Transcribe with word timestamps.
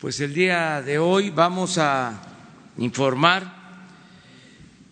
Pues 0.00 0.20
el 0.20 0.34
día 0.34 0.82
de 0.82 0.98
hoy 0.98 1.30
vamos 1.30 1.78
a 1.78 2.20
informar 2.78 3.54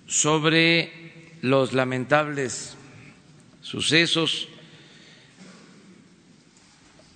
sobre 0.07 1.37
los 1.43 1.73
lamentables 1.73 2.77
sucesos 3.61 4.49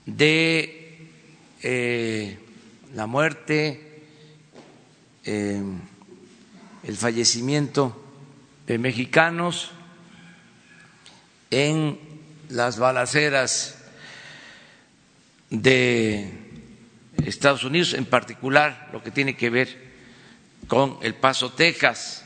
de 0.04 1.08
eh, 1.62 2.38
la 2.94 3.06
muerte, 3.06 4.02
eh, 5.24 5.62
el 6.82 6.96
fallecimiento 6.96 8.04
de 8.66 8.78
mexicanos 8.78 9.70
en 11.50 11.98
las 12.48 12.78
balaceras 12.78 13.78
de 15.50 16.45
Estados 17.26 17.64
Unidos, 17.64 17.94
en 17.94 18.04
particular 18.06 18.88
lo 18.92 19.02
que 19.02 19.10
tiene 19.10 19.36
que 19.36 19.50
ver 19.50 19.86
con 20.68 20.98
El 21.02 21.14
Paso, 21.14 21.52
Texas. 21.52 22.24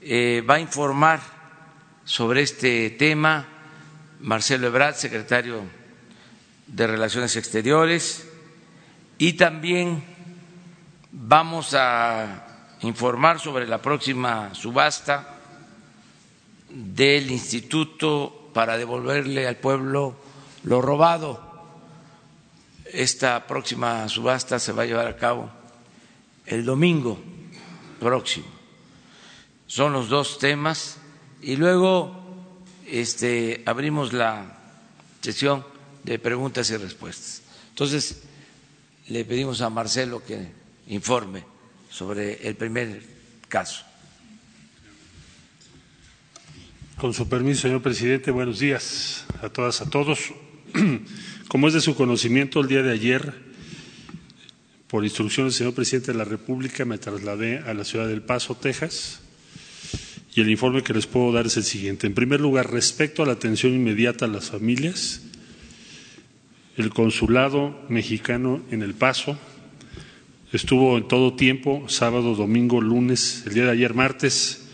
Eh, 0.00 0.42
va 0.48 0.54
a 0.54 0.60
informar 0.60 1.20
sobre 2.04 2.42
este 2.42 2.90
tema 2.90 3.48
Marcelo 4.20 4.68
Ebrard, 4.68 4.94
secretario 4.94 5.62
de 6.66 6.86
Relaciones 6.86 7.36
Exteriores, 7.36 8.28
y 9.18 9.34
también 9.34 10.02
vamos 11.10 11.74
a 11.74 12.76
informar 12.82 13.40
sobre 13.40 13.66
la 13.66 13.80
próxima 13.80 14.54
subasta 14.54 15.38
del 16.68 17.30
Instituto 17.30 18.50
para 18.52 18.76
devolverle 18.76 19.46
al 19.46 19.56
pueblo 19.56 20.16
lo 20.64 20.80
robado. 20.80 21.43
Esta 22.94 23.44
próxima 23.44 24.08
subasta 24.08 24.60
se 24.60 24.70
va 24.70 24.84
a 24.84 24.86
llevar 24.86 25.08
a 25.08 25.16
cabo 25.16 25.50
el 26.46 26.64
domingo 26.64 27.18
próximo. 27.98 28.46
Son 29.66 29.92
los 29.92 30.08
dos 30.08 30.38
temas 30.38 30.98
y 31.42 31.56
luego 31.56 32.14
este, 32.86 33.64
abrimos 33.66 34.12
la 34.12 34.46
sesión 35.20 35.66
de 36.04 36.20
preguntas 36.20 36.70
y 36.70 36.76
respuestas. 36.76 37.42
Entonces, 37.70 38.22
le 39.08 39.24
pedimos 39.24 39.60
a 39.60 39.70
Marcelo 39.70 40.22
que 40.24 40.52
informe 40.86 41.42
sobre 41.90 42.46
el 42.46 42.54
primer 42.54 43.02
caso. 43.48 43.84
Con 46.96 47.12
su 47.12 47.28
permiso, 47.28 47.62
señor 47.62 47.82
presidente, 47.82 48.30
buenos 48.30 48.60
días 48.60 49.24
a 49.42 49.48
todas, 49.48 49.80
a 49.80 49.90
todos. 49.90 50.32
Como 51.48 51.68
es 51.68 51.74
de 51.74 51.80
su 51.80 51.94
conocimiento, 51.94 52.60
el 52.60 52.68
día 52.68 52.82
de 52.82 52.92
ayer, 52.92 53.34
por 54.88 55.04
instrucción 55.04 55.46
del 55.46 55.52
señor 55.52 55.74
presidente 55.74 56.12
de 56.12 56.18
la 56.18 56.24
República, 56.24 56.84
me 56.84 56.98
trasladé 56.98 57.58
a 57.58 57.74
la 57.74 57.84
ciudad 57.84 58.08
del 58.08 58.22
Paso, 58.22 58.56
Texas, 58.56 59.20
y 60.34 60.40
el 60.40 60.50
informe 60.50 60.82
que 60.82 60.94
les 60.94 61.06
puedo 61.06 61.32
dar 61.32 61.46
es 61.46 61.56
el 61.56 61.64
siguiente. 61.64 62.06
En 62.06 62.14
primer 62.14 62.40
lugar, 62.40 62.72
respecto 62.72 63.22
a 63.22 63.26
la 63.26 63.32
atención 63.32 63.72
inmediata 63.72 64.24
a 64.24 64.28
las 64.28 64.50
familias, 64.50 65.22
el 66.76 66.90
consulado 66.90 67.78
mexicano 67.88 68.62
en 68.70 68.82
El 68.82 68.94
Paso 68.94 69.38
estuvo 70.52 70.96
en 70.96 71.06
todo 71.06 71.34
tiempo, 71.34 71.84
sábado, 71.88 72.34
domingo, 72.34 72.80
lunes, 72.80 73.44
el 73.46 73.54
día 73.54 73.64
de 73.64 73.70
ayer, 73.70 73.94
martes, 73.94 74.66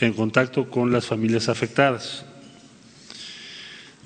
en 0.00 0.12
contacto 0.12 0.70
con 0.70 0.92
las 0.92 1.06
familias 1.06 1.48
afectadas. 1.48 2.24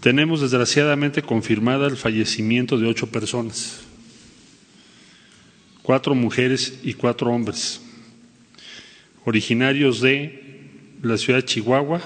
Tenemos 0.00 0.40
desgraciadamente 0.40 1.20
confirmada 1.20 1.86
el 1.86 1.98
fallecimiento 1.98 2.78
de 2.78 2.86
ocho 2.86 3.08
personas, 3.08 3.80
cuatro 5.82 6.14
mujeres 6.14 6.80
y 6.82 6.94
cuatro 6.94 7.30
hombres, 7.30 7.82
originarios 9.26 10.00
de 10.00 10.70
la 11.02 11.18
ciudad 11.18 11.40
de 11.40 11.44
Chihuahua, 11.44 12.00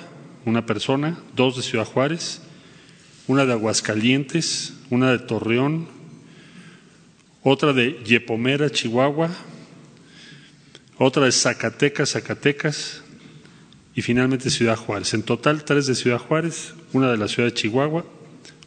una 0.45 0.67
persona, 0.67 1.21
dos 1.37 1.57
de 1.57 1.63
Ciudad 1.63 1.85
Juárez, 1.85 2.41
una 3.29 3.47
de 3.47 3.53
Aguascalientes, 3.53 4.75
una 4.91 5.13
de 5.13 5.21
Torreón, 5.21 5.87
otra 7.45 7.73
de 7.73 8.03
Yepomera, 8.05 8.71
Chihuahua, 8.71 9.31
otra 10.99 11.27
de 11.27 11.33
Zacatecas, 11.33 12.11
Zacatecas, 12.11 13.04
y 13.97 14.03
finalmente 14.03 14.51
Ciudad 14.51 14.77
Juárez. 14.77 15.15
En 15.15 15.23
total, 15.23 15.65
tres 15.65 15.87
de 15.87 15.95
Ciudad 15.95 16.19
Juárez, 16.19 16.75
una 16.93 17.11
de 17.11 17.17
la 17.17 17.29
ciudad 17.29 17.49
de 17.49 17.55
Chihuahua, 17.55 18.05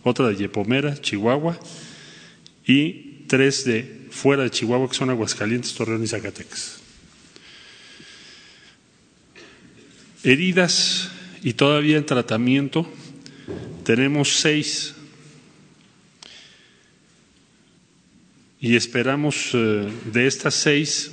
otra 0.03 0.29
de 0.29 0.35
Yepomera, 0.35 0.99
Chihuahua, 0.99 1.59
y 2.65 3.23
tres 3.27 3.66
de 3.66 4.07
fuera 4.09 4.43
de 4.43 4.51
Chihuahua, 4.51 4.89
que 4.89 4.95
son 4.95 5.09
Aguascalientes, 5.09 5.73
Torreón 5.73 6.03
y 6.03 6.07
Zacatecas. 6.07 6.79
Heridas 10.23 11.11
y 11.43 11.53
todavía 11.53 11.97
en 11.97 12.05
tratamiento, 12.05 12.89
tenemos 13.83 14.39
seis 14.39 14.95
y 18.59 18.75
esperamos 18.75 19.51
eh, 19.53 19.87
de 20.11 20.27
estas 20.27 20.55
seis, 20.55 21.11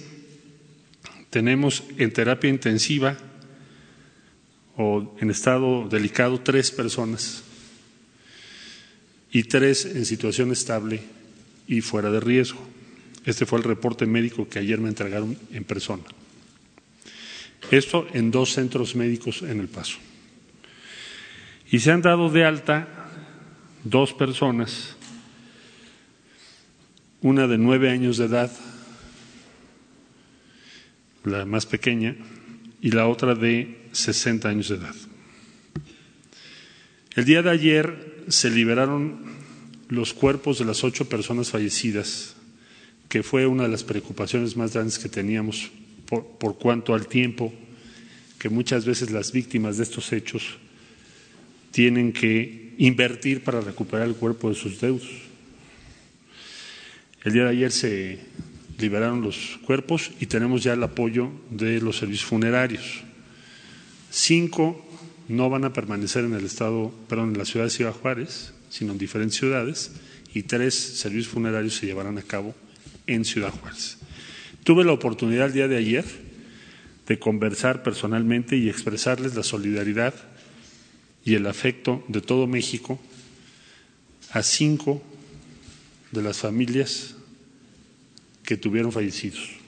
tenemos 1.30 1.82
en 1.98 2.12
terapia 2.12 2.48
intensiva 2.48 3.16
o 4.76 5.16
en 5.20 5.30
estado 5.30 5.88
delicado 5.88 6.40
tres 6.40 6.70
personas 6.70 7.42
y 9.30 9.44
tres 9.44 9.84
en 9.84 10.04
situación 10.04 10.52
estable 10.52 11.00
y 11.66 11.80
fuera 11.80 12.10
de 12.10 12.20
riesgo. 12.20 12.60
Este 13.24 13.46
fue 13.46 13.58
el 13.58 13.64
reporte 13.64 14.06
médico 14.06 14.48
que 14.48 14.58
ayer 14.58 14.78
me 14.80 14.88
entregaron 14.88 15.36
en 15.52 15.64
persona. 15.64 16.02
Esto 17.70 18.06
en 18.12 18.30
dos 18.30 18.52
centros 18.52 18.94
médicos 18.94 19.42
en 19.42 19.60
El 19.60 19.68
Paso. 19.68 19.98
Y 21.70 21.78
se 21.80 21.90
han 21.90 22.02
dado 22.02 22.28
de 22.28 22.44
alta 22.44 22.88
dos 23.82 24.12
personas, 24.12 24.96
una 27.20 27.46
de 27.46 27.58
nueve 27.58 27.90
años 27.90 28.18
de 28.18 28.26
edad, 28.26 28.52
la 31.24 31.46
más 31.46 31.64
pequeña, 31.64 32.16
y 32.82 32.90
la 32.90 33.08
otra 33.08 33.34
de 33.34 33.83
60 33.94 34.48
años 34.48 34.68
de 34.68 34.76
edad. 34.76 34.94
El 37.14 37.24
día 37.24 37.42
de 37.42 37.50
ayer 37.50 38.24
se 38.28 38.50
liberaron 38.50 39.18
los 39.88 40.12
cuerpos 40.12 40.58
de 40.58 40.64
las 40.64 40.82
ocho 40.84 41.08
personas 41.08 41.50
fallecidas, 41.50 42.34
que 43.08 43.22
fue 43.22 43.46
una 43.46 43.64
de 43.64 43.68
las 43.68 43.84
preocupaciones 43.84 44.56
más 44.56 44.72
grandes 44.74 44.98
que 44.98 45.08
teníamos 45.08 45.70
por, 46.06 46.26
por 46.38 46.58
cuanto 46.58 46.94
al 46.94 47.06
tiempo 47.06 47.52
que 48.38 48.48
muchas 48.48 48.84
veces 48.84 49.10
las 49.10 49.32
víctimas 49.32 49.76
de 49.76 49.84
estos 49.84 50.12
hechos 50.12 50.58
tienen 51.70 52.12
que 52.12 52.74
invertir 52.78 53.42
para 53.42 53.60
recuperar 53.60 54.08
el 54.08 54.14
cuerpo 54.14 54.48
de 54.48 54.54
sus 54.54 54.80
deudos. 54.80 55.08
El 57.22 57.32
día 57.32 57.44
de 57.44 57.50
ayer 57.50 57.72
se 57.72 58.18
liberaron 58.78 59.22
los 59.22 59.58
cuerpos 59.64 60.10
y 60.20 60.26
tenemos 60.26 60.62
ya 60.62 60.74
el 60.74 60.82
apoyo 60.82 61.30
de 61.50 61.80
los 61.80 61.98
servicios 61.98 62.28
funerarios. 62.28 63.02
Cinco 64.14 64.80
no 65.26 65.50
van 65.50 65.64
a 65.64 65.72
permanecer 65.72 66.24
en 66.24 66.34
el 66.34 66.44
estado, 66.44 66.94
perdón, 67.08 67.30
en 67.30 67.38
la 67.38 67.44
ciudad 67.44 67.66
de 67.66 67.70
Ciudad 67.70 67.92
Juárez, 67.92 68.52
sino 68.70 68.92
en 68.92 68.98
diferentes 68.98 69.36
ciudades, 69.36 69.90
y 70.32 70.44
tres 70.44 70.76
servicios 70.76 71.34
funerarios 71.34 71.74
se 71.74 71.86
llevarán 71.86 72.16
a 72.18 72.22
cabo 72.22 72.54
en 73.08 73.24
Ciudad 73.24 73.50
Juárez. 73.50 73.98
Tuve 74.62 74.84
la 74.84 74.92
oportunidad 74.92 75.48
el 75.48 75.52
día 75.52 75.66
de 75.66 75.78
ayer 75.78 76.04
de 77.08 77.18
conversar 77.18 77.82
personalmente 77.82 78.56
y 78.56 78.68
expresarles 78.68 79.34
la 79.34 79.42
solidaridad 79.42 80.14
y 81.24 81.34
el 81.34 81.48
afecto 81.48 82.04
de 82.06 82.20
todo 82.20 82.46
México 82.46 83.00
a 84.30 84.44
cinco 84.44 85.02
de 86.12 86.22
las 86.22 86.38
familias 86.38 87.16
que 88.44 88.56
tuvieron 88.56 88.92
fallecidos. 88.92 89.63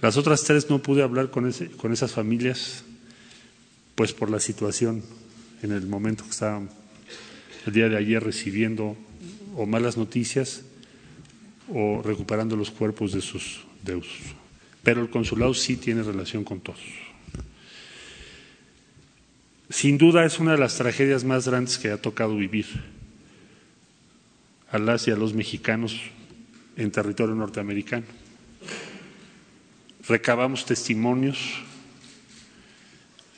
Las 0.00 0.16
otras 0.16 0.44
tres 0.44 0.68
no 0.68 0.82
pude 0.82 1.02
hablar 1.02 1.30
con, 1.30 1.48
ese, 1.48 1.70
con 1.70 1.92
esas 1.92 2.12
familias, 2.12 2.84
pues 3.94 4.12
por 4.12 4.30
la 4.30 4.40
situación 4.40 5.02
en 5.62 5.72
el 5.72 5.86
momento 5.86 6.24
que 6.24 6.30
estaban 6.30 6.68
el 7.66 7.72
día 7.72 7.88
de 7.88 7.96
ayer 7.96 8.22
recibiendo 8.22 8.96
o 9.56 9.64
malas 9.64 9.96
noticias 9.96 10.62
o 11.72 12.02
recuperando 12.04 12.56
los 12.56 12.70
cuerpos 12.70 13.12
de 13.12 13.22
sus 13.22 13.64
deudos. 13.82 14.08
Pero 14.82 15.00
el 15.00 15.08
consulado 15.08 15.54
sí 15.54 15.76
tiene 15.76 16.02
relación 16.02 16.44
con 16.44 16.60
todos. 16.60 16.80
Sin 19.70 19.98
duda 19.98 20.24
es 20.24 20.38
una 20.38 20.52
de 20.52 20.58
las 20.58 20.76
tragedias 20.76 21.24
más 21.24 21.48
grandes 21.48 21.78
que 21.78 21.90
ha 21.90 22.00
tocado 22.00 22.36
vivir 22.36 22.66
a 24.70 24.78
las 24.78 25.08
y 25.08 25.10
a 25.10 25.16
los 25.16 25.32
mexicanos 25.32 25.96
en 26.76 26.90
territorio 26.92 27.34
norteamericano 27.34 28.25
recabamos 30.08 30.64
testimonios 30.64 31.62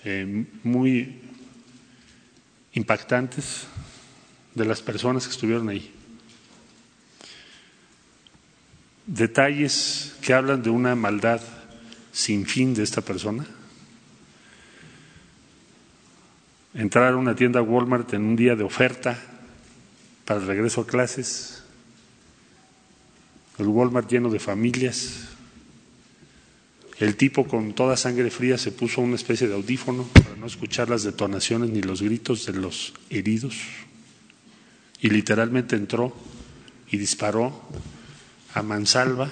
eh, 0.05 0.45
muy 0.63 1.21
impactantes 2.73 3.67
de 4.55 4.65
las 4.65 4.83
personas 4.83 5.27
que 5.27 5.33
estuvieron 5.33 5.69
ahí. 5.69 5.95
detalles 9.09 10.15
que 10.21 10.35
hablan 10.35 10.63
de 10.63 10.69
una 10.69 10.95
maldad 10.95 11.41
sin 12.13 12.47
fin 12.47 12.75
de 12.75 12.83
esta 12.83 13.01
persona. 13.01 13.47
Entrar 16.75 17.15
a 17.15 17.17
una 17.17 17.35
tienda 17.35 17.63
Walmart 17.63 18.13
en 18.13 18.23
un 18.23 18.37
día 18.37 18.55
de 18.55 18.63
oferta 18.63 19.19
para 20.27 20.41
el 20.41 20.47
regreso 20.47 20.83
a 20.83 20.87
clases, 20.87 21.65
el 23.59 23.67
Walmart 23.67 24.11
lleno 24.11 24.29
de 24.29 24.39
familias, 24.39 25.28
el 26.99 27.17
tipo 27.17 27.47
con 27.47 27.75
toda 27.75 27.97
sangre 27.97 28.31
fría 28.31 28.59
se 28.59 28.73
puso 28.73 29.01
una 29.01 29.15
especie 29.15 29.47
de 29.47 29.55
audífono 29.55 30.05
para 30.05 30.35
no 30.37 30.47
escuchar 30.47 30.91
las 30.91 31.05
detonaciones 31.05 31.71
ni 31.71 31.81
los 31.81 32.03
gritos 32.03 32.47
de 32.47 32.55
los 32.55 32.93
heridos 33.09 33.57
y 35.01 35.11
literalmente 35.11 35.77
entró 35.77 36.15
y 36.91 36.97
disparó 36.97 37.63
a 38.55 38.63
mansalva 38.63 39.31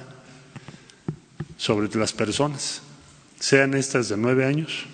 sobre 1.56 1.92
las 1.98 2.12
personas, 2.12 2.82
sean 3.40 3.74
estas 3.74 4.08
de 4.08 4.16
nueve 4.16 4.44
años 4.44 4.84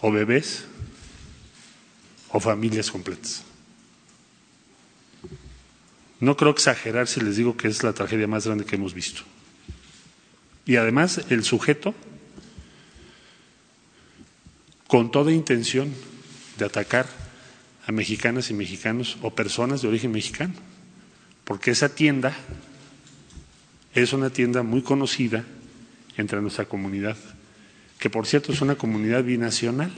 o 0.00 0.10
bebés 0.10 0.64
o 2.30 2.40
familias 2.40 2.90
completas. 2.90 3.42
No 6.20 6.36
creo 6.36 6.52
exagerar 6.52 7.06
si 7.08 7.20
les 7.20 7.36
digo 7.36 7.56
que 7.56 7.68
es 7.68 7.82
la 7.82 7.92
tragedia 7.92 8.26
más 8.26 8.46
grande 8.46 8.64
que 8.64 8.76
hemos 8.76 8.94
visto. 8.94 9.22
Y 10.66 10.76
además 10.76 11.22
el 11.30 11.44
sujeto, 11.44 11.94
con 14.86 15.10
toda 15.10 15.32
intención 15.32 15.92
de 16.58 16.64
atacar 16.64 17.06
a 17.86 17.92
mexicanas 17.92 18.50
y 18.50 18.54
mexicanos 18.54 19.18
o 19.22 19.34
personas 19.34 19.82
de 19.82 19.88
origen 19.88 20.12
mexicano, 20.12 20.54
porque 21.44 21.70
esa 21.70 21.88
tienda 21.88 22.36
es 23.94 24.12
una 24.12 24.30
tienda 24.30 24.62
muy 24.62 24.82
conocida 24.82 25.44
entre 26.16 26.40
nuestra 26.40 26.66
comunidad, 26.66 27.16
que 27.98 28.10
por 28.10 28.26
cierto 28.26 28.52
es 28.52 28.60
una 28.60 28.76
comunidad 28.76 29.24
binacional. 29.24 29.92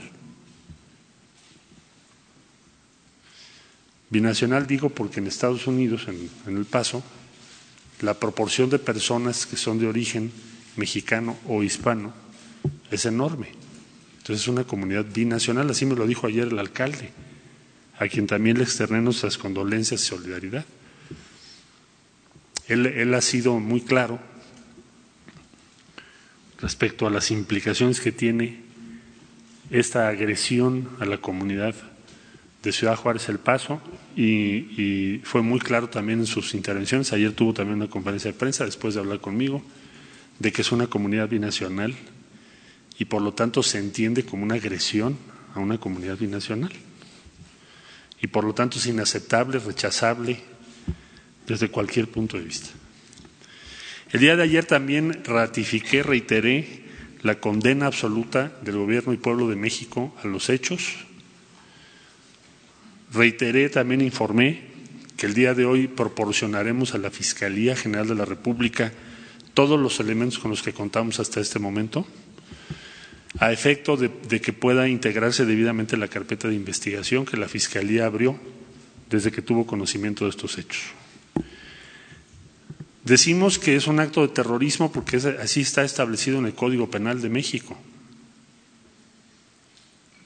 Binacional 4.09 4.67
digo 4.67 4.89
porque 4.89 5.19
en 5.19 5.27
Estados 5.27 5.67
Unidos, 5.67 6.07
en, 6.07 6.29
en 6.47 6.57
El 6.57 6.65
Paso, 6.65 7.03
la 8.01 8.13
proporción 8.13 8.69
de 8.69 8.79
personas 8.79 9.45
que 9.45 9.57
son 9.57 9.79
de 9.79 9.87
origen 9.87 10.31
mexicano 10.75 11.37
o 11.47 11.63
hispano 11.63 12.13
es 12.91 13.05
enorme. 13.05 13.47
Entonces 14.17 14.43
es 14.43 14.47
una 14.47 14.63
comunidad 14.63 15.05
binacional, 15.05 15.69
así 15.69 15.85
me 15.85 15.95
lo 15.95 16.07
dijo 16.07 16.27
ayer 16.27 16.47
el 16.47 16.59
alcalde, 16.59 17.11
a 17.99 18.07
quien 18.07 18.27
también 18.27 18.57
le 18.57 18.63
externé 18.63 19.01
nuestras 19.01 19.37
condolencias 19.37 20.01
y 20.01 20.05
solidaridad. 20.05 20.65
Él, 22.67 22.85
él 22.85 23.13
ha 23.13 23.21
sido 23.21 23.59
muy 23.59 23.81
claro 23.81 24.19
respecto 26.59 27.05
a 27.05 27.09
las 27.09 27.31
implicaciones 27.31 27.99
que 27.99 28.13
tiene 28.13 28.61
esta 29.69 30.07
agresión 30.07 30.87
a 31.01 31.05
la 31.05 31.17
comunidad 31.17 31.75
de 32.61 32.71
Ciudad 32.71 32.95
Juárez 32.95 33.27
El 33.27 33.39
Paso 33.39 33.81
y, 34.15 34.31
y, 34.81 35.21
fue 35.25 35.41
muy 35.41 35.59
claro 35.59 35.89
también 35.89 36.19
en 36.19 36.25
sus 36.25 36.53
intervenciones. 36.53 37.11
Ayer 37.11 37.33
tuvo 37.33 37.53
también 37.53 37.75
una 37.75 37.89
conferencia 37.89 38.31
de 38.31 38.37
prensa 38.37 38.63
después 38.63 38.93
de 38.93 39.01
hablar 39.01 39.19
conmigo 39.19 39.61
de 40.43 40.51
que 40.51 40.61
es 40.61 40.73
una 40.73 40.87
comunidad 40.87 41.29
binacional 41.29 41.95
y 42.99 43.05
por 43.05 43.21
lo 43.21 43.33
tanto 43.33 43.63
se 43.63 43.79
entiende 43.79 44.25
como 44.25 44.43
una 44.43 44.55
agresión 44.55 45.17
a 45.55 45.59
una 45.59 45.79
comunidad 45.79 46.17
binacional. 46.17 46.73
Y 48.21 48.27
por 48.27 48.43
lo 48.43 48.53
tanto 48.53 48.77
es 48.77 48.85
inaceptable, 48.85 49.59
rechazable 49.59 50.41
desde 51.47 51.69
cualquier 51.69 52.09
punto 52.09 52.37
de 52.37 52.43
vista. 52.43 52.67
El 54.11 54.19
día 54.19 54.35
de 54.35 54.43
ayer 54.43 54.65
también 54.65 55.23
ratifiqué, 55.23 56.03
reiteré 56.03 56.83
la 57.21 57.39
condena 57.39 57.85
absoluta 57.85 58.51
del 58.63 58.75
Gobierno 58.75 59.13
y 59.13 59.17
Pueblo 59.17 59.47
de 59.47 59.55
México 59.55 60.13
a 60.21 60.27
los 60.27 60.49
hechos. 60.49 61.05
Reiteré, 63.13 63.69
también 63.69 64.01
informé 64.01 64.61
que 65.15 65.25
el 65.25 65.35
día 65.35 65.53
de 65.53 65.63
hoy 65.63 65.87
proporcionaremos 65.87 66.93
a 66.93 66.97
la 66.97 67.11
Fiscalía 67.11 67.77
General 67.77 68.09
de 68.09 68.15
la 68.15 68.25
República 68.25 68.91
todos 69.53 69.79
los 69.79 69.99
elementos 69.99 70.39
con 70.39 70.51
los 70.51 70.63
que 70.63 70.73
contamos 70.73 71.19
hasta 71.19 71.39
este 71.39 71.59
momento, 71.59 72.05
a 73.39 73.51
efecto 73.51 73.97
de, 73.97 74.41
que 74.41 74.53
pueda 74.53 74.87
integrarse 74.87 75.45
debidamente 75.45 75.97
la 75.97 76.07
carpeta 76.07 76.47
de 76.47 76.55
investigación 76.55 77.25
que 77.25 77.37
la 77.37 77.47
Fiscalía 77.47 78.05
abrió 78.05 78.39
desde 79.09 79.31
que 79.31 79.41
tuvo 79.41 79.65
conocimiento 79.65 80.25
de 80.25 80.31
estos 80.31 80.57
hechos. 80.57 80.81
Decimos 83.03 83.59
que 83.59 83.75
es 83.75 83.87
un 83.87 83.99
acto 83.99 84.21
de 84.21 84.33
terrorismo 84.33 84.91
porque 84.91 85.17
así 85.17 85.61
está 85.61 85.83
establecido 85.83 86.39
en 86.39 86.45
el 86.45 86.53
Código 86.53 86.89
Penal 86.89 87.21
de 87.21 87.29
México. 87.29 87.77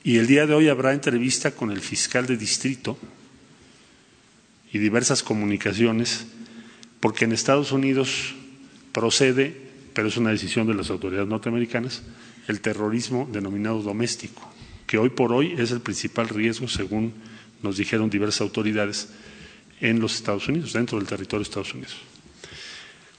Y 0.04 0.18
el 0.18 0.28
día 0.28 0.46
de 0.46 0.54
hoy 0.54 0.70
habrá 0.70 0.94
entrevista 0.94 1.52
con 1.52 1.72
el 1.72 1.82
fiscal 1.82 2.28
de 2.28 2.38
distrito 2.38 2.98
y 4.72 4.78
diversas 4.78 5.24
comunicaciones, 5.24 6.28
porque 7.00 7.26
en 7.26 7.32
Estados 7.32 7.72
Unidos 7.72 8.36
procede, 8.98 9.56
pero 9.94 10.08
es 10.08 10.18
una 10.18 10.32
decisión 10.32 10.66
de 10.66 10.74
las 10.74 10.90
autoridades 10.90 11.30
norteamericanas, 11.30 12.02
el 12.48 12.62
terrorismo 12.62 13.30
denominado 13.32 13.84
doméstico, 13.84 14.42
que 14.88 14.98
hoy 14.98 15.10
por 15.10 15.32
hoy 15.32 15.54
es 15.56 15.70
el 15.70 15.82
principal 15.82 16.28
riesgo, 16.28 16.68
según 16.68 17.14
nos 17.62 17.78
dijeron 17.78 18.10
diversas 18.10 18.42
autoridades, 18.42 19.10
en 19.82 20.00
los 20.00 20.16
Estados 20.16 20.48
Unidos, 20.48 20.74
dentro 20.74 20.98
del 20.98 21.08
territorio 21.08 21.44
de 21.44 21.44
Estados 21.44 21.76
Unidos. 21.76 21.96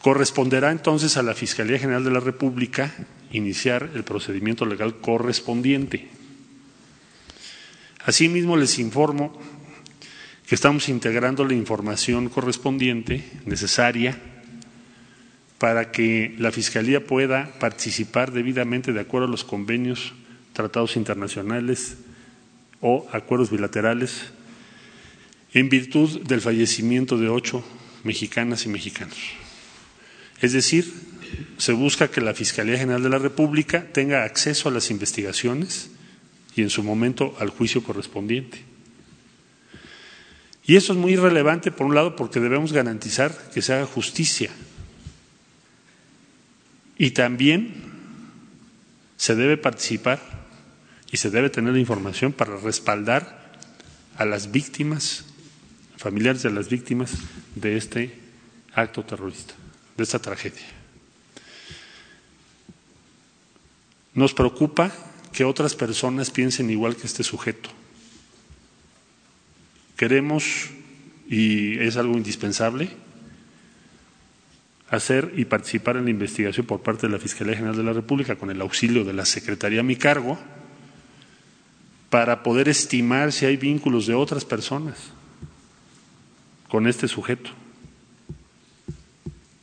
Corresponderá 0.03 0.73
entonces 0.73 1.17
a 1.17 1.23
la 1.23 1.35
Fiscalía 1.35 1.79
General 1.79 2.03
de 2.03 2.11
la 2.11 2.19
República 2.19 2.93
iniciar 3.31 3.93
el 3.95 4.03
procedimiento 4.03 4.67
legal 4.67 4.97
correspondiente. 4.97 6.09
Asimismo, 8.05 8.57
les 8.57 8.81
informo 8.81 9.41
que 10.49 10.57
estamos 10.57 10.89
integrando 10.89 11.45
la 11.45 11.55
información 11.55 12.31
correspondiente, 12.31 13.23
necesaria, 13.47 14.28
para 15.59 15.91
que 15.91 16.35
la 16.39 16.53
Fiscalía 16.53 17.05
pueda 17.05 17.53
participar 17.59 18.33
debidamente 18.33 18.93
de 18.93 19.01
acuerdo 19.01 19.27
a 19.27 19.31
los 19.31 19.45
convenios, 19.45 20.13
tratados 20.53 20.97
internacionales 20.97 21.97
o 22.81 23.09
acuerdos 23.13 23.51
bilaterales 23.51 24.31
en 25.53 25.69
virtud 25.69 26.23
del 26.23 26.41
fallecimiento 26.41 27.19
de 27.19 27.29
ocho 27.29 27.65
mexicanas 28.05 28.67
y 28.67 28.69
mexicanos. 28.69 29.19
Es 30.41 30.53
decir, 30.53 30.93
se 31.57 31.73
busca 31.73 32.09
que 32.09 32.21
la 32.21 32.35
Fiscalía 32.35 32.79
General 32.79 33.03
de 33.03 33.09
la 33.09 33.19
República 33.19 33.87
tenga 33.93 34.23
acceso 34.23 34.69
a 34.69 34.73
las 34.73 34.91
investigaciones 34.91 35.91
y 36.55 36.63
en 36.63 36.71
su 36.71 36.85
momento 36.85 37.35
al 37.41 37.51
juicio 37.51 37.83
correspondiente. 37.83 38.63
Y 40.65 40.77
eso 40.77 40.93
es 40.93 40.99
muy 40.99 41.17
relevante, 41.17 41.73
por 41.73 41.87
un 41.87 41.95
lado, 41.95 42.15
porque 42.15 42.41
debemos 42.41 42.73
garantizar 42.73 43.51
que 43.53 43.63
se 43.63 43.73
haga 43.73 43.87
justicia 43.87 44.51
y 46.99 47.13
también 47.13 47.73
se 49.17 49.37
debe 49.37 49.57
participar 49.57 50.21
y 51.11 51.17
se 51.17 51.31
debe 51.31 51.49
tener 51.49 51.77
información 51.77 52.33
para 52.33 52.57
respaldar 52.57 53.53
a 54.17 54.25
las 54.25 54.51
víctimas, 54.51 55.25
familiares 55.97 56.43
de 56.43 56.51
las 56.51 56.69
víctimas 56.69 57.13
de 57.55 57.77
este 57.77 58.19
acto 58.75 59.05
terrorista, 59.05 59.55
de 59.97 60.03
esta 60.03 60.19
tragedia. 60.19 60.67
Nos 64.15 64.35
preocupa 64.35 64.93
que 65.33 65.45
otras 65.45 65.77
personas 65.77 66.31
piensen 66.31 66.69
igual 66.71 66.97
que 66.97 67.07
este 67.07 67.23
sujeto. 67.23 67.71
Queremos, 69.97 70.71
y 71.29 71.79
es 71.79 71.97
algo 71.97 72.17
indispensable, 72.17 72.91
hacer 74.91 75.33
y 75.37 75.45
participar 75.45 75.97
en 75.97 76.05
la 76.05 76.11
investigación 76.11 76.67
por 76.67 76.81
parte 76.81 77.07
de 77.07 77.13
la 77.13 77.19
Fiscalía 77.19 77.55
General 77.55 77.77
de 77.77 77.83
la 77.83 77.93
República 77.93 78.37
con 78.37 78.51
el 78.51 78.61
auxilio 78.61 79.05
de 79.05 79.13
la 79.13 79.27
Secretaría 79.27 79.81
a 79.81 79.85
mi 79.85 79.97
cargo 79.97 80.39
para 82.11 82.43
poder 82.43 82.69
estimar 82.69 83.33
si 83.33 83.45
hay 83.45 83.57
vínculos 83.57 84.07
de 84.07 84.15
otras 84.15 84.45
personas 84.45 85.13
con 86.69 86.87
este 86.87 87.07
sujeto 87.07 87.51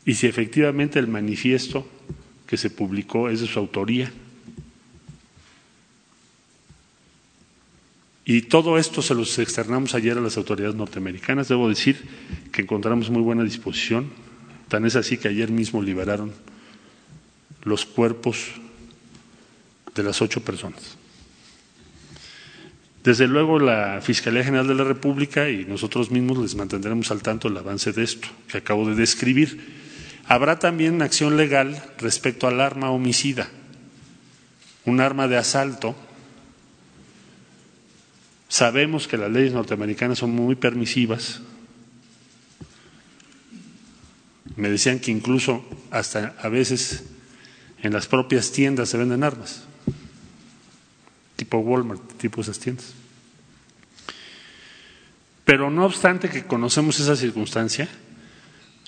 y 0.05 0.13
si 0.13 0.27
efectivamente 0.27 0.99
el 0.99 1.07
manifiesto 1.07 1.87
que 2.45 2.57
se 2.57 2.69
publicó 2.69 3.29
es 3.29 3.41
de 3.41 3.47
su 3.47 3.57
autoría. 3.57 4.11
Y 8.23 8.43
todo 8.43 8.77
esto 8.77 9.01
se 9.01 9.15
los 9.15 9.37
externamos 9.39 9.95
ayer 9.95 10.17
a 10.17 10.21
las 10.21 10.37
autoridades 10.37 10.75
norteamericanas. 10.75 11.47
Debo 11.47 11.69
decir 11.69 12.07
que 12.51 12.61
encontramos 12.61 13.09
muy 13.09 13.21
buena 13.21 13.43
disposición 13.43 14.24
Tan 14.67 14.85
es 14.85 14.95
así 14.95 15.17
que 15.17 15.27
ayer 15.27 15.51
mismo 15.51 15.81
liberaron 15.81 16.33
los 17.63 17.85
cuerpos 17.85 18.51
de 19.93 20.03
las 20.03 20.21
ocho 20.21 20.41
personas. 20.41 20.97
Desde 23.03 23.27
luego, 23.27 23.59
la 23.59 24.01
Fiscalía 24.01 24.43
General 24.43 24.67
de 24.67 24.73
la 24.73 24.83
República 24.83 25.47
y 25.47 25.63
nosotros 25.65 26.09
mismos 26.09 26.39
les 26.39 26.55
mantendremos 26.55 27.11
al 27.11 27.21
tanto 27.21 27.47
el 27.47 27.57
avance 27.57 27.91
de 27.93 28.03
esto 28.03 28.27
que 28.47 28.57
acabo 28.57 28.89
de 28.89 28.95
describir. 28.95 29.59
Habrá 30.27 30.57
también 30.57 31.03
acción 31.03 31.37
legal 31.37 31.83
respecto 31.99 32.47
al 32.47 32.59
arma 32.59 32.89
homicida, 32.89 33.47
un 34.85 35.01
arma 35.01 35.27
de 35.27 35.37
asalto. 35.37 35.95
Sabemos 38.47 39.07
que 39.07 39.17
las 39.17 39.31
leyes 39.31 39.53
norteamericanas 39.53 40.17
son 40.17 40.31
muy 40.31 40.55
permisivas. 40.55 41.41
Me 44.57 44.69
decían 44.69 44.99
que 44.99 45.11
incluso 45.11 45.65
hasta 45.91 46.35
a 46.39 46.49
veces 46.49 47.03
en 47.81 47.93
las 47.93 48.07
propias 48.07 48.51
tiendas 48.51 48.89
se 48.89 48.97
venden 48.97 49.23
armas 49.23 49.63
tipo 51.35 51.57
Walmart, 51.59 52.17
tipo 52.17 52.41
esas 52.41 52.59
tiendas. 52.59 52.93
Pero 55.43 55.69
no 55.69 55.85
obstante 55.85 56.29
que 56.29 56.45
conocemos 56.45 56.99
esa 56.99 57.15
circunstancia, 57.15 57.87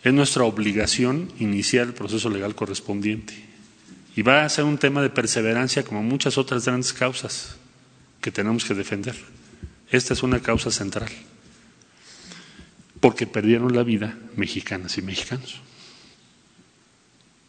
es 0.03 0.13
nuestra 0.13 0.43
obligación 0.43 1.31
iniciar 1.39 1.87
el 1.87 1.93
proceso 1.93 2.29
legal 2.29 2.55
correspondiente. 2.55 3.33
Y 4.15 4.23
va 4.23 4.43
a 4.43 4.49
ser 4.49 4.63
un 4.63 4.77
tema 4.77 5.01
de 5.01 5.09
perseverancia 5.09 5.83
como 5.83 6.01
muchas 6.01 6.37
otras 6.37 6.65
grandes 6.65 6.93
causas 6.93 7.57
que 8.21 8.31
tenemos 8.31 8.65
que 8.65 8.73
defender. 8.73 9.15
Esta 9.91 10.13
es 10.13 10.23
una 10.23 10.39
causa 10.39 10.71
central, 10.71 11.09
porque 12.99 13.27
perdieron 13.27 13.75
la 13.75 13.83
vida 13.83 14.17
mexicanas 14.35 14.97
y 14.97 15.01
mexicanos. 15.01 15.61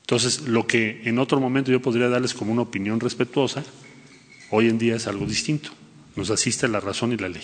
Entonces, 0.03 0.43
lo 0.43 0.67
que 0.67 1.03
en 1.05 1.19
otro 1.19 1.39
momento 1.41 1.71
yo 1.71 1.83
podría 1.83 2.09
darles 2.09 2.35
como 2.35 2.53
una 2.53 2.63
opinión 2.63 2.99
respetuosa, 3.01 3.65
Hoy 4.51 4.69
en 4.69 4.79
día 4.79 4.97
es 4.97 5.07
algo 5.07 5.27
distinto. 5.27 5.71
Nos 6.17 6.31
asiste 6.31 6.69
la 6.69 6.81
razón 6.81 7.13
y 7.13 7.17
la 7.17 7.29
ley. 7.29 7.43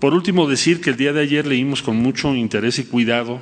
Por 0.00 0.14
último, 0.14 0.48
decir 0.48 0.80
que 0.80 0.90
el 0.90 0.96
día 0.96 1.12
de 1.12 1.20
ayer 1.20 1.46
leímos 1.46 1.82
con 1.82 1.96
mucho 1.96 2.34
interés 2.34 2.78
y 2.78 2.84
cuidado 2.84 3.40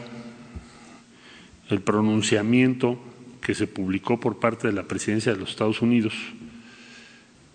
el 1.71 1.81
pronunciamiento 1.81 3.03
que 3.41 3.55
se 3.55 3.67
publicó 3.67 4.21
por 4.21 4.39
parte 4.39 4.69
de 4.69 4.75
la 4.75 4.87
presidencia 4.87 5.33
de 5.33 5.39
los 5.39 5.51
Estados 5.51 5.81
Unidos, 5.81 6.15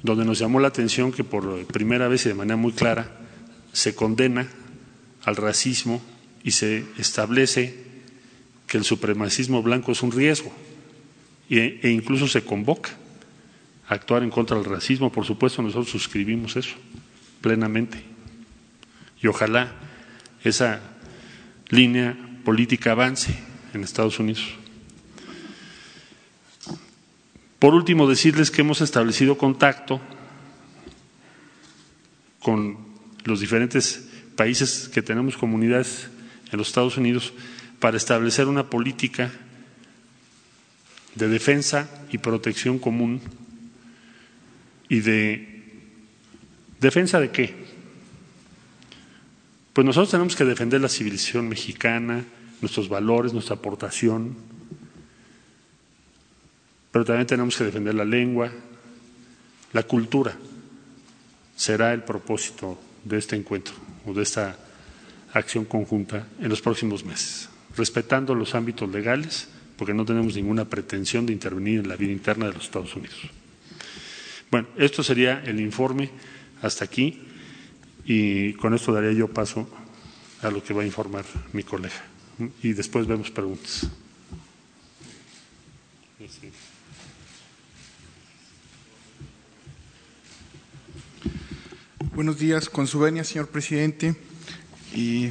donde 0.03 0.25
nos 0.25 0.39
llamó 0.39 0.59
la 0.59 0.67
atención 0.67 1.11
que 1.11 1.23
por 1.23 1.65
primera 1.65 2.07
vez 2.07 2.25
y 2.25 2.29
de 2.29 2.35
manera 2.35 2.57
muy 2.57 2.71
clara 2.71 3.09
se 3.73 3.95
condena 3.95 4.47
al 5.23 5.35
racismo 5.35 6.01
y 6.43 6.51
se 6.51 6.85
establece 6.97 7.85
que 8.67 8.77
el 8.77 8.83
supremacismo 8.83 9.61
blanco 9.63 9.91
es 9.91 10.03
un 10.03 10.11
riesgo 10.11 10.51
e 11.49 11.89
incluso 11.89 12.27
se 12.27 12.43
convoca 12.43 12.91
a 13.87 13.93
actuar 13.95 14.23
en 14.23 14.29
contra 14.29 14.57
del 14.57 14.65
racismo. 14.65 15.11
Por 15.11 15.25
supuesto, 15.25 15.61
nosotros 15.61 15.89
suscribimos 15.89 16.55
eso 16.55 16.75
plenamente. 17.41 18.03
Y 19.21 19.27
ojalá 19.27 19.73
esa 20.43 20.81
línea 21.69 22.17
política 22.43 22.91
avance 22.91 23.37
en 23.73 23.83
Estados 23.83 24.19
Unidos. 24.19 24.43
Por 27.59 27.73
último, 27.73 28.07
decirles 28.07 28.51
que 28.51 28.61
hemos 28.61 28.81
establecido 28.81 29.37
contacto 29.37 29.99
con 32.39 32.77
los 33.23 33.39
diferentes 33.39 34.07
países 34.35 34.89
que 34.89 35.01
tenemos 35.01 35.37
comunidades 35.37 36.09
en 36.51 36.57
los 36.57 36.67
Estados 36.67 36.97
Unidos 36.97 37.33
para 37.79 37.97
establecer 37.97 38.47
una 38.47 38.69
política 38.69 39.31
de 41.15 41.27
defensa 41.27 41.89
y 42.11 42.19
protección 42.19 42.77
común 42.77 43.21
y 44.87 44.99
de 44.99 45.63
defensa 46.79 47.19
de 47.19 47.31
qué? 47.31 47.55
Pues 49.73 49.85
nosotros 49.85 50.11
tenemos 50.11 50.35
que 50.35 50.45
defender 50.45 50.79
la 50.79 50.89
civilización 50.89 51.49
mexicana, 51.49 52.23
nuestros 52.61 52.87
valores, 52.87 53.33
nuestra 53.33 53.55
aportación, 53.55 54.35
pero 56.97 57.05
también 57.05 57.27
tenemos 57.27 57.55
que 57.55 57.63
defender 57.63 57.93
la 57.93 58.03
lengua, 58.03 58.51
la 59.71 59.83
cultura. 59.83 60.35
Será 61.55 61.93
el 61.93 62.01
propósito 62.01 62.75
de 63.05 63.19
este 63.19 63.35
encuentro 63.35 63.75
o 64.07 64.15
de 64.15 64.23
esta 64.23 64.57
acción 65.31 65.65
conjunta 65.65 66.25
en 66.39 66.49
los 66.49 66.59
próximos 66.59 67.05
meses, 67.05 67.49
respetando 67.75 68.33
los 68.33 68.55
ámbitos 68.55 68.89
legales 68.89 69.47
porque 69.77 69.93
no 69.93 70.05
tenemos 70.05 70.35
ninguna 70.35 70.65
pretensión 70.65 71.27
de 71.27 71.33
intervenir 71.33 71.81
en 71.81 71.87
la 71.87 71.97
vida 71.97 72.13
interna 72.13 72.47
de 72.47 72.53
los 72.53 72.63
Estados 72.63 72.95
Unidos. 72.95 73.19
Bueno, 74.49 74.67
esto 74.75 75.03
sería 75.03 75.43
el 75.45 75.59
informe 75.59 76.09
hasta 76.63 76.83
aquí 76.83 77.21
y 78.05 78.53
con 78.53 78.73
esto 78.73 78.91
daría 78.91 79.11
yo 79.11 79.27
paso 79.27 79.69
a 80.41 80.49
lo 80.49 80.63
que 80.63 80.73
va 80.73 80.81
a 80.81 80.85
informar 80.87 81.25
mi 81.53 81.61
colega 81.61 82.01
y 82.63 82.73
después 82.73 83.05
vemos 83.05 83.29
preguntas. 83.29 83.87
Buenos 92.17 92.39
días, 92.39 92.67
con 92.67 92.87
su 92.87 92.97
venia, 92.97 93.23
señor 93.23 93.47
presidente, 93.47 94.15
y 94.91 95.29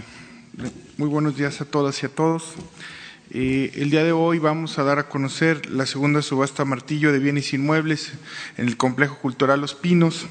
muy 0.96 1.08
buenos 1.08 1.36
días 1.36 1.60
a 1.60 1.64
todas 1.64 2.00
y 2.00 2.06
a 2.06 2.08
todos. 2.08 2.52
Eh, 3.32 3.72
el 3.74 3.90
día 3.90 4.04
de 4.04 4.12
hoy 4.12 4.38
vamos 4.38 4.78
a 4.78 4.84
dar 4.84 5.00
a 5.00 5.08
conocer 5.08 5.68
la 5.68 5.84
segunda 5.84 6.22
subasta 6.22 6.64
martillo 6.64 7.10
de 7.10 7.18
bienes 7.18 7.52
inmuebles 7.52 8.12
en 8.56 8.68
el 8.68 8.76
Complejo 8.76 9.18
Cultural 9.18 9.60
Los 9.60 9.74
Pinos 9.74 10.28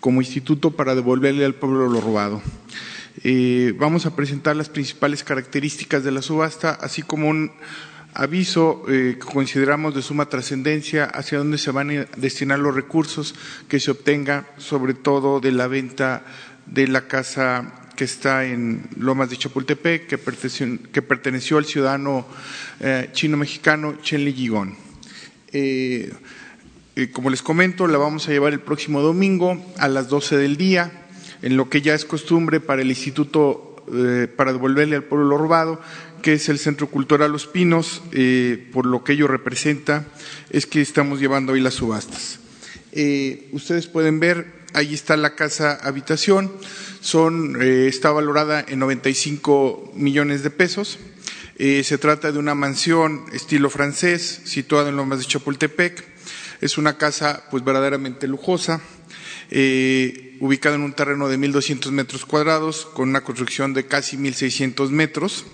como 0.00 0.22
instituto 0.22 0.70
para 0.70 0.94
devolverle 0.94 1.44
al 1.44 1.54
pueblo 1.54 1.86
lo 1.86 2.00
robado. 2.00 2.40
Eh, 3.22 3.74
vamos 3.78 4.06
a 4.06 4.16
presentar 4.16 4.56
las 4.56 4.70
principales 4.70 5.22
características 5.22 6.02
de 6.02 6.12
la 6.12 6.22
subasta, 6.22 6.70
así 6.70 7.02
como 7.02 7.28
un 7.28 7.52
aviso 8.14 8.84
eh, 8.88 9.18
que 9.20 9.26
consideramos 9.26 9.94
de 9.94 10.02
suma 10.02 10.28
trascendencia 10.28 11.04
hacia 11.04 11.38
dónde 11.38 11.58
se 11.58 11.70
van 11.70 11.90
a 11.90 12.06
destinar 12.16 12.58
los 12.58 12.74
recursos 12.74 13.34
que 13.68 13.80
se 13.80 13.90
obtengan, 13.90 14.46
sobre 14.58 14.94
todo 14.94 15.40
de 15.40 15.52
la 15.52 15.68
venta 15.68 16.24
de 16.66 16.86
la 16.86 17.06
casa 17.06 17.80
que 18.00 18.04
está 18.04 18.46
en 18.46 18.88
Lomas 18.96 19.28
de 19.28 19.36
Chapultepec, 19.36 20.06
que 20.06 21.02
perteneció, 21.02 21.58
al 21.58 21.66
ciudadano 21.66 22.26
eh, 22.80 23.10
chino-mexicano 23.12 23.98
Chen 24.00 24.24
Li 24.24 24.32
Yigón. 24.32 24.74
Eh, 25.52 26.10
eh, 26.96 27.10
como 27.10 27.28
les 27.28 27.42
comento, 27.42 27.86
la 27.86 27.98
vamos 27.98 28.26
a 28.26 28.32
llevar 28.32 28.54
el 28.54 28.60
próximo 28.60 29.02
domingo 29.02 29.62
a 29.76 29.86
las 29.88 30.08
12 30.08 30.38
del 30.38 30.56
día, 30.56 31.08
en 31.42 31.58
lo 31.58 31.68
que 31.68 31.82
ya 31.82 31.92
es 31.94 32.06
costumbre 32.06 32.58
para 32.58 32.80
el 32.80 32.88
Instituto 32.88 33.66
para 34.36 34.52
devolverle 34.52 34.96
al 34.96 35.04
pueblo 35.04 35.26
lo 35.26 35.36
robado, 35.36 35.80
que 36.22 36.34
es 36.34 36.48
el 36.48 36.58
Centro 36.58 36.88
Cultural 36.88 37.32
Los 37.32 37.46
Pinos, 37.46 38.02
por 38.72 38.86
lo 38.86 39.04
que 39.04 39.12
ello 39.12 39.26
representa, 39.26 40.06
es 40.50 40.66
que 40.66 40.80
estamos 40.80 41.20
llevando 41.20 41.52
hoy 41.52 41.60
las 41.60 41.74
subastas. 41.74 42.38
ustedes 43.52 43.86
pueden 43.86 44.20
ver 44.20 44.60
ahí 44.74 44.94
está 44.94 45.16
la 45.16 45.34
casa 45.34 45.78
habitación, 45.82 46.52
son, 47.00 47.60
eh, 47.60 47.86
está 47.88 48.10
valorada 48.10 48.64
en 48.66 48.78
95 48.78 49.92
millones 49.94 50.42
de 50.42 50.50
pesos. 50.50 50.98
Eh, 51.56 51.84
se 51.84 51.98
trata 51.98 52.32
de 52.32 52.38
una 52.38 52.54
mansión 52.54 53.24
estilo 53.32 53.68
francés, 53.68 54.42
situada 54.44 54.88
en 54.88 54.96
Lomas 54.96 55.18
de 55.18 55.26
Chapultepec. 55.26 56.04
Es 56.60 56.78
una 56.78 56.96
casa 56.96 57.44
pues 57.50 57.64
verdaderamente 57.64 58.26
lujosa, 58.26 58.80
eh, 59.50 60.36
ubicada 60.40 60.76
en 60.76 60.82
un 60.82 60.92
terreno 60.92 61.28
de 61.28 61.38
1.200 61.38 61.90
metros 61.90 62.24
cuadrados, 62.24 62.86
con 62.86 63.08
una 63.08 63.22
construcción 63.22 63.74
de 63.74 63.86
casi 63.86 64.16
1.600 64.16 64.90
metros. 64.90 65.44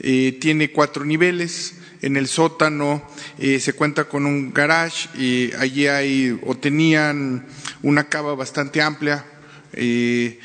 Tiene 0.00 0.72
cuatro 0.72 1.04
niveles, 1.04 1.74
en 2.02 2.16
el 2.16 2.28
sótano 2.28 3.02
eh, 3.38 3.60
se 3.60 3.74
cuenta 3.74 4.04
con 4.04 4.26
un 4.26 4.52
garage 4.52 5.08
y 5.18 5.52
allí 5.54 5.86
hay 5.86 6.38
o 6.44 6.56
tenían 6.56 7.46
una 7.82 8.08
cava 8.08 8.34
bastante 8.34 8.80
amplia. 8.80 9.24
Eh, 9.72 10.38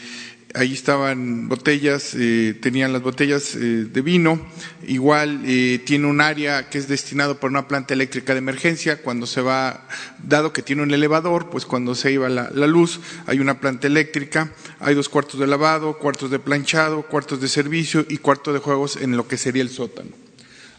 allí 0.55 0.74
estaban 0.74 1.47
botellas, 1.47 2.15
eh, 2.15 2.57
tenían 2.62 2.93
las 2.93 3.01
botellas 3.01 3.57
de 3.57 4.01
vino. 4.01 4.39
Igual 4.88 5.43
tiene 5.85 6.07
un 6.07 6.21
área 6.21 6.69
que 6.69 6.77
es 6.77 6.88
destinado 6.88 7.39
para 7.39 7.51
una 7.51 7.67
planta 7.67 7.93
eléctrica 7.93 8.33
de 8.33 8.39
emergencia. 8.39 9.01
Cuando 9.01 9.27
se 9.27 9.41
va, 9.41 9.88
dado 10.24 10.53
que 10.53 10.62
tiene 10.62 10.83
un 10.83 10.93
elevador, 10.93 11.50
pues 11.50 11.65
cuando 11.65 11.95
se 11.95 12.12
iba 12.12 12.29
la, 12.29 12.50
la 12.53 12.67
luz, 12.67 13.00
hay 13.27 13.39
una 13.39 13.59
planta 13.59 13.88
eléctrica. 13.88 14.51
Hay 14.79 14.95
dos 14.95 15.09
cuartos 15.09 15.39
de 15.39 15.47
lavado, 15.47 15.97
cuartos 15.97 16.31
de 16.31 16.39
planchado, 16.39 17.03
cuartos 17.03 17.41
de 17.41 17.47
servicio 17.47 18.05
y 18.07 18.17
cuarto 18.17 18.53
de 18.53 18.59
juegos 18.59 18.97
en 18.97 19.17
lo 19.17 19.27
que 19.27 19.38
sería 19.38 19.62
el 19.62 19.69
sótano. 19.69 20.09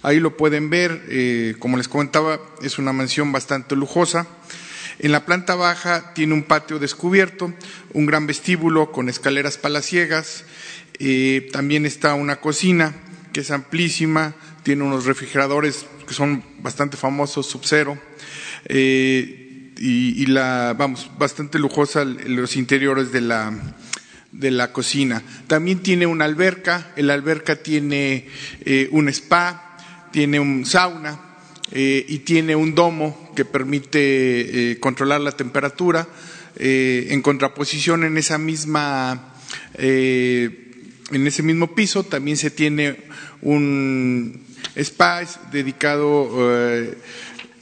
Ahí 0.03 0.21
lo 0.21 0.37
pueden 0.37 0.71
ver, 0.71 1.03
eh, 1.09 1.57
como 1.59 1.77
les 1.77 1.89
comentaba, 1.89 2.39
es 2.63 2.79
una 2.79 2.93
mansión 2.93 3.33
bastante 3.33 3.75
lujosa. 3.75 4.29
En 4.99 5.13
la 5.13 5.25
planta 5.27 5.55
baja 5.55 6.15
tiene 6.15 6.35
un 6.35 6.43
patio 6.43 6.79
descubierto, 6.79 7.53
un 7.93 8.07
gran 8.07 8.27
vestíbulo 8.27 8.93
con 8.93 9.09
escaleras 9.09 9.59
palaciegas, 9.59 10.45
eh, 10.99 11.49
también 11.53 11.85
está 11.85 12.15
una 12.15 12.37
cocina 12.37 12.95
que 13.33 13.41
es 13.41 13.51
amplísima, 13.51 14.35
tiene 14.63 14.83
unos 14.83 15.05
refrigeradores 15.05 15.87
que 16.09 16.15
son 16.15 16.43
bastante 16.61 16.97
famosos, 16.97 17.47
Sub-Zero. 17.47 17.99
Eh, 18.65 19.43
y, 19.79 20.27
la, 20.27 20.75
vamos, 20.77 21.11
bastante 21.19 21.59
lujosa 21.59 22.05
los 22.05 22.57
interiores 22.57 23.13
de 23.13 23.21
la, 23.21 23.53
de 24.33 24.51
la 24.51 24.73
cocina. 24.73 25.23
También 25.47 25.81
tiene 25.81 26.07
una 26.07 26.25
alberca, 26.25 26.93
la 26.97 27.15
alberca 27.15 27.57
tiene 27.57 28.27
eh, 28.65 28.89
un 28.93 29.09
spa, 29.09 29.77
tiene 30.13 30.41
un 30.41 30.65
sauna 30.65 31.21
eh, 31.73 32.05
y 32.09 32.21
tiene 32.21 32.57
un 32.57 32.75
domo 32.75 33.26
que 33.37 33.45
permite 33.45 34.73
eh, 34.73 34.81
controlar 34.81 35.21
la 35.21 35.33
temperatura. 35.33 36.09
en 36.59 37.21
contraposición 37.23 38.03
en 38.05 38.17
esa 38.17 38.39
misma 38.39 39.35
en 39.77 41.27
ese 41.27 41.43
mismo 41.43 41.75
piso 41.75 42.03
también 42.03 42.39
se 42.39 42.51
tiene 42.51 42.97
un 43.43 44.43
spa 44.75 45.21
dedicado 45.53 46.33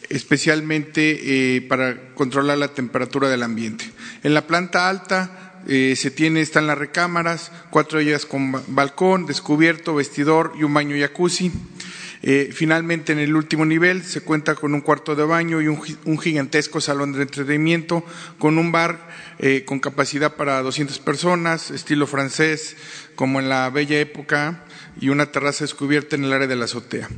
especialmente 0.08 1.66
para 1.68 2.14
controlar 2.14 2.58
la 2.58 2.68
temperatura 2.68 3.28
del 3.28 3.42
ambiente. 3.42 3.84
En 4.22 4.32
la 4.32 4.46
planta 4.46 4.88
alta 4.88 5.44
eh, 5.66 5.94
se 5.96 6.10
tiene, 6.10 6.42
están 6.42 6.66
las 6.66 6.76
recámaras, 6.76 7.50
cuatro 7.70 7.98
de 7.98 8.04
ellas 8.04 8.26
con 8.26 8.52
balcón, 8.68 9.24
descubierto, 9.24 9.94
vestidor 9.94 10.52
y 10.58 10.62
un 10.62 10.74
baño 10.74 10.96
jacuzzi. 10.98 11.50
Eh, 12.26 12.48
finalmente, 12.54 13.12
en 13.12 13.18
el 13.18 13.36
último 13.36 13.66
nivel 13.66 14.02
se 14.02 14.22
cuenta 14.22 14.54
con 14.54 14.72
un 14.72 14.80
cuarto 14.80 15.14
de 15.14 15.24
baño 15.24 15.60
y 15.60 15.68
un, 15.68 16.18
gigantesco 16.18 16.80
salón 16.80 17.12
de 17.12 17.20
entretenimiento 17.20 18.02
con 18.38 18.56
un 18.56 18.72
bar 18.72 19.10
eh, 19.38 19.64
con 19.66 19.78
capacidad 19.78 20.34
para 20.34 20.62
200 20.62 21.00
personas, 21.00 21.70
estilo 21.70 22.06
francés, 22.06 22.76
como 23.14 23.40
en 23.40 23.50
la 23.50 23.68
bella 23.68 24.00
época, 24.00 24.64
y 24.98 25.10
una 25.10 25.26
terraza 25.32 25.64
descubierta 25.64 26.16
en 26.16 26.24
el 26.24 26.32
área 26.32 26.46
de 26.46 26.56
la 26.56 26.64
azotea 26.64 27.10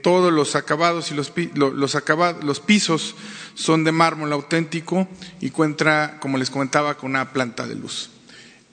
todos 0.00 0.32
los 0.32 0.54
acabados 0.54 1.10
y 1.10 1.14
los, 1.14 1.32
los 1.56 2.60
pisos 2.60 3.16
son 3.54 3.82
de 3.82 3.90
mármol 3.90 4.32
auténtico 4.32 5.08
y 5.40 5.50
cuenta, 5.50 6.18
como 6.20 6.38
les 6.38 6.50
comentaba, 6.50 6.96
con 6.96 7.10
una 7.10 7.32
planta 7.32 7.66
de 7.66 7.74
luz. 7.74 8.10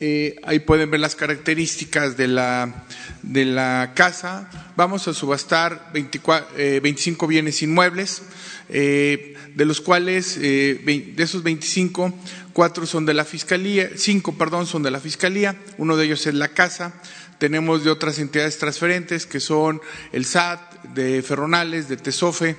Eh, 0.01 0.41
ahí 0.43 0.59
pueden 0.59 0.91
ver 0.91 0.99
las 0.99 1.15
características 1.15 2.17
de 2.17 2.27
la, 2.27 2.85
de 3.21 3.45
la 3.45 3.93
casa. 3.95 4.49
Vamos 4.75 5.07
a 5.07 5.13
subastar 5.13 5.91
25 5.93 6.45
eh, 6.57 7.27
bienes 7.27 7.61
inmuebles, 7.61 8.23
eh, 8.67 9.37
de 9.53 9.65
los 9.65 9.79
cuales, 9.79 10.37
de 10.37 11.15
esos 11.17 11.43
25, 11.43 12.13
cuatro 12.51 12.85
son 12.85 13.05
de 13.05 13.13
la 13.13 13.23
fiscalía, 13.23 13.89
cinco, 13.95 14.37
perdón, 14.37 14.67
son 14.67 14.83
de 14.83 14.91
la 14.91 14.99
fiscalía. 14.99 15.55
Uno 15.77 15.95
de 15.95 16.05
ellos 16.05 16.27
es 16.27 16.33
la 16.33 16.49
casa. 16.49 17.01
Tenemos 17.37 17.85
de 17.85 17.91
otras 17.91 18.19
entidades 18.19 18.57
transferentes 18.57 19.25
que 19.25 19.39
son 19.39 19.79
el 20.11 20.25
SAT, 20.25 20.75
de 20.93 21.21
Ferronales, 21.21 21.87
de 21.87 21.97
Tesofe 21.97 22.57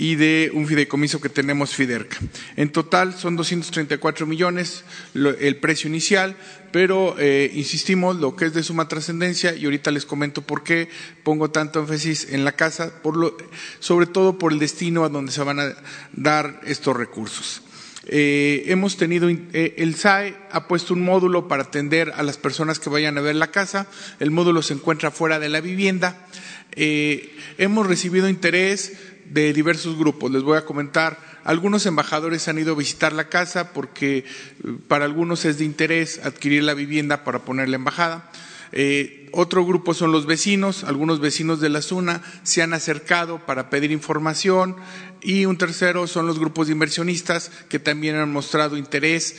y 0.00 0.14
de 0.14 0.50
un 0.54 0.66
fideicomiso 0.66 1.20
que 1.20 1.28
tenemos 1.28 1.74
Fiderca. 1.74 2.16
En 2.56 2.72
total 2.72 3.12
son 3.12 3.36
234 3.36 4.26
millones 4.26 4.82
el 5.12 5.56
precio 5.56 5.90
inicial, 5.90 6.38
pero 6.72 7.16
eh, 7.18 7.50
insistimos 7.52 8.16
lo 8.16 8.34
que 8.34 8.46
es 8.46 8.54
de 8.54 8.62
suma 8.62 8.88
trascendencia 8.88 9.54
y 9.54 9.66
ahorita 9.66 9.90
les 9.90 10.06
comento 10.06 10.40
por 10.40 10.64
qué 10.64 10.88
pongo 11.22 11.50
tanto 11.50 11.80
énfasis 11.80 12.28
en 12.32 12.46
la 12.46 12.52
casa, 12.52 12.94
sobre 13.78 14.06
todo 14.06 14.38
por 14.38 14.54
el 14.54 14.58
destino 14.58 15.04
a 15.04 15.10
donde 15.10 15.32
se 15.32 15.42
van 15.42 15.60
a 15.60 15.74
dar 16.14 16.62
estos 16.64 16.96
recursos. 16.96 17.62
Eh, 18.06 18.64
hemos 18.68 18.96
tenido, 18.96 19.28
eh, 19.28 19.74
el 19.76 19.94
SAE 19.96 20.34
ha 20.50 20.66
puesto 20.66 20.94
un 20.94 21.04
módulo 21.04 21.46
para 21.46 21.64
atender 21.64 22.14
a 22.16 22.22
las 22.22 22.38
personas 22.38 22.80
que 22.80 22.88
vayan 22.88 23.18
a 23.18 23.20
ver 23.20 23.36
la 23.36 23.50
casa. 23.50 23.86
El 24.18 24.30
módulo 24.30 24.62
se 24.62 24.72
encuentra 24.72 25.10
fuera 25.10 25.38
de 25.38 25.50
la 25.50 25.60
vivienda. 25.60 26.26
Eh, 26.72 27.36
hemos 27.58 27.86
recibido 27.86 28.28
interés 28.28 28.92
de 29.30 29.52
diversos 29.52 29.96
grupos. 29.96 30.30
Les 30.30 30.42
voy 30.42 30.58
a 30.58 30.64
comentar, 30.64 31.18
algunos 31.44 31.86
embajadores 31.86 32.48
han 32.48 32.58
ido 32.58 32.74
a 32.74 32.76
visitar 32.76 33.12
la 33.12 33.28
casa 33.28 33.72
porque 33.72 34.18
eh, 34.18 34.24
para 34.88 35.04
algunos 35.04 35.44
es 35.44 35.58
de 35.58 35.64
interés 35.64 36.20
adquirir 36.24 36.64
la 36.64 36.74
vivienda 36.74 37.24
para 37.24 37.44
poner 37.44 37.68
la 37.68 37.76
embajada. 37.76 38.30
Eh, 38.72 39.28
otro 39.32 39.64
grupo 39.64 39.94
son 39.94 40.12
los 40.12 40.26
vecinos, 40.26 40.84
algunos 40.84 41.20
vecinos 41.20 41.60
de 41.60 41.68
la 41.68 41.82
zona 41.82 42.22
se 42.42 42.62
han 42.62 42.72
acercado 42.72 43.44
para 43.46 43.70
pedir 43.70 43.90
información 43.90 44.76
y 45.22 45.44
un 45.44 45.56
tercero 45.56 46.06
son 46.06 46.26
los 46.26 46.38
grupos 46.38 46.66
de 46.66 46.72
inversionistas 46.72 47.50
que 47.68 47.78
también 47.78 48.16
han 48.16 48.32
mostrado 48.32 48.76
interés 48.76 49.36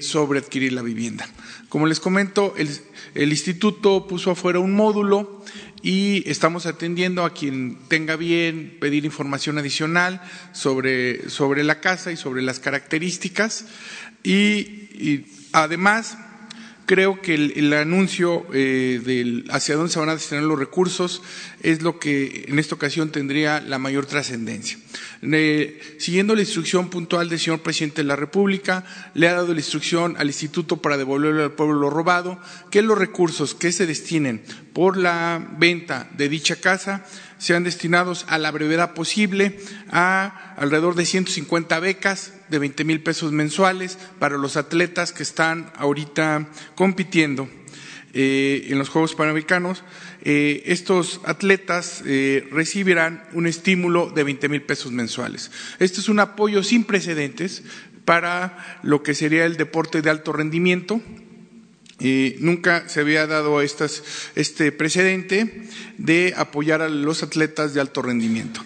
sobre 0.00 0.38
adquirir 0.38 0.72
la 0.72 0.82
vivienda. 0.82 1.28
Como 1.68 1.86
les 1.86 2.00
comento, 2.00 2.54
el, 2.56 2.68
el 3.14 3.30
instituto 3.30 4.06
puso 4.06 4.30
afuera 4.30 4.58
un 4.58 4.72
módulo 4.72 5.42
y 5.84 6.28
estamos 6.30 6.64
atendiendo 6.64 7.26
a 7.26 7.34
quien 7.34 7.76
tenga 7.88 8.16
bien 8.16 8.78
pedir 8.80 9.04
información 9.04 9.58
adicional 9.58 10.22
sobre, 10.52 11.28
sobre 11.28 11.62
la 11.62 11.80
casa 11.80 12.10
y 12.10 12.16
sobre 12.16 12.40
las 12.40 12.58
características. 12.58 13.66
y 14.22 15.26
además, 15.52 16.16
creo 16.86 17.20
que 17.20 17.34
el, 17.34 17.72
anuncio 17.72 18.46
eh, 18.52 19.44
hacia 19.50 19.76
dónde 19.76 19.92
se 19.92 19.98
van 19.98 20.08
a 20.08 20.14
destinar 20.14 20.44
los 20.44 20.58
recursos 20.58 21.22
es 21.64 21.80
lo 21.80 21.98
que 21.98 22.44
en 22.46 22.58
esta 22.58 22.74
ocasión 22.74 23.10
tendría 23.10 23.60
la 23.60 23.78
mayor 23.78 24.04
trascendencia. 24.04 24.78
siguiendo 25.98 26.34
la 26.34 26.42
instrucción 26.42 26.90
puntual 26.90 27.30
del 27.30 27.40
señor 27.40 27.62
presidente 27.62 28.02
de 28.02 28.08
la 28.08 28.16
República, 28.16 28.84
le 29.14 29.28
ha 29.28 29.32
dado 29.32 29.54
la 29.54 29.60
instrucción 29.60 30.14
al 30.18 30.26
Instituto 30.26 30.76
para 30.76 30.98
devolverle 30.98 31.42
al 31.42 31.52
pueblo 31.52 31.80
lo 31.80 31.88
robado, 31.88 32.38
que 32.70 32.82
los 32.82 32.98
recursos 32.98 33.54
que 33.54 33.72
se 33.72 33.86
destinen 33.86 34.42
por 34.74 34.98
la 34.98 35.54
venta 35.58 36.10
de 36.16 36.28
dicha 36.28 36.56
casa 36.56 37.06
sean 37.38 37.64
destinados 37.64 38.26
a 38.28 38.36
la 38.36 38.50
brevedad 38.50 38.92
posible 38.92 39.58
a 39.90 40.54
alrededor 40.58 40.94
de 40.94 41.06
150 41.06 41.80
becas 41.80 42.34
de 42.48 42.58
20 42.58 42.84
mil 42.84 43.02
pesos 43.02 43.32
mensuales 43.32 43.98
para 44.18 44.36
los 44.36 44.58
atletas 44.58 45.12
que 45.12 45.22
están 45.22 45.72
ahorita 45.76 46.46
compitiendo 46.74 47.48
eh, 48.16 48.68
en 48.68 48.78
los 48.78 48.90
Juegos 48.90 49.16
Panamericanos. 49.16 49.82
Eh, 50.24 50.62
estos 50.66 51.20
atletas 51.24 52.02
eh, 52.06 52.48
recibirán 52.50 53.24
un 53.32 53.46
estímulo 53.46 54.10
de 54.10 54.24
20 54.24 54.48
mil 54.48 54.62
pesos 54.62 54.90
mensuales. 54.90 55.50
Este 55.78 56.00
es 56.00 56.08
un 56.08 56.18
apoyo 56.18 56.62
sin 56.62 56.84
precedentes 56.84 57.62
para 58.04 58.80
lo 58.82 59.02
que 59.02 59.14
sería 59.14 59.44
el 59.44 59.56
deporte 59.56 60.02
de 60.02 60.10
alto 60.10 60.32
rendimiento, 60.32 61.00
nunca 62.40 62.86
se 62.88 63.00
había 63.00 63.26
dado 63.26 63.62
este 63.62 64.72
precedente 64.72 65.68
de 65.96 66.34
apoyar 66.36 66.82
a 66.82 66.90
los 66.90 67.22
atletas 67.22 67.72
de 67.72 67.80
alto 67.80 68.02
rendimiento. 68.02 68.62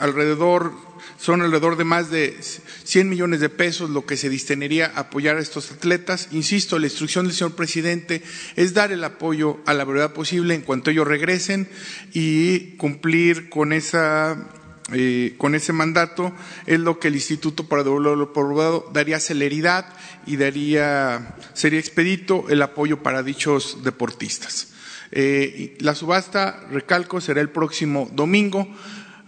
alrededor, 0.00 0.72
son 1.16 1.42
alrededor 1.42 1.76
de 1.76 1.84
más 1.84 2.10
de 2.10 2.36
100 2.84 3.08
millones 3.08 3.40
de 3.40 3.48
pesos 3.48 3.90
lo 3.90 4.06
que 4.06 4.16
se 4.16 4.30
destinaría 4.30 4.86
a 4.86 5.00
apoyar 5.00 5.36
a 5.36 5.40
estos 5.40 5.72
atletas. 5.72 6.28
Insisto, 6.32 6.78
la 6.78 6.86
instrucción 6.86 7.26
del 7.26 7.34
señor 7.34 7.54
presidente 7.54 8.22
es 8.56 8.74
dar 8.74 8.92
el 8.92 9.02
apoyo 9.04 9.58
a 9.66 9.74
la 9.74 9.84
brevedad 9.84 10.12
posible 10.12 10.54
en 10.54 10.62
cuanto 10.62 10.90
ellos 10.90 11.06
regresen 11.06 11.68
y 12.12 12.76
cumplir 12.76 13.48
con 13.48 13.72
esa 13.72 14.48
eh, 14.90 15.34
con 15.36 15.54
ese 15.54 15.74
mandato 15.74 16.32
es 16.64 16.80
lo 16.80 16.98
que 16.98 17.08
el 17.08 17.14
Instituto 17.14 17.68
para 17.68 17.84
Devolverlo 17.84 18.32
Poblado 18.32 18.88
daría 18.94 19.20
celeridad 19.20 19.84
y 20.24 20.38
daría, 20.38 21.36
sería 21.52 21.78
expedito 21.78 22.46
el 22.48 22.62
apoyo 22.62 23.02
para 23.02 23.22
dichos 23.22 23.84
deportistas. 23.84 24.72
Eh, 25.10 25.76
la 25.80 25.94
subasta, 25.94 26.66
recalco, 26.70 27.20
será 27.20 27.42
el 27.42 27.50
próximo 27.50 28.08
domingo 28.12 28.66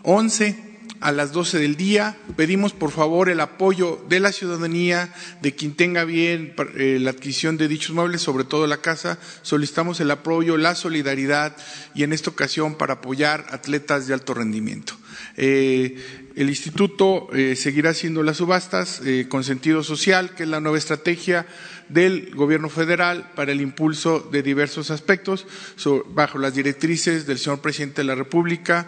11 0.02 0.69
a 1.00 1.12
las 1.12 1.32
12 1.32 1.58
del 1.58 1.76
día. 1.76 2.16
Pedimos 2.36 2.72
por 2.72 2.90
favor 2.90 3.28
el 3.28 3.40
apoyo 3.40 4.04
de 4.08 4.20
la 4.20 4.32
ciudadanía, 4.32 5.12
de 5.40 5.54
quien 5.54 5.74
tenga 5.74 6.04
bien 6.04 6.54
eh, 6.76 6.98
la 7.00 7.10
adquisición 7.10 7.56
de 7.56 7.68
dichos 7.68 7.94
muebles, 7.94 8.20
sobre 8.20 8.44
todo 8.44 8.66
la 8.66 8.78
casa. 8.78 9.18
Solicitamos 9.42 10.00
el 10.00 10.10
apoyo, 10.10 10.56
la 10.56 10.74
solidaridad 10.74 11.56
y 11.94 12.02
en 12.02 12.12
esta 12.12 12.30
ocasión 12.30 12.74
para 12.74 12.94
apoyar 12.94 13.46
atletas 13.50 14.06
de 14.06 14.14
alto 14.14 14.34
rendimiento. 14.34 14.94
Eh, 15.36 16.28
el 16.36 16.48
instituto 16.48 17.28
eh, 17.32 17.56
seguirá 17.56 17.90
haciendo 17.90 18.22
las 18.22 18.36
subastas 18.36 19.02
con 19.28 19.42
sentido 19.42 19.82
social, 19.82 20.34
que 20.34 20.44
es 20.44 20.48
la 20.48 20.60
nueva 20.60 20.78
estrategia 20.78 21.46
del 21.88 22.34
Gobierno 22.34 22.68
federal 22.68 23.30
para 23.34 23.52
el 23.52 23.60
impulso 23.60 24.20
de 24.20 24.42
diversos 24.42 24.90
aspectos, 24.90 25.46
bajo 26.14 26.38
las 26.38 26.54
directrices 26.54 27.26
del 27.26 27.38
señor 27.38 27.60
presidente 27.60 28.02
de 28.02 28.06
la 28.06 28.14
República 28.14 28.86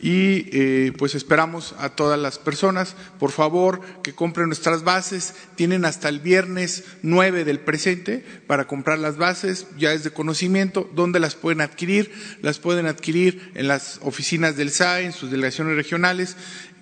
y 0.00 0.48
eh, 0.52 0.92
pues 0.98 1.14
esperamos 1.14 1.74
a 1.78 1.90
todas 1.90 2.18
las 2.18 2.38
personas, 2.38 2.94
por 3.18 3.30
favor, 3.30 3.80
que 4.02 4.14
compren 4.14 4.48
nuestras 4.48 4.84
bases. 4.84 5.34
Tienen 5.54 5.84
hasta 5.84 6.08
el 6.08 6.20
viernes 6.20 6.84
9 7.02 7.44
del 7.44 7.60
presente 7.60 8.24
para 8.46 8.66
comprar 8.66 8.98
las 8.98 9.16
bases, 9.16 9.66
ya 9.78 9.92
es 9.92 10.04
de 10.04 10.10
conocimiento. 10.10 10.90
¿Dónde 10.94 11.20
las 11.20 11.36
pueden 11.36 11.60
adquirir? 11.60 12.12
Las 12.42 12.58
pueden 12.58 12.86
adquirir 12.86 13.50
en 13.54 13.68
las 13.68 13.98
oficinas 14.02 14.56
del 14.56 14.70
SAE, 14.70 15.06
en 15.06 15.12
sus 15.12 15.30
delegaciones 15.30 15.76
regionales 15.76 16.36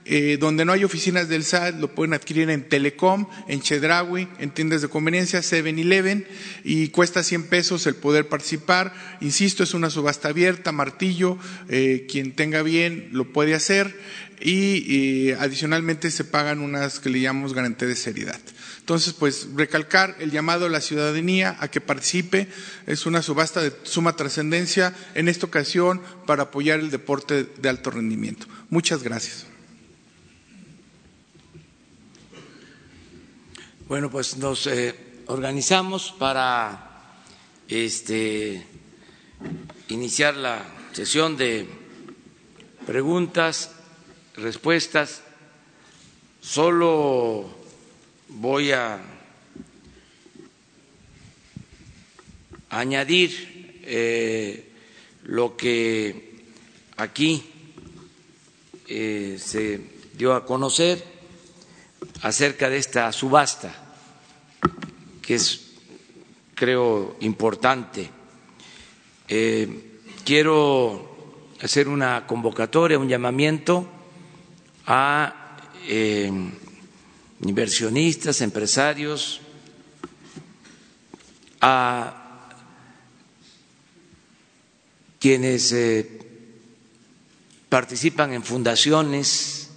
Eh, 0.04 0.36
donde 0.40 0.64
no 0.64 0.72
hay 0.72 0.82
oficinas 0.82 1.28
del 1.28 1.44
SAT, 1.44 1.78
lo 1.78 1.94
pueden 1.94 2.12
adquirir 2.12 2.50
en 2.50 2.68
Telecom, 2.68 3.28
en 3.46 3.60
Chedraui, 3.60 4.28
en 4.38 4.50
tiendas 4.50 4.82
de 4.82 4.88
conveniencia, 4.88 5.40
7-Eleven, 5.40 6.26
y 6.64 6.88
cuesta 6.88 7.22
100 7.22 7.44
pesos 7.44 7.86
el 7.86 7.94
poder 7.94 8.28
participar. 8.28 8.92
Insisto, 9.20 9.62
es 9.62 9.74
una 9.74 9.90
subasta 9.90 10.28
abierta, 10.28 10.72
martillo, 10.72 11.38
eh, 11.68 12.06
quien 12.10 12.32
tenga 12.32 12.62
bien 12.62 13.10
lo 13.12 13.32
puede 13.32 13.54
hacer, 13.54 13.96
y 14.40 15.30
adicionalmente 15.38 16.10
se 16.10 16.24
pagan 16.24 16.58
unas 16.58 16.98
que 16.98 17.10
le 17.10 17.20
llamamos 17.20 17.54
garantía 17.54 17.86
de 17.86 17.94
seriedad. 17.94 18.40
Entonces, 18.82 19.12
pues 19.12 19.46
recalcar 19.54 20.16
el 20.18 20.32
llamado 20.32 20.66
a 20.66 20.68
la 20.68 20.80
ciudadanía 20.80 21.56
a 21.60 21.68
que 21.68 21.80
participe. 21.80 22.48
Es 22.88 23.06
una 23.06 23.22
subasta 23.22 23.62
de 23.62 23.72
suma 23.84 24.16
trascendencia 24.16 24.92
en 25.14 25.28
esta 25.28 25.46
ocasión 25.46 26.02
para 26.26 26.42
apoyar 26.42 26.80
el 26.80 26.90
deporte 26.90 27.44
de 27.44 27.68
alto 27.68 27.92
rendimiento. 27.92 28.48
Muchas 28.70 29.04
gracias. 29.04 29.51
Bueno, 33.92 34.10
pues 34.10 34.38
nos 34.38 34.66
eh, 34.68 34.94
organizamos 35.26 36.14
para 36.18 37.12
este, 37.68 38.64
iniciar 39.88 40.34
la 40.34 40.64
sesión 40.94 41.36
de 41.36 41.66
preguntas, 42.86 43.70
respuestas. 44.34 45.20
Solo 46.40 47.54
voy 48.28 48.72
a 48.72 48.98
añadir 52.70 53.82
eh, 53.84 54.72
lo 55.24 55.54
que 55.54 56.46
aquí 56.96 57.44
eh, 58.88 59.36
se 59.38 59.82
dio 60.14 60.32
a 60.32 60.46
conocer 60.46 61.04
acerca 62.22 62.70
de 62.70 62.78
esta 62.78 63.12
subasta 63.12 63.81
que 65.32 65.36
es, 65.36 65.62
creo, 66.54 67.16
importante. 67.20 68.10
Eh, 69.26 70.00
quiero 70.26 71.48
hacer 71.62 71.88
una 71.88 72.26
convocatoria, 72.26 72.98
un 72.98 73.08
llamamiento 73.08 73.88
a 74.84 75.56
eh, 75.88 76.30
inversionistas, 77.40 78.42
empresarios, 78.42 79.40
a 81.62 82.50
quienes 85.18 85.72
eh, 85.72 86.20
participan 87.70 88.34
en 88.34 88.42
fundaciones, 88.42 89.70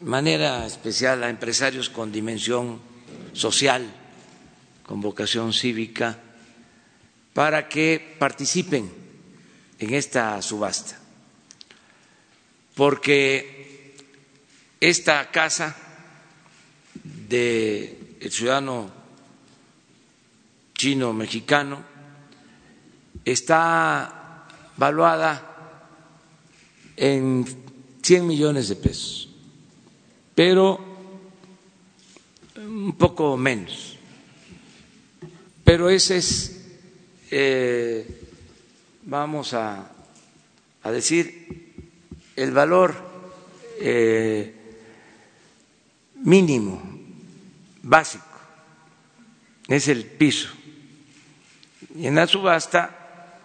de 0.00 0.06
manera 0.06 0.64
especial 0.64 1.22
a 1.22 1.28
empresarios 1.28 1.90
con 1.90 2.10
dimensión 2.10 2.93
social, 3.34 3.92
con 4.86 5.00
vocación 5.00 5.52
cívica, 5.52 6.18
para 7.34 7.68
que 7.68 8.16
participen 8.18 8.90
en 9.78 9.94
esta 9.94 10.40
subasta. 10.40 10.98
Porque 12.74 13.96
esta 14.80 15.30
casa 15.30 15.76
del 17.02 18.30
ciudadano 18.30 18.90
chino 20.74 21.12
mexicano 21.12 21.84
está 23.24 24.46
valuada 24.76 25.50
en 26.96 27.44
100 28.02 28.26
millones 28.26 28.68
de 28.68 28.76
pesos, 28.76 29.28
pero 30.34 30.93
un 32.74 32.96
poco 32.96 33.36
menos. 33.36 33.96
Pero 35.62 35.88
ese 35.88 36.16
es, 36.16 36.60
eh, 37.30 38.20
vamos 39.04 39.54
a, 39.54 39.90
a, 40.82 40.90
decir, 40.90 41.72
el 42.34 42.50
valor 42.50 42.94
eh, 43.80 44.54
mínimo, 46.16 46.82
básico, 47.82 48.24
es 49.68 49.86
el 49.88 50.04
piso. 50.04 50.50
Y 51.94 52.08
en 52.08 52.16
la 52.16 52.26
subasta 52.26 53.38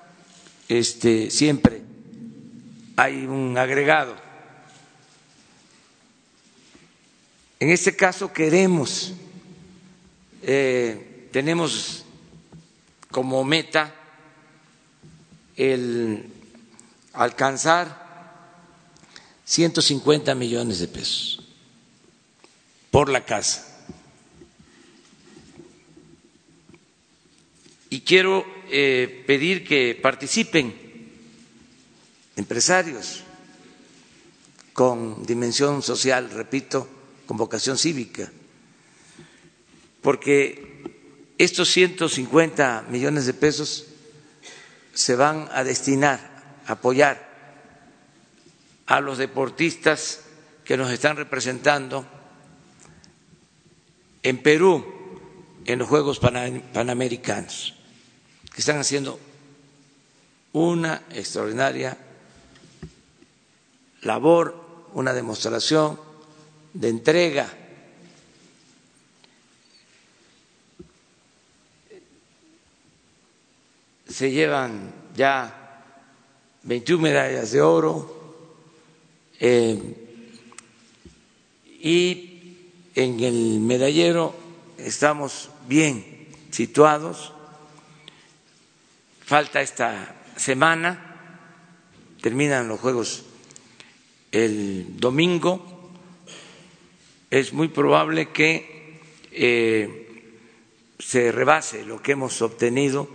este, 0.67 1.29
siempre 1.29 1.83
hay 2.95 3.25
un 3.27 3.55
agregado. 3.57 4.28
En 7.59 7.69
este 7.69 7.95
caso 7.95 8.31
queremos 8.31 9.13
eh, 10.41 11.27
tenemos 11.31 12.05
como 13.11 13.43
meta 13.43 13.93
el 15.55 16.25
alcanzar 17.13 18.07
150 19.45 20.33
millones 20.35 20.79
de 20.79 20.87
pesos 20.87 21.43
por 22.91 23.09
la 23.09 23.25
casa. 23.25 23.65
Y 27.89 28.01
quiero 28.01 28.45
eh, 28.69 29.23
pedir 29.27 29.67
que 29.67 29.99
participen 30.01 30.73
empresarios 32.35 33.23
con 34.73 35.25
dimensión 35.25 35.81
social, 35.81 36.29
repito, 36.29 36.87
con 37.29 37.37
vocación 37.37 37.77
cívica. 37.77 38.31
Porque 40.01 40.81
estos 41.37 41.69
150 41.69 42.87
millones 42.89 43.27
de 43.27 43.35
pesos 43.35 43.85
se 44.95 45.15
van 45.15 45.47
a 45.53 45.63
destinar 45.63 46.19
a 46.65 46.71
apoyar 46.71 47.29
a 48.87 48.99
los 48.99 49.19
deportistas 49.19 50.21
que 50.65 50.75
nos 50.75 50.89
están 50.89 51.17
representando 51.17 52.03
en 54.23 54.41
Perú 54.41 54.83
en 55.65 55.77
los 55.77 55.87
Juegos 55.87 56.17
Panamericanos, 56.17 57.75
que 58.51 58.61
están 58.61 58.79
haciendo 58.79 59.19
una 60.53 61.03
extraordinaria 61.13 61.95
labor, 64.01 64.89
una 64.95 65.13
demostración 65.13 66.08
de 66.73 66.89
entrega 66.89 67.49
se 74.09 74.31
llevan 74.31 74.91
ya 75.15 75.83
21 76.63 77.01
medallas 77.01 77.51
de 77.51 77.61
oro 77.61 78.19
eh, 79.39 79.79
y 81.81 82.57
en 82.95 83.19
el 83.21 83.61
medallero 83.61 84.35
estamos 84.77 85.49
bien 85.67 86.27
situados. 86.51 87.31
Falta 89.21 89.61
esta 89.61 90.15
semana, 90.35 91.45
terminan 92.21 92.67
los 92.67 92.81
Juegos 92.81 93.23
el 94.31 94.99
domingo. 94.99 95.78
Es 97.29 97.53
muy 97.53 97.67
probable 97.67 98.29
que 98.29 98.99
eh, 99.31 100.33
se 100.97 101.31
rebase 101.31 101.85
lo 101.85 102.01
que 102.01 102.13
hemos 102.13 102.41
obtenido 102.41 103.07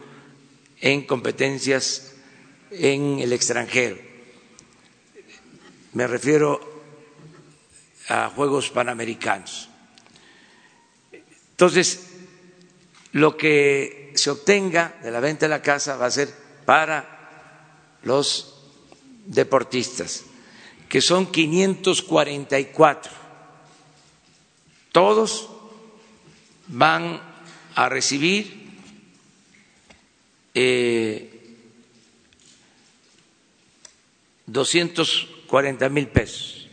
en 0.80 1.04
competencias 1.04 2.14
en 2.70 3.18
el 3.18 3.32
extranjero. 3.32 3.96
Me 5.94 6.06
refiero 6.06 6.60
a 8.08 8.30
Juegos 8.30 8.70
Panamericanos. 8.70 9.68
Entonces, 11.50 12.10
lo 13.12 13.36
que 13.36 14.12
se 14.14 14.30
obtenga 14.30 14.96
de 15.02 15.10
la 15.10 15.20
venta 15.20 15.46
de 15.46 15.50
la 15.50 15.62
casa 15.62 15.96
va 15.96 16.06
a 16.06 16.10
ser 16.10 16.32
para 16.64 17.98
los 18.02 18.54
deportistas, 19.26 20.24
que 20.88 21.00
son 21.00 21.30
544. 21.30 23.23
Todos 24.94 25.50
van 26.68 27.20
a 27.74 27.88
recibir 27.88 28.70
eh, 30.54 31.34
240 34.46 35.88
mil 35.88 36.06
pesos, 36.06 36.68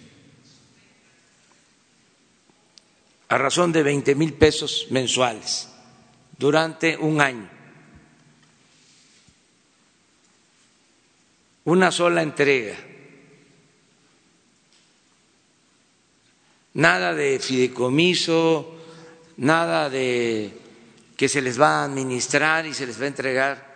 a 3.28 3.40
razón 3.40 3.72
de 3.72 3.82
20 3.82 4.14
mil 4.14 4.34
pesos 4.34 4.86
mensuales 4.92 5.68
durante 6.38 6.98
un 6.98 7.22
año. 7.22 7.50
Una 11.66 11.92
sola 11.92 12.22
entrega 12.22 12.91
nada 16.74 17.14
de 17.14 17.40
fideicomiso, 17.40 18.76
nada 19.38 19.90
de 19.90 20.52
que 21.18 21.30
se 21.30 21.42
les 21.42 21.60
va 21.60 21.82
a 21.82 21.86
administrar 21.86 22.66
y 22.66 22.74
se 22.74 22.88
les 22.88 23.00
va 23.00 23.06
a 23.06 23.08
entregar 23.08 23.72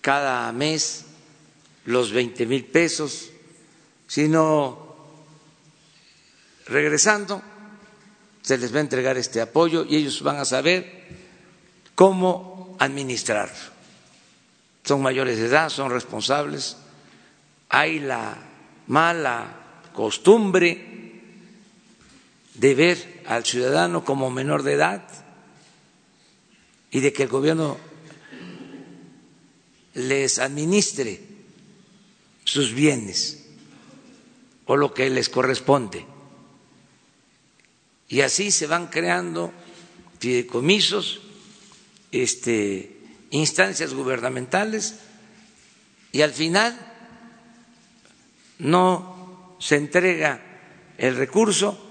cada 0.00 0.52
mes 0.52 1.06
los 1.84 2.12
20 2.12 2.46
mil 2.46 2.64
pesos, 2.64 3.30
sino 4.06 4.86
regresando 6.66 7.42
se 8.42 8.56
les 8.58 8.72
va 8.72 8.78
a 8.78 8.80
entregar 8.80 9.16
este 9.16 9.40
apoyo 9.40 9.84
y 9.84 9.96
ellos 9.96 10.22
van 10.22 10.36
a 10.36 10.44
saber 10.44 11.04
cómo 11.94 12.76
administrar. 12.78 13.52
Son 14.84 15.02
mayores 15.02 15.38
de 15.38 15.46
edad, 15.46 15.68
son 15.68 15.90
responsables. 15.90 16.78
Hay 17.68 18.00
la 18.00 18.38
mala 18.86 19.90
costumbre 19.92 20.87
de 22.58 22.74
ver 22.74 23.22
al 23.26 23.44
ciudadano 23.44 24.04
como 24.04 24.30
menor 24.30 24.64
de 24.64 24.72
edad 24.72 25.08
y 26.90 27.00
de 27.00 27.12
que 27.12 27.22
el 27.22 27.28
gobierno 27.28 27.78
les 29.94 30.38
administre 30.38 31.20
sus 32.44 32.72
bienes 32.72 33.46
o 34.66 34.76
lo 34.76 34.92
que 34.92 35.08
les 35.08 35.28
corresponde. 35.28 36.04
Y 38.08 38.22
así 38.22 38.50
se 38.50 38.66
van 38.66 38.88
creando 38.88 39.52
fideicomisos, 40.18 41.20
este, 42.10 42.96
instancias 43.30 43.94
gubernamentales 43.94 44.96
y 46.10 46.22
al 46.22 46.32
final 46.32 46.76
no 48.58 49.56
se 49.60 49.76
entrega 49.76 50.42
el 50.96 51.16
recurso 51.16 51.87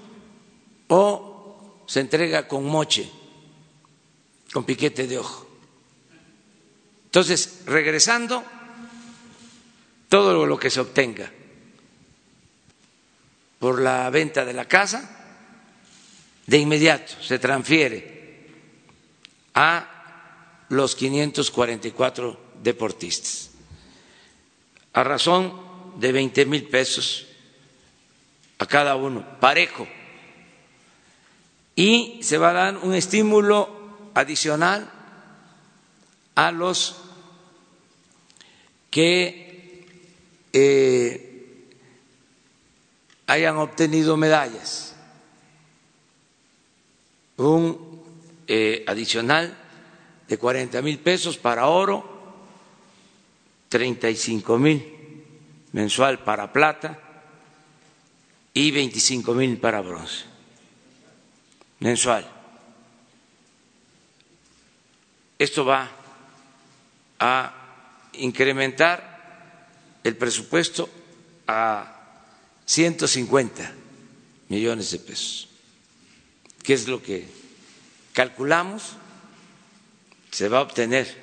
o 0.88 1.84
se 1.88 2.00
entrega 2.00 2.47
con 2.47 2.65
moche, 2.65 3.10
con 4.52 4.65
piquete 4.65 5.08
de 5.08 5.17
ojo. 5.17 5.47
Entonces, 7.06 7.63
regresando, 7.65 8.43
todo 10.10 10.45
lo 10.45 10.60
que 10.60 10.69
se 10.69 10.80
obtenga 10.80 11.32
por 13.60 13.82
la 13.82 14.10
venta 14.10 14.45
de 14.45 14.54
la 14.54 14.65
casa, 14.65 15.13
de 16.45 16.58
inmediato 16.58 17.13
se 17.21 17.39
transfiere 17.39 18.47
a 19.54 20.65
los 20.69 20.95
544 20.95 22.39
deportistas, 22.62 23.52
a 24.93 25.04
razón 25.04 25.54
de 26.00 26.12
20 26.12 26.45
mil 26.45 26.67
pesos 26.67 27.26
a 28.60 28.65
cada 28.65 28.95
uno, 28.95 29.39
parejo. 29.39 29.88
Y 31.78 32.18
se 32.24 32.40
va 32.40 32.50
a 32.50 32.54
dar 32.54 32.78
un 32.78 32.96
estímulo 32.96 33.70
adicional 34.16 34.90
a 36.34 36.52
los 36.52 36.96
que 38.90 39.86
eh, 40.54 41.70
hayan 43.28 43.58
obtenido 43.58 44.18
medallas, 44.18 44.96
un 47.38 48.02
eh, 48.48 48.84
adicional 48.88 49.56
de 50.28 50.38
40 50.40 50.82
mil 50.82 50.98
pesos 50.98 51.38
para 51.38 51.68
oro, 51.68 52.04
35 53.70 54.58
mil 54.58 54.84
mensual 55.74 56.24
para 56.24 56.52
plata 56.52 56.98
y 58.52 58.72
25 58.72 59.34
mil 59.36 59.60
para 59.60 59.82
bronce 59.82 60.37
mensual. 61.80 62.26
Esto 65.38 65.66
va 65.66 65.90
a 67.20 67.54
incrementar 68.13 69.68
el 70.04 70.16
presupuesto 70.16 70.90
a 71.48 71.94
150 72.66 73.72
millones 74.50 74.92
de 74.92 75.00
pesos, 75.00 75.48
que 76.63 76.74
es 76.74 76.88
lo 76.88 77.02
que 77.02 77.28
calculamos 78.13 78.98
se 80.32 80.50
va 80.50 80.60
a 80.60 80.62
obtener 80.62 81.16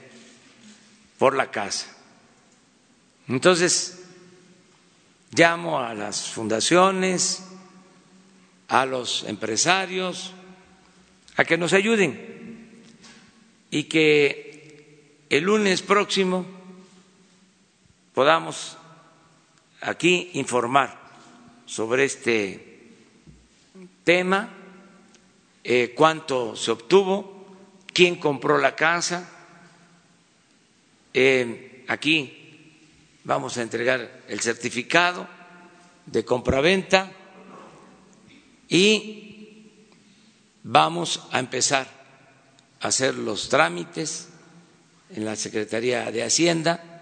por 1.19 1.35
la 1.35 1.51
casa. 1.51 1.87
Entonces, 3.29 4.01
llamo 5.33 5.81
a 5.81 5.95
las 5.95 6.31
fundaciones, 6.31 7.43
a 8.69 8.87
los 8.87 9.25
empresarios, 9.25 10.33
a 11.37 11.44
que 11.44 11.59
nos 11.59 11.73
ayuden 11.73 12.83
y 13.70 13.85
que 13.85 15.25
el 15.31 15.44
lunes 15.44 15.83
próximo 15.83 16.47
podamos 18.14 18.77
aquí 19.81 20.31
informar 20.35 20.97
sobre 21.66 22.05
este 22.05 22.75
tema, 24.05 24.49
eh, 25.64 25.92
cuánto 25.97 26.55
se 26.55 26.70
obtuvo, 26.70 27.47
quién 27.92 28.16
compró 28.16 28.59
la 28.59 28.77
casa. 28.77 29.29
Eh, 31.12 31.85
aquí 31.88 32.79
vamos 33.25 33.57
a 33.57 33.62
entregar 33.62 34.23
el 34.29 34.40
certificado 34.40 35.27
de 36.07 36.25
compraventa 36.25 37.11
y 38.68 39.24
vamos 40.64 41.20
a 41.31 41.38
empezar 41.38 41.87
a 42.81 42.88
hacer 42.88 43.14
los 43.14 43.48
trámites 43.48 44.29
en 45.11 45.24
la 45.24 45.37
Secretaría 45.37 46.11
de 46.11 46.24
Hacienda 46.24 46.94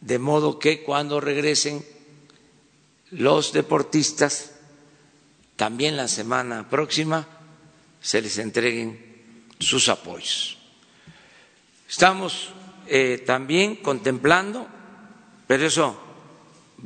de 0.00 0.18
modo 0.18 0.58
que 0.58 0.82
cuando 0.82 1.18
regresen 1.18 1.82
los 3.10 3.52
deportistas, 3.54 4.52
también 5.56 5.96
la 5.96 6.08
semana 6.08 6.68
próxima, 6.68 7.26
se 8.02 8.20
les 8.20 8.36
entreguen 8.38 9.46
sus 9.58 9.88
apoyos. 9.88 10.58
Estamos 11.88 12.50
eh, 12.86 13.22
también 13.24 13.76
contemplando, 13.76 14.66
pero 15.46 15.66
eso 15.66 15.98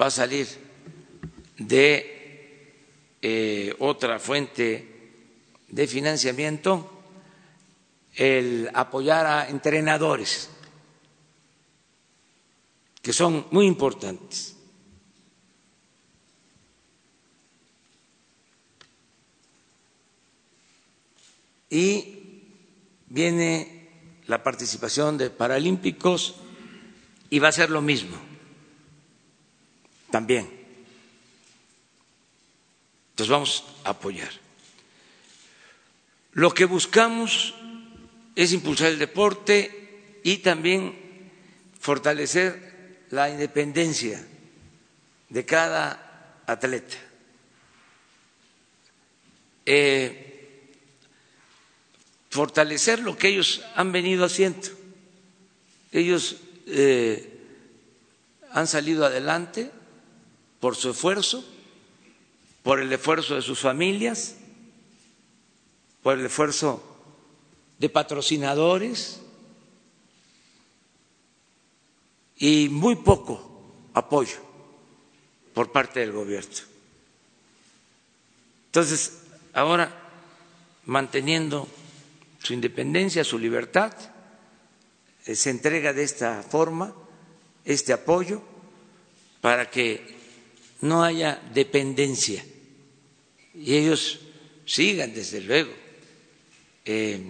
va 0.00 0.06
a 0.06 0.10
salir 0.12 0.46
de 1.56 2.76
eh, 3.20 3.74
otra 3.80 4.20
fuente 4.20 4.97
de 5.68 5.86
financiamiento, 5.86 6.90
el 8.14 8.70
apoyar 8.74 9.26
a 9.26 9.48
entrenadores 9.48 10.50
que 13.02 13.12
son 13.12 13.46
muy 13.50 13.66
importantes. 13.66 14.54
Y 21.70 22.42
viene 23.06 23.88
la 24.26 24.42
participación 24.42 25.18
de 25.18 25.30
Paralímpicos 25.30 26.36
y 27.30 27.38
va 27.38 27.48
a 27.48 27.52
ser 27.52 27.70
lo 27.70 27.82
mismo 27.82 28.16
también. 30.10 30.50
Entonces 33.10 33.30
vamos 33.30 33.64
a 33.84 33.90
apoyar. 33.90 34.47
Lo 36.32 36.52
que 36.52 36.64
buscamos 36.64 37.54
es 38.34 38.52
impulsar 38.52 38.88
el 38.88 38.98
deporte 38.98 40.20
y 40.22 40.38
también 40.38 40.96
fortalecer 41.80 43.06
la 43.10 43.30
independencia 43.30 44.24
de 45.28 45.44
cada 45.44 46.42
atleta. 46.46 46.96
Eh, 49.66 50.28
fortalecer 52.30 53.00
lo 53.00 53.16
que 53.16 53.28
ellos 53.28 53.62
han 53.74 53.92
venido 53.92 54.24
haciendo. 54.24 54.68
Ellos 55.92 56.36
eh, 56.66 57.38
han 58.52 58.66
salido 58.66 59.04
adelante 59.04 59.70
por 60.60 60.76
su 60.76 60.90
esfuerzo, 60.90 61.44
por 62.62 62.80
el 62.80 62.92
esfuerzo 62.92 63.34
de 63.34 63.42
sus 63.42 63.58
familias, 63.58 64.36
por 66.02 66.18
el 66.18 66.26
esfuerzo 66.26 66.82
de 67.78 67.88
patrocinadores, 67.88 69.20
y 72.38 72.68
muy 72.68 72.96
poco 72.96 73.90
apoyo 73.94 74.36
por 75.52 75.72
parte 75.72 76.00
del 76.00 76.12
gobierno. 76.12 76.54
Entonces, 78.66 79.18
ahora, 79.52 79.92
manteniendo 80.84 81.66
su 82.42 82.52
independencia, 82.52 83.24
su 83.24 83.38
libertad, 83.38 83.92
eh, 85.26 85.34
se 85.34 85.50
entrega 85.50 85.92
de 85.92 86.04
esta 86.04 86.42
forma 86.42 86.94
este 87.64 87.92
apoyo 87.92 88.40
para 89.40 89.68
que 89.70 90.16
no 90.80 91.02
haya 91.02 91.42
dependencia 91.52 92.44
y 93.52 93.74
ellos 93.74 94.20
sigan, 94.64 95.12
desde 95.12 95.40
luego, 95.40 95.72
eh, 96.90 97.20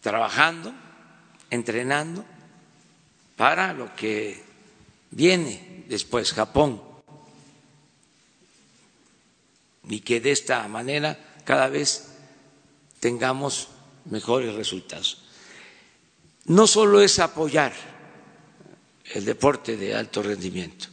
trabajando, 0.00 0.72
entrenando 1.50 2.24
para 3.34 3.72
lo 3.72 3.92
que 3.96 4.40
viene 5.10 5.84
después, 5.88 6.32
Japón, 6.32 6.80
y 9.88 9.98
que 9.98 10.20
de 10.20 10.30
esta 10.30 10.68
manera 10.68 11.18
cada 11.44 11.66
vez 11.68 12.14
tengamos 13.00 13.66
mejores 14.04 14.54
resultados. 14.54 15.24
No 16.44 16.68
solo 16.68 17.00
es 17.00 17.18
apoyar 17.18 17.72
el 19.12 19.24
deporte 19.24 19.76
de 19.76 19.96
alto 19.96 20.22
rendimiento, 20.22 20.86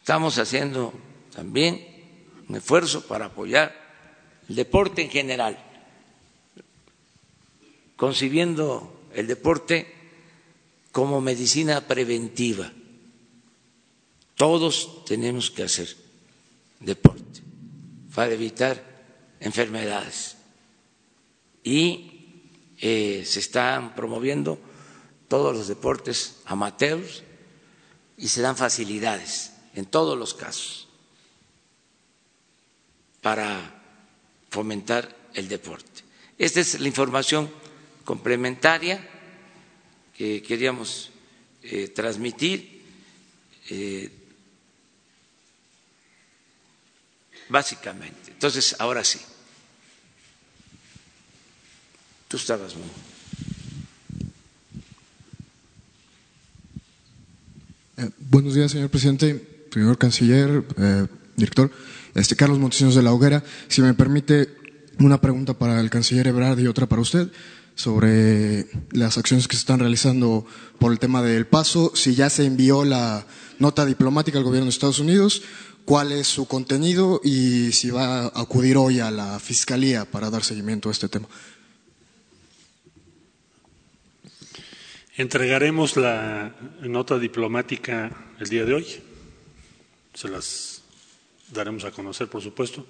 estamos 0.00 0.36
haciendo 0.38 0.92
también 1.32 2.42
un 2.48 2.56
esfuerzo 2.56 3.06
para 3.06 3.26
apoyar 3.26 3.72
el 4.48 4.56
deporte 4.56 5.02
en 5.02 5.10
general, 5.10 5.65
concibiendo 7.96 9.08
el 9.14 9.26
deporte 9.26 9.92
como 10.92 11.20
medicina 11.20 11.86
preventiva. 11.86 12.72
Todos 14.34 15.04
tenemos 15.04 15.50
que 15.50 15.64
hacer 15.64 15.96
deporte 16.80 17.40
para 18.14 18.32
evitar 18.32 18.82
enfermedades. 19.40 20.36
Y 21.64 22.40
eh, 22.78 23.24
se 23.26 23.40
están 23.40 23.94
promoviendo 23.94 24.58
todos 25.28 25.56
los 25.56 25.68
deportes 25.68 26.36
amateurs 26.44 27.22
y 28.16 28.28
se 28.28 28.42
dan 28.42 28.56
facilidades 28.56 29.52
en 29.74 29.86
todos 29.86 30.16
los 30.16 30.34
casos 30.34 30.88
para 33.20 33.82
fomentar 34.50 35.14
el 35.34 35.48
deporte. 35.48 36.02
Esta 36.38 36.60
es 36.60 36.80
la 36.80 36.88
información 36.88 37.50
complementaria 38.06 39.04
que 40.16 40.40
queríamos 40.40 41.10
eh, 41.62 41.88
transmitir. 41.88 42.80
Eh, 43.68 44.10
básicamente. 47.48 48.30
Entonces, 48.30 48.76
ahora 48.78 49.04
sí. 49.04 49.18
Tú 52.28 52.38
estabas 52.38 52.74
muy. 52.76 52.86
Eh, 57.98 58.10
buenos 58.18 58.54
días, 58.54 58.70
señor 58.72 58.90
presidente, 58.90 59.66
señor 59.72 59.98
canciller, 59.98 60.64
director. 61.36 61.70
Este 62.14 62.36
Carlos 62.36 62.58
Montesinos 62.58 62.94
de 62.94 63.02
la 63.02 63.12
Hoguera. 63.12 63.44
Si 63.68 63.82
me 63.82 63.94
permite, 63.94 64.56
una 64.98 65.20
pregunta 65.20 65.54
para 65.54 65.80
el 65.80 65.90
canciller 65.90 66.26
Ebrard 66.28 66.58
y 66.58 66.66
otra 66.66 66.86
para 66.86 67.02
usted 67.02 67.30
sobre 67.76 68.66
las 68.90 69.16
acciones 69.18 69.46
que 69.46 69.54
se 69.54 69.60
están 69.60 69.78
realizando 69.78 70.44
por 70.80 70.90
el 70.90 70.98
tema 70.98 71.22
del 71.22 71.46
paso, 71.46 71.92
si 71.94 72.16
ya 72.16 72.28
se 72.28 72.44
envió 72.44 72.84
la 72.84 73.26
nota 73.60 73.86
diplomática 73.86 74.38
al 74.38 74.44
gobierno 74.44 74.64
de 74.64 74.70
Estados 74.70 74.98
Unidos 74.98 75.42
cuál 75.86 76.10
es 76.10 76.26
su 76.26 76.46
contenido 76.46 77.20
y 77.24 77.72
si 77.72 77.90
va 77.90 78.24
a 78.24 78.40
acudir 78.40 78.76
hoy 78.76 78.98
a 78.98 79.10
la 79.10 79.38
Fiscalía 79.38 80.04
para 80.04 80.28
dar 80.28 80.42
seguimiento 80.42 80.88
a 80.88 80.92
este 80.92 81.08
tema. 81.08 81.28
Entregaremos 85.16 85.96
la 85.96 86.54
nota 86.82 87.18
diplomática 87.18 88.10
el 88.38 88.48
día 88.48 88.64
de 88.66 88.74
hoy. 88.74 88.86
Se 90.12 90.28
las 90.28 90.82
daremos 91.54 91.84
a 91.84 91.92
conocer, 91.92 92.28
por 92.28 92.42
supuesto. 92.42 92.84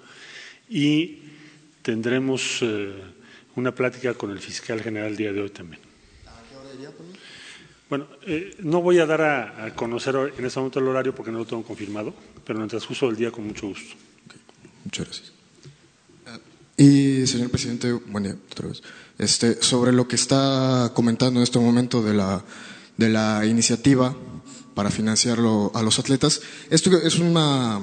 Y 0.69 1.19
tendremos 1.83 2.59
eh, 2.63 2.95
una 3.57 3.75
plática 3.75 4.15
con 4.15 4.31
el 4.31 4.39
fiscal 4.39 4.81
general 4.81 5.11
el 5.11 5.17
día 5.17 5.33
de 5.33 5.41
hoy 5.43 5.51
también. 5.51 5.81
Bueno, 7.89 8.09
eh, 8.27 8.57
no 8.61 8.83
voy 8.83 8.99
a 8.99 9.07
dar 9.07 9.23
a, 9.23 9.75
conocer 9.75 10.17
en 10.37 10.45
este 10.45 10.59
momento 10.59 10.81
el 10.81 10.89
horario 10.89 11.15
porque 11.15 11.31
no 11.31 11.39
lo 11.39 11.45
tengo 11.45 11.63
confirmado, 11.63 12.13
pero 12.45 12.59
en 12.59 12.65
el 12.65 12.69
transcurso 12.69 13.07
del 13.07 13.17
día 13.17 13.31
con 13.31 13.47
mucho 13.47 13.69
gusto. 13.69 13.95
Muchas 14.85 15.07
gracias. 15.07 15.33
Y, 16.77 17.27
señor 17.27 17.51
presidente, 17.51 17.93
buen 17.93 18.25
día 18.25 18.37
otra 18.51 18.69
vez. 18.69 18.83
Este, 19.19 19.63
sobre 19.63 19.93
lo 19.93 20.07
que 20.09 20.17
está 20.17 20.93
comentando 20.95 21.41
en 21.41 21.45
este 21.45 21.59
momento 21.59 22.03
de 22.03 22.13
la, 22.13 22.45
de 22.97 23.09
la 23.09 23.47
iniciativa 23.47 24.15
para 24.75 24.91
financiarlo 24.91 25.71
a 25.75 25.83
los 25.83 25.99
atletas, 25.99 26.43
esto 26.69 26.91
es 26.99 27.19
una, 27.19 27.81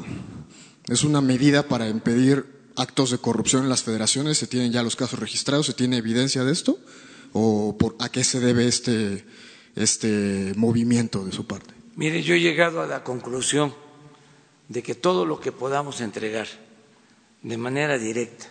es 0.89 1.03
una 1.03 1.21
medida 1.21 1.63
para 1.67 1.87
impedir 1.87 2.52
actos 2.75 3.11
de 3.11 3.17
corrupción 3.17 3.63
en 3.63 3.69
las 3.69 3.83
federaciones. 3.83 4.37
¿Se 4.37 4.47
tienen 4.47 4.71
ya 4.71 4.83
los 4.83 4.95
casos 4.95 5.19
registrados? 5.19 5.65
¿Se 5.65 5.73
tiene 5.73 5.97
evidencia 5.97 6.43
de 6.43 6.51
esto? 6.51 6.79
¿O 7.33 7.77
por, 7.77 7.95
a 7.99 8.09
qué 8.09 8.23
se 8.23 8.39
debe 8.39 8.67
este, 8.67 9.25
este 9.75 10.53
movimiento 10.55 11.25
de 11.25 11.31
su 11.31 11.45
parte? 11.45 11.73
Mire, 11.95 12.23
yo 12.23 12.35
he 12.35 12.39
llegado 12.39 12.81
a 12.81 12.87
la 12.87 13.03
conclusión 13.03 13.73
de 14.69 14.81
que 14.81 14.95
todo 14.95 15.25
lo 15.25 15.39
que 15.39 15.51
podamos 15.51 16.01
entregar 16.01 16.47
de 17.41 17.57
manera 17.57 17.97
directa 17.97 18.47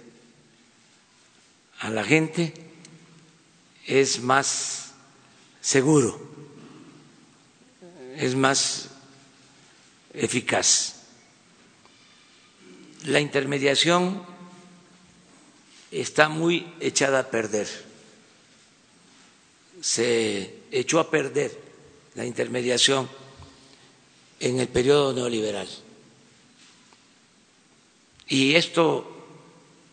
a 1.81 1.91
la 1.91 2.05
gente 2.05 2.55
es 3.87 4.21
más 4.21 4.93
seguro, 5.61 6.21
es 8.17 8.37
más 8.37 8.89
eficaz. 10.15 11.02
La 13.05 13.21
intermediación 13.21 14.25
está 15.91 16.29
muy 16.29 16.73
echada 16.81 17.21
a 17.21 17.31
perder 17.31 17.69
se 19.83 20.63
echó 20.71 21.01
a 21.01 21.11
perder 21.11 21.61
la 22.15 22.25
intermediación 22.25 23.09
en 24.39 24.61
el 24.61 24.69
periodo 24.69 25.13
neoliberal. 25.13 25.69
Y 28.29 28.55
esto 28.55 29.27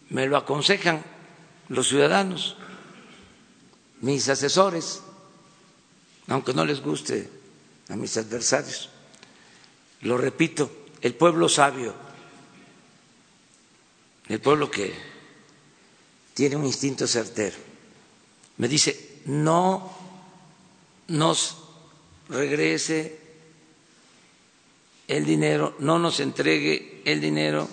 me 0.09 0.27
lo 0.27 0.37
aconsejan 0.37 1.03
los 1.69 1.87
ciudadanos, 1.87 2.55
mis 4.01 4.29
asesores, 4.29 5.01
aunque 6.27 6.53
no 6.53 6.65
les 6.65 6.81
guste 6.81 7.27
a 7.89 7.95
mis 7.95 8.15
adversarios. 8.15 8.89
Lo 10.01 10.17
repito, 10.17 10.69
el 11.01 11.15
pueblo 11.15 11.49
sabio, 11.49 11.95
el 14.29 14.39
pueblo 14.39 14.69
que 14.69 14.93
tiene 16.33 16.55
un 16.55 16.65
instinto 16.65 17.07
certero, 17.07 17.57
me 18.57 18.67
dice, 18.67 19.21
no 19.25 19.91
nos 21.07 21.57
regrese 22.29 23.19
el 25.07 25.25
dinero, 25.25 25.75
no 25.79 25.97
nos 25.97 26.19
entregue 26.19 27.01
el 27.05 27.19
dinero 27.19 27.67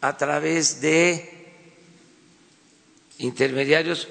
a 0.00 0.16
través 0.16 0.80
de 0.80 1.52
intermediarios 3.18 4.08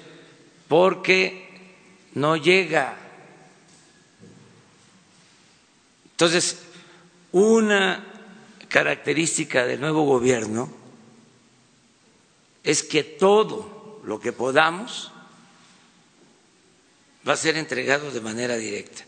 porque 0.67 1.48
no 2.13 2.38
llega. 2.38 2.98
Entonces, 6.12 6.60
una 7.32 8.14
característica 8.69 9.65
del 9.65 9.80
nuevo 9.80 10.04
gobierno 10.04 10.69
es 12.63 12.84
que 12.84 13.04
todo 13.04 14.01
lo 14.04 14.19
que 14.19 14.34
podamos 14.34 15.12
va 17.28 17.34
a 17.34 17.38
ser 17.38 17.58
entregado 17.58 18.12
de 18.12 18.21
manera 18.21 18.58
directa. 18.58 19.04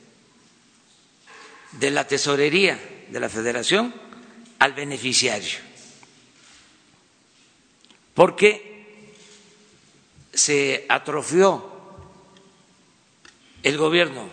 De 1.73 1.91
la 1.91 2.07
tesorería 2.07 2.79
de 3.09 3.19
la 3.19 3.29
federación 3.29 3.93
al 4.59 4.73
beneficiario, 4.73 5.59
porque 8.13 9.13
se 10.33 10.85
atrofió 10.89 11.77
el 13.63 13.77
gobierno, 13.77 14.29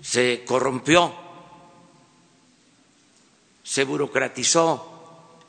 se 0.00 0.44
corrompió, 0.46 1.14
se 3.72 3.84
burocratizó, 3.84 5.40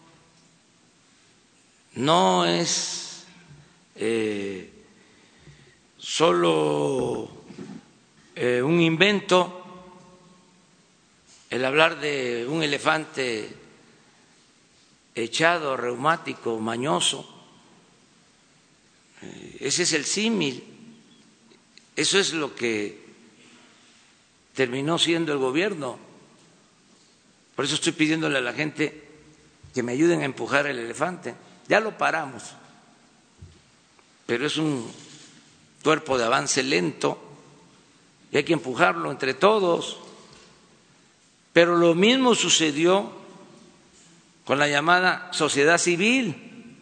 no 1.95 2.45
es 2.45 3.25
eh, 3.97 4.71
solo 5.97 7.29
eh, 8.33 8.61
un 8.61 8.79
invento 8.79 9.59
el 11.49 11.65
hablar 11.65 11.99
de 11.99 12.47
un 12.47 12.63
elefante 12.63 13.57
echado, 15.13 15.75
reumático, 15.75 16.57
mañoso. 16.61 17.27
Eh, 19.21 19.57
ese 19.59 19.83
es 19.83 19.91
el 19.91 20.05
símil. 20.05 20.63
Eso 21.93 22.17
es 22.17 22.31
lo 22.31 22.55
que 22.55 23.03
terminó 24.53 24.97
siendo 24.97 25.33
el 25.33 25.39
gobierno. 25.39 26.12
Por 27.55 27.65
eso 27.65 27.75
estoy 27.75 27.91
pidiéndole 27.93 28.37
a 28.37 28.41
la 28.41 28.53
gente 28.53 29.03
que 29.73 29.83
me 29.83 29.91
ayuden 29.91 30.21
a 30.21 30.25
empujar 30.25 30.67
el 30.67 30.79
elefante. 30.79 31.35
Ya 31.67 31.79
lo 31.79 31.97
paramos, 31.97 32.43
pero 34.25 34.45
es 34.45 34.57
un 34.57 34.91
cuerpo 35.83 36.17
de 36.17 36.25
avance 36.25 36.63
lento 36.63 37.17
y 38.31 38.37
hay 38.37 38.43
que 38.43 38.53
empujarlo 38.53 39.11
entre 39.11 39.33
todos. 39.33 39.99
Pero 41.53 41.77
lo 41.77 41.93
mismo 41.93 42.33
sucedió 42.33 43.11
con 44.45 44.57
la 44.59 44.67
llamada 44.67 45.29
sociedad 45.31 45.77
civil, 45.77 46.75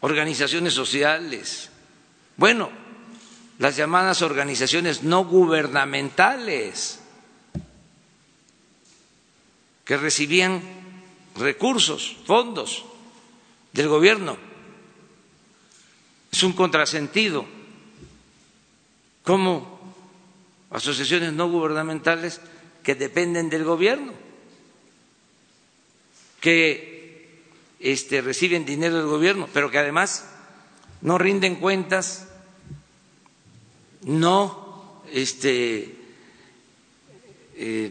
organizaciones 0.00 0.72
sociales, 0.72 1.70
bueno, 2.36 2.70
las 3.58 3.76
llamadas 3.76 4.22
organizaciones 4.22 5.02
no 5.02 5.24
gubernamentales 5.24 7.00
que 9.86 9.96
recibían 9.96 10.60
recursos, 11.36 12.16
fondos 12.26 12.84
del 13.72 13.88
gobierno. 13.88 14.36
Es 16.30 16.42
un 16.42 16.52
contrasentido. 16.52 17.46
¿Cómo 19.22 19.76
asociaciones 20.70 21.32
no 21.32 21.48
gubernamentales 21.48 22.40
que 22.82 22.94
dependen 22.94 23.48
del 23.48 23.64
gobierno, 23.64 24.12
que 26.40 27.44
este, 27.80 28.20
reciben 28.20 28.64
dinero 28.66 28.96
del 28.96 29.06
gobierno, 29.06 29.48
pero 29.52 29.70
que 29.70 29.78
además 29.78 30.28
no 31.00 31.16
rinden 31.18 31.56
cuentas, 31.56 32.28
no 34.02 35.02
este, 35.12 35.96
eh, 37.54 37.90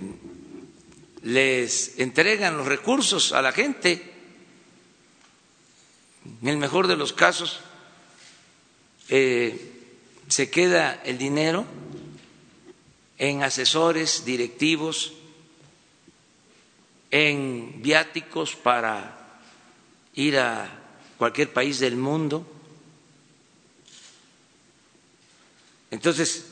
les 1.26 1.98
entregan 1.98 2.56
los 2.56 2.68
recursos 2.68 3.34
a 3.34 3.42
la 3.42 3.52
gente. 3.52 4.14
En 6.42 6.48
el 6.48 6.58
mejor 6.58 6.86
de 6.88 6.96
los 6.96 7.14
casos, 7.14 7.62
eh, 9.10 9.74
se 10.28 10.52
queda 10.52 11.02
el 11.04 11.18
dinero 11.18 11.66
en 13.18 13.42
asesores 13.42 14.24
directivos, 14.24 15.14
en 17.10 17.82
viáticos 17.82 18.56
para 18.56 19.40
ir 20.14 20.38
a 20.38 20.70
cualquier 21.18 21.52
país 21.52 21.80
del 21.80 21.96
mundo. 21.96 22.46
Entonces, 25.90 26.46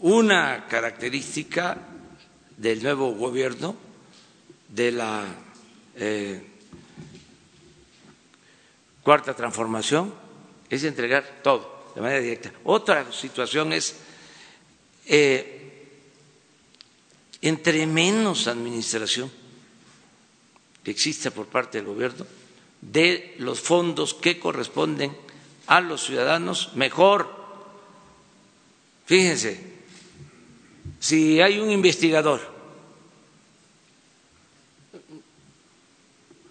una 0.00 0.66
característica 0.66 1.92
del 2.56 2.82
nuevo 2.82 3.12
gobierno, 3.12 3.76
de 4.68 4.92
la 4.92 5.24
eh, 5.96 6.42
cuarta 9.02 9.34
transformación, 9.34 10.12
es 10.68 10.84
entregar 10.84 11.40
todo 11.42 11.92
de 11.94 12.00
manera 12.00 12.20
directa. 12.20 12.52
Otra 12.64 13.10
situación 13.12 13.72
es, 13.72 13.96
eh, 15.06 15.88
entre 17.40 17.86
menos 17.86 18.48
administración 18.48 19.30
que 20.82 20.90
exista 20.90 21.30
por 21.30 21.46
parte 21.46 21.78
del 21.78 21.86
gobierno, 21.86 22.26
de 22.80 23.34
los 23.38 23.60
fondos 23.60 24.14
que 24.14 24.38
corresponden 24.38 25.16
a 25.66 25.80
los 25.80 26.04
ciudadanos, 26.04 26.72
mejor. 26.74 27.34
Fíjense, 29.06 29.75
si 31.00 31.40
hay 31.40 31.58
un 31.58 31.70
investigador 31.70 32.40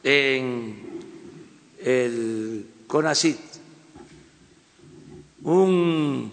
en 0.03 0.75
el 1.83 2.67
CONACIT, 2.87 3.39
un 5.43 6.31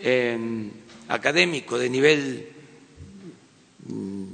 em, 0.00 0.70
académico 1.08 1.78
de 1.78 1.90
nivel 1.90 2.48
mm, 3.86 4.24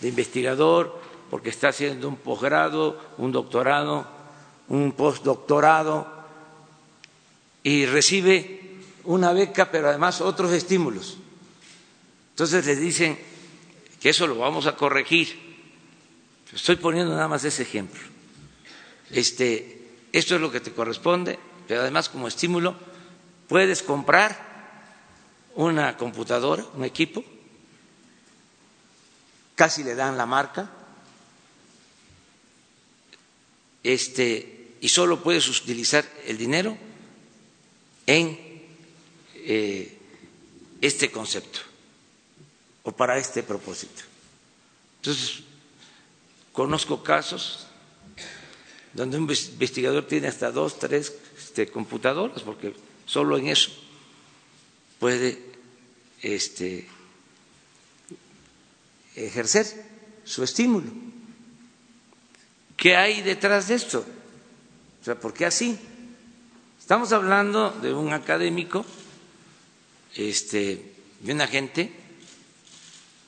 de 0.00 0.08
investigador, 0.08 1.00
porque 1.30 1.48
está 1.50 1.68
haciendo 1.68 2.08
un 2.08 2.16
posgrado, 2.16 3.00
un 3.18 3.32
doctorado, 3.32 4.06
un 4.68 4.92
postdoctorado, 4.92 6.06
y 7.62 7.86
recibe 7.86 8.60
una 9.04 9.32
beca, 9.32 9.70
pero 9.70 9.88
además 9.88 10.20
otros 10.20 10.52
estímulos 10.52 11.18
entonces 12.34 12.66
les 12.66 12.80
dicen 12.80 13.16
que 14.00 14.08
eso 14.08 14.26
lo 14.26 14.36
vamos 14.36 14.66
a 14.66 14.74
corregir. 14.74 15.38
Estoy 16.52 16.74
poniendo 16.74 17.14
nada 17.14 17.28
más 17.28 17.44
ese 17.44 17.62
ejemplo. 17.62 18.00
Este, 19.10 19.86
esto 20.12 20.34
es 20.34 20.40
lo 20.40 20.50
que 20.50 20.58
te 20.58 20.72
corresponde, 20.72 21.38
pero 21.68 21.82
además 21.82 22.08
como 22.08 22.26
estímulo 22.26 22.76
puedes 23.46 23.84
comprar 23.84 24.82
una 25.54 25.96
computadora, 25.96 26.64
un 26.74 26.82
equipo, 26.82 27.24
casi 29.54 29.84
le 29.84 29.94
dan 29.94 30.16
la 30.16 30.26
marca, 30.26 30.72
este, 33.84 34.74
y 34.80 34.88
solo 34.88 35.22
puedes 35.22 35.48
utilizar 35.48 36.04
el 36.26 36.36
dinero 36.36 36.76
en 38.06 38.36
eh, 39.36 39.98
este 40.80 41.12
concepto 41.12 41.73
o 42.84 42.92
para 42.92 43.18
este 43.18 43.42
propósito. 43.42 44.04
Entonces, 45.00 45.42
conozco 46.52 47.02
casos 47.02 47.66
donde 48.92 49.16
un 49.18 49.24
investigador 49.24 50.06
tiene 50.06 50.28
hasta 50.28 50.52
dos, 50.52 50.78
tres 50.78 51.12
este, 51.36 51.66
computadoras, 51.66 52.42
porque 52.42 52.74
solo 53.06 53.36
en 53.36 53.48
eso 53.48 53.70
puede 55.00 55.42
este, 56.22 56.86
ejercer 59.16 59.66
su 60.24 60.44
estímulo. 60.44 60.90
¿Qué 62.76 62.96
hay 62.96 63.22
detrás 63.22 63.68
de 63.68 63.74
esto? 63.74 64.04
O 65.00 65.04
sea, 65.04 65.18
¿por 65.18 65.34
qué 65.34 65.46
así? 65.46 65.78
Estamos 66.78 67.12
hablando 67.12 67.70
de 67.70 67.92
un 67.92 68.12
académico, 68.12 68.84
este, 70.14 70.94
de 71.20 71.32
una 71.32 71.46
gente 71.46 72.03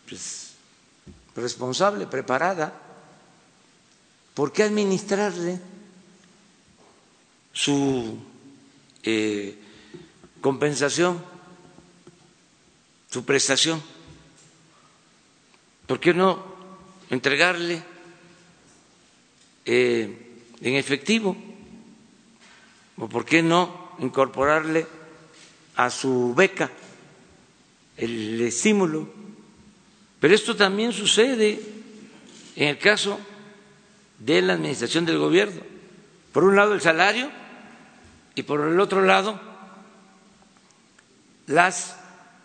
pues, 0.09 0.53
responsable, 1.35 2.07
preparada, 2.07 2.73
¿por 4.35 4.53
qué 4.53 4.63
administrarle 4.65 5.61
su 7.53 8.19
eh, 9.03 9.59
compensación, 10.41 11.23
su 13.11 13.25
prestación? 13.25 13.83
¿Por 15.87 16.01
qué 16.01 16.13
no 16.13 16.45
entregarle 17.11 17.83
eh, 19.65 20.43
en 20.61 20.75
efectivo? 20.75 21.37
¿O 22.99 23.09
por 23.09 23.25
qué 23.25 23.43
no 23.43 23.93
incorporarle 23.99 24.87
a 25.77 25.91
su 25.91 26.35
beca 26.35 26.71
el 27.97 28.41
estímulo? 28.41 29.16
Pero 30.21 30.35
esto 30.35 30.57
también 30.57 30.93
sucede 30.93 31.61
en 32.57 32.69
el 32.69 32.79
caso 32.79 33.21
de 34.19 34.41
la 34.43 34.55
administración 34.55 35.05
del 35.05 35.19
gobierno. 35.19 35.61
Por 36.33 36.45
un 36.45 36.57
lado 36.57 36.75
el 36.75 36.81
salario 36.81 37.31
y 38.35 38.43
por 38.43 38.61
el 38.61 38.81
otro 38.81 39.03
lado 39.03 39.41
las 41.47 41.97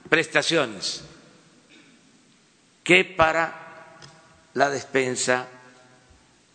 prestaciones 0.09 1.03
que 2.83 3.05
para 3.05 3.97
la 4.53 4.69
despensa, 4.69 5.47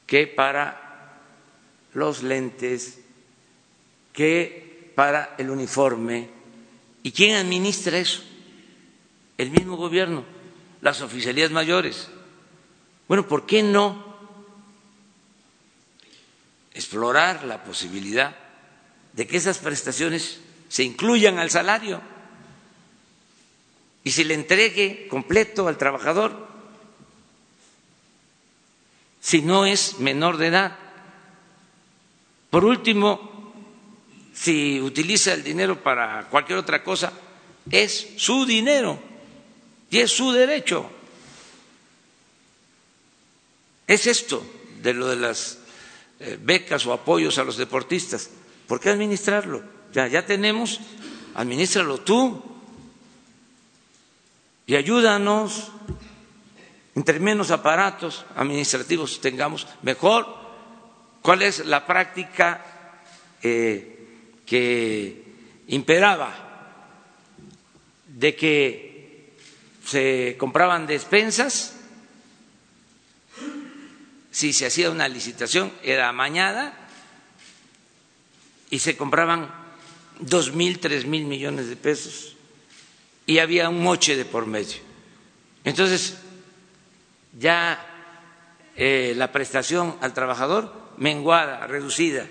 que 0.07 0.27
para 0.27 1.19
los 1.95 2.23
lentes, 2.23 3.01
que 4.13 4.93
para 4.95 5.35
el 5.39 5.51
uniforme. 5.51 6.29
¿Y 7.03 7.13
quién 7.13 7.37
administra 7.37 7.99
eso? 7.99 8.23
El 9.39 9.51
mismo 9.51 9.77
gobierno 9.77 10.36
las 10.81 11.01
oficialías 11.01 11.51
mayores. 11.51 12.09
Bueno, 13.09 13.27
¿por 13.27 13.47
qué 13.47 13.63
no 13.63 14.05
explorar 16.75 17.45
la 17.45 17.65
posibilidad 17.65 18.37
de 19.13 19.27
que 19.27 19.37
esas 19.37 19.59
prestaciones 19.59 20.41
se 20.69 20.83
incluyan 20.83 21.39
al 21.39 21.51
salario 21.51 22.03
y 24.05 24.11
se 24.11 24.25
le 24.25 24.35
entregue 24.35 25.09
completo 25.09 25.69
al 25.69 25.79
trabajador 25.79 26.47
si 29.21 29.43
no 29.43 29.67
es 29.67 29.99
menor 29.99 30.37
de 30.37 30.49
edad? 30.49 30.79
Por 32.51 32.65
último, 32.65 33.53
si 34.35 34.81
utiliza 34.81 35.33
el 35.33 35.43
dinero 35.43 35.83
para 35.83 36.29
cualquier 36.29 36.59
otra 36.59 36.83
cosa, 36.83 37.13
es 37.71 38.09
su 38.17 38.45
dinero 38.45 39.16
y 39.91 39.99
es 39.99 40.11
su 40.11 40.33
derecho. 40.33 40.91
es 43.87 44.07
esto 44.07 44.45
de 44.83 44.93
lo 44.95 45.07
de 45.07 45.17
las 45.17 45.59
eh, 46.19 46.39
becas 46.41 46.87
o 46.87 46.93
apoyos 46.93 47.39
a 47.39 47.45
los 47.45 47.57
deportistas. 47.57 48.31
¿Por 48.67 48.81
qué 48.81 48.91
administrarlo? 48.91 49.63
Ya, 49.93 50.09
ya 50.09 50.27
tenemos, 50.27 50.81
administralo 51.35 51.99
tú 51.99 52.43
y 54.67 54.75
ayúdanos. 54.75 55.71
Entre 56.95 57.21
menos 57.21 57.51
aparatos 57.51 58.25
administrativos 58.37 59.21
tengamos, 59.21 59.67
mejor. 59.83 60.27
¿Cuál 61.21 61.43
es 61.43 61.67
la 61.67 61.87
práctica 61.87 62.65
eh, 63.43 64.41
que 64.47 65.25
imperaba? 65.69 66.33
De 68.07 68.35
que 68.35 68.96
se 69.87 70.37
compraban 70.37 70.87
despensas 70.87 71.75
si 74.33 74.53
se 74.53 74.67
hacía 74.67 74.91
una 74.91 75.09
licitación 75.09 75.73
era 75.83 76.13
mañana 76.13 76.75
y 78.69 78.81
se 78.81 78.97
compraban 78.97 79.51
dos 80.19 80.53
mil, 80.53 80.81
tres 80.81 81.07
mil 81.07 81.25
millones 81.25 81.69
de 81.69 81.77
pesos 81.77 82.37
y 83.27 83.39
había 83.39 83.69
un 83.69 83.83
moche 83.83 84.17
de 84.17 84.25
por 84.25 84.47
medio. 84.47 84.77
Entonces, 85.65 86.19
ya 87.39 87.85
eh, 88.77 89.15
la 89.17 89.33
prestación 89.33 89.97
al 90.01 90.13
trabajador 90.15 90.73
menguada, 90.97 91.67
reducida. 91.67 92.27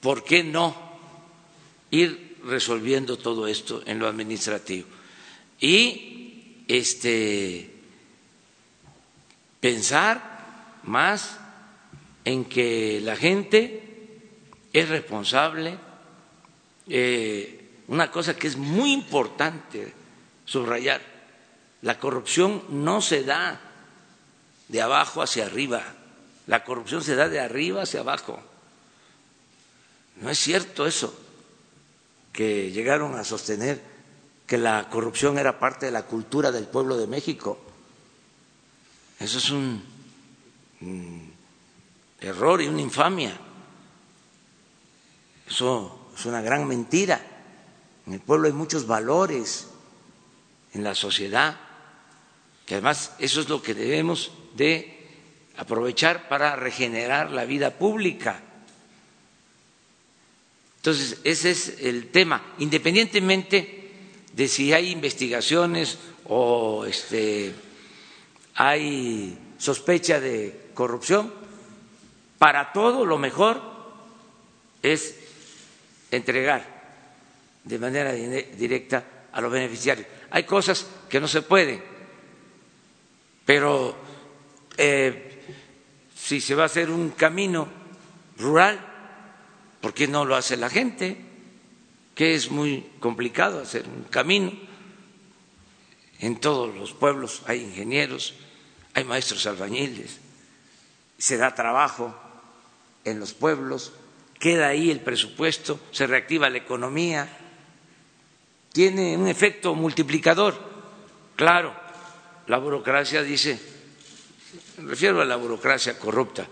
¿Por 0.00 0.22
qué 0.22 0.44
no 0.44 0.74
ir 1.90 2.29
resolviendo 2.44 3.16
todo 3.16 3.46
esto 3.46 3.82
en 3.86 3.98
lo 3.98 4.06
administrativo? 4.06 4.88
Y 5.60 6.64
este 6.68 7.70
pensar 9.60 10.80
más 10.84 11.38
en 12.24 12.44
que 12.44 13.00
la 13.02 13.16
gente 13.16 13.82
es 14.72 14.88
responsable. 14.88 15.78
Eh, 16.88 17.56
una 17.88 18.10
cosa 18.10 18.36
que 18.36 18.46
es 18.46 18.56
muy 18.56 18.92
importante 18.92 19.92
subrayar, 20.44 21.00
la 21.82 21.98
corrupción 21.98 22.62
no 22.68 23.00
se 23.00 23.24
da 23.24 23.60
de 24.68 24.80
abajo 24.80 25.22
hacia 25.22 25.46
arriba, 25.46 25.82
la 26.46 26.64
corrupción 26.64 27.02
se 27.02 27.16
da 27.16 27.28
de 27.28 27.40
arriba 27.40 27.82
hacia 27.82 28.00
abajo. 28.00 28.40
No 30.16 30.30
es 30.30 30.38
cierto 30.38 30.86
eso, 30.86 31.18
que 32.32 32.70
llegaron 32.70 33.16
a 33.16 33.24
sostener 33.24 33.80
que 34.46 34.58
la 34.58 34.88
corrupción 34.90 35.38
era 35.38 35.58
parte 35.58 35.86
de 35.86 35.92
la 35.92 36.06
cultura 36.06 36.50
del 36.50 36.66
pueblo 36.66 36.96
de 36.96 37.06
México. 37.06 37.58
Eso 39.18 39.38
es 39.38 39.50
un, 39.50 39.82
error 42.20 42.60
y 42.60 42.66
una 42.66 42.80
infamia. 42.80 43.38
Eso 45.48 46.10
es 46.16 46.26
una 46.26 46.40
gran 46.40 46.66
mentira. 46.66 47.20
En 48.06 48.14
el 48.14 48.20
pueblo 48.20 48.46
hay 48.46 48.52
muchos 48.52 48.86
valores, 48.86 49.68
en 50.72 50.82
la 50.82 50.94
sociedad, 50.94 51.56
que 52.66 52.74
además 52.74 53.12
eso 53.18 53.40
es 53.40 53.48
lo 53.48 53.62
que 53.62 53.74
debemos 53.74 54.32
de 54.56 55.06
aprovechar 55.56 56.28
para 56.28 56.56
regenerar 56.56 57.30
la 57.30 57.44
vida 57.44 57.78
pública. 57.78 58.42
Entonces, 60.80 61.18
ese 61.24 61.50
es 61.50 61.80
el 61.80 62.08
tema, 62.08 62.54
independientemente 62.58 63.90
de 64.32 64.48
si 64.48 64.72
hay 64.72 64.90
investigaciones 64.90 65.98
o 66.24 66.86
este 66.86 67.52
hay 68.54 69.38
sospecha 69.58 70.20
de 70.20 70.70
corrupción, 70.72 71.30
para 72.38 72.72
todo 72.72 73.04
lo 73.04 73.18
mejor 73.18 73.60
es 74.82 75.16
entregar 76.10 76.64
de 77.62 77.78
manera 77.78 78.12
directa 78.12 79.28
a 79.32 79.40
los 79.42 79.52
beneficiarios. 79.52 80.06
Hay 80.30 80.44
cosas 80.44 80.86
que 81.10 81.20
no 81.20 81.28
se 81.28 81.42
pueden, 81.42 81.82
pero 83.44 83.94
eh, 84.78 85.42
si 86.16 86.40
se 86.40 86.54
va 86.54 86.62
a 86.62 86.66
hacer 86.66 86.88
un 86.88 87.10
camino 87.10 87.68
rural, 88.38 88.89
¿por 89.80 89.94
qué 89.94 90.06
no 90.08 90.24
lo 90.24 90.36
hace 90.36 90.56
la 90.56 90.70
gente? 90.70 91.16
Que 92.14 92.34
es 92.34 92.50
muy 92.50 92.90
complicado 93.00 93.60
hacer 93.60 93.86
un 93.86 94.04
camino. 94.04 94.52
En 96.18 96.38
todos 96.38 96.74
los 96.74 96.92
pueblos 96.92 97.42
hay 97.46 97.62
ingenieros, 97.62 98.34
hay 98.94 99.04
maestros 99.04 99.46
albañiles, 99.46 100.18
se 101.16 101.36
da 101.38 101.54
trabajo 101.54 102.14
en 103.04 103.18
los 103.18 103.32
pueblos, 103.32 103.92
queda 104.38 104.68
ahí 104.68 104.90
el 104.90 105.00
presupuesto, 105.00 105.80
se 105.92 106.06
reactiva 106.06 106.50
la 106.50 106.58
economía, 106.58 107.28
tiene 108.72 109.16
un 109.16 109.28
efecto 109.28 109.74
multiplicador. 109.74 110.58
Claro, 111.36 111.74
la 112.46 112.58
burocracia 112.58 113.22
dice, 113.22 113.58
me 114.78 114.90
refiero 114.90 115.22
a 115.22 115.24
la 115.24 115.36
burocracia 115.36 115.98
corrupta, 115.98 116.46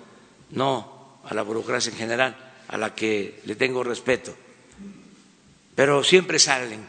no 0.51 1.21
a 1.25 1.35
la 1.35 1.43
burocracia 1.43 1.93
en 1.93 1.99
general, 1.99 2.48
a 2.69 2.77
la 2.77 2.95
que 2.95 3.41
le 3.45 3.57
tengo 3.57 3.83
respeto, 3.83 4.35
pero 5.75 6.05
siempre 6.05 6.39
salen 6.39 6.81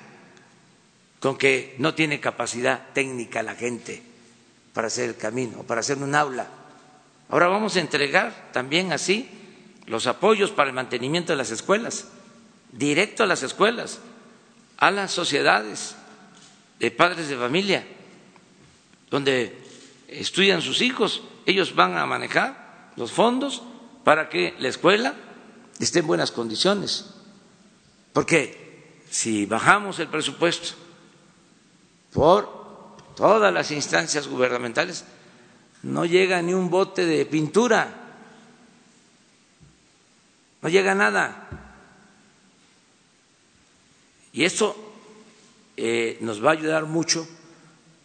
con 1.20 1.38
que 1.38 1.76
no 1.78 1.94
tiene 1.94 2.20
capacidad 2.20 2.88
técnica 2.94 3.44
la 3.44 3.56
gente 3.56 4.02
para 4.74 4.88
hacer 4.88 5.10
el 5.10 5.18
camino, 5.18 5.64
para 5.64 5.82
hacer 5.82 5.98
un 5.98 6.16
aula. 6.16 6.48
Ahora 7.30 7.48
vamos 7.48 7.76
a 7.76 7.82
entregar 7.82 8.50
también 8.52 8.92
así 8.94 9.30
los 9.86 10.08
apoyos 10.08 10.52
para 10.52 10.70
el 10.70 10.76
mantenimiento 10.76 11.34
de 11.34 11.38
las 11.38 11.52
escuelas, 11.52 12.08
directo 12.72 13.24
a 13.24 13.28
las 13.28 13.44
escuelas, 13.44 14.00
a 14.78 14.92
las 14.92 15.12
sociedades 15.12 15.96
de 16.80 16.92
padres 16.92 17.28
de 17.28 17.38
familia, 17.38 17.86
donde 19.10 19.58
estudian 20.08 20.62
sus 20.62 20.82
hijos, 20.82 21.24
ellos 21.46 21.76
van 21.76 21.98
a 21.98 22.06
manejar 22.06 22.92
los 22.96 23.12
fondos 23.12 23.62
para 24.04 24.30
que 24.30 24.56
la 24.60 24.70
escuela 24.70 25.16
esté 25.80 26.00
en 26.00 26.08
buenas 26.08 26.32
condiciones. 26.32 27.06
Porque 28.14 29.02
si 29.10 29.46
bajamos 29.46 30.00
el 30.00 30.08
presupuesto 30.08 30.76
por 32.12 32.98
todas 33.16 33.54
las 33.54 33.72
instancias 33.72 34.28
gubernamentales, 34.28 35.06
no 35.84 36.06
llega 36.06 36.42
ni 36.42 36.54
un 36.54 36.70
bote 36.70 37.06
de 37.06 37.26
pintura, 37.26 37.88
no 40.62 40.70
llega 40.70 40.94
nada. 40.96 41.48
Y 44.34 44.44
eso 44.44 44.76
eh, 45.78 46.18
nos 46.22 46.44
va 46.44 46.50
a 46.50 46.54
ayudar 46.54 46.86
mucho 46.86 47.28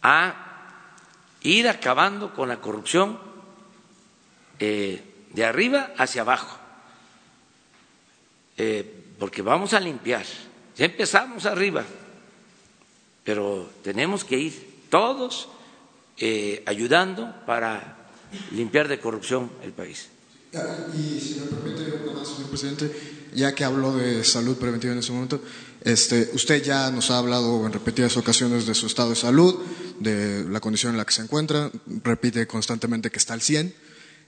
a 0.01 0.45
ir 1.41 1.67
acabando 1.67 2.33
con 2.33 2.49
la 2.49 2.61
corrupción 2.61 3.19
eh, 4.59 5.27
de 5.31 5.45
arriba 5.45 5.91
hacia 5.97 6.21
abajo, 6.21 6.57
eh, 8.57 9.03
porque 9.19 9.41
vamos 9.41 9.73
a 9.73 9.79
limpiar. 9.79 10.25
Ya 10.77 10.85
empezamos 10.85 11.45
arriba, 11.45 11.85
pero 13.23 13.69
tenemos 13.83 14.23
que 14.23 14.37
ir 14.37 14.75
todos 14.89 15.47
eh, 16.17 16.63
ayudando 16.65 17.33
para 17.45 18.09
limpiar 18.51 18.87
de 18.87 18.99
corrupción 18.99 19.51
el 19.63 19.71
país. 19.71 20.09
Y 20.93 21.19
si 21.19 21.39
me 21.39 21.47
permite 21.47 21.91
una 22.03 22.19
más, 22.19 22.29
señor 22.29 22.49
presidente, 22.49 22.91
ya 23.33 23.53
que 23.53 23.65
habló 23.65 23.95
de 23.95 24.23
salud 24.23 24.57
preventiva 24.57 24.93
en 24.93 24.99
ese 24.99 25.11
momento, 25.11 25.41
este, 25.81 26.31
usted 26.33 26.63
ya 26.63 26.89
nos 26.91 27.11
ha 27.11 27.17
hablado 27.17 27.65
en 27.65 27.73
repetidas 27.73 28.15
ocasiones 28.17 28.65
de 28.65 28.73
su 28.73 28.87
estado 28.87 29.09
de 29.09 29.15
salud, 29.15 29.55
de 29.99 30.45
la 30.49 30.59
condición 30.61 30.93
en 30.93 30.97
la 30.97 31.05
que 31.05 31.13
se 31.13 31.21
encuentra, 31.21 31.69
repite 32.03 32.47
constantemente 32.47 33.11
que 33.11 33.17
está 33.17 33.33
al 33.33 33.41
100. 33.41 33.75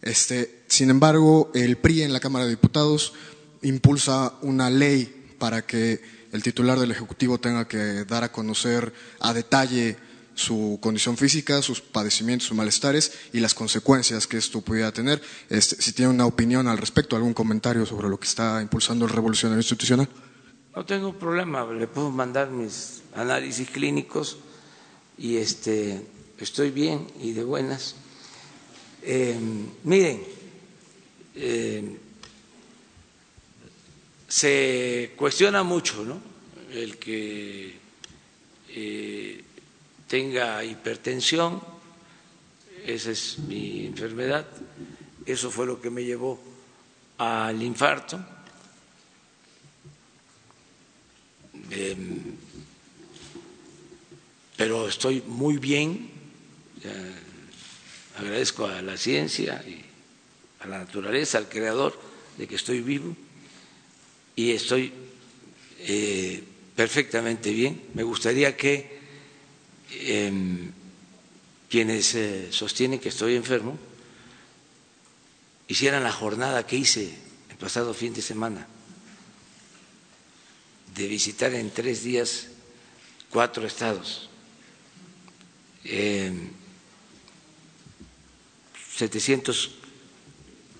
Este, 0.01 0.63
sin 0.67 0.89
embargo, 0.89 1.49
el 1.55 1.77
PRI 1.77 2.03
en 2.03 2.13
la 2.13 2.19
Cámara 2.19 2.45
de 2.45 2.51
Diputados 2.51 3.13
impulsa 3.61 4.33
una 4.41 4.69
ley 4.69 5.35
para 5.39 5.65
que 5.65 6.01
el 6.31 6.43
titular 6.43 6.79
del 6.79 6.91
Ejecutivo 6.91 7.39
tenga 7.39 7.67
que 7.67 8.05
dar 8.05 8.23
a 8.23 8.31
conocer 8.31 8.93
a 9.19 9.33
detalle 9.33 9.97
su 10.35 10.77
condición 10.81 11.17
física, 11.17 11.61
sus 11.61 11.81
padecimientos, 11.81 12.47
sus 12.47 12.57
malestares 12.57 13.11
y 13.33 13.39
las 13.39 13.55
consecuencias 13.55 14.27
que 14.27 14.37
esto 14.37 14.61
pudiera 14.61 14.91
tener. 14.91 15.21
Este, 15.49 15.81
si 15.81 15.93
tiene 15.93 16.11
una 16.11 16.25
opinión 16.25 16.67
al 16.67 16.77
respecto, 16.77 17.15
algún 17.15 17.33
comentario 17.33 17.85
sobre 17.85 18.07
lo 18.07 18.19
que 18.19 18.27
está 18.27 18.61
impulsando 18.61 19.05
el 19.05 19.11
revolucionario 19.11 19.59
institucional. 19.59 20.07
No 20.75 20.85
tengo 20.85 21.17
problema, 21.17 21.65
le 21.73 21.87
puedo 21.87 22.11
mandar 22.11 22.51
mis 22.51 23.01
análisis 23.15 23.67
clínicos 23.69 24.37
y 25.17 25.37
este, 25.37 26.05
estoy 26.37 26.69
bien 26.69 27.07
y 27.19 27.31
de 27.31 27.43
buenas. 27.43 27.95
Eh, 29.01 29.39
miren, 29.83 30.21
eh, 31.33 31.97
se 34.27 35.13
cuestiona 35.15 35.63
mucho 35.63 36.03
¿no? 36.03 36.21
el 36.71 36.97
que 36.97 37.75
eh, 38.69 39.43
tenga 40.07 40.63
hipertensión 40.63 41.77
esa 42.87 43.11
es 43.11 43.39
mi 43.39 43.85
enfermedad, 43.85 44.47
eso 45.25 45.51
fue 45.51 45.65
lo 45.65 45.81
que 45.81 45.89
me 45.89 46.05
llevó 46.05 46.39
al 47.17 47.61
infarto. 47.61 48.17
Em, 51.69 52.37
pero 54.55 54.87
estoy 54.87 55.21
muy 55.27 55.57
bien, 55.57 56.09
agradezco 58.17 58.65
a 58.65 58.81
la 58.81 58.95
ciencia 58.95 59.61
y 59.67 59.83
a 60.61 60.67
la 60.67 60.79
naturaleza, 60.79 61.39
al 61.39 61.49
creador, 61.49 61.99
de 62.37 62.47
que 62.47 62.55
estoy 62.55 62.79
vivo 62.79 63.13
y 64.37 64.51
estoy 64.51 64.93
eh, 65.79 66.43
perfectamente 66.75 67.51
bien. 67.51 67.81
Me 67.95 68.03
gustaría 68.03 68.55
que 68.55 68.97
em, 69.89 70.71
quienes 71.67 72.13
eh, 72.13 72.47
sostienen 72.51 72.99
que 72.99 73.09
estoy 73.09 73.35
enfermo 73.35 73.77
hicieran 75.67 76.03
la 76.03 76.11
jornada 76.13 76.65
que 76.67 76.77
hice 76.77 77.11
el 77.49 77.57
pasado 77.57 77.93
fin 77.95 78.13
de 78.13 78.21
semana 78.21 78.67
de 80.95 81.07
visitar 81.07 81.53
en 81.55 81.71
tres 81.71 82.03
días 82.03 82.47
cuatro 83.31 83.65
estados, 83.65 84.29
700, 88.95 89.71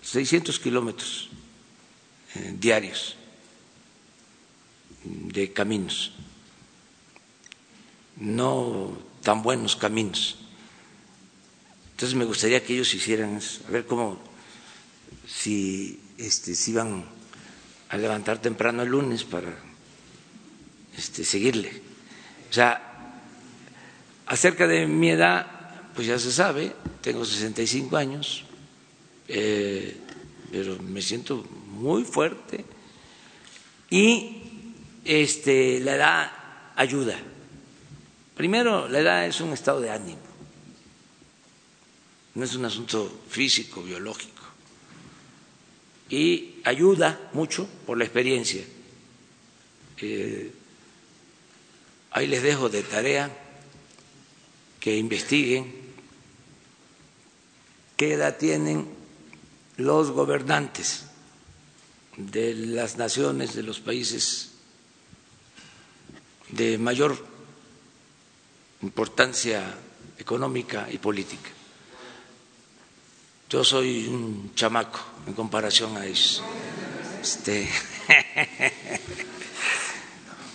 600 0.04 0.60
kilómetros 0.60 1.30
eh, 2.36 2.56
diarios 2.60 3.17
de 5.32 5.54
caminos, 5.54 6.14
no 8.18 8.98
tan 9.24 9.44
buenos 9.44 9.76
caminos. 9.76 10.38
Entonces 11.92 12.16
me 12.16 12.26
gustaría 12.26 12.64
que 12.64 12.74
ellos 12.74 12.94
hicieran 12.94 13.38
eso, 13.38 13.62
a 13.68 13.72
ver 13.72 13.86
cómo, 13.86 14.20
si 15.28 16.00
este, 16.18 16.56
se 16.56 16.72
iban 16.72 17.06
a 17.90 17.98
levantar 17.98 18.40
temprano 18.40 18.84
el 18.84 18.90
lunes 18.90 19.24
para 19.24 19.58
este, 20.98 21.24
seguirle. 21.24 21.82
O 22.50 22.54
sea, 22.54 22.88
acerca 24.26 24.68
de 24.68 24.88
mi 24.88 25.10
edad, 25.10 25.48
pues 25.96 26.08
ya 26.08 26.20
se 26.20 26.32
sabe, 26.32 26.74
tengo 27.02 27.26
65 27.26 27.98
años, 27.98 28.44
eh, 29.28 29.98
pero 30.52 30.82
me 30.82 31.02
siento 31.02 31.44
muy 31.68 32.04
fuerte 32.04 32.66
y 33.90 34.37
este, 35.08 35.80
la 35.80 35.96
edad 35.96 36.32
ayuda. 36.76 37.18
Primero, 38.36 38.88
la 38.88 39.00
edad 39.00 39.26
es 39.26 39.40
un 39.42 39.54
estado 39.54 39.80
de 39.80 39.90
ánimo, 39.90 40.20
no 42.36 42.44
es 42.44 42.54
un 42.56 42.66
asunto 42.66 43.22
físico, 43.30 43.82
biológico, 43.82 44.44
y 46.10 46.56
ayuda 46.64 47.30
mucho 47.34 47.68
por 47.86 47.98
la 47.98 48.04
experiencia. 48.04 48.64
Eh, 50.00 50.52
ahí 52.12 52.28
les 52.28 52.44
dejo 52.44 52.70
de 52.70 52.84
tarea 52.84 53.36
que 54.80 54.98
investiguen 54.98 55.74
qué 57.96 58.14
edad 58.14 58.38
tienen 58.38 58.88
los 59.78 60.12
gobernantes 60.12 61.06
de 62.18 62.54
las 62.54 62.98
naciones, 62.98 63.56
de 63.56 63.64
los 63.64 63.80
países 63.80 64.57
de 66.50 66.78
mayor 66.78 67.18
importancia 68.82 69.76
económica 70.18 70.88
y 70.92 70.98
política. 70.98 71.50
Yo 73.50 73.64
soy 73.64 74.08
un 74.08 74.54
chamaco 74.56 75.00
en 75.26 75.34
comparación 75.34 75.96
a 75.98 76.06
ellos. 76.06 76.44
Este, 77.22 77.68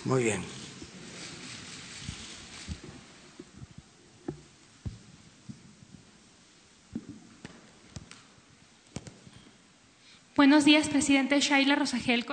muy 0.05 0.23
bien. 0.23 0.43
Buenos 10.35 10.65
días, 10.65 10.89
presidente 10.89 11.39
Shaila 11.39 11.75
Rosagel, 11.75 12.25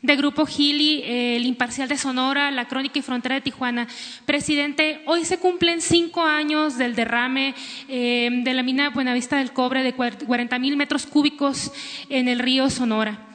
de 0.00 0.16
Grupo 0.16 0.46
Gili, 0.46 1.02
el 1.04 1.44
Imparcial 1.44 1.88
de 1.88 1.96
Sonora, 1.96 2.50
La 2.50 2.68
Crónica 2.68 2.98
y 2.98 3.02
Frontera 3.02 3.34
de 3.34 3.40
Tijuana. 3.40 3.88
Presidente, 4.26 5.02
hoy 5.06 5.24
se 5.24 5.38
cumplen 5.38 5.80
cinco 5.80 6.22
años 6.22 6.78
del 6.78 6.94
derrame 6.94 7.54
eh, 7.88 8.30
de 8.44 8.54
la 8.54 8.62
mina 8.62 8.90
Buenavista 8.90 9.38
del 9.38 9.52
Cobre 9.52 9.82
de 9.82 9.94
40 9.94 10.58
mil 10.58 10.76
metros 10.76 11.06
cúbicos 11.06 11.72
en 12.08 12.28
el 12.28 12.38
río 12.38 12.70
Sonora. 12.70 13.26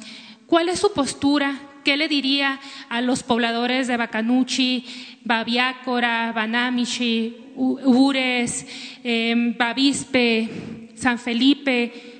¿Cuál 0.48 0.70
es 0.70 0.80
su 0.80 0.94
postura? 0.94 1.60
¿Qué 1.84 1.98
le 1.98 2.08
diría 2.08 2.62
a 2.88 3.02
los 3.02 3.24
pobladores 3.24 3.88
de 3.88 3.98
Bacanuchi, 3.98 4.86
Babiácora, 5.26 6.32
Banamichi, 6.32 7.38
Ures, 7.56 8.66
eh, 9.04 9.54
Bavispe, 9.58 10.90
San 10.96 11.20
Felipe, 11.20 12.14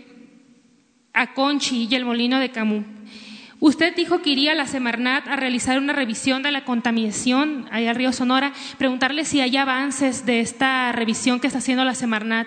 a 1.14 1.34
Conchi 1.34 1.88
y 1.90 1.96
el 1.96 2.06
Molino 2.06 2.40
de 2.40 2.50
Camú. 2.50 2.84
Usted 3.64 3.96
dijo 3.96 4.22
que 4.22 4.32
iría 4.32 4.52
a 4.52 4.56
la 4.56 4.68
Semarnat 4.68 5.26
a 5.26 5.38
realizar 5.38 5.78
una 5.78 5.94
revisión 5.94 6.44
de 6.44 6.52
la 6.52 6.66
contaminación 6.66 7.66
allá 7.72 7.92
al 7.92 7.96
río 7.96 8.12
Sonora, 8.12 8.52
preguntarle 8.78 9.24
si 9.24 9.40
hay 9.40 9.56
avances 9.56 10.26
de 10.26 10.42
esta 10.42 10.92
revisión 10.92 11.40
que 11.40 11.48
está 11.48 11.60
haciendo 11.60 11.86
la 11.86 11.96
Semarnat. 11.96 12.46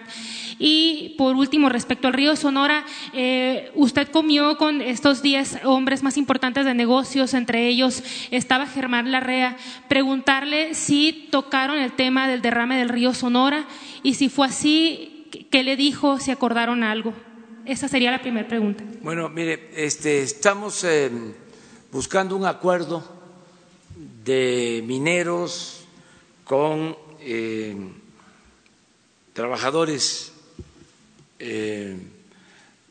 Y 0.59 1.15
por 1.17 1.35
último, 1.35 1.71
respecto 1.71 2.07
al 2.07 2.13
río 2.13 2.37
Sonora, 2.37 2.85
eh, 3.15 3.71
usted 3.75 4.09
comió 4.09 4.59
con 4.59 4.83
estos 4.83 5.23
diez 5.23 5.59
hombres 5.65 6.03
más 6.03 6.19
importantes 6.19 6.67
de 6.67 6.75
negocios, 6.75 7.33
entre 7.33 7.67
ellos 7.67 8.03
estaba 8.31 8.67
Germán 8.67 9.11
Larrea, 9.11 9.57
preguntarle 9.89 10.75
si 10.75 11.29
tocaron 11.31 11.79
el 11.79 11.93
tema 11.93 12.29
del 12.29 12.43
derrame 12.43 12.77
del 12.77 12.91
río 12.91 13.15
Sonora 13.15 13.65
y 14.03 14.17
si 14.17 14.29
fue 14.29 14.49
así, 14.49 15.25
¿qué 15.51 15.65
le 15.65 15.77
dijo, 15.77 16.21
si 16.21 16.31
acordaron 16.31 16.85
algo? 16.85 17.15
Esa 17.67 17.89
sería 17.89 18.13
la 18.13 18.21
primera 18.21 18.47
pregunta. 18.47 18.85
Bueno, 19.03 19.29
mire, 19.29 19.71
este, 19.75 20.23
estamos 20.23 20.85
eh, 20.85 21.11
buscando 21.91 22.37
un 22.37 22.47
acuerdo 22.47 23.03
de 24.25 24.85
mineros 24.87 25.85
con 26.45 26.97
eh, 27.19 27.75
trabajadores 29.33 30.33
eh, 31.41 31.97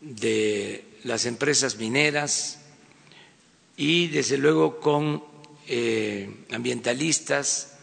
de 0.01 0.83
las 1.05 1.25
empresas 1.25 1.77
mineras 1.77 2.59
y 3.77 4.07
desde 4.07 4.37
luego 4.37 4.81
con 4.81 5.23
ambientalistas. 6.51 7.77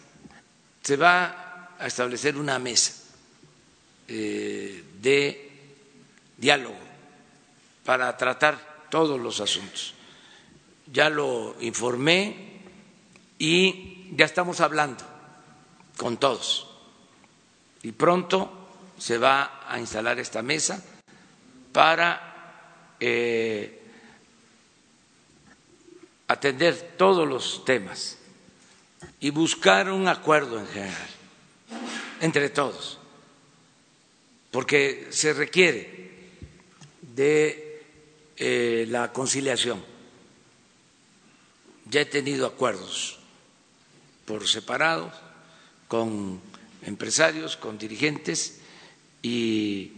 Se 0.82 0.96
va 0.98 1.70
a 1.78 1.86
establecer 1.86 2.36
una 2.36 2.58
mesa 2.58 2.92
de 4.06 5.50
diálogo 6.36 6.81
para 7.84 8.16
tratar 8.16 8.86
todos 8.90 9.20
los 9.20 9.40
asuntos. 9.40 9.94
Ya 10.92 11.08
lo 11.08 11.56
informé 11.60 12.60
y 13.38 14.14
ya 14.14 14.24
estamos 14.24 14.60
hablando 14.60 15.04
con 15.96 16.16
todos. 16.16 16.68
Y 17.82 17.92
pronto 17.92 18.68
se 18.98 19.18
va 19.18 19.64
a 19.68 19.78
instalar 19.80 20.18
esta 20.18 20.42
mesa 20.42 20.82
para 21.72 22.94
eh, 23.00 23.82
atender 26.28 26.94
todos 26.96 27.28
los 27.28 27.64
temas 27.64 28.18
y 29.20 29.30
buscar 29.30 29.90
un 29.90 30.08
acuerdo 30.08 30.58
en 30.58 30.66
general 30.68 31.08
entre 32.20 32.50
todos, 32.50 32.98
porque 34.52 35.08
se 35.10 35.32
requiere 35.32 36.30
de 37.00 37.61
eh, 38.36 38.86
la 38.88 39.12
conciliación. 39.12 39.82
Ya 41.90 42.00
he 42.00 42.06
tenido 42.06 42.46
acuerdos 42.46 43.18
por 44.24 44.48
separado 44.48 45.12
con 45.88 46.40
empresarios, 46.82 47.56
con 47.56 47.76
dirigentes 47.78 48.60
y 49.20 49.92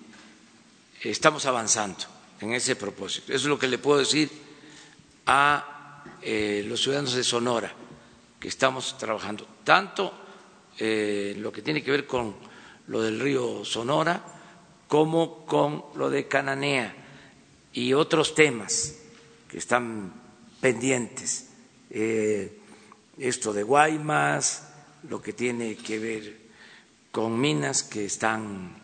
estamos 1.03 1.47
avanzando 1.47 2.05
en 2.41 2.53
ese 2.53 2.77
propósito. 2.77 3.33
Eso 3.33 3.45
es 3.45 3.49
lo 3.49 3.59
que 3.59 3.69
le 3.69 3.79
puedo 3.79 4.01
decir 4.01 4.31
a 5.27 6.03
eh, 6.21 6.65
los 6.67 6.83
ciudadanos 6.83 7.15
de 7.15 7.25
Sonora, 7.25 7.73
que 8.41 8.49
estamos 8.49 8.99
trabajando 8.99 9.47
tanto 9.63 10.13
en 10.79 11.41
lo 11.41 11.53
que 11.53 11.63
tiene 11.63 11.83
que 11.83 11.91
ver 11.91 12.07
con 12.07 12.35
lo 12.89 13.01
del 13.01 13.21
río 13.21 13.65
Sonora 13.65 14.23
como 14.89 15.47
con 15.47 15.85
lo 15.95 16.11
de 16.11 16.27
Cananea 16.27 17.04
y 17.75 17.93
otros 17.93 18.35
temas 18.35 18.95
que 19.49 19.59
están 19.59 20.13
pendientes. 20.61 21.51
Eh, 21.91 22.61
esto 23.19 23.53
de 23.53 23.65
Guaymas, 23.65 24.69
lo 25.09 25.21
que 25.21 25.33
tiene 25.33 25.77
que 25.77 25.99
ver 25.99 26.37
con 27.11 27.39
minas 27.39 27.83
que 27.83 28.07
están 28.07 28.77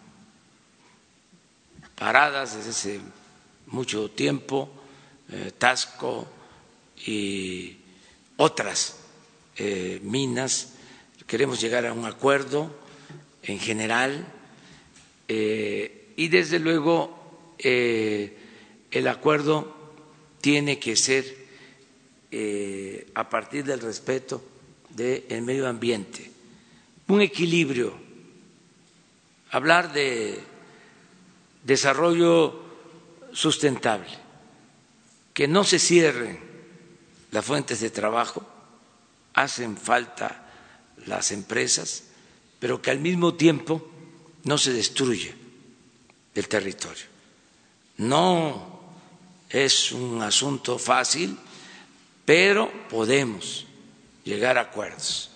paradas 1.95 2.57
desde 2.57 2.71
hace 2.71 3.01
mucho 3.67 4.11
tiempo, 4.11 4.71
eh, 5.31 5.53
Tasco 5.57 6.27
y 7.07 7.77
otras 8.37 8.97
eh, 9.57 10.01
minas. 10.03 10.75
Queremos 11.27 11.61
llegar 11.61 11.87
a 11.87 11.93
un 11.93 12.07
acuerdo 12.07 12.75
en 13.45 13.61
general 13.61 14.27
y 15.29 16.27
desde 16.27 16.59
luego 16.59 17.47
el 18.91 19.09
acuerdo 19.09 19.77
tiene 20.41 20.79
que 20.79 20.97
ser 20.97 21.41
a 23.15 23.29
partir 23.29 23.65
del 23.65 23.81
respeto 23.81 24.43
del 24.91 25.43
medio 25.43 25.69
ambiente, 25.69 26.31
un 27.09 27.21
equilibrio, 27.21 27.93
hablar 29.51 29.93
de 29.93 30.39
desarrollo 31.65 32.63
sustentable, 33.33 34.11
que 35.33 35.49
no 35.49 35.65
se 35.65 35.79
cierren 35.79 36.39
las 37.31 37.45
fuentes 37.45 37.81
de 37.81 37.91
trabajo, 37.91 38.47
hacen 39.35 39.77
falta 39.77 40.47
las 41.07 41.33
empresas, 41.33 42.05
pero 42.59 42.83
que 42.83 42.91
al 42.91 43.01
mismo 43.01 43.35
tiempo 43.35 43.89
no 44.45 44.59
se 44.59 44.73
destruya 44.73 45.35
el 46.35 46.49
territorio. 46.49 47.05
No 47.99 48.80
es 49.51 49.93
un 49.93 50.23
asunto 50.23 50.79
fácil, 50.79 51.37
pero 52.25 52.71
podemos 52.89 53.67
llegar 54.25 54.59
a 54.59 54.63
acuerdos. 54.63 55.31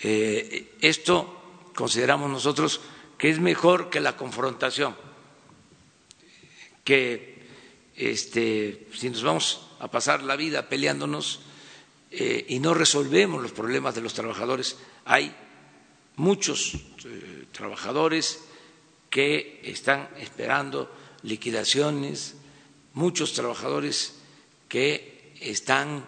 Eh, 0.00 0.76
esto 0.80 1.70
consideramos 1.74 2.30
nosotros 2.30 2.80
que 3.18 3.30
es 3.30 3.40
mejor 3.40 3.90
que 3.90 4.00
la 4.00 4.16
confrontación, 4.16 4.96
que 6.84 7.42
este, 7.96 8.86
si 8.94 9.10
nos 9.10 9.24
vamos 9.24 9.60
a 9.80 9.90
pasar 9.90 10.22
la 10.22 10.36
vida 10.36 10.68
peleándonos 10.68 11.40
eh, 12.12 12.46
y 12.48 12.60
no 12.60 12.74
resolvemos 12.74 13.42
los 13.42 13.52
problemas 13.52 13.96
de 13.96 14.00
los 14.00 14.14
trabajadores, 14.14 14.76
hay 15.04 15.34
muchos 16.14 16.74
eh, 17.04 17.46
trabajadores 17.50 18.44
que 19.10 19.60
están 19.64 20.08
esperando 20.18 20.90
liquidaciones, 21.22 22.36
muchos 22.98 23.32
trabajadores 23.32 24.14
que 24.68 25.32
están 25.40 26.04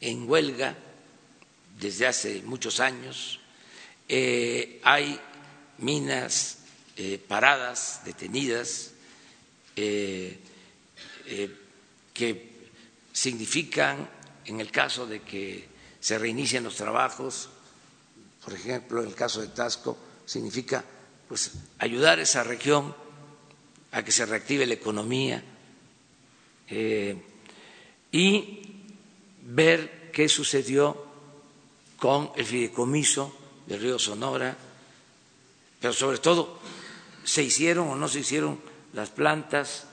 en 0.00 0.30
huelga 0.30 0.76
desde 1.80 2.06
hace 2.06 2.42
muchos 2.42 2.78
años, 2.78 3.40
eh, 4.08 4.80
hay 4.84 5.18
minas 5.78 6.58
eh, 6.96 7.18
paradas, 7.18 8.02
detenidas, 8.04 8.92
eh, 9.74 10.38
que 12.14 12.70
significan, 13.12 14.08
en 14.44 14.60
el 14.60 14.70
caso 14.70 15.04
de 15.04 15.22
que 15.22 15.66
se 15.98 16.16
reinicien 16.16 16.62
los 16.62 16.76
trabajos, 16.76 17.48
por 18.44 18.54
ejemplo, 18.54 19.02
en 19.02 19.08
el 19.08 19.16
caso 19.16 19.40
de 19.40 19.48
Tasco, 19.48 19.98
significa 20.24 20.84
pues, 21.26 21.50
ayudar 21.80 22.20
a 22.20 22.22
esa 22.22 22.44
región 22.44 22.94
a 23.90 24.04
que 24.04 24.12
se 24.12 24.24
reactive 24.26 24.64
la 24.64 24.74
economía 24.74 25.42
y 26.68 28.62
ver 29.42 30.10
qué 30.12 30.28
sucedió 30.28 31.04
con 31.98 32.30
el 32.36 32.44
fideicomiso 32.44 33.34
del 33.66 33.80
río 33.80 33.98
Sonora, 33.98 34.56
pero 35.80 35.92
sobre 35.92 36.18
todo 36.18 36.58
se 37.24 37.42
hicieron 37.42 37.88
o 37.88 37.96
no 37.96 38.08
se 38.08 38.20
hicieron 38.20 38.58
las 38.92 39.10
plantas 39.10 39.86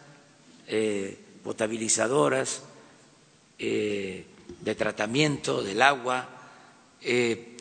eh, 0.67 1.17
potabilizadoras 1.43 2.63
eh, 3.59 4.25
de 4.61 4.75
tratamiento 4.75 5.61
del 5.63 5.81
agua, 5.81 6.29
eh, 7.01 7.57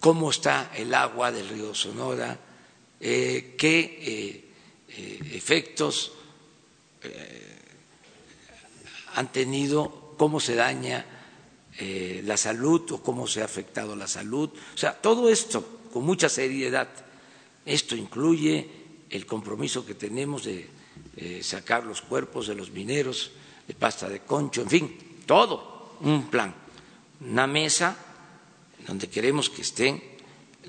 cómo 0.00 0.30
está 0.30 0.70
el 0.74 0.94
agua 0.94 1.32
del 1.32 1.48
río 1.48 1.74
Sonora, 1.74 2.38
qué 2.98 4.42
efectos 5.34 6.12
han 9.16 9.32
tenido, 9.32 10.14
cómo 10.18 10.40
se 10.40 10.54
daña 10.54 11.04
eh, 11.78 12.22
la 12.24 12.36
salud 12.36 12.92
o 12.92 13.02
cómo 13.02 13.26
se 13.26 13.40
ha 13.40 13.46
afectado 13.46 13.96
la 13.96 14.06
salud. 14.06 14.50
O 14.74 14.78
sea, 14.78 14.92
todo 14.92 15.30
esto 15.30 15.88
con 15.90 16.04
mucha 16.04 16.28
seriedad. 16.28 16.88
Esto 17.64 17.96
incluye 17.96 18.68
el 19.08 19.24
compromiso 19.24 19.86
que 19.86 19.94
tenemos 19.94 20.44
de 20.44 20.68
eh, 21.16 21.40
sacar 21.42 21.84
los 21.84 22.02
cuerpos 22.02 22.46
de 22.46 22.54
los 22.54 22.70
mineros 22.70 23.32
de 23.66 23.74
pasta 23.74 24.08
de 24.08 24.20
concho, 24.20 24.62
en 24.62 24.70
fin, 24.70 24.98
todo 25.26 25.96
un 26.02 26.28
plan, 26.28 26.54
una 27.20 27.46
mesa 27.46 27.96
donde 28.86 29.08
queremos 29.08 29.48
que 29.48 29.62
estén 29.62 30.02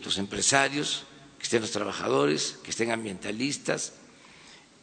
los 0.03 0.17
empresarios, 0.17 1.03
que 1.37 1.43
estén 1.43 1.61
los 1.61 1.71
trabajadores, 1.71 2.57
que 2.63 2.71
estén 2.71 2.91
ambientalistas 2.91 3.93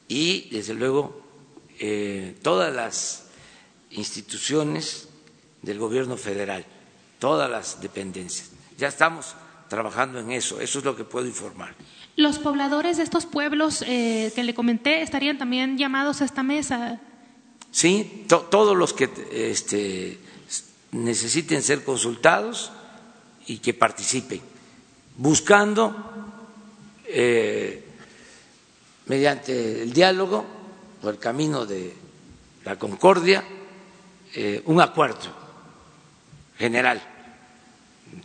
y, 0.06 0.50
desde 0.50 0.74
luego, 0.74 1.20
eh, 1.80 2.36
todas 2.42 2.72
las 2.72 3.23
instituciones 3.94 5.08
del 5.62 5.78
gobierno 5.78 6.16
federal, 6.16 6.64
todas 7.18 7.50
las 7.50 7.80
dependencias. 7.80 8.50
Ya 8.78 8.88
estamos 8.88 9.34
trabajando 9.68 10.18
en 10.18 10.30
eso, 10.30 10.60
eso 10.60 10.78
es 10.78 10.84
lo 10.84 10.94
que 10.94 11.04
puedo 11.04 11.26
informar. 11.26 11.74
Los 12.16 12.38
pobladores 12.38 12.98
de 12.98 13.02
estos 13.02 13.26
pueblos 13.26 13.82
eh, 13.86 14.32
que 14.34 14.44
le 14.44 14.54
comenté 14.54 15.02
estarían 15.02 15.38
también 15.38 15.78
llamados 15.78 16.20
a 16.20 16.24
esta 16.24 16.42
mesa. 16.42 17.00
Sí, 17.70 18.24
todos 18.28 18.76
los 18.76 18.92
que 18.92 19.10
este, 19.32 20.18
necesiten 20.92 21.62
ser 21.62 21.82
consultados 21.82 22.70
y 23.46 23.58
que 23.58 23.74
participen, 23.74 24.40
buscando 25.16 25.92
eh, 27.06 27.84
mediante 29.06 29.82
el 29.82 29.92
diálogo 29.92 30.46
o 31.02 31.10
el 31.10 31.18
camino 31.18 31.66
de 31.66 31.94
la 32.64 32.78
concordia 32.78 33.44
eh, 34.34 34.62
un 34.66 34.80
acuerdo 34.80 35.32
general, 36.58 37.02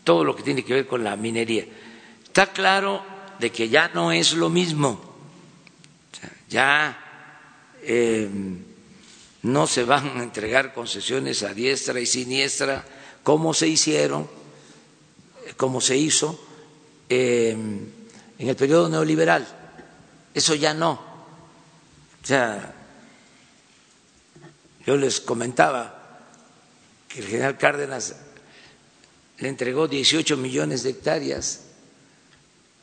todo 0.03 0.24
lo 0.24 0.36
que 0.36 0.43
tiene 0.43 0.64
que 0.64 0.74
ver 0.74 0.88
con 0.88 1.03
la 1.03 1.16
minería. 1.16 1.66
Está 2.24 2.47
claro 2.47 3.03
de 3.39 3.51
que 3.51 3.70
ya 3.70 3.89
no 3.89 4.12
es 4.12 4.34
lo 4.34 4.49
mismo, 4.49 4.99
ya 6.49 6.97
eh, 7.84 8.30
no 9.43 9.68
se 9.68 9.84
van 9.84 10.20
a 10.20 10.24
entregar 10.24 10.74
concesiones 10.74 11.43
a 11.43 11.53
diestra 11.53 11.99
y 11.99 12.05
siniestra 12.05 12.84
como 13.24 13.53
se 13.53 13.68
hicieron, 13.68 14.28
como 15.57 15.82
se 15.82 15.95
hizo 15.97 16.39
eh, 17.07 17.51
en 17.51 18.49
el 18.49 18.55
periodo 18.55 18.89
neoliberal. 18.89 19.47
Eso 20.34 20.55
ya 20.55 20.74
no. 20.74 20.91
O 20.91 22.26
sea, 22.26 22.74
yo 24.86 24.97
les 24.97 25.20
comentaba 25.22 25.98
que 27.10 27.20
el 27.20 27.28
general 27.28 27.57
Cárdenas 27.57 28.16
le 29.39 29.49
entregó 29.49 29.88
18 29.88 30.38
millones 30.38 30.84
de 30.84 30.91
hectáreas 30.91 31.62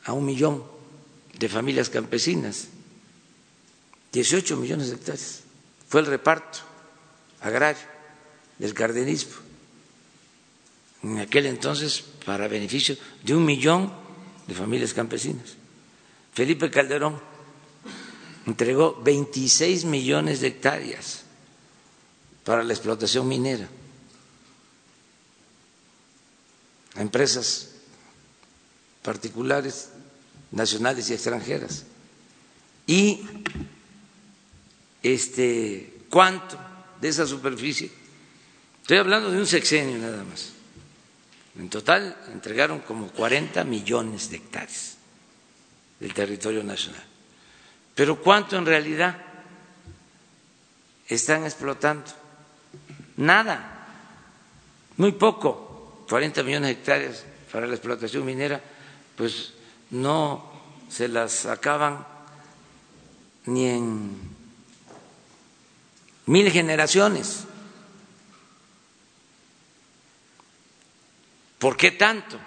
a 0.03 0.13
un 0.13 0.25
millón 0.25 0.63
de 1.39 1.49
familias 1.49 1.89
campesinas. 1.89 2.67
18 4.11 4.57
millones 4.57 4.89
de 4.89 4.95
hectáreas. 4.95 5.41
Fue 5.87 6.01
el 6.01 6.07
reparto 6.07 6.59
agrario 7.41 7.81
del 8.59 8.73
cardenismo. 8.73 9.33
En 11.03 11.19
aquel 11.19 11.45
entonces, 11.45 12.03
para 12.25 12.47
beneficio 12.47 12.97
de 13.23 13.35
un 13.35 13.45
millón 13.45 13.93
de 14.47 14.53
familias 14.53 14.93
campesinas. 14.93 15.55
Felipe 16.33 16.69
Calderón 16.69 17.19
entregó 18.45 18.99
26 19.03 19.85
millones 19.85 20.41
de 20.41 20.47
hectáreas 20.47 21.23
para 22.43 22.63
la 22.63 22.73
explotación 22.73 23.27
minera. 23.27 23.69
A 26.97 27.01
empresas 27.01 27.69
particulares, 29.03 29.89
nacionales 30.51 31.09
y 31.09 31.13
extranjeras. 31.13 31.85
Y 32.87 33.21
este 35.03 35.93
cuánto 36.09 36.57
de 36.99 37.09
esa 37.09 37.27
superficie, 37.27 37.91
estoy 38.81 38.97
hablando 38.97 39.31
de 39.31 39.37
un 39.37 39.45
sexenio 39.45 39.97
nada 39.97 40.23
más. 40.23 40.51
En 41.57 41.69
total 41.69 42.17
entregaron 42.33 42.79
como 42.79 43.07
40 43.09 43.63
millones 43.63 44.29
de 44.29 44.37
hectáreas 44.37 44.97
del 45.99 46.13
territorio 46.13 46.63
nacional. 46.63 47.03
Pero 47.95 48.21
¿cuánto 48.21 48.57
en 48.57 48.65
realidad 48.65 49.17
están 51.07 51.45
explotando? 51.45 52.11
Nada, 53.17 53.87
muy 54.97 55.13
poco. 55.13 55.66
40 56.07 56.43
millones 56.43 56.67
de 56.67 56.73
hectáreas 56.73 57.25
para 57.51 57.67
la 57.67 57.73
explotación 57.73 58.25
minera, 58.25 58.61
pues 59.15 59.53
no 59.91 60.51
se 60.89 61.07
las 61.07 61.45
acaban 61.45 62.05
ni 63.45 63.67
en 63.67 64.11
mil 66.25 66.51
generaciones. 66.51 67.43
¿Por 71.59 71.75
qué 71.75 71.91
tanto? 71.91 72.37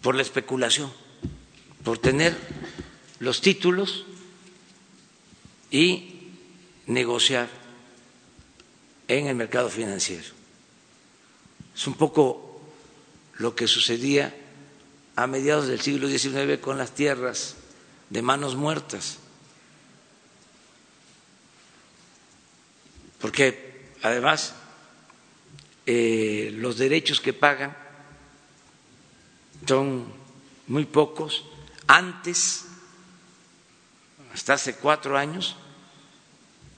Por 0.00 0.14
la 0.14 0.22
especulación, 0.22 0.92
por 1.82 1.98
tener 1.98 2.36
los 3.20 3.40
títulos 3.40 4.04
y 5.70 6.30
negociar 6.86 7.48
en 9.08 9.26
el 9.26 9.34
mercado 9.34 9.68
financiero. 9.68 10.43
Es 11.74 11.86
un 11.86 11.94
poco 11.94 12.60
lo 13.38 13.54
que 13.54 13.66
sucedía 13.66 14.34
a 15.16 15.26
mediados 15.26 15.66
del 15.66 15.80
siglo 15.80 16.08
XIX 16.08 16.60
con 16.60 16.78
las 16.78 16.92
tierras 16.92 17.56
de 18.10 18.22
manos 18.22 18.56
muertas. 18.56 19.18
Porque 23.20 23.92
además 24.02 24.54
eh, 25.86 26.50
los 26.54 26.78
derechos 26.78 27.20
que 27.20 27.32
pagan 27.32 27.76
son 29.66 30.06
muy 30.66 30.84
pocos. 30.84 31.44
Antes, 31.86 32.64
hasta 34.32 34.54
hace 34.54 34.76
cuatro 34.76 35.16
años, 35.16 35.56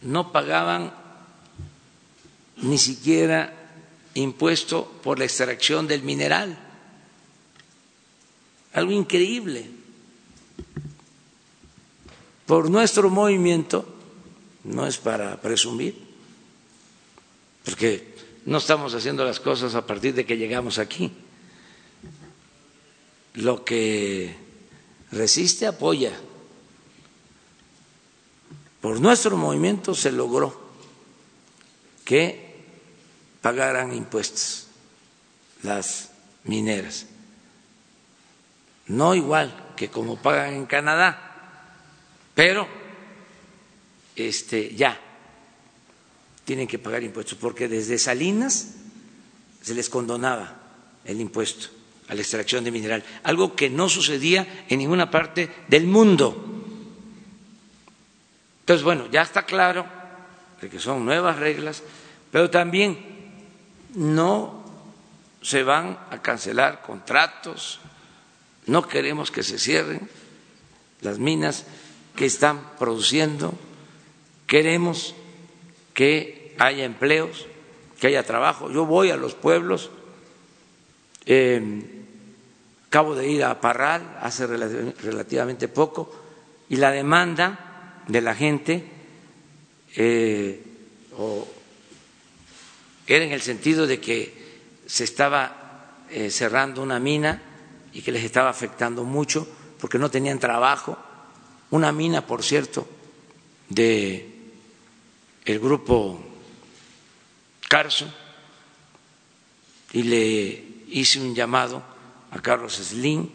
no 0.03 0.33
pagaban 0.33 0.95
ni 2.57 2.79
siquiera 2.79 3.66
impuesto 4.17 4.91
por 5.03 5.19
la 5.19 5.25
extracción 5.25 5.87
del 5.87 6.03
mineral. 6.03 6.59
Algo 8.73 8.93
increíble. 8.93 9.71
Por 12.47 12.71
nuestro 12.71 13.11
movimiento, 13.11 13.87
no 14.65 14.87
es 14.87 14.99
para 14.99 15.41
presumir, 15.41 15.97
porque 17.65 18.15
no 18.47 18.59
estamos 18.59 18.95
haciendo 18.95 19.25
las 19.25 19.41
cosas 19.41 19.75
a 19.75 19.87
partir 19.87 20.15
de 20.15 20.25
que 20.25 20.37
llegamos 20.37 20.79
aquí. 20.79 21.13
Lo 23.35 23.65
que 23.65 24.35
resiste 25.11 25.67
apoya. 25.67 26.13
Por 28.81 29.01
nuestro 29.01 29.37
movimiento 29.37 29.95
se 29.95 30.13
logró 30.13 30.67
que 32.05 32.46
pagaran 33.41 33.95
impuestos 33.95 34.67
las 35.63 36.11
mineras. 36.45 37.07
No 38.87 39.15
igual 39.15 39.75
que 39.77 39.91
como 39.91 40.17
pagan 40.17 40.55
en 40.55 40.67
Canadá, 40.67 41.27
pero 42.35 42.69
este 44.15 44.75
ya 44.75 45.01
tienen 46.45 46.69
que 46.69 46.79
pagar 46.79 47.03
impuestos, 47.03 47.37
porque 47.39 47.69
desde 47.69 47.99
Salinas 47.99 48.77
se 49.61 49.75
les 49.75 49.91
condonaba 49.91 50.55
el 51.05 51.21
impuesto 51.21 51.69
a 52.09 52.15
la 52.15 52.21
extracción 52.21 52.63
de 52.63 52.71
mineral, 52.71 53.03
algo 53.25 53.57
que 53.57 53.69
no 53.69 53.89
sucedía 53.89 54.65
en 54.69 54.79
ninguna 54.79 55.11
parte 55.11 55.51
del 55.67 55.89
mundo. 55.89 56.63
Entonces, 58.61 58.85
bueno, 58.85 59.09
ya 59.11 59.23
está 59.23 59.45
claro 59.45 59.87
de 60.61 60.69
que 60.69 60.79
son 60.79 61.05
nuevas 61.05 61.37
reglas, 61.39 61.83
pero 62.31 62.49
también 62.49 63.16
no 63.97 64.63
se 65.43 65.63
van 65.63 65.99
a 66.11 66.21
cancelar 66.23 66.83
contratos, 66.83 67.81
no 68.67 68.87
queremos 68.87 69.31
que 69.31 69.43
se 69.43 69.59
cierren 69.59 70.09
las 71.01 71.19
minas 71.19 71.65
que 72.15 72.27
están 72.27 72.61
produciendo, 72.79 73.55
queremos 74.47 75.15
que 75.95 76.55
haya 76.59 76.85
empleos, 76.85 77.47
que 77.99 78.09
haya 78.09 78.23
trabajo. 78.23 78.71
Yo 78.71 78.85
voy 78.87 79.11
a 79.11 79.17
los 79.17 79.35
pueblos, 79.35 79.91
eh, 81.25 82.05
acabo 82.89 83.15
de 83.15 83.29
ir 83.29 83.45
a 83.45 83.61
Parral 83.61 84.19
hace 84.21 84.47
relativamente 84.47 85.69
poco, 85.69 86.13
y 86.69 86.77
la 86.77 86.91
demanda 86.91 88.03
de 88.09 88.21
la 88.21 88.35
gente 88.35 88.85
eh, 89.95 90.63
era 93.15 93.25
en 93.25 93.33
el 93.33 93.43
sentido 93.43 93.87
de 93.87 94.01
que 94.01 94.35
se 94.87 95.05
estaba 95.05 96.05
eh, 96.11 96.31
cerrando 96.31 96.83
una 96.83 96.99
mina 96.99 97.43
y 97.93 98.03
que 98.03 98.13
les 98.13 98.25
estaba 98.25 98.51
afectando 98.51 99.05
mucho 99.05 99.47
porque 99.81 99.99
no 99.99 100.11
tenían 100.11 100.39
trabajo. 100.39 100.99
Una 101.71 101.93
mina, 101.93 102.27
por 102.27 102.43
cierto, 102.43 102.87
de 103.69 104.33
el 105.45 105.61
grupo 105.61 106.21
Carso 107.69 108.13
y 109.93 110.03
le 110.03 110.65
hice 110.89 111.21
un 111.21 111.35
llamado 111.35 111.83
a 112.31 112.41
Carlos 112.41 112.75
Slim 112.77 113.29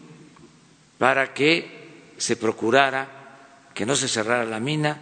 para 0.98 1.34
que 1.34 2.12
se 2.18 2.36
procurara 2.36 3.08
que 3.74 3.86
no 3.86 3.96
se 3.96 4.08
cerrara 4.08 4.44
la 4.44 4.60
mina. 4.60 5.00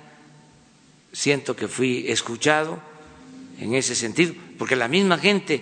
Siento 1.12 1.56
que 1.56 1.68
fui 1.68 2.06
escuchado 2.08 2.80
en 3.58 3.74
ese 3.74 3.94
sentido, 3.94 4.34
porque 4.60 4.76
la 4.76 4.88
misma 4.88 5.16
gente 5.16 5.58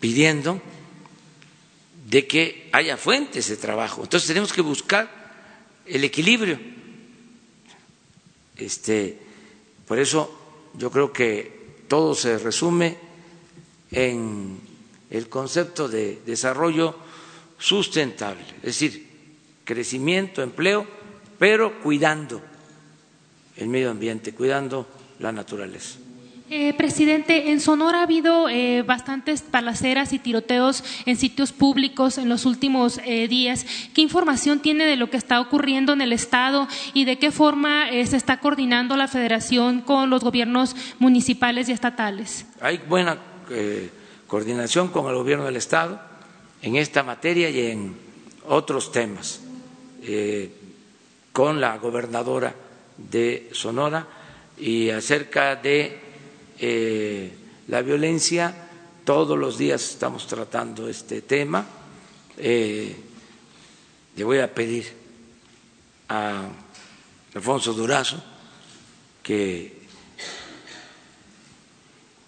pidiendo 0.00 0.58
de 2.08 2.26
que 2.26 2.70
haya 2.72 2.96
fuentes 2.96 3.50
de 3.50 3.58
trabajo. 3.58 4.02
Entonces 4.02 4.26
tenemos 4.26 4.54
que 4.54 4.62
buscar 4.62 5.10
el 5.84 6.02
equilibrio. 6.02 6.58
Este, 8.56 9.18
por 9.86 9.98
eso 9.98 10.70
yo 10.78 10.90
creo 10.90 11.12
que 11.12 11.84
todo 11.88 12.14
se 12.14 12.38
resume 12.38 12.96
en 13.90 14.58
el 15.10 15.28
concepto 15.28 15.86
de 15.86 16.22
desarrollo 16.24 16.96
sustentable, 17.58 18.46
es 18.62 18.80
decir, 18.80 19.10
crecimiento, 19.62 20.42
empleo, 20.42 20.86
pero 21.38 21.82
cuidando 21.82 22.40
el 23.58 23.68
medio 23.68 23.90
ambiente, 23.90 24.32
cuidando 24.32 24.88
la 25.18 25.32
naturaleza. 25.32 25.98
Eh, 26.52 26.74
presidente, 26.74 27.52
en 27.52 27.60
Sonora 27.60 28.00
ha 28.00 28.02
habido 28.02 28.48
eh, 28.48 28.82
bastantes 28.82 29.40
palaceras 29.40 30.12
y 30.12 30.18
tiroteos 30.18 30.82
en 31.06 31.16
sitios 31.16 31.52
públicos 31.52 32.18
en 32.18 32.28
los 32.28 32.44
últimos 32.44 32.98
eh, 33.04 33.28
días. 33.28 33.64
¿Qué 33.94 34.00
información 34.00 34.58
tiene 34.58 34.84
de 34.84 34.96
lo 34.96 35.10
que 35.10 35.16
está 35.16 35.40
ocurriendo 35.40 35.92
en 35.92 36.00
el 36.00 36.12
Estado 36.12 36.66
y 36.92 37.04
de 37.04 37.20
qué 37.20 37.30
forma 37.30 37.86
se 37.90 38.16
está 38.16 38.40
coordinando 38.40 38.96
la 38.96 39.06
Federación 39.06 39.80
con 39.80 40.10
los 40.10 40.24
gobiernos 40.24 40.74
municipales 40.98 41.68
y 41.68 41.72
estatales? 41.72 42.46
Hay 42.60 42.78
buena 42.78 43.16
coordinación 44.26 44.88
con 44.88 45.08
el 45.08 45.14
gobierno 45.14 45.44
del 45.44 45.54
Estado 45.54 46.00
en 46.62 46.74
esta 46.74 47.04
materia 47.04 47.48
y 47.48 47.66
en 47.66 47.96
otros 48.48 48.90
temas, 48.90 49.40
con 51.32 51.60
la 51.60 51.78
gobernadora 51.78 52.52
de 52.96 53.50
Sonora 53.52 54.04
y 54.58 54.90
acerca 54.90 55.54
de 55.54 56.09
eh, 56.60 57.32
la 57.68 57.82
violencia. 57.82 58.68
Todos 59.04 59.38
los 59.38 59.56
días 59.56 59.82
estamos 59.82 60.26
tratando 60.26 60.88
este 60.88 61.22
tema. 61.22 61.66
Eh, 62.36 62.94
le 64.14 64.24
voy 64.24 64.38
a 64.38 64.54
pedir 64.54 64.86
a 66.10 66.48
Alfonso 67.34 67.72
Durazo 67.72 68.22
que 69.22 69.80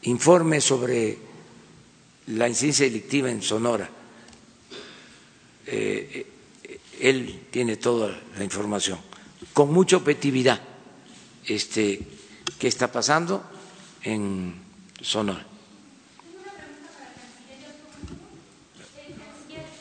informe 0.03 0.61
sobre 0.61 1.19
la 2.29 2.49
incidencia 2.49 2.87
delictiva 2.87 3.31
en 3.31 3.43
Sonora. 3.43 3.89
Eh, 5.67 6.27
él 7.01 7.43
tiene 7.51 7.77
toda 7.77 8.19
la 8.37 8.45
información, 8.45 8.99
con 9.53 9.73
mucha 9.73 9.97
objetividad, 9.97 10.61
este, 11.45 12.01
qué 12.59 12.69
está 12.69 12.91
pasando 12.91 13.43
en 14.05 14.55
Sonora. 15.01 15.45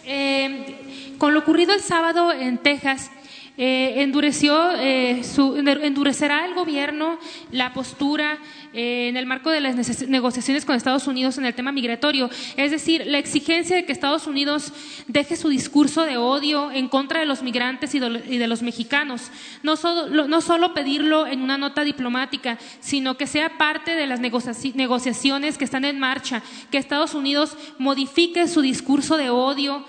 Eh, 0.05 1.15
con 1.17 1.33
lo 1.33 1.39
ocurrido 1.41 1.73
el 1.73 1.81
sábado 1.81 2.31
en 2.31 2.57
Texas, 2.57 3.11
eh, 3.57 4.01
endureció, 4.01 4.71
eh, 4.73 5.23
su, 5.23 5.55
endurecerá 5.57 6.45
el 6.45 6.53
gobierno 6.53 7.19
la 7.51 7.73
postura 7.73 8.39
en 8.73 9.17
el 9.17 9.25
marco 9.25 9.49
de 9.49 9.59
las 9.59 10.07
negociaciones 10.07 10.65
con 10.65 10.75
Estados 10.75 11.07
Unidos 11.07 11.37
en 11.37 11.45
el 11.45 11.53
tema 11.53 11.71
migratorio. 11.71 12.29
Es 12.57 12.71
decir, 12.71 13.05
la 13.05 13.17
exigencia 13.17 13.75
de 13.75 13.85
que 13.85 13.91
Estados 13.91 14.27
Unidos 14.27 14.73
deje 15.07 15.35
su 15.35 15.49
discurso 15.49 16.03
de 16.03 16.17
odio 16.17 16.71
en 16.71 16.87
contra 16.87 17.19
de 17.19 17.25
los 17.25 17.43
migrantes 17.43 17.93
y 17.95 17.99
de 17.99 18.47
los 18.47 18.61
mexicanos. 18.61 19.31
No 19.63 19.75
solo, 19.75 20.27
no 20.27 20.41
solo 20.41 20.73
pedirlo 20.73 21.27
en 21.27 21.41
una 21.41 21.57
nota 21.57 21.83
diplomática, 21.83 22.57
sino 22.79 23.17
que 23.17 23.27
sea 23.27 23.57
parte 23.57 23.95
de 23.95 24.07
las 24.07 24.19
negociaciones 24.19 25.57
que 25.57 25.65
están 25.65 25.85
en 25.85 25.99
marcha, 25.99 26.41
que 26.71 26.77
Estados 26.77 27.13
Unidos 27.13 27.57
modifique 27.77 28.47
su 28.47 28.61
discurso 28.61 29.17
de 29.17 29.29
odio 29.29 29.85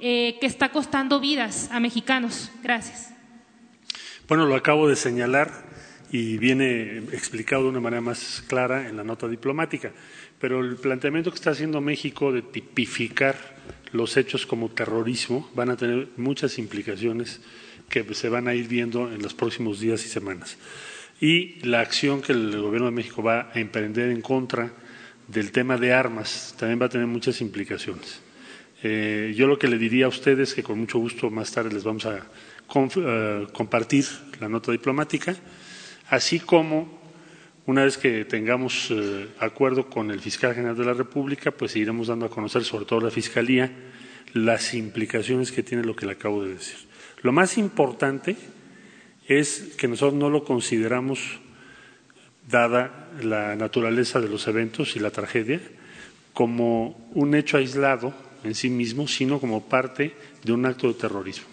eh, 0.00 0.36
que 0.40 0.46
está 0.46 0.70
costando 0.70 1.20
vidas 1.20 1.70
a 1.72 1.80
mexicanos. 1.80 2.50
Gracias. 2.62 3.12
Bueno, 4.28 4.44
lo 4.44 4.56
acabo 4.56 4.88
de 4.88 4.96
señalar 4.96 5.65
y 6.10 6.38
viene 6.38 6.98
explicado 7.12 7.64
de 7.64 7.68
una 7.70 7.80
manera 7.80 8.00
más 8.00 8.42
clara 8.46 8.88
en 8.88 8.96
la 8.96 9.04
nota 9.04 9.28
diplomática, 9.28 9.92
pero 10.38 10.60
el 10.60 10.76
planteamiento 10.76 11.30
que 11.30 11.36
está 11.36 11.50
haciendo 11.50 11.80
México 11.80 12.32
de 12.32 12.42
tipificar 12.42 13.36
los 13.92 14.16
hechos 14.16 14.46
como 14.46 14.70
terrorismo 14.70 15.50
van 15.54 15.70
a 15.70 15.76
tener 15.76 16.08
muchas 16.16 16.58
implicaciones 16.58 17.40
que 17.88 18.04
se 18.14 18.28
van 18.28 18.48
a 18.48 18.54
ir 18.54 18.68
viendo 18.68 19.12
en 19.12 19.22
los 19.22 19.34
próximos 19.34 19.80
días 19.80 20.04
y 20.04 20.08
semanas. 20.08 20.58
Y 21.20 21.60
la 21.66 21.80
acción 21.80 22.20
que 22.20 22.32
el 22.32 22.60
Gobierno 22.60 22.86
de 22.86 22.92
México 22.92 23.22
va 23.22 23.50
a 23.52 23.58
emprender 23.58 24.10
en 24.10 24.20
contra 24.20 24.72
del 25.28 25.50
tema 25.50 25.76
de 25.76 25.92
armas 25.92 26.54
también 26.58 26.80
va 26.80 26.86
a 26.86 26.90
tener 26.90 27.06
muchas 27.06 27.40
implicaciones. 27.40 28.20
Eh, 28.82 29.34
yo 29.36 29.46
lo 29.46 29.58
que 29.58 29.68
le 29.68 29.78
diría 29.78 30.06
a 30.06 30.08
ustedes, 30.08 30.54
que 30.54 30.62
con 30.62 30.78
mucho 30.78 30.98
gusto 30.98 31.30
más 31.30 31.50
tarde 31.50 31.72
les 31.72 31.84
vamos 31.84 32.06
a 32.06 32.18
eh, 32.18 33.46
compartir 33.52 34.04
la 34.40 34.48
nota 34.48 34.70
diplomática, 34.70 35.34
así 36.08 36.40
como 36.40 36.96
una 37.66 37.84
vez 37.84 37.98
que 37.98 38.24
tengamos 38.24 38.88
eh, 38.90 39.28
acuerdo 39.40 39.90
con 39.90 40.10
el 40.10 40.20
fiscal 40.20 40.54
general 40.54 40.76
de 40.76 40.84
la 40.84 40.94
República, 40.94 41.50
pues 41.50 41.72
seguiremos 41.72 42.06
dando 42.06 42.26
a 42.26 42.30
conocer, 42.30 42.62
sobre 42.62 42.84
todo 42.84 43.00
la 43.00 43.10
Fiscalía, 43.10 43.72
las 44.32 44.74
implicaciones 44.74 45.50
que 45.50 45.64
tiene 45.64 45.82
lo 45.82 45.96
que 45.96 46.06
le 46.06 46.12
acabo 46.12 46.44
de 46.44 46.54
decir. 46.54 46.76
Lo 47.22 47.32
más 47.32 47.58
importante 47.58 48.36
es 49.26 49.74
que 49.76 49.88
nosotros 49.88 50.14
no 50.14 50.30
lo 50.30 50.44
consideramos, 50.44 51.40
dada 52.48 53.08
la 53.20 53.56
naturaleza 53.56 54.20
de 54.20 54.28
los 54.28 54.46
eventos 54.46 54.94
y 54.94 55.00
la 55.00 55.10
tragedia, 55.10 55.60
como 56.32 57.08
un 57.14 57.34
hecho 57.34 57.56
aislado 57.56 58.14
en 58.44 58.54
sí 58.54 58.70
mismo, 58.70 59.08
sino 59.08 59.40
como 59.40 59.68
parte 59.68 60.14
de 60.44 60.52
un 60.52 60.66
acto 60.66 60.86
de 60.86 60.94
terrorismo. 60.94 61.46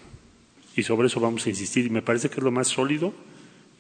Y 0.76 0.84
sobre 0.84 1.08
eso 1.08 1.20
vamos 1.20 1.46
a 1.48 1.50
insistir. 1.50 1.88
Y 1.88 1.90
me 1.90 2.04
parece 2.04 2.30
que 2.30 2.36
es 2.36 2.44
lo 2.44 2.52
más 2.52 2.68
sólido 2.68 3.14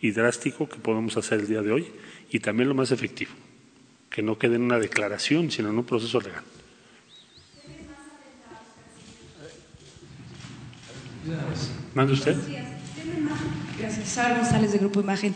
y 0.03 0.11
drástico 0.11 0.67
que 0.67 0.75
podemos 0.75 1.15
hacer 1.15 1.39
el 1.39 1.47
día 1.47 1.61
de 1.61 1.71
hoy 1.71 1.87
y 2.29 2.41
también 2.41 2.67
lo 2.67 2.75
más 2.75 2.91
efectivo, 2.91 3.31
que 4.09 4.21
no 4.21 4.37
quede 4.37 4.57
en 4.57 4.63
una 4.63 4.77
declaración, 4.77 5.49
sino 5.49 5.69
en 5.69 5.77
un 5.77 5.85
proceso 5.85 6.19
legal. 6.19 6.43
¿Manda 11.95 12.11
usted? 12.11 12.35
Gracias. 13.79 14.09
Sara 14.09 14.39
González, 14.39 14.73
de 14.73 14.79
Grupo 14.79 14.99
Imagen. 14.99 15.33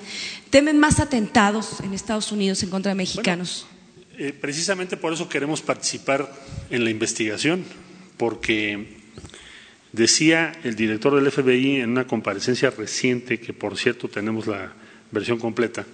¿Temen 0.50 0.78
más 0.78 1.00
atentados 1.00 1.80
en 1.80 1.94
Estados 1.94 2.34
Unidos 2.34 2.62
en 2.62 2.70
contra 2.70 2.90
de 2.90 2.96
mexicanos? 2.96 3.68
Eh, 4.18 4.34
precisamente 4.34 4.98
por 4.98 5.14
eso 5.14 5.30
queremos 5.30 5.62
participar 5.62 6.30
en 6.70 6.84
la 6.84 6.90
investigación, 6.90 7.64
porque 8.18 8.97
decía 9.98 10.54
el 10.64 10.76
director 10.76 11.16
del 11.16 11.32
FBI 11.32 11.82
en 11.82 11.90
una 11.90 12.08
comparecencia 12.08 12.70
reciente, 12.70 13.40
que 13.40 13.52
por 13.52 13.78
cierto 13.78 14.08
tenemos 14.08 14.48
la 14.48 14.74
versión 15.12 15.40
completa, 15.40 15.86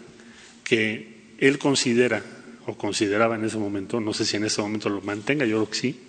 que 0.63 1.33
él 1.39 1.57
considera 1.57 2.21
o 2.65 2.77
consideraba 2.77 3.35
en 3.35 3.45
ese 3.45 3.57
momento, 3.57 3.99
no 3.99 4.13
sé 4.13 4.25
si 4.25 4.37
en 4.37 4.45
ese 4.45 4.61
momento 4.61 4.89
lo 4.89 5.01
mantenga, 5.01 5.45
yo 5.45 5.57
creo 5.57 5.69
que 5.69 5.77
sí, 5.77 5.99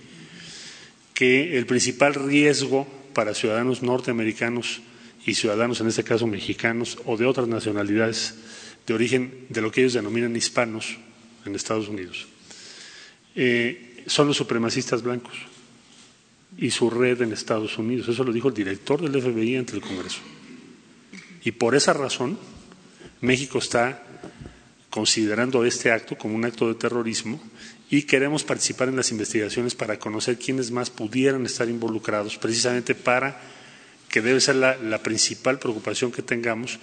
que 1.15 1.57
el 1.57 1.67
principal 1.67 2.15
riesgo 2.15 2.87
para 3.15 3.35
ciudadanos 3.35 3.83
norteamericanos 3.83 4.83
y 5.25 5.35
ciudadanos, 5.35 5.81
en 5.81 5.89
este 5.89 6.05
caso 6.05 6.27
mexicanos 6.27 6.99
o 7.07 7.17
de 7.17 7.27
otras 7.27 7.49
nacionalidades 7.49 8.35
de 8.87 8.95
origen 8.95 9.47
de 9.49 9.63
lo 9.63 9.71
que 9.71 9.81
ellos 9.81 9.95
denominan 9.95 10.37
hispanos 10.37 10.99
en 11.47 11.55
Estados 11.55 11.89
Unidos, 11.89 12.27
eh, 13.37 14.05
son 14.07 14.29
los 14.29 14.37
supremacistas 14.37 15.03
blancos 15.03 15.54
y 16.57 16.71
su 16.71 16.91
red 16.91 17.21
en 17.23 17.33
Estados 17.33 17.79
Unidos. 17.79 18.09
Eso 18.09 18.25
lo 18.25 18.33
dijo 18.33 18.49
el 18.49 18.55
director 18.55 19.01
del 19.01 19.21
FBI 19.21 19.57
ante 19.57 19.75
el 19.75 19.83
Congreso. 19.83 20.21
Y 21.45 21.53
por 21.53 21.75
esa 21.75 21.93
razón, 21.93 22.39
México 23.21 23.59
está 23.59 24.03
considerando 24.91 25.65
este 25.65 25.91
acto 25.91 26.17
como 26.17 26.35
un 26.35 26.45
acto 26.45 26.69
de 26.69 26.75
terrorismo 26.75 27.41
y 27.91 28.03
queremos 28.03 28.45
participar 28.45 28.89
en 28.89 28.97
las 28.97 29.11
investigaciones 29.11 29.75
para 29.75 29.99
conocer 29.99 30.39
quiénes 30.39 30.71
más 30.71 30.91
pudieran 30.91 31.45
estar 31.45 31.69
involucrados, 31.69 32.39
precisamente 32.39 32.95
para 32.95 33.41
que 34.09 34.21
debe 34.21 34.41
ser 34.41 34.57
la, 34.57 34.77
la 34.77 35.03
principal 35.03 35.59
preocupación 35.59 36.13
que 36.13 36.23
tengamos, 36.23 36.79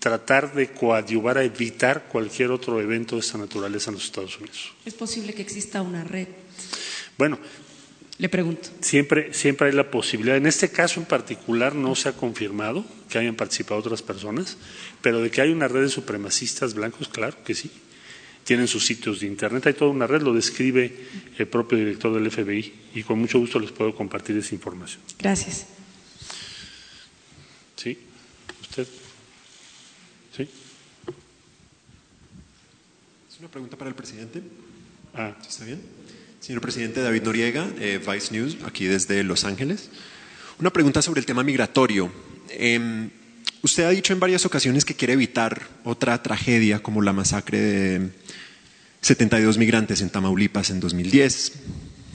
tratar 0.00 0.52
de 0.52 0.72
coadyuvar 0.72 1.38
a 1.38 1.44
evitar 1.44 2.08
cualquier 2.08 2.50
otro 2.50 2.80
evento 2.80 3.14
de 3.14 3.20
esta 3.20 3.38
naturaleza 3.38 3.90
en 3.90 3.94
los 3.94 4.04
Estados 4.04 4.36
Unidos. 4.38 4.72
¿Es 4.84 4.94
posible 4.94 5.32
que 5.32 5.42
exista 5.42 5.80
una 5.80 6.02
red? 6.02 6.26
Bueno, 7.16 7.38
le 8.22 8.28
pregunto. 8.28 8.70
Siempre, 8.80 9.34
siempre 9.34 9.66
hay 9.66 9.72
la 9.72 9.90
posibilidad. 9.90 10.36
En 10.36 10.46
este 10.46 10.70
caso 10.70 11.00
en 11.00 11.06
particular 11.06 11.74
no 11.74 11.96
se 11.96 12.08
ha 12.08 12.12
confirmado 12.12 12.84
que 13.08 13.18
hayan 13.18 13.34
participado 13.34 13.80
otras 13.80 14.00
personas, 14.00 14.58
pero 15.00 15.20
de 15.20 15.28
que 15.28 15.40
hay 15.40 15.50
una 15.50 15.66
red 15.66 15.82
de 15.82 15.88
supremacistas 15.88 16.74
blancos, 16.74 17.08
claro 17.08 17.36
que 17.42 17.56
sí. 17.56 17.68
Tienen 18.44 18.68
sus 18.68 18.86
sitios 18.86 19.18
de 19.18 19.26
internet, 19.26 19.66
hay 19.66 19.72
toda 19.72 19.90
una 19.90 20.06
red, 20.06 20.22
lo 20.22 20.32
describe 20.32 20.94
el 21.36 21.48
propio 21.48 21.78
director 21.78 22.14
del 22.14 22.30
FBI 22.30 22.72
y 22.94 23.02
con 23.02 23.18
mucho 23.18 23.40
gusto 23.40 23.58
les 23.58 23.72
puedo 23.72 23.92
compartir 23.92 24.36
esa 24.36 24.54
información. 24.54 25.02
Gracias. 25.18 25.66
¿Sí? 27.74 27.98
¿Usted? 28.60 28.86
¿Sí? 30.36 30.48
Es 33.32 33.38
una 33.40 33.48
pregunta 33.48 33.76
para 33.76 33.90
el 33.90 33.96
presidente. 33.96 34.42
Ah. 35.12 35.36
¿Está 35.44 35.64
bien? 35.64 35.80
Señor 36.42 36.60
presidente 36.60 37.00
David 37.00 37.22
Noriega, 37.22 37.68
eh, 37.78 38.00
Vice 38.04 38.34
News, 38.34 38.56
aquí 38.66 38.86
desde 38.86 39.22
Los 39.22 39.44
Ángeles. 39.44 39.90
Una 40.58 40.72
pregunta 40.72 41.00
sobre 41.00 41.20
el 41.20 41.24
tema 41.24 41.44
migratorio. 41.44 42.10
Em, 42.48 43.10
usted 43.62 43.84
ha 43.84 43.90
dicho 43.90 44.12
en 44.12 44.18
varias 44.18 44.44
ocasiones 44.44 44.84
que 44.84 44.96
quiere 44.96 45.12
evitar 45.12 45.68
otra 45.84 46.20
tragedia 46.20 46.82
como 46.82 47.00
la 47.00 47.12
masacre 47.12 47.60
de 47.60 48.10
72 49.02 49.56
migrantes 49.56 50.00
en 50.00 50.10
Tamaulipas 50.10 50.70
en 50.70 50.80
2010. 50.80 51.52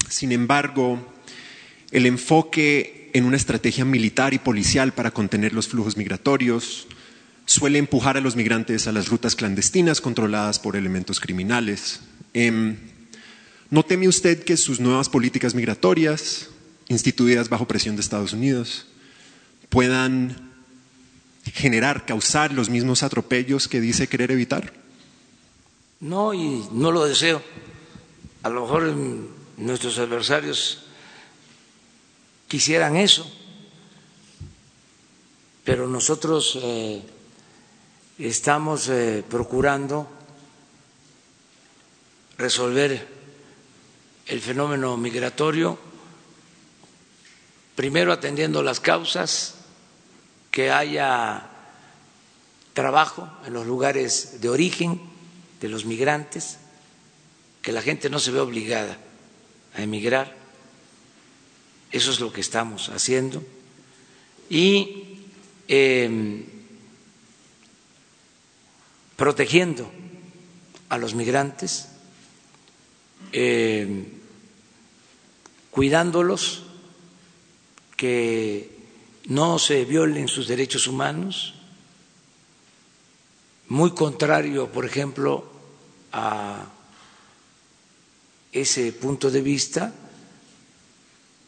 Sin 0.10 0.34
embargo, 0.34 1.00
el 1.92 2.06
enfoque 2.06 3.10
en 3.14 3.24
una 3.24 3.38
estrategia 3.38 3.86
militar 3.86 4.34
y 4.34 4.40
policial 4.40 4.92
para 4.92 5.12
contener 5.12 5.54
los 5.54 5.70
flujos 5.70 5.96
migratorios 5.96 6.90
suele 7.46 7.80
empujar 7.80 8.18
a 8.18 8.22
los 8.22 8.36
migrantes 8.36 8.88
a 8.88 8.92
las 8.92 9.08
rutas 9.08 9.38
clandestinas 9.38 10.02
controladas 10.02 10.60
por 10.60 10.76
elementos 10.76 11.22
criminales. 11.22 12.02
Em, 12.34 12.76
¿No 13.70 13.84
teme 13.84 14.08
usted 14.08 14.44
que 14.44 14.56
sus 14.56 14.80
nuevas 14.80 15.10
políticas 15.10 15.54
migratorias, 15.54 16.50
instituidas 16.88 17.50
bajo 17.50 17.68
presión 17.68 17.96
de 17.98 18.02
Estados 18.02 18.32
Unidos, 18.32 18.88
puedan 19.70 20.54
generar, 21.54 22.06
causar 22.06 22.54
los 22.54 22.70
mismos 22.70 23.04
atropellos 23.04 23.68
que 23.68 23.82
dice 23.82 24.08
querer 24.08 24.32
evitar? 24.32 24.74
No, 26.00 26.34
y 26.34 26.66
no 26.72 26.92
lo 26.92 27.06
deseo. 27.06 27.42
A 28.44 28.50
lo 28.50 28.62
mejor 28.62 28.96
nuestros 29.58 29.98
adversarios 30.00 30.84
quisieran 32.48 32.96
eso, 32.96 33.30
pero 35.66 35.88
nosotros 35.88 36.58
eh, 36.62 37.02
estamos 38.18 38.88
eh, 38.88 39.26
procurando 39.30 40.08
resolver 42.38 43.17
el 44.28 44.42
fenómeno 44.42 44.98
migratorio, 44.98 45.80
primero 47.76 48.12
atendiendo 48.12 48.62
las 48.62 48.80
causas, 48.80 49.56
que 50.52 50.72
haya 50.72 51.50
trabajo 52.74 53.30
en 53.46 53.54
los 53.54 53.66
lugares 53.66 54.42
de 54.42 54.50
origen 54.50 55.00
de 55.62 55.70
los 55.70 55.86
migrantes, 55.86 56.58
que 57.62 57.72
la 57.72 57.82
gente 57.82 58.10
no 58.10 58.20
se 58.20 58.32
vea 58.32 58.44
obligada 58.44 58.98
a 59.76 59.82
emigrar. 59.82 60.36
Eso 61.92 62.12
es 62.12 62.20
lo 62.20 62.34
que 62.34 62.42
estamos 62.42 62.90
haciendo. 62.90 63.44
Y 64.50 65.20
em, 65.68 66.46
protegiendo 69.16 69.92
a 70.90 70.98
los 70.98 71.16
migrantes. 71.16 71.90
Eh, 73.32 74.17
cuidándolos, 75.78 76.64
que 77.96 78.72
no 79.26 79.60
se 79.60 79.86
violen 79.86 80.28
sus 80.28 80.48
derechos 80.48 80.88
humanos, 80.88 81.54
muy 83.68 83.92
contrario, 83.92 84.72
por 84.72 84.86
ejemplo, 84.86 85.46
a 86.14 86.66
ese 88.52 88.92
punto 88.92 89.30
de 89.30 89.42
vista, 89.42 89.94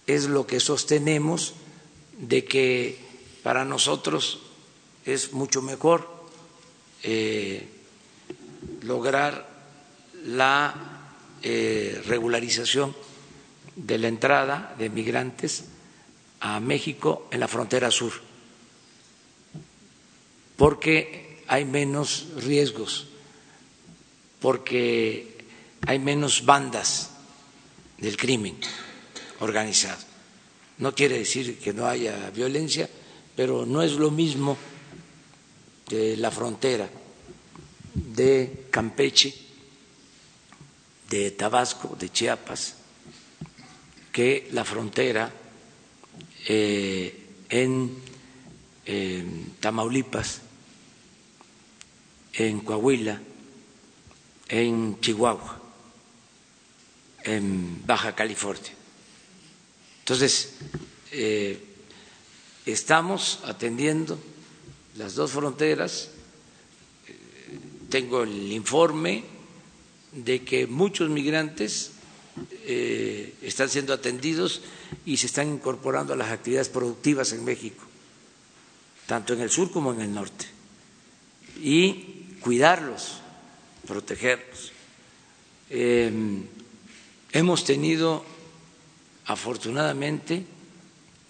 es 0.05 0.25
lo 0.25 0.45
que 0.45 0.59
sostenemos 0.59 1.55
de 2.19 2.45
que 2.45 2.99
para 3.41 3.65
nosotros 3.65 4.41
es 5.05 5.33
mucho 5.33 5.63
mejor 5.63 6.07
eh, 7.01 7.67
lograr 8.83 9.49
la 10.23 11.09
eh, 11.41 11.99
regularización 12.05 13.08
de 13.85 13.97
la 13.97 14.07
entrada 14.07 14.75
de 14.77 14.89
migrantes 14.89 15.65
a 16.41 16.59
México 16.59 17.27
en 17.31 17.39
la 17.39 17.47
frontera 17.47 17.91
sur. 17.91 18.13
porque 20.59 21.41
hay 21.47 21.63
menos 21.63 22.27
riesgos, 22.35 23.07
porque 24.41 25.37
hay 25.87 25.97
menos 25.99 26.45
bandas 26.45 27.11
del 27.97 28.17
crimen 28.17 28.57
organizado. 29.39 30.03
No 30.79 30.93
quiere 30.93 31.17
decir 31.17 31.57
que 31.59 31.71
no 31.71 31.87
haya 31.87 32.29
violencia, 32.31 32.89
pero 33.37 33.65
no 33.65 33.81
es 33.81 33.93
lo 33.93 34.11
mismo 34.11 34.57
de 35.87 36.17
la 36.17 36.29
frontera 36.29 36.89
de 37.93 38.65
Campeche, 38.69 39.33
de 41.09 41.31
Tabasco, 41.31 41.95
de 41.97 42.11
Chiapas, 42.11 42.75
que 44.11 44.47
la 44.51 44.65
frontera 44.65 45.31
eh, 46.47 47.27
en, 47.49 48.09
Tamaulipas, 49.59 50.41
en 52.33 52.61
Coahuila, 52.61 53.21
en 54.47 54.99
Chihuahua, 54.99 55.61
en 57.23 57.85
Baja 57.85 58.15
California. 58.15 58.73
Entonces, 59.99 60.55
eh, 61.11 61.63
estamos 62.65 63.41
atendiendo 63.45 64.17
las 64.95 65.15
dos 65.15 65.31
fronteras. 65.31 66.09
Tengo 67.89 68.23
el 68.23 68.51
informe 68.51 69.23
de 70.11 70.43
que 70.43 70.65
muchos 70.65 71.09
migrantes 71.09 71.91
eh, 72.63 73.35
están 73.41 73.69
siendo 73.69 73.93
atendidos 73.93 74.61
y 75.05 75.17
se 75.17 75.27
están 75.27 75.49
incorporando 75.49 76.13
a 76.13 76.17
las 76.17 76.31
actividades 76.31 76.69
productivas 76.69 77.33
en 77.33 77.43
México, 77.43 77.83
tanto 79.07 79.33
en 79.33 79.41
el 79.41 79.49
sur 79.49 79.71
como 79.71 79.93
en 79.93 80.01
el 80.01 80.13
norte. 80.13 80.45
Y 81.61 82.37
cuidarlos, 82.41 83.19
protegerlos. 83.87 84.71
Em, 85.69 86.45
hemos 87.31 87.63
tenido, 87.63 88.23
afortunadamente, 89.25 90.45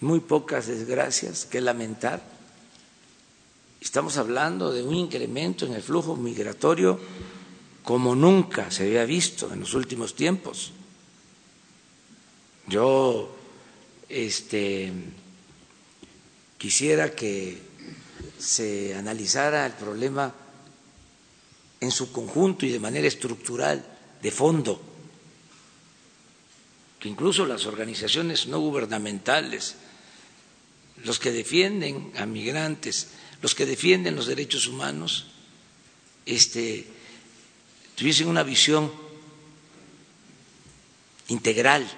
muy 0.01 0.19
pocas 0.19 0.67
desgracias 0.67 1.45
que 1.45 1.61
lamentar. 1.61 2.23
Estamos 3.81 4.17
hablando 4.17 4.71
de 4.71 4.83
un 4.83 4.95
incremento 4.95 5.65
en 5.65 5.73
el 5.73 5.81
flujo 5.81 6.15
migratorio 6.15 6.99
como 7.83 8.13
nunca 8.13 8.69
se 8.71 8.83
había 8.83 9.05
visto 9.05 9.51
en 9.51 9.61
los 9.61 9.73
últimos 9.73 10.13
tiempos. 10.15 10.73
Yo 12.69 13.35
este, 14.07 14.93
quisiera 16.59 17.15
que 17.15 17.57
se 18.37 18.93
analizara 18.93 19.65
el 19.65 19.73
problema 19.73 20.33
en 21.81 21.89
su 21.91 22.11
conjunto 22.11 22.67
y 22.67 22.69
de 22.69 22.79
manera 22.79 23.07
estructural, 23.07 23.83
de 24.21 24.31
fondo, 24.31 24.79
que 26.99 27.09
incluso 27.09 27.45
las 27.45 27.65
organizaciones 27.65 28.45
no 28.47 28.59
gubernamentales, 28.59 29.75
los 31.03 31.17
que 31.17 31.31
defienden 31.31 32.11
a 32.17 32.25
migrantes, 32.27 33.07
los 33.41 33.55
que 33.55 33.65
defienden 33.65 34.15
los 34.15 34.27
derechos 34.27 34.67
humanos, 34.67 35.27
este, 36.25 36.85
tuviesen 37.95 38.27
una 38.27 38.43
visión 38.43 38.91
integral 41.29 41.89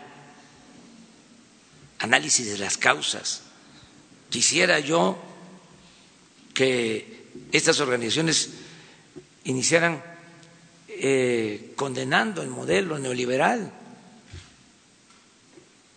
análisis 2.02 2.47
de 2.52 2.58
las 2.58 2.78
causas. 2.78 3.43
Quisiera 4.30 4.80
yo 4.80 5.18
que 6.54 7.28
estas 7.52 7.80
organizaciones 7.80 8.49
iniciaran 9.43 10.04
eh, 10.88 11.74
condenando 11.76 12.41
el 12.41 12.49
modelo 12.49 12.97
neoliberal, 12.97 13.72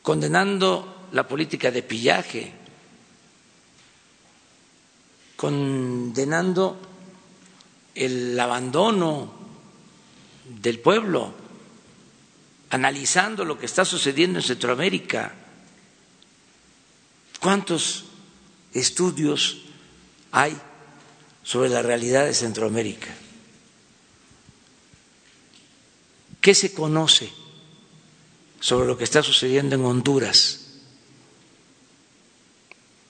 condenando 0.03 1.09
la 1.13 1.27
política 1.27 1.71
de 1.71 1.83
pillaje, 1.83 2.53
condenando 5.37 6.79
el 7.95 8.39
abandono 8.39 9.33
del 10.61 10.81
pueblo, 10.81 11.33
analizando 12.71 13.45
lo 13.45 13.59
que 13.59 13.67
está 13.67 13.85
sucediendo 13.85 14.39
en 14.39 14.45
Centroamérica 14.45 15.35
¿Cuántos 17.45 18.05
estudios 18.73 19.65
hay 20.33 20.57
sobre 21.43 21.69
la 21.69 21.83
realidad 21.83 22.25
de 22.25 22.33
Centroamérica? 22.33 23.15
¿Qué 26.41 26.55
se 26.55 26.73
conoce 26.73 27.31
sobre 28.61 28.87
lo 28.87 28.97
que 28.97 29.05
está 29.05 29.23
sucediendo 29.23 29.75
en 29.75 29.85
Honduras? 29.85 30.79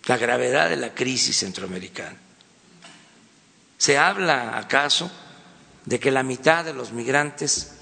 La 0.07 0.17
gravedad 0.17 0.69
de 0.69 0.79
la 0.79 0.93
crisis 0.97 1.37
centroamericana. 1.39 2.19
¿Se 3.79 3.97
habla 3.97 4.59
acaso 4.59 5.13
de 5.85 6.01
que 6.01 6.11
la 6.11 6.25
mitad 6.25 6.65
de 6.65 6.75
los 6.75 6.91
migrantes 6.91 7.75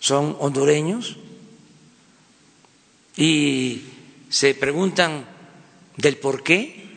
son 0.00 0.36
hondureños? 0.40 1.16
Y 3.16 3.84
se 4.30 4.54
preguntan 4.54 5.26
del 5.96 6.16
por 6.16 6.42
qué 6.42 6.88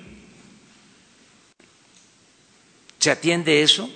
se 3.00 3.12
atiende 3.12 3.64
eso. 3.64 3.90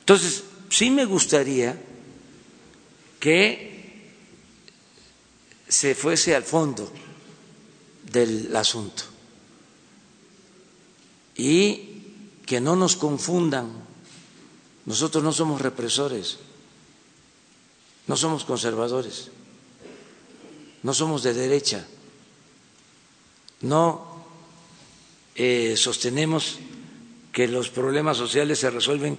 Entonces, 0.00 0.44
sí 0.70 0.88
me 0.88 1.04
gustaría 1.04 1.78
que 3.18 4.06
se 5.68 5.94
fuese 5.96 6.36
al 6.36 6.44
fondo 6.44 6.90
del 8.10 8.54
asunto 8.54 9.02
y 11.36 12.02
que 12.46 12.60
no 12.60 12.76
nos 12.76 12.94
confundan. 12.96 13.84
Nosotros 14.86 15.24
no 15.24 15.32
somos 15.32 15.60
represores, 15.60 16.38
no 18.06 18.16
somos 18.16 18.44
conservadores 18.44 19.32
no 20.82 20.94
somos 20.94 21.22
de 21.22 21.34
derecha, 21.34 21.86
no 23.60 24.24
eh, 25.34 25.74
sostenemos 25.76 26.58
que 27.32 27.48
los 27.48 27.68
problemas 27.68 28.16
sociales 28.16 28.60
se 28.60 28.70
resuelven 28.70 29.18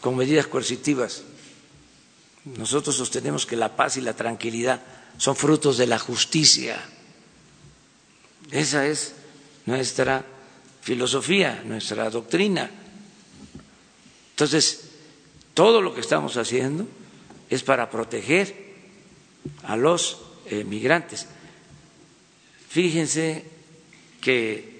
con 0.00 0.16
medidas 0.16 0.48
coercitivas. 0.48 1.22
Nosotros 2.44 2.96
sostenemos 2.96 3.46
que 3.46 3.56
la 3.56 3.76
paz 3.76 3.96
y 3.96 4.00
la 4.00 4.14
tranquilidad 4.14 4.82
son 5.18 5.36
frutos 5.36 5.78
de 5.78 5.86
la 5.86 5.98
justicia. 5.98 6.80
Esa 8.50 8.86
es 8.86 9.14
nuestra 9.66 10.24
filosofía, 10.82 11.62
nuestra 11.64 12.10
doctrina. 12.10 12.70
Entonces, 14.30 14.90
todo 15.54 15.80
lo 15.82 15.94
que 15.94 16.00
estamos 16.00 16.36
haciendo 16.36 16.86
es 17.48 17.62
para 17.62 17.90
proteger 17.90 18.74
a 19.62 19.76
los 19.76 20.18
eh, 20.48 20.64
migrantes. 20.64 21.26
Fíjense 22.68 23.44
que 24.20 24.76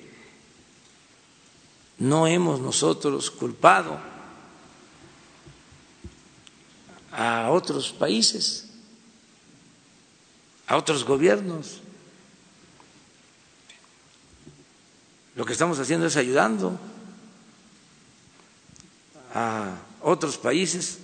no 1.99 2.27
hemos 2.27 2.61
nosotros 2.61 3.31
culpado 3.31 3.99
a 7.13 7.51
otros 7.51 7.93
países, 7.93 8.69
a 10.67 10.77
otros 10.77 11.05
gobiernos. 11.05 11.81
Lo 15.35 15.45
que 15.45 15.53
estamos 15.53 15.79
haciendo 15.79 16.07
es 16.07 16.17
ayudando 16.17 16.79
a 19.33 19.77
otros 20.03 20.37
países, 20.37 20.99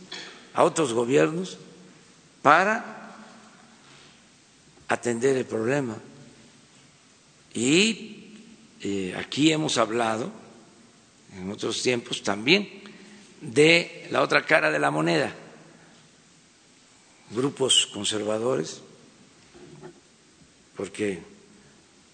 a 0.54 0.64
otros 0.64 0.92
gobiernos, 0.92 1.58
para 2.42 3.01
atender 4.92 5.36
el 5.36 5.46
problema. 5.46 5.96
Y 7.54 8.34
eh, 8.80 9.14
aquí 9.16 9.52
hemos 9.52 9.78
hablado, 9.78 10.30
en 11.34 11.50
otros 11.50 11.82
tiempos 11.82 12.22
también, 12.22 12.68
de 13.40 14.06
la 14.10 14.22
otra 14.22 14.44
cara 14.44 14.70
de 14.70 14.78
la 14.78 14.90
moneda, 14.90 15.34
grupos 17.30 17.86
conservadores, 17.86 18.80
porque 20.76 21.20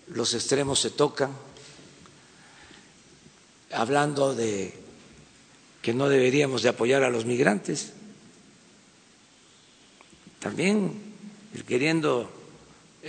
los 0.08 0.34
extremos 0.34 0.80
se 0.80 0.90
tocan, 0.90 1.32
hablando 3.72 4.34
de 4.34 4.72
que 5.82 5.92
no 5.92 6.08
deberíamos 6.08 6.62
de 6.62 6.70
apoyar 6.70 7.02
a 7.02 7.10
los 7.10 7.24
migrantes, 7.24 7.92
también 10.38 11.08
queriendo 11.66 12.37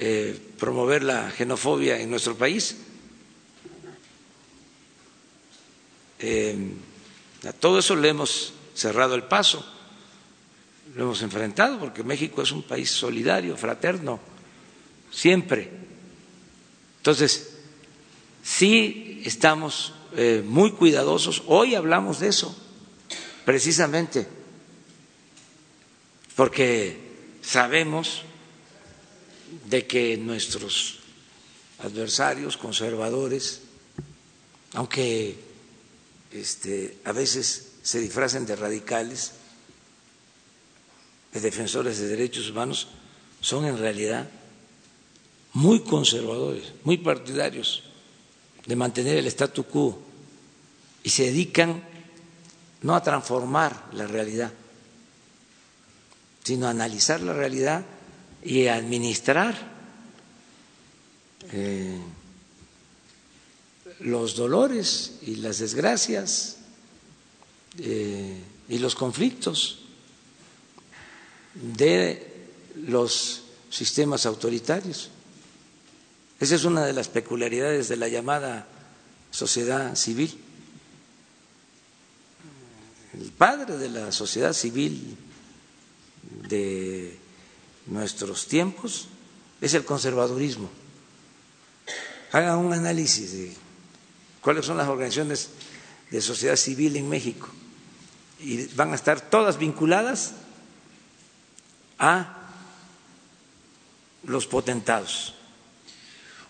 eh, 0.01 0.31
promover 0.57 1.03
la 1.03 1.27
xenofobia 1.27 1.99
en 1.99 2.07
nuestro 2.09 2.39
país. 2.39 2.77
Eh, 6.19 6.55
a 7.43 7.51
todo 7.51 7.79
eso 7.79 7.95
le 7.99 8.07
hemos 8.07 8.53
cerrado 8.73 9.15
el 9.15 9.23
paso, 9.23 9.59
lo 10.95 11.03
hemos 11.03 11.21
enfrentado, 11.21 11.79
porque 11.79 12.03
México 12.03 12.41
es 12.41 12.51
un 12.51 12.63
país 12.63 12.89
solidario, 12.91 13.57
fraterno, 13.57 14.21
siempre. 15.11 15.69
Entonces, 16.97 17.59
sí 18.41 19.21
estamos 19.25 19.93
eh, 20.15 20.41
muy 20.45 20.71
cuidadosos. 20.71 21.43
Hoy 21.47 21.75
hablamos 21.75 22.21
de 22.21 22.29
eso, 22.29 22.55
precisamente, 23.43 24.27
porque 26.37 26.97
sabemos 27.41 28.23
de 29.65 29.85
que 29.87 30.17
nuestros 30.17 30.99
adversarios 31.79 32.57
conservadores, 32.57 33.61
aunque 34.73 35.35
este, 36.31 36.97
a 37.05 37.11
veces 37.11 37.73
se 37.81 37.99
disfracen 37.99 38.45
de 38.45 38.55
radicales, 38.55 39.31
de 41.33 41.39
defensores 41.39 41.99
de 41.99 42.07
derechos 42.07 42.49
humanos, 42.49 42.87
son 43.41 43.65
en 43.65 43.77
realidad 43.77 44.29
muy 45.53 45.81
conservadores, 45.81 46.73
muy 46.83 46.97
partidarios 46.97 47.83
de 48.65 48.75
mantener 48.75 49.17
el 49.17 49.27
statu 49.27 49.63
quo 49.63 49.99
y 51.03 51.09
se 51.09 51.23
dedican 51.25 51.83
no 52.81 52.95
a 52.95 53.01
transformar 53.03 53.89
la 53.93 54.05
realidad, 54.07 54.51
sino 56.43 56.67
a 56.67 56.71
analizar 56.71 57.21
la 57.21 57.33
realidad 57.33 57.83
y 58.43 58.67
administrar 58.67 59.55
eh, 61.51 61.99
los 63.99 64.35
dolores 64.35 65.19
y 65.23 65.37
las 65.37 65.59
desgracias 65.59 66.57
eh, 67.77 68.41
y 68.69 68.79
los 68.79 68.95
conflictos 68.95 69.79
de 71.53 72.25
los 72.75 73.43
sistemas 73.69 74.25
autoritarios. 74.25 75.09
Esa 76.39 76.55
es 76.55 76.63
una 76.63 76.85
de 76.85 76.93
las 76.93 77.09
peculiaridades 77.09 77.89
de 77.89 77.97
la 77.97 78.07
llamada 78.07 78.67
sociedad 79.31 79.95
civil. 79.95 80.37
El 83.13 83.31
padre 83.31 83.77
de 83.77 83.89
la 83.89 84.11
sociedad 84.11 84.53
civil 84.53 85.17
de 86.47 87.17
nuestros 87.89 88.47
tiempos 88.47 89.07
es 89.61 89.73
el 89.73 89.83
conservadurismo. 89.83 90.69
Haga 92.31 92.57
un 92.57 92.73
análisis 92.73 93.33
de 93.33 93.53
cuáles 94.41 94.65
son 94.65 94.77
las 94.77 94.87
organizaciones 94.87 95.49
de 96.11 96.21
sociedad 96.21 96.55
civil 96.55 96.95
en 96.95 97.09
México 97.09 97.49
y 98.39 98.65
van 98.75 98.91
a 98.91 98.95
estar 98.95 99.21
todas 99.21 99.57
vinculadas 99.57 100.33
a 101.97 102.37
los 104.23 104.47
potentados. 104.47 105.35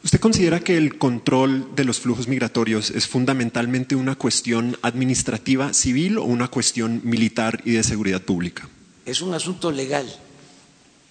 ¿Usted 0.04 0.20
considera 0.20 0.62
que 0.62 0.78
el 0.78 0.98
control 0.98 1.76
de 1.76 1.84
los 1.84 2.00
flujos 2.00 2.28
migratorios 2.28 2.90
es 2.92 3.08
fundamentalmente 3.08 3.96
una 3.96 4.16
cuestión 4.16 4.78
administrativa 4.82 5.74
civil 5.74 6.18
o 6.18 6.24
una 6.24 6.48
cuestión 6.48 7.02
militar 7.04 7.62
y 7.66 7.72
de 7.72 7.84
seguridad 7.84 8.22
pública? 8.22 8.70
Es 9.06 9.22
un 9.22 9.34
asunto 9.34 9.72
legal, 9.72 10.08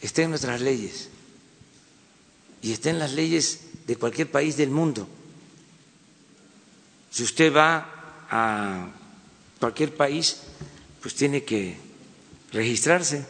está 0.01 0.23
en 0.23 0.31
nuestras 0.31 0.61
leyes 0.61 1.09
y 2.63 2.73
está 2.73 2.91
en 2.91 2.99
las 2.99 3.13
leyes 3.13 3.61
de 3.87 3.97
cualquier 3.97 4.31
país 4.31 4.57
del 4.57 4.71
mundo. 4.71 5.09
Si 7.11 7.23
usted 7.23 7.55
va 7.55 8.27
a 8.31 8.91
cualquier 9.59 9.95
país, 9.97 10.39
pues 11.01 11.15
tiene 11.15 11.45
que 11.45 11.77
registrarse. 12.53 13.25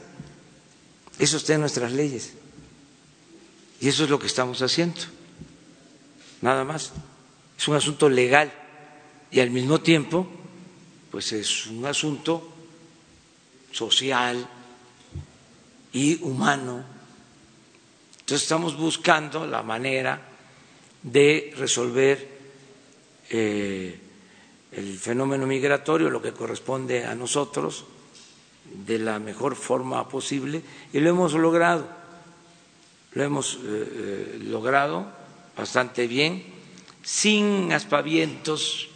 Eso 1.19 1.37
está 1.37 1.55
en 1.55 1.61
nuestras 1.61 1.93
leyes. 1.93 2.33
Y 3.81 3.89
eso 3.89 4.05
es 4.05 4.11
lo 4.11 4.19
que 4.19 4.27
estamos 4.27 4.61
haciendo 4.63 5.01
nada 6.41 6.65
más. 6.65 6.93
Es 7.57 7.67
un 7.69 7.77
asunto 7.77 8.09
legal 8.09 8.53
y 9.31 9.41
al 9.41 9.51
mismo 9.51 9.81
tiempo, 9.81 10.27
pues 11.11 11.33
es 11.33 11.67
un 11.67 11.85
asunto 11.87 12.53
social 13.73 14.49
y 15.93 16.23
humano. 16.23 16.85
Entonces 18.21 18.43
estamos 18.43 18.77
buscando 18.77 19.47
la 19.47 19.63
manera 19.63 20.21
de 21.03 21.55
resolver 21.57 22.29
eh, 23.31 23.99
el 24.73 24.99
fenómeno 24.99 25.47
migratorio, 25.47 26.11
lo 26.11 26.21
que 26.21 26.33
corresponde 26.33 27.05
a 27.05 27.15
nosotros, 27.15 27.87
de 28.87 28.99
la 28.99 29.19
mejor 29.19 29.57
forma 29.57 30.07
posible 30.09 30.63
y 30.93 31.01
lo 31.01 31.09
hemos 31.09 31.33
logrado, 31.33 31.89
lo 33.13 33.23
hemos 33.23 33.55
eh, 33.55 33.59
eh, 33.65 34.39
logrado 34.43 35.11
bastante 35.57 36.07
bien, 36.07 36.45
sin 37.03 37.73
aspavientos, 37.73 38.91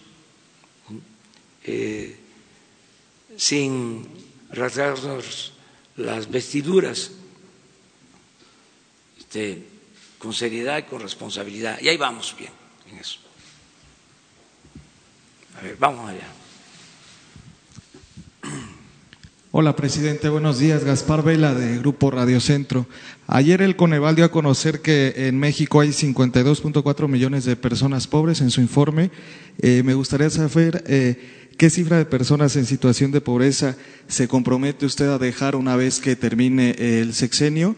sin 3.37 4.07
rasgarnos 4.51 5.52
las 5.97 6.31
vestiduras, 6.31 7.13
este, 9.19 9.67
con 10.19 10.33
seriedad 10.33 10.79
y 10.79 10.83
con 10.83 11.01
responsabilidad. 11.01 11.79
Y 11.81 11.89
ahí 11.89 11.97
vamos 11.97 12.35
bien 12.39 12.53
en 12.91 12.99
eso. 12.99 13.19
A 15.59 15.63
ver, 15.63 15.77
vamos 15.79 16.09
allá. 16.09 16.29
Hola, 19.55 19.77
presidente. 19.77 20.31
Buenos 20.31 20.59
días. 20.59 20.83
Gaspar 20.83 21.23
Vela, 21.23 21.53
de 21.53 21.77
Grupo 21.77 22.11
Radio 22.11 22.41
Centro. 22.41 22.87
Ayer 23.27 23.61
el 23.61 23.77
Coneval 23.77 24.17
dio 24.17 24.25
a 24.25 24.31
conocer 24.31 24.81
que 24.81 25.13
en 25.29 25.39
México 25.39 25.81
hay 25.81 25.91
52.4 25.91 27.07
millones 27.07 27.45
de 27.45 27.55
personas 27.57 28.07
pobres 28.07 28.41
en 28.41 28.51
su 28.51 28.63
informe. 28.63 29.11
Eh, 29.61 29.83
me 29.85 29.93
gustaría 29.93 30.31
saber 30.31 30.83
eh, 30.87 31.42
qué 31.63 31.71
cifra 31.71 31.97
de 31.97 32.07
personas 32.07 32.57
en 32.57 32.67
situación 32.67 33.13
de 33.13 33.21
pobreza 33.21 33.77
se 34.09 34.27
compromete 34.27 34.85
usted 34.85 35.07
a 35.11 35.19
dejar 35.19 35.55
una 35.55 35.77
vez 35.77 36.01
que 36.01 36.17
termine 36.17 36.75
el 36.77 37.15
sexenio. 37.15 37.77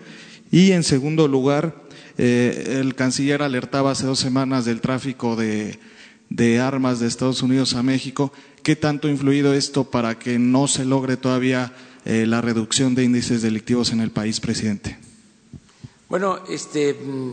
Y 0.51 0.73
en 0.73 0.83
segundo 0.83 1.29
lugar, 1.29 1.85
eh, 2.17 2.79
el 2.81 2.95
canciller 2.95 3.43
alertaba 3.43 3.91
hace 3.91 4.07
dos 4.07 4.19
semanas 4.19 4.65
del 4.65 4.81
tráfico 4.81 5.37
de 5.37 6.61
armas 6.61 6.99
de 6.99 7.09
Estados 7.09 7.43
Unidos 7.43 7.75
a 7.75 7.83
México. 7.83 8.33
¿Qué 8.63 8.75
tanto 8.75 9.07
ha 9.07 9.11
influido 9.11 9.53
esto 9.53 9.85
para 9.85 10.19
que 10.19 10.39
no 10.39 10.67
se 10.67 10.87
logre 10.87 11.19
todavía 11.19 11.75
eh, 12.07 12.25
la 12.27 12.41
reducción 12.41 12.95
de 12.95 13.05
índices 13.05 13.43
delictivos 13.43 13.93
en 13.93 14.01
el 14.01 14.11
país, 14.11 14.41
presidente? 14.41 14.97
Bueno, 16.09 16.39
este, 16.49 16.95
mm, 16.95 17.33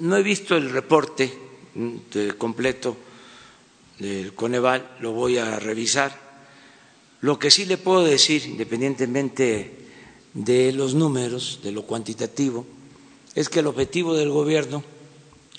no 0.00 0.16
he 0.16 0.22
visto 0.22 0.56
el 0.56 0.70
reporte 0.70 1.30
mm, 1.74 2.38
completo 2.38 2.96
del 3.98 4.34
Coneval, 4.34 4.96
lo 5.00 5.12
voy 5.12 5.38
a 5.38 5.58
revisar. 5.58 6.18
Lo 7.20 7.38
que 7.38 7.50
sí 7.50 7.64
le 7.64 7.78
puedo 7.78 8.02
decir, 8.04 8.44
independientemente 8.46 9.78
de 10.34 10.72
los 10.72 10.94
números, 10.94 11.60
de 11.62 11.72
lo 11.72 11.82
cuantitativo, 11.84 12.66
es 13.34 13.48
que 13.48 13.60
el 13.60 13.66
objetivo 13.66 14.14
del 14.14 14.30
gobierno, 14.30 14.84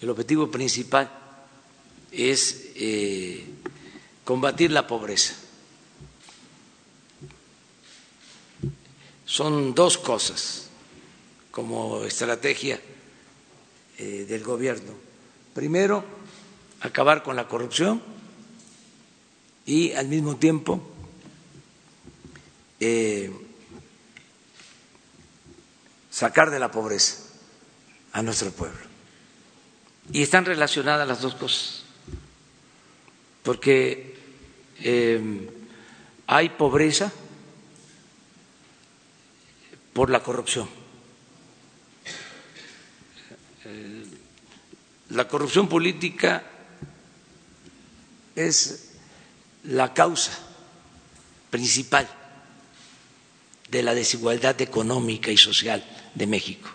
el 0.01 0.09
objetivo 0.09 0.51
principal, 0.51 1.11
es 2.11 2.71
eh, 2.75 3.45
combatir 4.23 4.71
la 4.71 4.87
pobreza. 4.87 5.35
Son 9.25 9.73
dos 9.73 9.97
cosas 9.97 10.69
como 11.51 12.03
estrategia 12.03 12.79
eh, 13.97 14.25
del 14.27 14.43
gobierno. 14.43 14.91
Primero, 15.53 16.03
acabar 16.81 17.23
con 17.23 17.35
la 17.35 17.47
corrupción 17.47 18.14
y 19.65 19.93
al 19.93 20.07
mismo 20.07 20.35
tiempo 20.37 20.81
eh, 22.79 23.31
sacar 26.09 26.51
de 26.51 26.59
la 26.59 26.71
pobreza 26.71 27.23
a 28.13 28.21
nuestro 28.21 28.51
pueblo. 28.51 28.79
Y 30.11 30.21
están 30.21 30.45
relacionadas 30.45 31.07
las 31.07 31.21
dos 31.21 31.35
cosas 31.35 31.83
porque 33.43 34.17
eh, 34.79 35.49
hay 36.27 36.49
pobreza 36.49 37.11
por 39.93 40.09
la 40.09 40.21
corrupción. 40.21 40.67
La 45.09 45.27
corrupción 45.27 45.69
política 45.69 46.43
es 48.35 48.84
la 49.67 49.93
causa 49.93 50.31
principal 51.49 52.07
de 53.69 53.83
la 53.83 53.93
desigualdad 53.93 54.59
económica 54.61 55.31
y 55.31 55.37
social 55.37 55.83
de 56.13 56.27
México. 56.27 56.69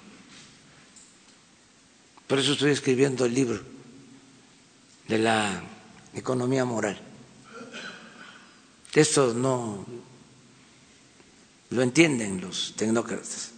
Por 2.27 2.39
eso 2.39 2.53
estoy 2.53 2.71
escribiendo 2.73 3.25
el 3.25 3.35
libro 3.35 3.61
de 5.09 5.19
la 5.19 5.63
economía 6.15 6.65
moral, 6.65 6.99
Esto 8.95 9.33
no 9.35 9.87
lo 11.71 11.83
entienden 11.83 12.41
los 12.41 12.75
tecnócratas. 12.77 13.53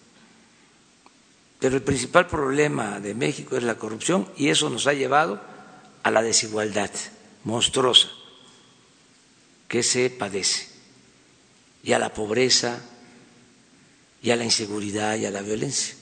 Pero 1.58 1.76
el 1.76 1.82
principal 1.82 2.26
problema 2.26 3.00
de 3.00 3.14
México 3.14 3.56
es 3.56 3.62
la 3.62 3.76
corrupción 3.78 4.28
y 4.36 4.48
eso 4.48 4.68
nos 4.68 4.86
ha 4.86 4.92
llevado 4.92 5.40
a 6.02 6.10
la 6.10 6.20
desigualdad 6.20 6.90
monstruosa 7.44 8.08
que 9.72 9.82
se 9.82 10.10
padece. 10.10 10.66
Y 11.82 11.94
a 11.94 11.98
la 11.98 12.12
pobreza 12.12 12.78
y 14.22 14.30
a 14.30 14.36
la 14.36 14.44
inseguridad 14.44 15.16
y 15.16 15.24
a 15.24 15.30
la 15.30 15.40
violencia. 15.40 15.94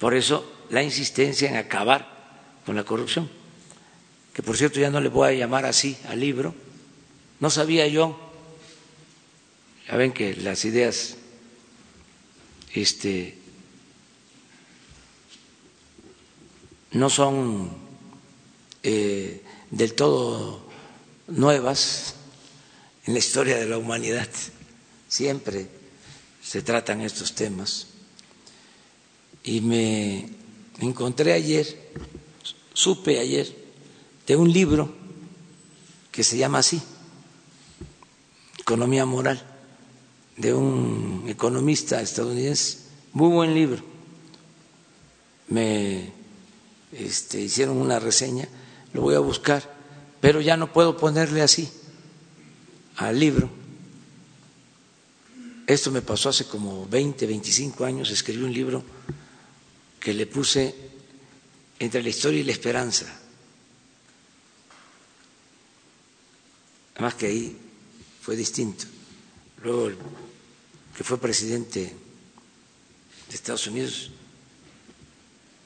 Por 0.00 0.16
eso 0.16 0.64
la 0.68 0.82
insistencia 0.82 1.48
en 1.48 1.54
acabar 1.54 2.58
con 2.66 2.74
la 2.74 2.82
corrupción, 2.82 3.30
que 4.34 4.42
por 4.42 4.56
cierto 4.56 4.80
ya 4.80 4.90
no 4.90 5.00
le 5.00 5.10
voy 5.10 5.28
a 5.28 5.38
llamar 5.38 5.64
así 5.64 5.96
al 6.08 6.18
libro, 6.18 6.52
no 7.38 7.50
sabía 7.50 7.86
yo, 7.86 8.18
ya 9.86 9.96
ven 9.96 10.12
que 10.12 10.34
las 10.34 10.64
ideas 10.64 11.18
este, 12.74 13.38
no 16.90 17.10
son 17.10 17.70
eh, 18.82 19.40
del 19.70 19.94
todo 19.94 20.68
nuevas 21.28 22.16
en 23.10 23.14
la 23.14 23.18
historia 23.18 23.58
de 23.58 23.66
la 23.66 23.76
humanidad, 23.76 24.28
siempre 25.08 25.66
se 26.40 26.62
tratan 26.62 27.00
estos 27.00 27.34
temas. 27.34 27.88
Y 29.42 29.60
me 29.62 30.28
encontré 30.78 31.32
ayer, 31.32 31.90
supe 32.72 33.18
ayer, 33.18 33.52
de 34.28 34.36
un 34.36 34.52
libro 34.52 34.94
que 36.12 36.22
se 36.22 36.38
llama 36.38 36.60
así, 36.60 36.80
Economía 38.60 39.04
Moral, 39.06 39.44
de 40.36 40.54
un 40.54 41.24
economista 41.26 42.00
estadounidense, 42.00 42.78
muy 43.12 43.30
buen 43.30 43.54
libro. 43.54 43.82
Me 45.48 46.12
este, 46.92 47.40
hicieron 47.40 47.78
una 47.78 47.98
reseña, 47.98 48.48
lo 48.92 49.00
voy 49.00 49.16
a 49.16 49.18
buscar, 49.18 49.68
pero 50.20 50.40
ya 50.40 50.56
no 50.56 50.72
puedo 50.72 50.96
ponerle 50.96 51.42
así 51.42 51.68
al 53.08 53.18
libro. 53.18 53.48
Esto 55.66 55.90
me 55.90 56.02
pasó 56.02 56.28
hace 56.28 56.46
como 56.46 56.86
20, 56.86 57.26
25 57.26 57.84
años, 57.84 58.10
escribí 58.10 58.42
un 58.42 58.52
libro 58.52 58.82
que 59.98 60.12
le 60.12 60.26
puse 60.26 60.74
entre 61.78 62.02
la 62.02 62.08
historia 62.08 62.40
y 62.40 62.44
la 62.44 62.52
esperanza. 62.52 63.06
Además 66.94 67.14
que 67.14 67.26
ahí 67.26 67.56
fue 68.20 68.36
distinto. 68.36 68.84
Luego, 69.62 69.88
el 69.88 69.96
que 70.96 71.04
fue 71.04 71.18
presidente 71.18 71.80
de 73.28 73.34
Estados 73.34 73.66
Unidos, 73.66 74.10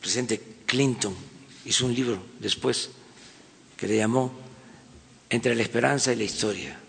presidente 0.00 0.40
Clinton, 0.66 1.14
hizo 1.64 1.86
un 1.86 1.94
libro 1.94 2.22
después 2.38 2.90
que 3.76 3.88
le 3.88 3.96
llamó 3.96 4.44
Entre 5.30 5.54
la 5.56 5.62
esperanza 5.62 6.12
y 6.12 6.16
la 6.16 6.24
historia. 6.24 6.83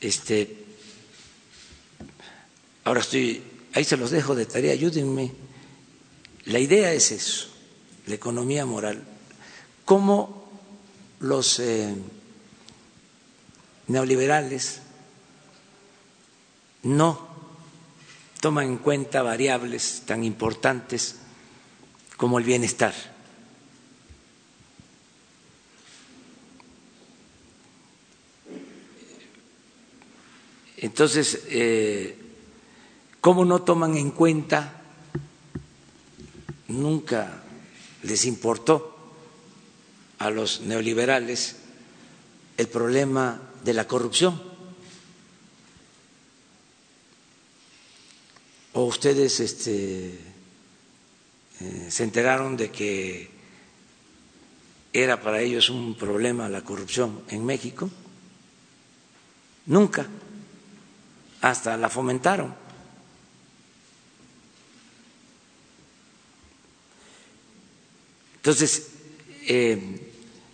Este, 0.00 0.64
ahora 2.84 3.00
estoy, 3.00 3.42
ahí 3.74 3.84
se 3.84 3.96
los 3.96 4.10
dejo 4.10 4.34
de 4.34 4.46
tarea, 4.46 4.72
ayúdenme. 4.72 5.32
La 6.44 6.58
idea 6.58 6.92
es 6.92 7.12
eso, 7.12 7.48
la 8.06 8.14
economía 8.14 8.66
moral. 8.66 9.02
¿Cómo 9.84 10.50
los 11.20 11.58
eh, 11.60 11.94
neoliberales 13.88 14.80
no 16.82 17.26
toman 18.40 18.66
en 18.66 18.78
cuenta 18.78 19.22
variables 19.22 20.02
tan 20.06 20.22
importantes 20.24 21.16
como 22.16 22.38
el 22.38 22.44
bienestar. 22.44 22.94
Entonces, 30.86 31.42
eh, 31.48 32.16
¿cómo 33.20 33.44
no 33.44 33.62
toman 33.62 33.96
en 33.96 34.12
cuenta? 34.12 34.82
Nunca 36.68 37.42
les 38.04 38.24
importó 38.24 38.96
a 40.20 40.30
los 40.30 40.60
neoliberales 40.60 41.56
el 42.56 42.68
problema 42.68 43.42
de 43.64 43.74
la 43.74 43.88
corrupción. 43.88 44.40
¿O 48.72 48.84
ustedes 48.84 49.40
este, 49.40 50.20
eh, 51.62 51.86
se 51.90 52.04
enteraron 52.04 52.56
de 52.56 52.70
que 52.70 53.28
era 54.92 55.20
para 55.20 55.40
ellos 55.40 55.68
un 55.68 55.96
problema 55.96 56.48
la 56.48 56.62
corrupción 56.62 57.22
en 57.28 57.44
México? 57.44 57.90
Nunca, 59.66 60.06
hasta 61.50 61.76
la 61.76 61.88
fomentaron. 61.88 62.54
Entonces, 68.36 68.90
eh, 69.48 70.06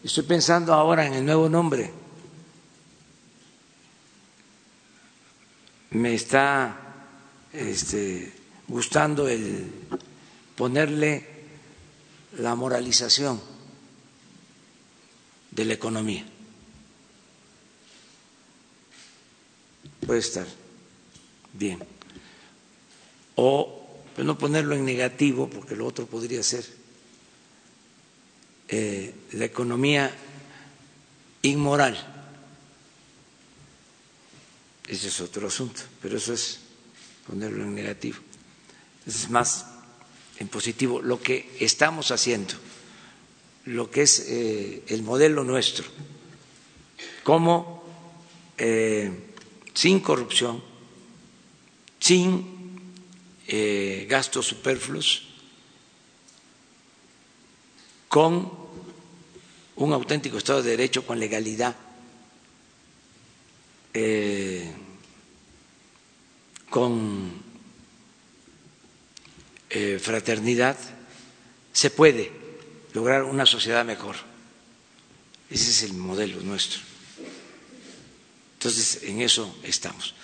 Estoy 0.02 0.24
pensando 0.24 0.74
ahora 0.74 1.06
en 1.06 1.14
el 1.14 1.24
nuevo 1.24 1.48
nombre. 1.48 1.92
Me 5.90 6.14
está 6.14 6.76
este, 7.52 8.32
gustando 8.66 9.28
el 9.28 9.70
ponerle 10.56 11.28
la 12.38 12.56
moralización 12.56 13.40
de 15.52 15.64
la 15.66 15.74
economía. 15.74 16.26
Puede 20.04 20.18
estar 20.18 20.46
bien. 21.52 21.78
O 23.36 23.82
pues, 24.14 24.26
no 24.26 24.36
ponerlo 24.36 24.74
en 24.74 24.84
negativo, 24.84 25.48
porque 25.48 25.76
lo 25.76 25.86
otro 25.86 26.06
podría 26.06 26.42
ser 26.42 26.64
eh, 28.68 29.14
la 29.32 29.44
economía 29.44 30.14
inmoral. 31.42 31.96
Ese 34.86 35.08
es 35.08 35.20
otro 35.20 35.48
asunto, 35.48 35.80
pero 36.00 36.16
eso 36.16 36.34
es 36.34 36.60
ponerlo 37.26 37.64
en 37.64 37.74
negativo. 37.74 38.18
Es 39.06 39.30
más 39.30 39.66
en 40.38 40.48
positivo 40.48 41.00
lo 41.00 41.20
que 41.20 41.56
estamos 41.60 42.10
haciendo, 42.10 42.54
lo 43.66 43.90
que 43.90 44.02
es 44.02 44.26
eh, 44.28 44.82
el 44.88 45.02
modelo 45.02 45.44
nuestro, 45.44 45.86
como 47.22 47.84
eh, 48.58 49.10
sin 49.72 50.00
corrupción, 50.00 50.62
sin 52.02 52.50
gastos 54.08 54.48
superfluos, 54.48 55.22
con 58.08 58.52
un 59.76 59.92
auténtico 59.92 60.36
Estado 60.36 60.62
de 60.62 60.76
Derecho 60.76 61.06
con 61.06 61.18
legalidad, 61.18 61.74
eh, 63.94 64.70
con 66.68 67.32
eh, 69.70 69.98
fraternidad, 69.98 70.76
se 71.72 71.90
puede 71.90 72.30
lograr 72.92 73.24
una 73.24 73.46
sociedad 73.46 73.84
mejor. 73.84 74.16
Ese 75.48 75.70
es 75.70 75.82
el 75.84 75.94
modelo 75.94 76.40
nuestro. 76.42 76.80
Entonces, 78.54 79.04
en 79.04 79.22
eso 79.22 79.56
estamos. 79.62 80.14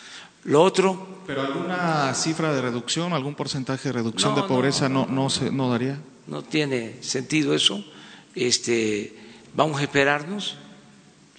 Lo 0.49 0.63
otro. 0.63 1.19
¿Pero 1.27 1.43
alguna 1.43 2.15
cifra 2.15 2.53
de 2.53 2.63
reducción, 2.63 3.13
algún 3.13 3.35
porcentaje 3.35 3.91
de 3.91 3.93
reducción 3.93 4.35
de 4.35 4.43
pobreza 4.45 4.89
no, 4.89 5.07
no, 5.07 5.29
se, 5.29 5.51
no 5.51 5.71
daría? 5.71 6.01
No 6.27 6.43
tiene 6.43 7.03
sentido 7.03 7.55
eso. 7.55 7.85
Este, 8.35 9.15
Vamos 9.55 9.81
a 9.81 9.83
esperarnos. 9.83 10.57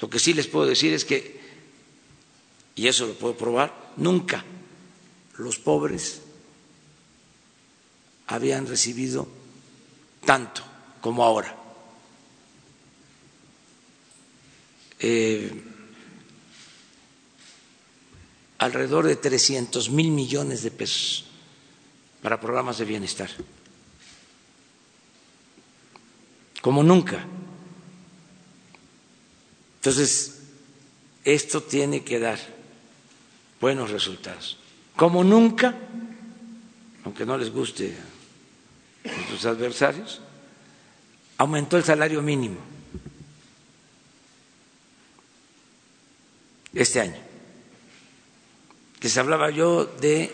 Lo 0.02 0.10
que 0.10 0.19
sí 0.19 0.34
les 0.34 0.48
puedo 0.48 0.65
decir 0.65 0.94
es 0.94 1.06
que, 1.06 1.40
y 2.76 2.88
eso 2.88 3.07
lo 3.07 3.14
puedo 3.14 3.36
probar, 3.38 3.94
nunca 3.98 4.44
los 5.38 5.57
pobres 5.57 6.22
habían 8.27 8.68
recibido 8.68 9.27
tanto 10.26 10.64
como 11.02 11.23
ahora. 11.23 11.56
Eh, 14.99 15.64
alrededor 18.60 19.07
de 19.07 19.15
300 19.15 19.90
mil 19.90 20.11
millones 20.11 20.61
de 20.61 20.72
pesos 20.72 21.26
para 22.22 22.40
programas 22.40 22.77
de 22.77 22.86
bienestar, 22.86 23.30
como 26.61 26.84
nunca. 26.84 27.26
Entonces, 29.77 30.41
esto 31.23 31.64
tiene 31.64 32.03
que 32.03 32.19
dar 32.19 32.38
buenos 33.61 33.91
resultados. 33.91 34.57
Como 34.98 35.23
nunca, 35.23 35.73
aunque 37.06 37.26
no 37.26 37.38
les 37.38 37.52
guste 37.52 37.95
a 39.06 39.31
sus 39.31 39.45
adversarios, 39.45 40.22
aumentó 41.38 41.77
el 41.77 41.86
salario 41.86 42.22
mínimo 42.22 42.57
este 46.73 46.99
año. 46.99 47.29
Les 49.02 49.18
hablaba 49.18 49.50
yo 49.50 49.86
de 49.86 50.32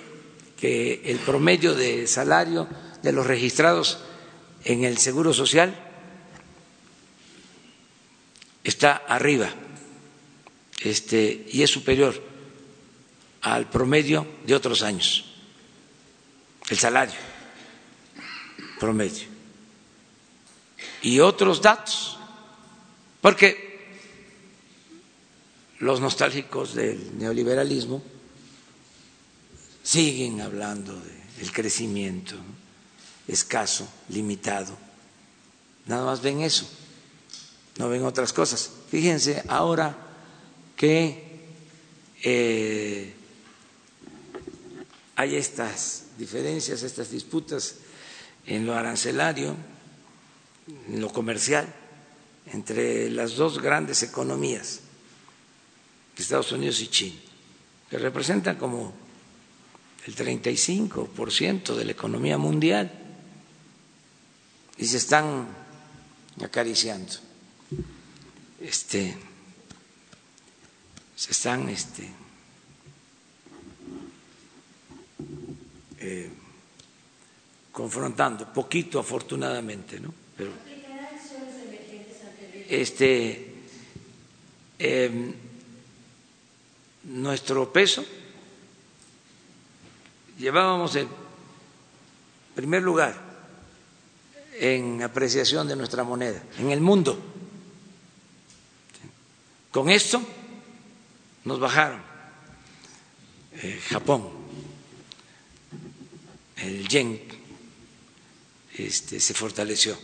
que 0.58 1.02
el 1.06 1.20
promedio 1.20 1.76
de 1.76 2.08
salario 2.08 2.68
de 3.04 3.12
los 3.12 3.28
registrados 3.28 4.00
en 4.64 4.84
el 4.84 4.98
Seguro 4.98 5.34
Social 5.34 5.76
está 8.64 8.96
arriba 8.96 9.54
este, 10.82 11.46
y 11.52 11.62
es 11.62 11.70
superior 11.70 12.22
al 13.42 13.70
promedio 13.70 14.26
de 14.46 14.56
otros 14.56 14.82
años, 14.82 15.26
el 16.70 16.78
salario 16.78 17.16
promedio. 18.80 19.28
Y 21.02 21.20
otros 21.20 21.62
datos, 21.62 22.18
porque 23.22 23.64
los 25.80 26.00
nostálgicos 26.00 26.74
del 26.74 27.18
neoliberalismo 27.18 28.04
siguen 29.86 30.42
hablando 30.42 31.00
del 31.38 31.52
crecimiento 31.54 32.36
escaso, 33.28 33.88
limitado. 34.10 34.76
Nada 35.86 36.06
más 36.06 36.22
ven 36.24 36.42
eso, 36.42 36.68
no 37.78 37.88
ven 37.88 38.04
otras 38.04 38.34
cosas. 38.34 38.72
Fíjense 38.90 39.44
ahora 39.48 39.96
que 40.76 41.46
eh, 42.24 43.14
hay 45.16 45.36
estas 45.36 46.06
diferencias, 46.18 46.82
estas 46.82 47.12
disputas 47.12 47.76
en 48.48 48.66
lo 48.66 48.74
arancelario, 48.74 49.56
en 50.88 51.00
lo 51.00 51.14
comercial, 51.14 51.72
entre 52.52 53.12
las 53.12 53.36
dos 53.36 53.62
grandes 53.62 54.02
economías, 54.02 54.80
Estados 56.18 56.52
Unidos 56.54 56.80
y 56.80 56.88
China, 56.88 57.20
que 57.88 58.00
representan 58.00 58.58
como 58.58 59.05
el 60.06 60.16
35% 60.16 61.76
de 61.76 61.86
la 61.86 61.92
economía 61.92 62.38
mundial 62.38 62.92
y 64.78 64.86
se 64.86 64.98
están 64.98 65.48
acariciando. 66.44 67.14
Este, 68.62 69.16
se 71.16 71.32
están 71.32 71.70
este, 71.70 72.08
eh, 76.00 76.30
confrontando, 77.72 78.52
poquito 78.54 79.00
afortunadamente, 79.00 80.00
¿no? 80.00 80.14
Pero, 80.38 80.52
este, 82.70 83.54
eh, 84.78 85.34
nuestro 87.04 87.72
peso, 87.72 88.06
llevábamos 90.38 90.96
el 90.96 91.08
primer 92.56 92.82
lugar 92.82 93.16
en 94.54 95.04
apreciación 95.04 95.68
de 95.68 95.76
nuestra 95.76 96.04
moneda 96.04 96.42
en 96.58 96.72
el 96.72 96.82
mundo. 96.82 97.18
Con 99.72 99.90
esto 99.90 100.22
nos 101.44 101.60
bajaron 101.60 102.02
eh, 103.62 103.80
Japón, 103.90 104.30
el 106.58 106.88
yen 106.88 107.22
este, 108.78 109.20
se 109.20 109.34
fortaleció. 109.34 109.98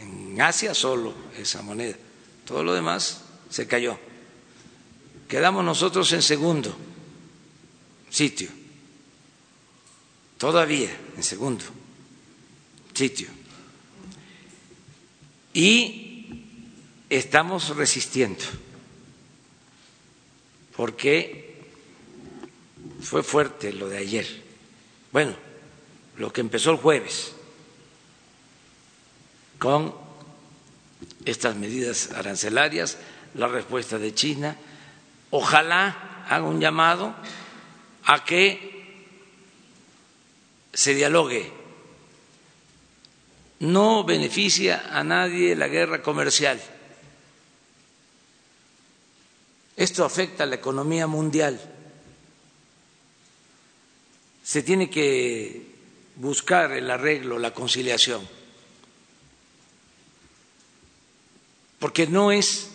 En 0.00 0.40
Asia 0.40 0.74
solo 0.74 1.14
esa 1.36 1.62
moneda, 1.62 1.96
todo 2.44 2.62
lo 2.62 2.74
demás 2.74 3.22
se 3.50 3.66
cayó. 3.66 3.98
Quedamos 5.28 5.64
nosotros 5.64 6.12
en 6.12 6.22
segundo 6.22 6.76
sitio, 8.10 8.50
todavía 10.42 10.90
en 11.16 11.22
segundo 11.22 11.64
sitio. 12.92 13.28
Y 15.54 16.42
estamos 17.08 17.76
resistiendo, 17.76 18.42
porque 20.74 21.62
fue 23.02 23.22
fuerte 23.22 23.72
lo 23.72 23.88
de 23.88 23.98
ayer. 23.98 24.42
Bueno, 25.12 25.36
lo 26.16 26.32
que 26.32 26.40
empezó 26.40 26.72
el 26.72 26.78
jueves 26.78 27.34
con 29.60 29.94
estas 31.24 31.54
medidas 31.54 32.10
arancelarias, 32.10 32.98
la 33.34 33.46
respuesta 33.46 33.96
de 33.96 34.12
China. 34.12 34.56
Ojalá 35.30 36.24
haga 36.28 36.42
un 36.42 36.60
llamado 36.60 37.14
a 38.06 38.24
que 38.24 38.71
se 40.72 40.94
dialogue 40.94 41.62
no 43.62 44.02
beneficia 44.02 44.90
a 44.90 45.04
nadie 45.04 45.54
la 45.54 45.68
guerra 45.68 46.02
comercial. 46.02 46.60
Esto 49.76 50.04
afecta 50.04 50.42
a 50.42 50.46
la 50.46 50.56
economía 50.56 51.06
mundial. 51.06 51.60
Se 54.42 54.64
tiene 54.64 54.90
que 54.90 55.62
buscar 56.16 56.72
el 56.72 56.90
arreglo, 56.90 57.38
la 57.38 57.54
conciliación, 57.54 58.28
porque 61.78 62.08
no 62.08 62.32
es 62.32 62.68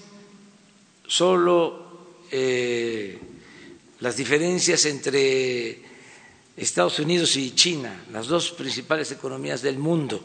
solo 1.05 2.15
eh, 2.31 3.19
las 3.99 4.15
diferencias 4.15 4.85
entre 4.85 5.86
Estados 6.57 6.97
Unidos 6.97 7.35
y 7.35 7.51
China, 7.53 8.03
las 8.11 8.25
dos 8.25 8.51
principales 8.51 9.11
economías 9.11 9.61
del 9.61 9.77
mundo 9.77 10.19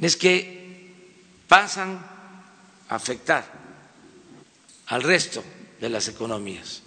es 0.00 0.16
que 0.16 0.96
pasan 1.46 1.98
a 2.88 2.94
afectar 2.94 3.44
al 4.86 5.02
resto 5.02 5.44
de 5.78 5.90
las 5.90 6.08
economías 6.08 6.82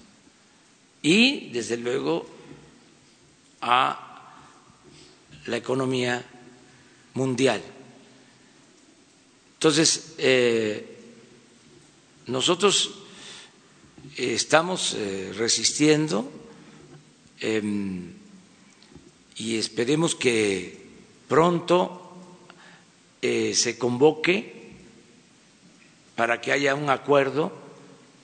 y, 1.04 1.52
desde 1.52 1.78
luego, 1.78 2.28
a 3.62 4.34
la 5.46 5.58
economía 5.58 6.26
mundial. 7.14 7.62
Entonces, 9.54 10.16
eh, 10.18 10.98
nosotros 12.28 12.96
estamos 14.18 14.94
eh, 14.96 15.34
resistiendo 15.36 16.32
em, 17.40 18.23
y 19.38 19.58
esperemos 19.58 20.16
que 20.16 20.80
pronto 21.28 22.18
eh, 23.22 23.54
se 23.56 23.78
convoque 23.78 24.72
para 26.16 26.40
que 26.42 26.52
haya 26.52 26.76
un 26.76 26.90
acuerdo 26.90 27.52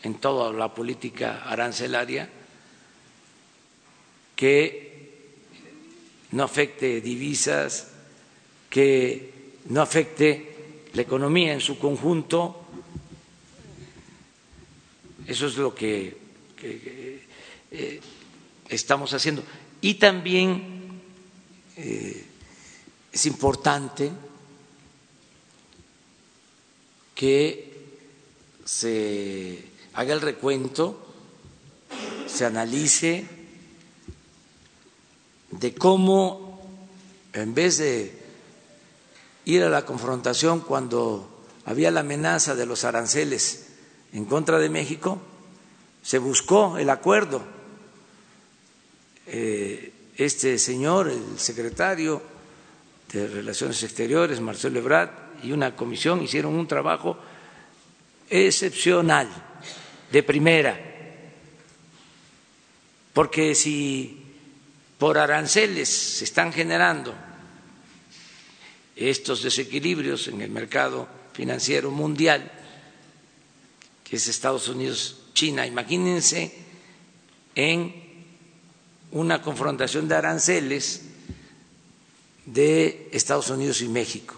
en 0.03 0.15
toda 0.15 0.53
la 0.53 0.73
política 0.73 1.43
arancelaria 1.45 2.29
que 4.35 4.89
no 6.31 6.43
afecte 6.43 7.01
divisas, 7.01 7.91
que 8.69 9.57
no 9.65 9.81
afecte 9.81 10.87
la 10.93 11.01
economía 11.01 11.53
en 11.53 11.59
su 11.61 11.77
conjunto. 11.77 12.63
Eso 15.25 15.47
es 15.47 15.57
lo 15.57 15.73
que, 15.75 16.15
eh, 16.61 18.01
estamos 18.69 19.13
haciendo. 19.13 19.43
Y 19.81 19.95
también 19.95 20.78
eh, 21.81 22.25
es 23.13 23.25
importante 23.25 24.11
que 27.15 27.71
se 28.65 29.63
haga 29.93 30.13
el 30.13 30.19
recuento, 30.19 30.99
se 32.27 32.45
analice 32.45 33.25
de 35.51 35.73
cómo, 35.73 36.61
en 37.31 37.53
vez 37.53 37.77
de 37.77 38.13
ir 39.45 39.63
a 39.63 39.69
la 39.69 39.85
confrontación 39.85 40.59
cuando 40.59 41.45
había 41.63 41.91
la 41.91 42.01
amenaza 42.01 42.55
de 42.55 42.65
los 42.65 42.83
aranceles 42.83 43.67
en 44.11 44.25
contra 44.25 44.59
de 44.59 44.69
México, 44.69 45.21
se 46.03 46.17
buscó 46.17 46.77
el 46.77 46.89
acuerdo. 46.89 47.41
Eh, 49.27 49.93
este 50.19 50.59
señor, 50.59 51.07
el 51.07 51.39
secretario 51.39 52.21
de 53.09 53.25
Relaciones 53.25 53.81
Exteriores, 53.83 54.41
Marcelo 54.41 54.79
Ebrard, 54.79 55.09
y 55.41 55.53
una 55.53 55.77
comisión 55.77 56.21
hicieron 56.21 56.55
un 56.55 56.67
trabajo 56.67 57.17
excepcional, 58.29 59.29
de 60.11 60.23
primera, 60.23 60.77
porque 63.13 63.55
si 63.55 64.25
por 64.97 65.17
aranceles 65.17 65.87
se 65.87 66.25
están 66.25 66.51
generando 66.51 67.15
estos 68.95 69.41
desequilibrios 69.43 70.27
en 70.27 70.41
el 70.41 70.49
mercado 70.49 71.07
financiero 71.31 71.91
mundial, 71.91 72.51
que 74.03 74.17
es 74.17 74.27
Estados 74.27 74.67
Unidos, 74.67 75.27
China, 75.33 75.65
imagínense 75.65 76.53
en 77.55 78.08
una 79.11 79.41
confrontación 79.41 80.07
de 80.07 80.15
aranceles 80.15 81.01
de 82.45 83.09
Estados 83.11 83.49
Unidos 83.49 83.81
y 83.81 83.87
México. 83.87 84.35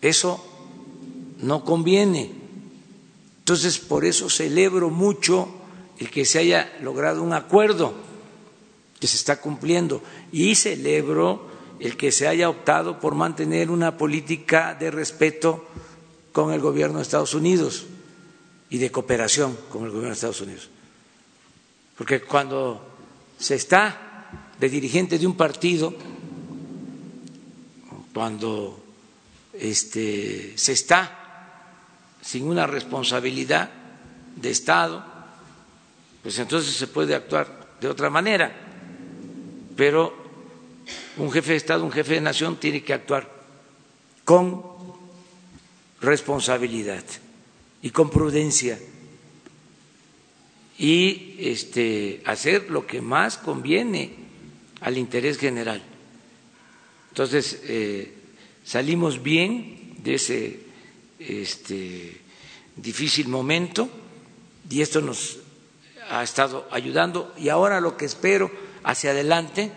Eso 0.00 0.44
no 1.38 1.64
conviene. 1.64 2.30
Entonces, 3.40 3.78
por 3.78 4.04
eso 4.04 4.30
celebro 4.30 4.90
mucho 4.90 5.48
el 5.98 6.10
que 6.10 6.24
se 6.24 6.38
haya 6.38 6.72
logrado 6.80 7.22
un 7.22 7.32
acuerdo 7.32 7.94
que 8.98 9.06
se 9.06 9.16
está 9.16 9.40
cumpliendo 9.40 10.02
y 10.32 10.54
celebro 10.54 11.48
el 11.78 11.96
que 11.96 12.12
se 12.12 12.28
haya 12.28 12.48
optado 12.48 13.00
por 13.00 13.14
mantener 13.14 13.70
una 13.70 13.96
política 13.96 14.76
de 14.78 14.90
respeto 14.90 15.64
con 16.32 16.52
el 16.52 16.60
gobierno 16.60 16.98
de 16.98 17.02
Estados 17.02 17.34
Unidos 17.34 17.86
y 18.68 18.78
de 18.78 18.90
cooperación 18.90 19.56
con 19.70 19.84
el 19.84 19.90
gobierno 19.90 20.10
de 20.10 20.14
Estados 20.14 20.40
Unidos. 20.42 20.69
Porque 22.00 22.22
cuando 22.22 22.80
se 23.38 23.56
está 23.56 24.48
de 24.58 24.70
dirigente 24.70 25.18
de 25.18 25.26
un 25.26 25.36
partido, 25.36 25.92
cuando 28.14 28.82
este, 29.52 30.56
se 30.56 30.72
está 30.72 32.16
sin 32.22 32.48
una 32.48 32.66
responsabilidad 32.66 33.68
de 34.34 34.48
Estado, 34.48 35.04
pues 36.22 36.38
entonces 36.38 36.74
se 36.74 36.86
puede 36.86 37.14
actuar 37.14 37.76
de 37.78 37.88
otra 37.88 38.08
manera. 38.08 38.50
Pero 39.76 40.16
un 41.18 41.30
jefe 41.30 41.50
de 41.50 41.58
Estado, 41.58 41.84
un 41.84 41.92
jefe 41.92 42.14
de 42.14 42.22
nación 42.22 42.56
tiene 42.56 42.82
que 42.82 42.94
actuar 42.94 43.30
con 44.24 44.64
responsabilidad 46.00 47.04
y 47.82 47.90
con 47.90 48.08
prudencia 48.08 48.78
y 50.80 51.36
este, 51.38 52.22
hacer 52.24 52.70
lo 52.70 52.86
que 52.86 53.02
más 53.02 53.36
conviene 53.36 54.14
al 54.80 54.96
interés 54.96 55.36
general. 55.36 55.82
Entonces, 57.10 57.60
eh, 57.64 58.14
salimos 58.64 59.22
bien 59.22 59.96
de 60.02 60.14
ese 60.14 60.60
este, 61.18 62.18
difícil 62.76 63.28
momento 63.28 63.90
y 64.70 64.80
esto 64.80 65.02
nos 65.02 65.40
ha 66.08 66.22
estado 66.22 66.66
ayudando 66.70 67.34
y 67.36 67.50
ahora 67.50 67.82
lo 67.82 67.98
que 67.98 68.06
espero 68.06 68.50
hacia 68.82 69.10
adelante 69.10 69.70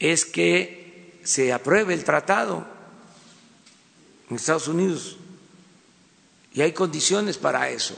es 0.00 0.24
que 0.24 1.20
se 1.22 1.52
apruebe 1.52 1.94
el 1.94 2.02
tratado 2.02 2.66
en 4.28 4.34
Estados 4.34 4.66
Unidos 4.66 5.18
y 6.52 6.62
hay 6.62 6.72
condiciones 6.72 7.38
para 7.38 7.70
eso. 7.70 7.96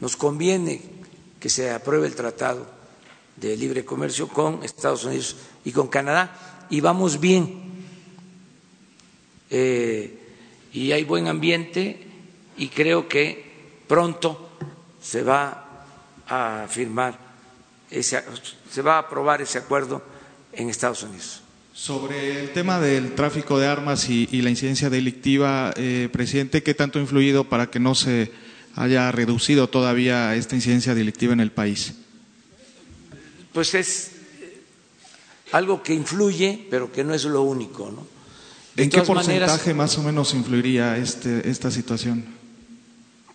Nos 0.00 0.16
conviene 0.16 0.97
que 1.40 1.48
se 1.48 1.70
apruebe 1.70 2.06
el 2.06 2.14
tratado 2.14 2.66
de 3.36 3.56
libre 3.56 3.84
comercio 3.84 4.28
con 4.28 4.62
Estados 4.64 5.04
Unidos 5.04 5.36
y 5.64 5.72
con 5.72 5.88
Canadá 5.88 6.66
y 6.70 6.80
vamos 6.80 7.20
bien. 7.20 7.68
Eh, 9.50 10.18
y 10.72 10.92
hay 10.92 11.04
buen 11.04 11.28
ambiente 11.28 12.06
y 12.56 12.68
creo 12.68 13.08
que 13.08 13.44
pronto 13.86 14.50
se 15.00 15.22
va 15.22 15.84
a 16.26 16.66
firmar 16.68 17.18
ese, 17.90 18.22
se 18.70 18.82
va 18.82 18.96
a 18.96 18.98
aprobar 18.98 19.40
ese 19.40 19.58
acuerdo 19.58 20.02
en 20.52 20.68
Estados 20.68 21.02
Unidos. 21.02 21.42
Sobre 21.72 22.40
el 22.40 22.52
tema 22.52 22.80
del 22.80 23.14
tráfico 23.14 23.58
de 23.58 23.68
armas 23.68 24.10
y, 24.10 24.26
la 24.42 24.50
incidencia 24.50 24.90
delictiva, 24.90 25.72
eh, 25.76 26.08
presidente, 26.12 26.62
¿qué 26.62 26.74
tanto 26.74 26.98
ha 26.98 27.02
influido 27.02 27.44
para 27.44 27.70
que 27.70 27.78
no 27.78 27.94
se 27.94 28.32
haya 28.78 29.10
reducido 29.10 29.68
todavía 29.68 30.34
esta 30.36 30.54
incidencia 30.54 30.94
delictiva 30.94 31.32
en 31.32 31.40
el 31.40 31.50
país? 31.50 31.94
Pues 33.52 33.74
es 33.74 34.12
algo 35.52 35.82
que 35.82 35.94
influye, 35.94 36.66
pero 36.70 36.92
que 36.92 37.02
no 37.02 37.12
es 37.12 37.24
lo 37.24 37.42
único, 37.42 37.90
¿no? 37.90 38.06
¿En 38.76 38.88
qué 38.88 39.02
porcentaje 39.02 39.74
más 39.74 39.98
o 39.98 40.02
menos 40.04 40.32
influiría 40.34 40.96
este, 40.96 41.50
esta 41.50 41.70
situación? 41.70 42.24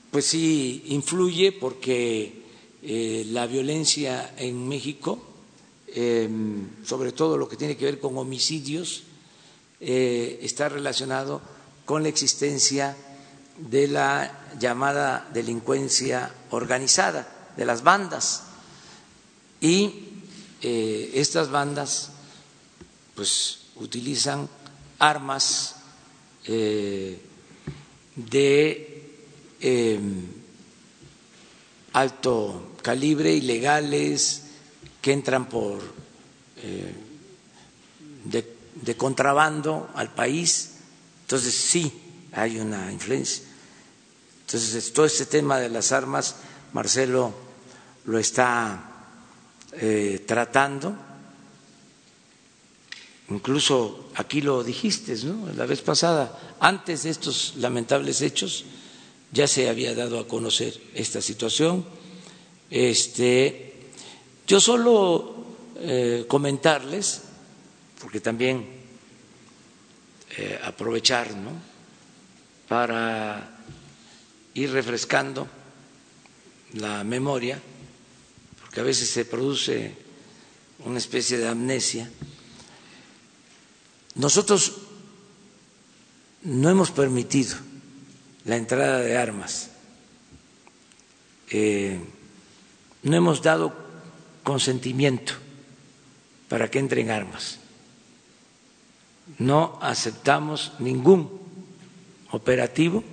Pues 0.09 0.25
sí, 0.25 0.83
influye 0.87 1.51
porque 1.51 2.43
eh, 2.81 3.25
la 3.31 3.45
violencia 3.45 4.33
en 4.37 4.69
México, 4.69 5.21
em, 5.93 6.67
sobre 6.85 7.11
todo 7.11 7.37
lo 7.37 7.49
que 7.49 7.57
tiene 7.57 7.75
que 7.75 7.83
ver 7.83 7.99
con 7.99 8.17
homicidios, 8.17 9.03
eh, 9.81 10.39
está 10.41 10.69
relacionado 10.69 11.41
con 11.83 12.03
la 12.03 12.09
existencia 12.09 12.95
de 13.57 13.87
la 13.87 14.31
llamada 14.59 15.29
delincuencia 15.33 16.31
organizada, 16.49 17.27
de 17.55 17.65
las 17.65 17.83
bandas. 17.83 18.43
Y 19.61 20.09
eh, 20.61 21.11
estas 21.15 21.49
bandas 21.49 22.09
pues 23.15 23.59
utilizan 23.75 24.49
armas 24.99 25.75
eh, 26.45 27.19
de 28.15 29.11
em, 29.61 30.27
alto 31.93 32.73
calibre, 32.81 33.33
ilegales, 33.33 34.43
que 35.01 35.11
entran 35.13 35.47
por 35.47 35.81
eh, 36.57 36.93
de, 38.25 38.97
contrabando 38.97 39.89
al 39.95 40.13
país. 40.13 40.71
Entonces 41.21 41.53
sí 41.53 42.02
hay 42.33 42.59
una 42.59 42.91
influencia. 42.91 43.43
Entonces 44.45 44.91
todo 44.93 45.05
este 45.05 45.25
tema 45.25 45.59
de 45.59 45.69
las 45.69 45.91
armas, 45.91 46.35
Marcelo 46.73 47.33
lo 48.05 48.19
está 48.19 48.89
eh, 49.73 50.23
tratando 50.27 50.95
Incluso 53.29 54.09
aquí 54.15 54.41
lo 54.41 54.63
dijiste, 54.63 55.15
¿no? 55.25 55.51
La 55.55 55.65
vez 55.65 55.81
pasada, 55.81 56.55
antes 56.59 57.03
de 57.03 57.09
estos 57.09 57.53
lamentables 57.57 58.21
hechos, 58.21 58.65
ya 59.31 59.47
se 59.47 59.69
había 59.69 59.95
dado 59.95 60.19
a 60.19 60.27
conocer 60.27 60.73
esta 60.93 61.21
situación. 61.21 61.85
Este, 62.69 63.73
yo 64.45 64.59
solo 64.59 65.35
eh, 65.77 66.25
comentarles, 66.27 67.21
porque 67.99 68.19
también 68.19 68.67
eh, 70.37 70.59
aprovechar, 70.63 71.33
¿no? 71.35 71.72
Para 72.73 73.51
ir 74.55 74.71
refrescando 74.71 75.47
la 76.73 77.03
memoria, 77.03 77.61
porque 78.59 78.79
a 78.79 78.83
veces 78.83 79.11
se 79.11 79.25
produce 79.25 79.95
una 80.83 80.97
especie 80.97 81.37
de 81.37 81.47
amnesia. 81.47 82.09
Nosotros 84.15 84.73
no 86.41 86.67
hemos 86.67 86.89
permitido 86.89 87.57
la 88.43 88.55
entrada 88.55 89.01
de 89.01 89.19
armas, 89.19 89.69
eh, 91.51 91.99
no 93.03 93.15
hemos 93.15 93.43
dado 93.43 93.71
consentimiento 94.41 95.33
para 96.49 96.71
que 96.71 96.79
entren 96.79 97.11
armas, 97.11 97.59
no 99.37 99.77
aceptamos 99.79 100.71
ningún 100.79 101.42
operativo 102.33 103.03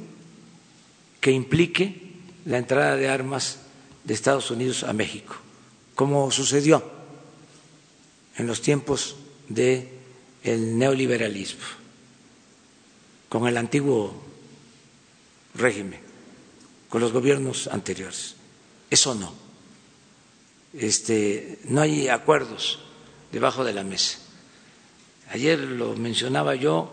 que 1.21 1.31
implique 1.31 2.17
la 2.47 2.57
entrada 2.57 2.97
de 2.97 3.09
armas 3.09 3.61
de 4.05 4.15
Estados 4.15 4.51
Unidos 4.51 4.83
a 4.83 4.93
México, 4.93 5.37
como 5.95 6.31
sucedió 6.31 6.83
en 8.37 8.47
los 8.47 8.63
tiempos 8.63 9.17
de 9.49 9.93
el 10.43 10.79
neoliberalismo 10.79 11.61
con 13.29 13.47
el 13.47 13.59
antiguo 13.59 14.13
régimen, 15.55 16.01
con 16.89 17.01
los 17.01 17.13
gobiernos 17.13 17.69
anteriores. 17.69 18.35
Eso 18.89 19.15
no. 19.15 19.33
Este, 20.73 21.61
no 21.65 21.83
hay 21.83 22.09
acuerdos 22.09 22.81
debajo 23.31 23.65
de 23.65 23.75
la 23.75 23.85
mesa. 23.85 24.19
Ayer 25.31 25.61
lo 25.61 25.95
mencionaba 25.95 26.57
yo 26.57 26.93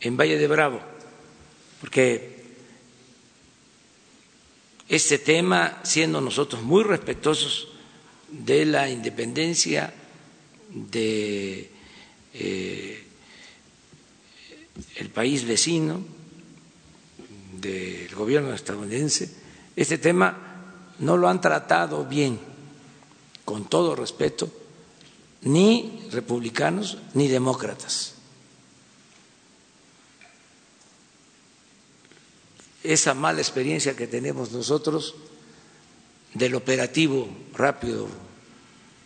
en 0.00 0.16
Valle 0.16 0.38
de 0.38 0.48
Bravo, 0.48 0.80
porque 1.84 2.42
este 4.88 5.18
tema, 5.18 5.80
siendo 5.82 6.18
nosotros 6.22 6.62
muy 6.62 6.82
respetuosos 6.82 7.68
de 8.30 8.64
la 8.64 8.88
independencia 8.88 9.92
de 10.70 11.70
eh, 12.32 13.04
el 14.96 15.10
país 15.10 15.44
vecino, 15.44 16.00
del 17.60 18.14
gobierno 18.14 18.54
estadounidense, 18.54 19.30
este 19.76 19.98
tema 19.98 20.72
no 21.00 21.18
lo 21.18 21.28
han 21.28 21.42
tratado 21.42 22.06
bien, 22.06 22.40
con 23.44 23.68
todo 23.68 23.94
respeto, 23.94 24.50
ni 25.42 26.08
republicanos 26.10 26.96
ni 27.12 27.28
demócratas. 27.28 28.13
Esa 32.84 33.14
mala 33.14 33.40
experiencia 33.40 33.96
que 33.96 34.06
tenemos 34.06 34.52
nosotros 34.52 35.16
del 36.34 36.54
operativo 36.54 37.26
rápido 37.54 38.06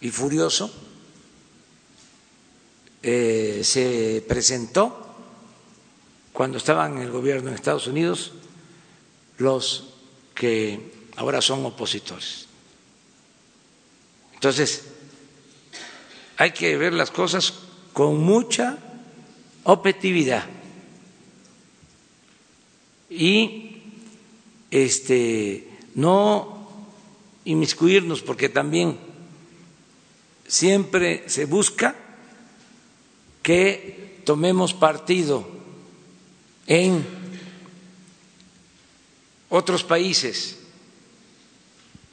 y 0.00 0.10
furioso 0.10 0.70
eh, 3.02 3.60
se 3.62 4.24
presentó 4.26 5.06
cuando 6.32 6.59
estaban 6.59 6.96
en 6.96 7.02
el 7.05 7.10
gobierno 7.10 7.48
en 7.48 7.55
Estados 7.55 7.86
Unidos 7.86 8.32
los 9.38 9.94
que 10.34 10.92
ahora 11.16 11.40
son 11.40 11.64
opositores. 11.64 12.46
Entonces, 14.34 14.84
hay 16.36 16.52
que 16.52 16.76
ver 16.76 16.92
las 16.92 17.10
cosas 17.10 17.55
con 17.92 18.18
mucha 18.18 18.78
objetividad 19.64 20.44
y 23.10 23.67
este 24.70 25.68
no 25.94 26.58
inmiscuirnos 27.44 28.22
porque 28.22 28.48
también 28.48 28.98
siempre 30.46 31.24
se 31.28 31.46
busca 31.46 31.94
que 33.42 34.20
tomemos 34.24 34.74
partido 34.74 35.48
en 36.66 37.04
otros 39.48 39.84
países. 39.84 40.58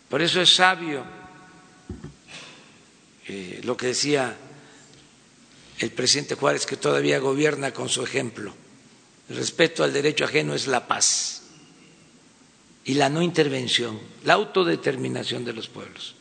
Por 0.09 0.21
eso 0.21 0.39
es 0.41 0.55
sabio 0.55 1.03
eh, 3.27 3.59
lo 3.63 3.75
que 3.75 3.87
decía 3.87 4.37
el 5.79 5.91
presidente 5.91 6.35
Juárez, 6.35 6.65
que 6.65 6.77
todavía 6.77 7.19
gobierna 7.19 7.73
con 7.73 7.89
su 7.89 8.03
ejemplo. 8.03 8.53
El 9.27 9.35
respeto 9.35 9.83
al 9.83 9.91
derecho 9.91 10.23
ajeno 10.23 10.53
es 10.55 10.67
la 10.67 10.87
paz 10.87 11.44
y 12.85 12.93
la 12.93 13.09
no 13.09 13.21
intervención, 13.21 13.99
la 14.23 14.35
autodeterminación 14.35 15.43
de 15.43 15.53
los 15.53 15.67
pueblos, 15.67 16.15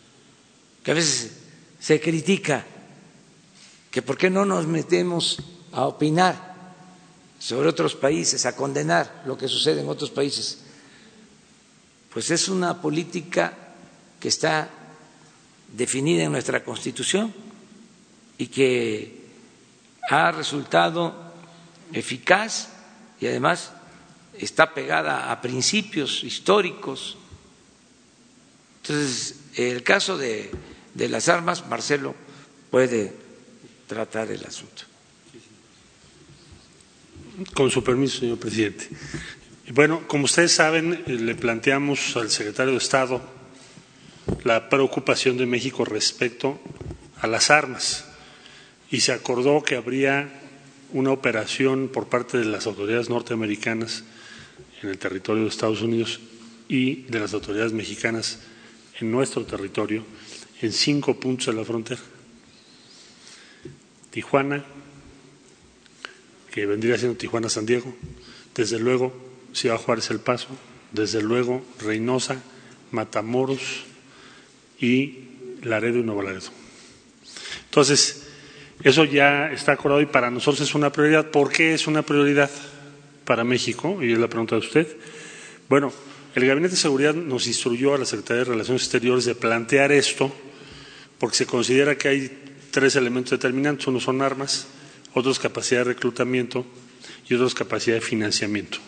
que 0.83 0.91
a 0.91 0.95
veces 0.95 1.39
se 1.79 2.01
critica 2.01 2.65
que 3.91 4.03
por 4.03 4.17
qué 4.17 4.31
no 4.31 4.45
nos 4.45 4.67
metemos 4.67 5.39
a 5.73 5.87
opinar 5.87 6.55
sobre 7.39 7.69
otros 7.69 7.95
países, 7.95 8.47
a 8.47 8.57
condenar 8.57 9.23
lo 9.27 9.37
que 9.37 9.47
sucede 9.49 9.83
en 9.83 9.89
otros 9.89 10.11
países. 10.11 10.61
Pues 12.13 12.31
es 12.31 12.49
una 12.49 12.81
política 12.81 13.53
que 14.19 14.29
está 14.29 14.71
definida 15.77 16.25
en 16.25 16.33
nuestra 16.33 16.65
Constitución 16.65 17.35
y 18.39 18.47
que 18.47 19.27
ha 20.09 20.33
resultado 20.33 21.15
eficaz 21.93 22.71
y 23.21 23.27
además 23.27 23.74
está 24.39 24.75
pegada 24.75 25.31
a 25.31 25.41
principios 25.41 26.25
históricos. 26.25 27.17
Entonces, 28.83 29.37
el 29.57 29.83
caso 29.83 30.19
de, 30.19 30.51
de 30.95 31.09
las 31.09 31.29
armas, 31.29 31.67
Marcelo 31.69 32.15
puede 32.71 33.13
tratar 33.87 34.31
el 34.31 34.45
asunto. 34.45 34.83
Con 37.55 37.71
su 37.71 37.83
permiso, 37.83 38.21
señor 38.21 38.39
presidente. 38.39 38.89
Bueno, 39.73 40.07
como 40.07 40.25
ustedes 40.25 40.53
saben, 40.53 41.03
eh, 41.07 41.13
le 41.13 41.35
planteamos 41.35 42.17
al 42.17 42.31
secretario 42.31 42.73
de 42.73 42.79
Estado 42.79 43.23
la 44.45 44.69
preocupación 44.69 45.37
de 45.37 45.47
México 45.47 45.85
respecto 45.85 46.61
a 47.21 47.27
las 47.27 47.51
armas 47.51 48.05
y 48.91 49.01
se 49.01 49.13
acordó 49.13 49.63
que 49.63 49.77
habría 49.77 50.29
una 50.93 51.11
operación 51.11 51.89
por 51.89 52.09
parte 52.09 52.39
de 52.39 52.45
las 52.45 52.67
autoridades 52.67 53.09
norteamericanas 53.09 54.05
en 54.85 54.91
el 54.91 54.99
territorio 54.99 55.45
de 55.45 55.49
Estados 55.49 55.81
Unidos 55.81 56.21
y 56.69 57.05
de 57.05 57.19
las 57.19 57.33
autoridades 57.33 57.73
mexicanas 57.73 58.41
en 59.01 59.11
nuestro 59.11 59.45
territorio 59.45 60.05
en 60.61 60.73
cinco 60.73 61.19
puntos 61.19 61.47
de 61.47 61.55
la 61.55 61.65
frontera. 61.65 62.01
Tijuana, 64.11 64.63
que 66.53 66.67
vendría 66.67 66.99
siendo 66.99 67.17
Tijuana-San 67.17 67.67
Diego, 67.67 67.95
desde 68.55 68.79
luego 68.79 69.13
Ciudad 69.53 69.79
Juárez 69.79 70.11
El 70.11 70.21
Paso, 70.21 70.49
desde 70.93 71.23
luego 71.23 71.65
Reynosa, 71.81 72.43
Matamoros 72.93 73.85
y 74.79 75.19
Laredo 75.63 75.99
y 75.99 76.03
Nuevo 76.03 76.23
Laredo. 76.23 76.51
Entonces, 77.65 78.29
eso 78.83 79.05
ya 79.05 79.51
está 79.51 79.73
acordado 79.73 80.03
y 80.03 80.07
para 80.07 80.31
nosotros 80.31 80.69
es 80.69 80.75
una 80.75 80.93
prioridad. 80.93 81.31
¿Por 81.31 81.51
qué 81.51 81.75
es 81.75 81.87
una 81.87 82.03
prioridad 82.03 82.51
para 83.25 83.45
México? 83.45 83.99
Y 84.03 84.13
es 84.13 84.19
la 84.19 84.29
pregunta 84.29 84.57
de 84.57 84.61
usted. 84.61 84.97
Bueno, 85.69 85.93
el 86.35 86.47
Gabinete 86.47 86.75
de 86.75 86.81
Seguridad 86.81 87.15
nos 87.15 87.47
instruyó 87.47 87.95
a 87.95 87.99
la 87.99 88.05
Secretaría 88.05 88.45
de 88.45 88.51
Relaciones 88.51 88.83
Exteriores 88.83 89.25
de 89.25 89.35
plantear 89.35 89.93
esto 89.93 90.33
porque 91.19 91.37
se 91.37 91.47
considera 91.47 91.97
que 91.97 92.09
hay 92.09 92.31
tres 92.71 92.97
elementos 92.97 93.31
determinantes. 93.31 93.87
Uno 93.87 94.01
son 94.01 94.21
armas, 94.21 94.67
otros 95.15 95.39
capacidad 95.39 95.81
de 95.81 95.95
reclutamiento 95.95 96.67
y 97.29 97.35
otros 97.35 97.55
capacidad 97.55 97.97
de 97.97 98.01
financiamiento 98.01 98.79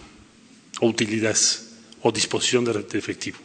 o 0.81 0.89
utilidades 0.89 1.77
o 2.03 2.13
disposición 2.13 2.65
de 2.65 2.99
efectivo. 2.99 3.39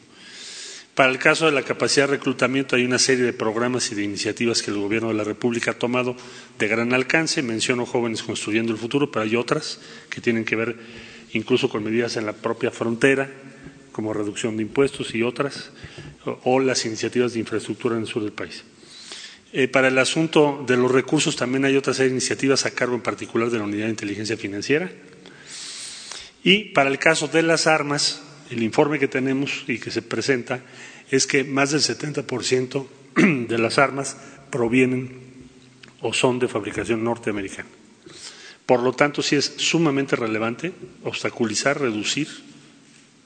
Para 0.95 1.09
el 1.09 1.19
caso 1.19 1.45
de 1.45 1.53
la 1.53 1.63
capacidad 1.63 2.07
de 2.07 2.17
reclutamiento 2.17 2.75
hay 2.75 2.83
una 2.83 2.99
serie 2.99 3.23
de 3.23 3.31
programas 3.31 3.91
y 3.91 3.95
de 3.95 4.03
iniciativas 4.03 4.61
que 4.61 4.71
el 4.71 4.77
Gobierno 4.77 5.07
de 5.07 5.13
la 5.13 5.23
República 5.23 5.71
ha 5.71 5.79
tomado 5.79 6.17
de 6.59 6.67
gran 6.67 6.93
alcance. 6.93 7.41
Menciono 7.41 7.85
jóvenes 7.85 8.23
construyendo 8.23 8.73
el 8.73 8.77
futuro, 8.77 9.09
pero 9.09 9.23
hay 9.23 9.37
otras 9.37 9.79
que 10.09 10.19
tienen 10.19 10.43
que 10.43 10.57
ver 10.57 10.75
incluso 11.31 11.69
con 11.69 11.83
medidas 11.83 12.17
en 12.17 12.25
la 12.25 12.33
propia 12.33 12.71
frontera, 12.71 13.29
como 13.93 14.13
reducción 14.13 14.57
de 14.57 14.63
impuestos 14.63 15.15
y 15.15 15.23
otras, 15.23 15.71
o 16.25 16.59
las 16.59 16.85
iniciativas 16.85 17.33
de 17.33 17.39
infraestructura 17.39 17.95
en 17.95 18.01
el 18.01 18.07
sur 18.07 18.23
del 18.23 18.33
país. 18.33 18.63
Eh, 19.53 19.67
para 19.67 19.87
el 19.87 19.97
asunto 19.97 20.63
de 20.65 20.77
los 20.77 20.91
recursos 20.91 21.35
también 21.35 21.65
hay 21.65 21.75
otras 21.75 21.99
iniciativas 21.99 22.65
a 22.65 22.71
cargo 22.71 22.95
en 22.95 23.01
particular 23.01 23.49
de 23.49 23.57
la 23.57 23.65
Unidad 23.65 23.85
de 23.85 23.91
Inteligencia 23.91 24.35
Financiera. 24.37 24.89
Y 26.43 26.65
para 26.65 26.89
el 26.89 26.99
caso 26.99 27.27
de 27.27 27.43
las 27.43 27.67
armas, 27.67 28.21
el 28.51 28.63
informe 28.63 28.99
que 28.99 29.07
tenemos 29.07 29.63
y 29.67 29.79
que 29.79 29.91
se 29.91 30.01
presenta 30.01 30.61
es 31.09 31.25
que 31.25 31.43
más 31.43 31.71
del 31.71 31.81
70% 31.81 32.85
de 33.47 33.57
las 33.57 33.77
armas 33.77 34.17
provienen 34.49 35.31
o 36.01 36.13
son 36.13 36.39
de 36.39 36.47
fabricación 36.47 37.03
norteamericana. 37.03 37.69
Por 38.65 38.83
lo 38.83 38.93
tanto, 38.93 39.21
sí 39.21 39.35
es 39.35 39.53
sumamente 39.57 40.15
relevante 40.15 40.73
obstaculizar, 41.03 41.79
reducir 41.79 42.27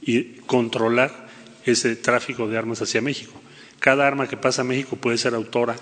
y 0.02 0.24
controlar 0.46 1.28
ese 1.66 1.96
tráfico 1.96 2.48
de 2.48 2.58
armas 2.58 2.82
hacia 2.82 3.02
México. 3.02 3.34
Cada 3.80 4.08
arma 4.08 4.28
que 4.28 4.38
pasa 4.38 4.62
a 4.62 4.66
México 4.66 4.96
puede 4.96 5.18
ser 5.18 5.34
autora 5.34 5.76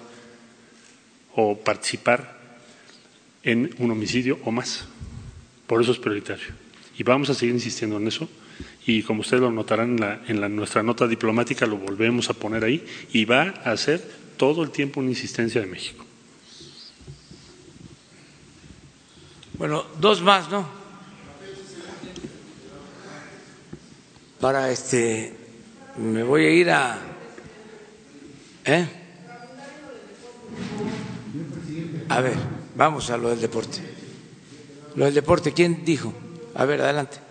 o 1.36 1.60
participar 1.60 2.40
en 3.44 3.76
un 3.78 3.92
homicidio 3.92 4.40
o 4.44 4.52
más. 4.52 4.86
Por 5.68 5.82
eso 5.82 5.92
es 5.92 6.00
prioritario. 6.00 6.48
Y 6.98 7.04
vamos 7.04 7.30
a 7.30 7.34
seguir 7.34 7.56
insistiendo 7.56 7.98
en 7.98 8.08
eso. 8.08 8.30
Y 8.86 9.04
como 9.04 9.22
ustedes 9.22 9.42
lo 9.42 9.52
notarán 9.52 9.98
en, 10.28 10.42
la, 10.42 10.50
nuestra 10.50 10.84
nota 10.84 11.08
diplomática, 11.08 11.66
lo 11.66 11.78
volvemos 11.78 12.30
a 12.30 12.34
poner 12.34 12.64
ahí. 12.64 12.86
Y 13.14 13.26
va 13.26 13.44
a 13.64 13.76
ser 13.78 14.02
todo 14.38 14.64
el 14.64 14.72
tiempo 14.72 15.00
una 15.00 15.10
insistencia 15.10 15.62
de 15.62 15.68
México. 15.68 16.06
Bueno, 19.58 19.86
dos 20.00 20.22
más, 20.22 20.50
¿no? 20.50 20.68
Para 24.42 24.70
este, 24.72 25.34
me 25.98 26.24
voy 26.24 26.46
a 26.46 26.50
ir 26.50 26.70
a... 26.70 27.00
¿Eh? 28.66 28.88
A 32.10 32.20
ver, 32.20 32.36
vamos 32.76 33.10
a 33.10 33.18
lo 33.18 33.30
del 33.30 33.40
deporte. 33.40 33.80
Lo 34.96 35.06
del 35.06 35.14
deporte, 35.14 35.54
¿quién 35.54 35.86
dijo? 35.86 36.14
A 36.56 36.66
ver, 36.66 36.82
adelante. 36.82 37.23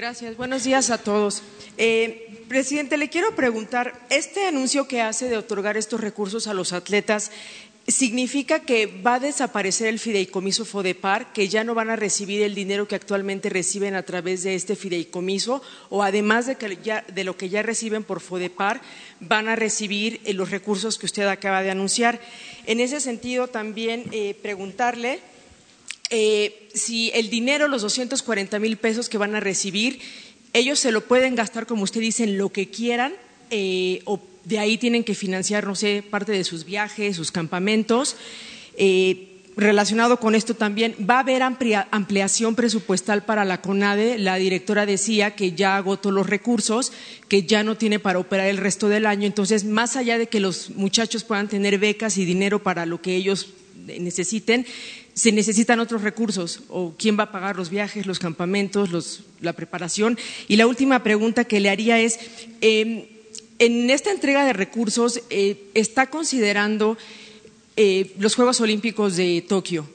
Gracias, 0.00 0.38
buenos 0.38 0.64
días 0.64 0.88
a 0.88 0.96
todos. 0.96 1.42
Eh, 1.76 2.46
presidente, 2.48 2.96
le 2.96 3.10
quiero 3.10 3.36
preguntar, 3.36 4.00
este 4.08 4.46
anuncio 4.46 4.88
que 4.88 5.02
hace 5.02 5.28
de 5.28 5.36
otorgar 5.36 5.76
estos 5.76 6.00
recursos 6.00 6.46
a 6.46 6.54
los 6.54 6.72
atletas, 6.72 7.30
significa 7.86 8.60
que 8.60 8.86
va 8.86 9.16
a 9.16 9.20
desaparecer 9.20 9.88
el 9.88 9.98
fideicomiso 9.98 10.64
FODEPAR, 10.64 11.34
que 11.34 11.48
ya 11.48 11.64
no 11.64 11.74
van 11.74 11.90
a 11.90 11.96
recibir 11.96 12.40
el 12.40 12.54
dinero 12.54 12.88
que 12.88 12.94
actualmente 12.94 13.50
reciben 13.50 13.94
a 13.94 14.02
través 14.02 14.42
de 14.42 14.54
este 14.54 14.74
fideicomiso, 14.74 15.60
o 15.90 16.02
además 16.02 16.46
de, 16.46 16.54
que 16.56 17.02
de 17.06 17.24
lo 17.24 17.36
que 17.36 17.50
ya 17.50 17.62
reciben 17.62 18.02
por 18.02 18.20
FODEPAR, 18.20 18.80
van 19.20 19.48
a 19.48 19.56
recibir 19.56 20.22
eh, 20.24 20.32
los 20.32 20.50
recursos 20.50 20.98
que 20.98 21.04
usted 21.04 21.26
acaba 21.26 21.62
de 21.62 21.72
anunciar. 21.72 22.22
En 22.64 22.80
ese 22.80 23.00
sentido, 23.00 23.48
también 23.48 24.06
eh, 24.12 24.34
preguntarle 24.40 25.20
eh, 26.10 26.68
si 26.74 27.10
el 27.14 27.30
dinero, 27.30 27.68
los 27.68 27.82
240 27.82 28.58
mil 28.58 28.76
pesos 28.76 29.08
que 29.08 29.18
van 29.18 29.34
a 29.34 29.40
recibir, 29.40 30.00
ellos 30.52 30.78
se 30.80 30.92
lo 30.92 31.02
pueden 31.02 31.36
gastar, 31.36 31.66
como 31.66 31.84
usted 31.84 32.00
dice, 32.00 32.24
en 32.24 32.36
lo 32.36 32.50
que 32.50 32.68
quieran, 32.68 33.12
eh, 33.50 34.02
o 34.04 34.20
de 34.44 34.58
ahí 34.58 34.78
tienen 34.78 35.04
que 35.04 35.14
financiar, 35.14 35.66
no 35.66 35.74
sé, 35.74 36.02
parte 36.08 36.32
de 36.32 36.44
sus 36.44 36.64
viajes, 36.64 37.16
sus 37.16 37.30
campamentos. 37.30 38.16
Eh, 38.76 39.26
relacionado 39.56 40.18
con 40.18 40.34
esto 40.34 40.54
también, 40.54 40.94
va 41.08 41.16
a 41.16 41.20
haber 41.20 41.42
ampliación 41.42 42.54
presupuestal 42.54 43.24
para 43.24 43.44
la 43.44 43.60
CONADE. 43.60 44.18
La 44.18 44.36
directora 44.36 44.86
decía 44.86 45.36
que 45.36 45.52
ya 45.52 45.76
agotó 45.76 46.10
los 46.10 46.28
recursos, 46.28 46.92
que 47.28 47.42
ya 47.44 47.62
no 47.62 47.76
tiene 47.76 47.98
para 47.98 48.18
operar 48.18 48.46
el 48.46 48.56
resto 48.56 48.88
del 48.88 49.06
año. 49.06 49.26
Entonces, 49.26 49.64
más 49.64 49.96
allá 49.96 50.18
de 50.18 50.28
que 50.28 50.40
los 50.40 50.70
muchachos 50.70 51.24
puedan 51.24 51.48
tener 51.48 51.78
becas 51.78 52.16
y 52.16 52.24
dinero 52.24 52.62
para 52.62 52.86
lo 52.86 53.02
que 53.02 53.16
ellos 53.16 53.50
necesiten, 53.86 54.66
se 55.14 55.32
necesitan 55.32 55.80
otros 55.80 56.02
recursos 56.02 56.62
o 56.68 56.94
quién 56.98 57.18
va 57.18 57.24
a 57.24 57.32
pagar 57.32 57.56
los 57.56 57.70
viajes, 57.70 58.06
los 58.06 58.18
campamentos, 58.18 59.22
la 59.40 59.52
preparación. 59.52 60.18
Y 60.48 60.56
la 60.56 60.66
última 60.66 61.02
pregunta 61.02 61.44
que 61.44 61.60
le 61.60 61.70
haría 61.70 61.98
es, 61.98 62.18
em, 62.60 63.04
en 63.58 63.90
esta 63.90 64.10
entrega 64.10 64.44
de 64.44 64.52
recursos, 64.52 65.20
eh, 65.30 65.70
¿está 65.74 66.08
considerando 66.08 66.96
eh, 67.76 68.14
los 68.18 68.34
Juegos 68.34 68.60
Olímpicos 68.60 69.16
de 69.16 69.44
Tokio? 69.46 69.88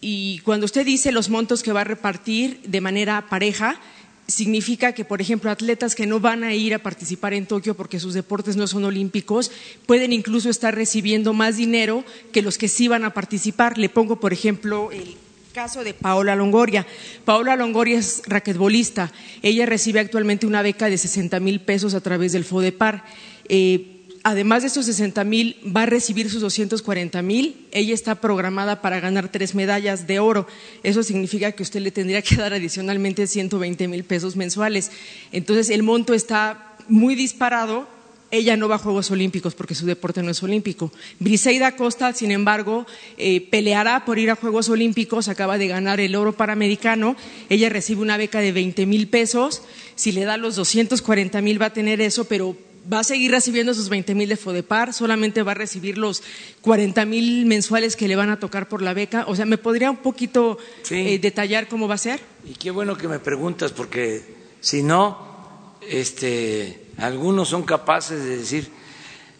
Y 0.00 0.40
cuando 0.40 0.66
usted 0.66 0.84
dice 0.84 1.10
los 1.10 1.28
montos 1.28 1.62
que 1.62 1.72
va 1.72 1.80
a 1.80 1.84
repartir 1.84 2.60
de 2.64 2.80
manera 2.80 3.26
pareja, 3.28 3.80
significa 4.28 4.92
que, 4.92 5.06
por 5.06 5.20
ejemplo, 5.20 5.50
atletas 5.50 5.94
que 5.94 6.06
no 6.06 6.20
van 6.20 6.44
a 6.44 6.54
ir 6.54 6.74
a 6.74 6.82
participar 6.82 7.32
en 7.32 7.46
Tokio 7.46 7.74
porque 7.74 7.98
sus 7.98 8.14
deportes 8.14 8.56
no 8.56 8.66
son 8.66 8.84
olímpicos, 8.84 9.50
pueden 9.86 10.12
incluso 10.12 10.50
estar 10.50 10.74
recibiendo 10.74 11.32
más 11.32 11.56
dinero 11.56 12.04
que 12.30 12.42
los 12.42 12.58
que 12.58 12.68
sí 12.68 12.88
van 12.88 13.04
a 13.04 13.14
participar. 13.14 13.78
Le 13.78 13.88
pongo, 13.88 14.20
por 14.20 14.34
ejemplo, 14.34 14.92
el 14.92 15.16
caso 15.54 15.82
de 15.82 15.94
Paola 15.94 16.36
Longoria. 16.36 16.86
Paola 17.24 17.56
Longoria 17.56 17.98
es 17.98 18.22
raquetbolista. 18.26 19.10
Ella 19.42 19.64
recibe 19.64 19.98
actualmente 19.98 20.46
una 20.46 20.62
beca 20.62 20.90
de 20.90 20.98
60 20.98 21.40
mil 21.40 21.60
pesos 21.60 21.94
a 21.94 22.00
través 22.02 22.32
del 22.32 22.44
FODEPAR. 22.44 23.04
Eh, 23.48 23.97
además 24.28 24.62
de 24.62 24.68
esos 24.68 24.86
60 24.86 25.24
mil, 25.24 25.56
va 25.64 25.82
a 25.82 25.86
recibir 25.86 26.30
sus 26.30 26.42
240 26.42 27.22
mil. 27.22 27.66
Ella 27.72 27.94
está 27.94 28.16
programada 28.16 28.82
para 28.82 29.00
ganar 29.00 29.30
tres 29.30 29.54
medallas 29.54 30.06
de 30.06 30.18
oro. 30.18 30.46
Eso 30.82 31.02
significa 31.02 31.52
que 31.52 31.62
usted 31.62 31.80
le 31.80 31.90
tendría 31.90 32.20
que 32.20 32.36
dar 32.36 32.52
adicionalmente 32.52 33.26
120 33.26 33.88
mil 33.88 34.04
pesos 34.04 34.36
mensuales. 34.36 34.90
Entonces, 35.32 35.70
el 35.70 35.82
monto 35.82 36.12
está 36.12 36.76
muy 36.88 37.14
disparado. 37.14 37.88
Ella 38.30 38.58
no 38.58 38.68
va 38.68 38.74
a 38.74 38.78
Juegos 38.78 39.10
Olímpicos 39.10 39.54
porque 39.54 39.74
su 39.74 39.86
deporte 39.86 40.22
no 40.22 40.30
es 40.30 40.42
olímpico. 40.42 40.92
Briseida 41.18 41.76
Costa, 41.76 42.12
sin 42.12 42.30
embargo, 42.30 42.86
eh, 43.16 43.40
peleará 43.40 44.04
por 44.04 44.18
ir 44.18 44.30
a 44.30 44.36
Juegos 44.36 44.68
Olímpicos. 44.68 45.28
Acaba 45.28 45.56
de 45.56 45.68
ganar 45.68 45.98
el 46.00 46.14
oro 46.14 46.34
panamericano. 46.34 47.16
Ella 47.48 47.70
recibe 47.70 48.02
una 48.02 48.18
beca 48.18 48.40
de 48.40 48.52
20 48.52 48.84
mil 48.84 49.08
pesos. 49.08 49.62
Si 49.94 50.12
le 50.12 50.24
da 50.24 50.36
los 50.36 50.56
240 50.56 51.40
mil 51.40 51.60
va 51.60 51.66
a 51.66 51.72
tener 51.72 52.02
eso, 52.02 52.26
pero 52.26 52.54
va 52.90 53.00
a 53.00 53.04
seguir 53.04 53.30
recibiendo 53.30 53.74
sus 53.74 53.88
20 53.88 54.14
mil 54.14 54.28
de 54.28 54.36
FODEPAR, 54.36 54.94
solamente 54.94 55.42
va 55.42 55.52
a 55.52 55.54
recibir 55.54 55.98
los 55.98 56.22
40 56.62 57.04
mil 57.04 57.46
mensuales 57.46 57.96
que 57.96 58.08
le 58.08 58.16
van 58.16 58.30
a 58.30 58.38
tocar 58.40 58.68
por 58.68 58.82
la 58.82 58.94
beca. 58.94 59.24
O 59.28 59.36
sea, 59.36 59.44
¿me 59.44 59.58
podría 59.58 59.90
un 59.90 59.98
poquito 59.98 60.58
eh, 60.90 61.18
detallar 61.18 61.68
cómo 61.68 61.88
va 61.88 61.94
a 61.94 61.98
ser? 61.98 62.20
Y 62.44 62.54
qué 62.54 62.70
bueno 62.70 62.96
que 62.96 63.08
me 63.08 63.18
preguntas, 63.18 63.72
porque 63.72 64.22
si 64.60 64.82
no, 64.82 65.76
este, 65.88 66.86
algunos 66.96 67.48
son 67.48 67.64
capaces 67.64 68.24
de 68.24 68.38
decir, 68.38 68.70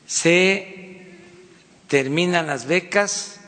se 0.07 1.07
terminan 1.89 2.47
las 2.47 2.67
becas 2.67 3.41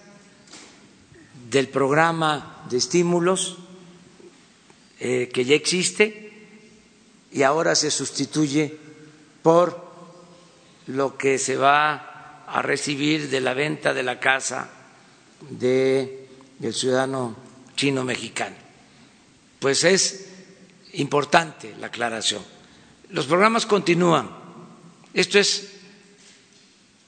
del 1.50 1.68
programa 1.68 2.64
de 2.70 2.78
estímulos 2.78 3.58
eh, 5.00 5.28
que 5.32 5.44
ya 5.44 5.54
existe 5.54 6.32
y 7.32 7.42
ahora 7.42 7.74
se 7.74 7.90
sustituye 7.90 8.76
por 9.42 9.89
lo 10.94 11.16
que 11.16 11.38
se 11.38 11.56
va 11.56 12.44
a 12.46 12.62
recibir 12.62 13.30
de 13.30 13.40
la 13.40 13.54
venta 13.54 13.94
de 13.94 14.02
la 14.02 14.18
casa 14.18 14.68
del 15.48 16.28
ciudadano 16.72 17.36
chino 17.76 18.04
mexicano. 18.04 18.56
Pues 19.58 19.84
es 19.84 20.26
importante 20.94 21.74
la 21.78 21.88
aclaración. 21.88 22.42
Los 23.10 23.26
programas 23.26 23.66
continúan. 23.66 24.30
Esto 25.14 25.38
es 25.38 25.72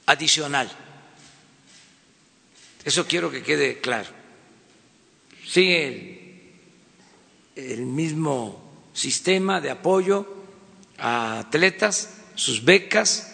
adicional. 0.07 0.71
Eso 2.85 3.07
quiero 3.07 3.31
que 3.31 3.43
quede 3.43 3.81
claro. 3.81 4.11
Sigue 5.47 6.53
el 7.57 7.83
mismo 7.87 8.91
sistema 8.93 9.61
de 9.61 9.71
apoyo 9.71 10.27
a 10.99 11.41
atletas, 11.41 12.15
sus 12.35 12.65
becas, 12.65 13.32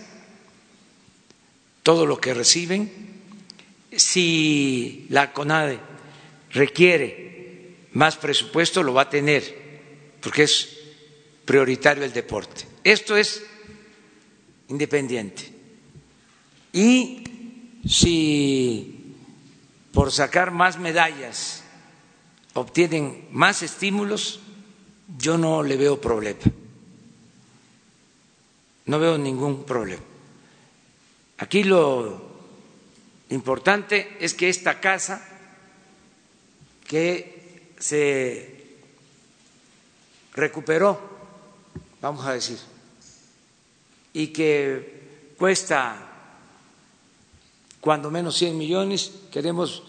todo 1.88 2.04
lo 2.04 2.20
que 2.20 2.34
reciben. 2.34 2.92
Si 3.90 5.06
la 5.08 5.32
CONADE 5.32 5.80
requiere 6.50 7.86
más 7.94 8.18
presupuesto, 8.18 8.82
lo 8.82 8.92
va 8.92 9.04
a 9.04 9.08
tener, 9.08 10.18
porque 10.20 10.42
es 10.42 10.68
prioritario 11.46 12.04
el 12.04 12.12
deporte. 12.12 12.66
Esto 12.84 13.16
es 13.16 13.42
independiente. 14.68 15.50
Y 16.74 17.24
si 17.88 19.14
por 19.90 20.12
sacar 20.12 20.50
más 20.50 20.78
medallas 20.78 21.64
obtienen 22.52 23.28
más 23.32 23.62
estímulos, 23.62 24.40
yo 25.16 25.38
no 25.38 25.62
le 25.62 25.78
veo 25.78 25.98
problema. 25.98 26.40
No 28.84 28.98
veo 28.98 29.16
ningún 29.16 29.64
problema. 29.64 30.07
Aquí 31.38 31.62
lo 31.64 32.20
importante 33.30 34.16
es 34.20 34.34
que 34.34 34.48
esta 34.48 34.80
casa 34.80 35.26
que 36.86 37.72
se 37.78 38.76
recuperó, 40.32 40.98
vamos 42.00 42.26
a 42.26 42.32
decir, 42.32 42.58
y 44.12 44.28
que 44.28 45.34
cuesta 45.38 46.08
cuando 47.80 48.10
menos 48.10 48.36
100 48.36 48.58
millones, 48.58 49.12
queremos 49.30 49.84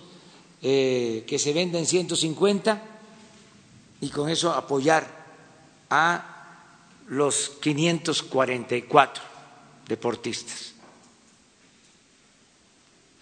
eh, 0.62 1.24
que 1.28 1.40
se 1.40 1.54
venda 1.54 1.80
en 1.80 1.86
150 1.86 2.82
y 4.02 4.10
con 4.10 4.30
eso 4.30 4.52
apoyar 4.52 5.08
a 5.90 6.36
los 7.08 7.50
544 7.62 9.24
deportistas. 9.88 10.79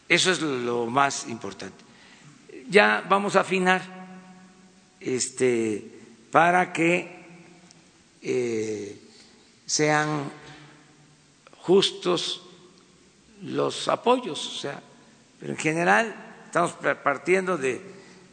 Eso 0.07 0.31
es 0.31 0.41
lo 0.41 0.85
más 0.85 1.27
importante. 1.27 1.83
Ya 2.69 3.05
vamos 3.09 3.35
a 3.35 3.41
afinar 3.41 3.81
este, 4.99 5.99
para 6.31 6.71
que 6.71 7.25
eh, 8.21 9.01
sean 9.65 10.31
justos 11.59 12.43
los 13.43 13.87
apoyos, 13.87 14.47
o 14.47 14.59
sea, 14.59 14.81
pero 15.39 15.53
en 15.53 15.59
general 15.59 16.15
estamos 16.45 16.73
partiendo 17.03 17.57
de 17.57 17.81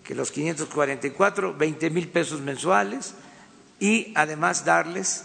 que 0.05 0.15
los 0.15 0.31
544, 0.31 1.55
20 1.55 1.91
mil 1.91 2.09
pesos 2.09 2.41
mensuales 2.41 3.15
y 3.81 4.13
además 4.15 4.65
darles 4.65 5.25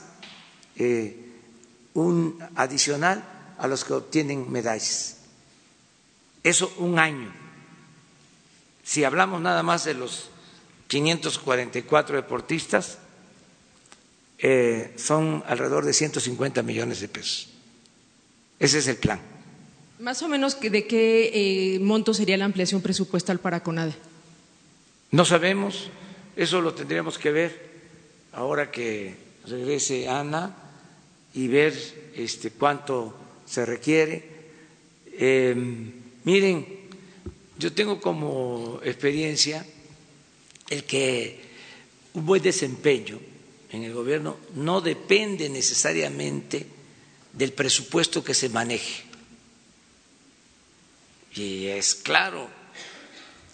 eh, 0.75 1.29
un 1.93 2.39
adicional 2.55 3.23
a 3.57 3.67
los 3.67 3.83
que 3.83 3.93
obtienen 3.93 4.51
medallas. 4.51 5.18
Eso 6.43 6.73
un 6.77 6.99
año. 6.99 7.31
Si 8.83 9.03
hablamos 9.03 9.41
nada 9.41 9.61
más 9.61 9.85
de 9.85 9.93
los 9.93 10.29
544 10.87 12.15
deportistas, 12.15 12.97
eh, 14.39 14.93
son 14.97 15.43
alrededor 15.45 15.85
de 15.85 15.93
150 15.93 16.63
millones 16.63 17.01
de 17.01 17.07
pesos. 17.07 17.49
Ese 18.57 18.79
es 18.79 18.87
el 18.87 18.97
plan. 18.97 19.19
Más 19.99 20.23
o 20.23 20.29
menos 20.29 20.59
de 20.59 20.87
qué 20.87 21.75
eh, 21.75 21.79
monto 21.79 22.13
sería 22.13 22.37
la 22.37 22.45
ampliación 22.45 22.81
presupuestal 22.81 23.39
para 23.39 23.61
CONADE. 23.61 23.93
No 25.11 25.25
sabemos, 25.25 25.89
eso 26.35 26.61
lo 26.61 26.73
tendríamos 26.73 27.17
que 27.17 27.31
ver 27.31 27.69
ahora 28.31 28.71
que 28.71 29.15
regrese 29.45 30.07
Ana 30.07 30.55
y 31.33 31.47
ver 31.47 31.73
este, 32.15 32.51
cuánto 32.51 33.15
se 33.45 33.65
requiere. 33.65 34.39
Eh, 35.11 35.93
Miren, 36.29 36.63
yo 37.57 37.73
tengo 37.73 37.99
como 37.99 38.79
experiencia 38.83 39.65
el 40.69 40.83
que 40.83 41.41
un 42.13 42.23
buen 42.23 42.43
desempeño 42.43 43.19
en 43.71 43.83
el 43.83 43.93
gobierno 43.95 44.37
no 44.53 44.79
depende 44.79 45.49
necesariamente 45.49 46.67
del 47.33 47.51
presupuesto 47.53 48.23
que 48.23 48.35
se 48.35 48.49
maneje. 48.49 49.05
Y 51.33 51.65
es 51.65 51.95
claro 51.95 52.47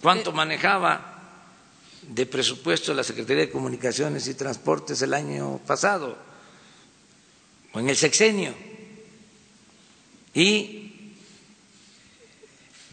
cuánto 0.02 0.34
manejaba 0.34 1.54
de 2.02 2.26
presupuesto 2.26 2.94
la 2.94 3.06
Secretaría 3.06 3.46
de 3.46 3.52
Comunicaciones 3.52 4.28
y 4.28 4.34
Transportes 4.34 5.02
el 5.02 5.14
año 5.14 5.62
pasado 5.66 6.18
o 7.72 7.80
en 7.80 7.90
el 7.90 7.96
sexenio. 7.96 8.54
Y 10.34 10.85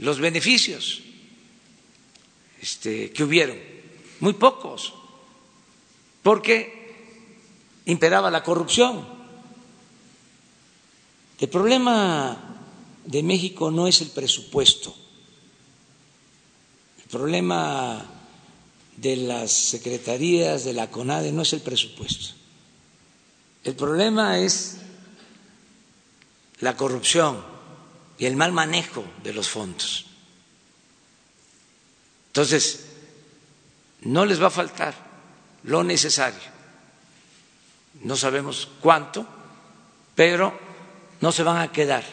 los 0.03 0.19
beneficios 0.19 1.01
este, 2.61 3.12
que 3.12 3.23
hubieron, 3.23 3.57
muy 4.19 4.33
pocos, 4.33 4.95
porque 6.23 7.81
imperaba 7.87 8.29
la 8.31 8.43
corrupción. 8.43 9.07
El 11.39 11.49
problema 11.49 12.59
de 13.05 13.23
México 13.23 13.70
no 13.70 13.87
es 13.87 14.01
el 14.01 14.11
presupuesto, 14.11 14.95
el 17.03 17.09
problema 17.09 18.05
de 18.97 19.16
las 19.16 19.53
secretarías 19.53 20.65
de 20.65 20.73
la 20.73 20.91
CONADE 20.91 21.31
no 21.31 21.43
es 21.43 21.53
el 21.53 21.61
presupuesto. 21.61 22.35
El 23.62 23.77
problema 23.77 24.41
es 24.41 24.79
la 26.59 26.77
corrupción 26.77 27.52
y 28.18 28.26
el 28.26 28.36
mal 28.36 28.52
manejo 28.52 29.05
de 29.22 29.32
los 29.32 29.48
fondos. 29.48 30.06
Entonces, 32.28 32.86
no 34.02 34.24
les 34.24 34.40
va 34.43 34.47
a 34.47 34.51
faltar 34.51 34.94
lo 35.64 35.84
necesario. 35.84 36.40
No 38.02 38.16
sabemos 38.16 38.68
cuánto, 38.80 39.26
pero 40.14 40.59
no 41.20 41.30
se 41.30 41.43
van 41.43 41.59
a 41.59 41.70
quedar 41.70 42.05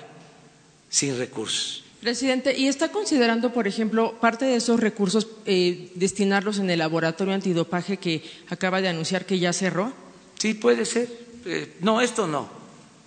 sin 0.89 1.17
recursos. 1.17 1.83
Presidente, 2.01 2.57
¿y 2.57 2.67
está 2.67 2.91
considerando, 2.91 3.51
por 3.51 3.67
ejemplo, 3.67 4.13
parte 4.21 4.45
de 4.45 4.55
esos 4.55 4.79
recursos 4.79 5.27
eh, 5.45 5.91
destinarlos 5.95 6.59
en 6.59 6.69
el 6.69 6.79
laboratorio 6.79 7.33
antidopaje 7.33 7.97
que 7.97 8.23
acaba 8.49 8.81
de 8.81 8.87
anunciar 8.87 9.25
que 9.25 9.39
ya 9.39 9.51
cerró? 9.51 9.91
Sí, 10.37 10.53
puede 10.53 10.85
ser. 10.85 11.09
Eh, 11.45 11.75
no, 11.81 11.99
esto 12.01 12.27
no. 12.27 12.58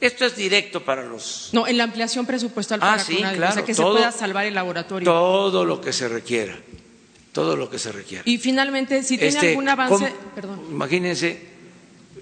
Esto 0.02 0.24
es 0.26 0.34
directo 0.36 0.84
para 0.84 1.04
los. 1.04 1.50
No, 1.52 1.66
en 1.66 1.78
la 1.78 1.84
ampliación 1.84 2.26
presupuestal 2.26 2.80
ah, 2.82 2.90
para 2.92 3.04
sí, 3.04 3.16
CONADE, 3.16 3.36
claro, 3.36 3.52
o 3.52 3.54
sea, 3.54 3.64
que 3.64 3.74
todo, 3.74 3.92
se 3.94 3.98
pueda 4.00 4.12
salvar 4.12 4.46
el 4.46 4.54
laboratorio. 4.54 5.04
Todo 5.10 5.64
lo 5.64 5.80
que 5.80 5.92
se 5.92 6.08
requiera. 6.08 6.58
Todo 7.32 7.56
lo 7.56 7.70
que 7.70 7.78
se 7.78 7.92
requiera. 7.92 8.22
Y 8.26 8.36
finalmente, 8.38 9.02
si 9.04 9.16
tiene 9.16 9.34
Este, 9.34 9.48
algún 9.50 9.68
avance. 9.68 9.94
¿cómo? 10.10 10.30
Perdón. 10.34 10.60
Imagínense, 10.70 11.40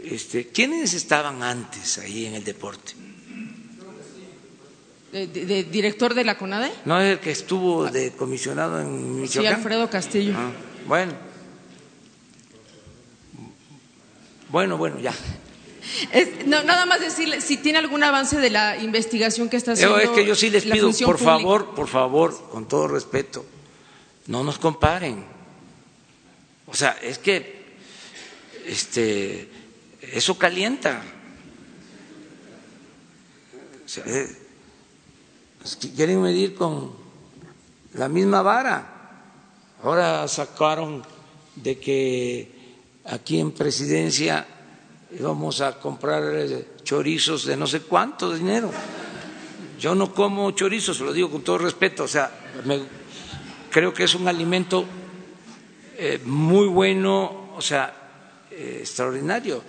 este, 0.05 0.49
¿quiénes 0.49 0.93
estaban 0.95 1.43
antes 1.43 1.97
ahí 1.99 2.27
en 2.27 2.35
el 2.35 2.45
deporte? 2.45 2.93
De, 5.13 5.27
de- 5.27 5.45
de 5.47 5.65
director 5.65 6.15
de 6.15 6.23
la 6.25 6.37
CONADE? 6.39 6.71
¿No 6.85 7.01
es 7.01 7.13
el 7.15 7.19
que 7.19 7.31
estuvo 7.33 7.87
de 7.91 8.13
comisionado 8.13 8.79
en 8.81 9.15
Sí, 9.27 9.39
Michoacán? 9.39 9.55
Alfredo 9.55 9.91
Castillo. 9.91 10.35
Ah, 10.37 10.51
bueno. 10.87 11.13
Bueno, 14.51 14.77
bueno, 14.77 14.99
ya. 15.01 15.15
Es- 16.13 16.47
no, 16.47 16.63
nada 16.63 16.87
más 16.87 17.01
decirle 17.01 17.41
si 17.41 17.57
tiene 17.57 17.79
algún 17.79 18.03
avance 18.03 18.39
de 18.39 18.51
la 18.51 18.77
investigación 18.79 19.49
que 19.49 19.57
está 19.57 19.75
Yo, 19.75 19.95
haciendo. 19.95 19.99
es 20.01 20.11
que 20.11 20.27
yo 20.27 20.35
sí 20.35 20.51
les 20.51 20.65
pido, 20.65 20.89
por 20.91 21.17
pública. 21.17 21.19
favor, 21.25 21.75
por 21.75 21.89
favor, 21.89 22.49
con 22.51 22.69
todo 22.69 22.89
respeto, 22.89 23.45
no 24.27 24.45
nos 24.45 24.59
comparen. 24.59 25.25
O 26.67 26.75
sea, 26.75 26.97
es 27.03 27.19
que 27.19 27.61
este, 28.67 29.49
eso 30.01 30.39
calienta. 30.39 31.03
O 33.85 33.89
sea, 33.89 34.05
eh, 34.07 34.29
es 35.65 35.77
que 35.77 35.91
quieren 35.91 36.23
medir 36.23 36.55
con 36.55 36.93
la 37.95 38.09
misma 38.09 38.43
vara. 38.43 38.97
Ahora 39.83 40.29
sacaron 40.29 41.03
de 41.57 41.79
que 41.79 42.53
aquí 43.05 43.41
en 43.41 43.51
presidencia 43.53 44.47
íbamos 45.19 45.61
a 45.61 45.79
comprar 45.79 46.23
eh, 46.35 46.69
chorizos 46.85 47.45
de 47.47 47.57
no 47.57 47.67
sé 47.67 47.81
cuánto 47.81 48.33
dinero. 48.35 48.71
Yo 49.79 49.95
no 49.95 50.13
como 50.15 50.51
chorizos, 50.53 51.01
lo 51.01 51.13
digo 51.13 51.31
con 51.31 51.43
todo 51.43 51.59
respeto, 51.59 52.05
o 52.05 52.09
sea, 52.09 52.31
me- 52.65 52.83
creo 53.71 53.95
que 53.95 54.05
es 54.05 54.15
un 54.15 54.29
alimento 54.29 54.85
eh, 55.97 56.21
muy 56.25 56.67
bueno, 56.67 57.51
o 57.57 57.61
sea, 57.63 57.95
eh, 58.51 58.79
extraordinario. 58.81 59.63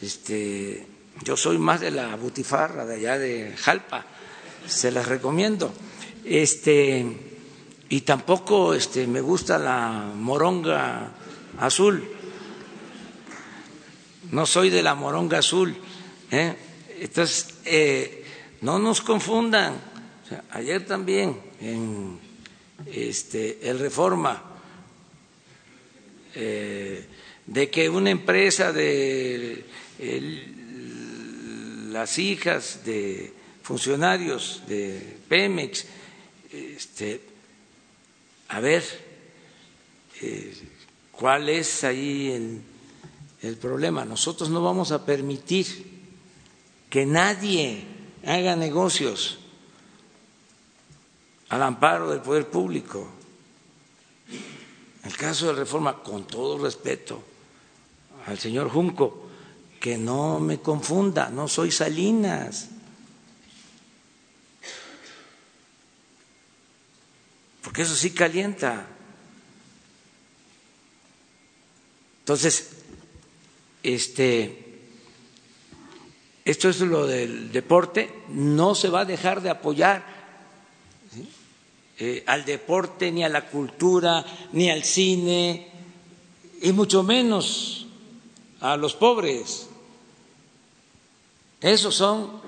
Este, 0.00 0.86
yo 1.24 1.36
soy 1.36 1.56
más 1.58 1.80
de 1.80 1.90
la 1.90 2.14
butifarra 2.16 2.84
de 2.84 2.96
allá 2.96 3.18
de 3.18 3.54
Jalpa, 3.56 4.04
se 4.66 4.90
las 4.90 5.06
recomiendo. 5.06 5.72
Este, 6.24 7.06
y 7.88 8.00
tampoco 8.02 8.74
este, 8.74 9.06
me 9.06 9.20
gusta 9.20 9.58
la 9.58 10.10
moronga 10.14 11.12
azul. 11.58 12.04
No 14.30 14.46
soy 14.46 14.70
de 14.70 14.82
la 14.82 14.94
moronga 14.94 15.38
azul. 15.38 15.76
¿eh? 16.30 16.54
Entonces, 17.00 17.54
eh, 17.64 18.24
no 18.62 18.78
nos 18.78 19.00
confundan. 19.00 19.80
Ayer 20.50 20.84
también 20.86 21.40
en 21.60 22.18
este, 22.86 23.68
el 23.68 23.78
Reforma, 23.78 24.42
eh, 26.34 27.06
de 27.46 27.70
que 27.70 27.88
una 27.88 28.10
empresa 28.10 28.72
de 28.72 29.64
las 31.90 32.18
hijas 32.18 32.80
de 32.84 33.32
funcionarios 33.62 34.62
de 34.66 35.16
Pemex, 35.28 35.86
este, 36.52 37.20
a 38.48 38.60
ver 38.60 38.84
eh, 40.22 40.54
cuál 41.12 41.48
es 41.48 41.84
ahí 41.84 42.30
el, 42.32 42.60
el 43.46 43.56
problema. 43.56 44.04
Nosotros 44.04 44.50
no 44.50 44.62
vamos 44.62 44.92
a 44.92 45.04
permitir 45.04 46.06
que 46.90 47.06
nadie 47.06 47.84
haga 48.24 48.56
negocios 48.56 49.38
al 51.48 51.62
amparo 51.62 52.10
del 52.10 52.20
poder 52.20 52.48
público. 52.48 53.08
El 55.04 55.16
caso 55.16 55.46
de 55.46 55.52
reforma, 55.52 56.02
con 56.02 56.26
todo 56.26 56.58
respeto 56.58 57.22
al 58.26 58.38
señor 58.38 58.68
Junco, 58.68 59.28
que 59.80 59.96
no 59.96 60.40
me 60.40 60.58
confunda, 60.60 61.30
no 61.30 61.46
soy 61.46 61.70
Salinas. 61.70 62.70
Porque 67.62 67.82
eso 67.82 67.94
sí 67.94 68.10
calienta. 68.10 68.86
Entonces, 72.20 72.75
este, 73.94 74.64
esto 76.44 76.68
es 76.68 76.80
lo 76.80 77.06
del 77.06 77.52
deporte, 77.52 78.22
no 78.28 78.74
se 78.74 78.88
va 78.88 79.00
a 79.00 79.04
dejar 79.04 79.42
de 79.42 79.50
apoyar 79.50 80.04
eh, 81.98 82.24
al 82.26 82.44
deporte, 82.44 83.10
ni 83.10 83.24
a 83.24 83.28
la 83.28 83.48
cultura, 83.48 84.24
ni 84.52 84.70
al 84.70 84.84
cine, 84.84 85.70
y 86.62 86.72
mucho 86.72 87.02
menos 87.02 87.86
a 88.60 88.76
los 88.76 88.94
pobres. 88.94 89.68
Esos 91.60 91.94
son 91.94 92.40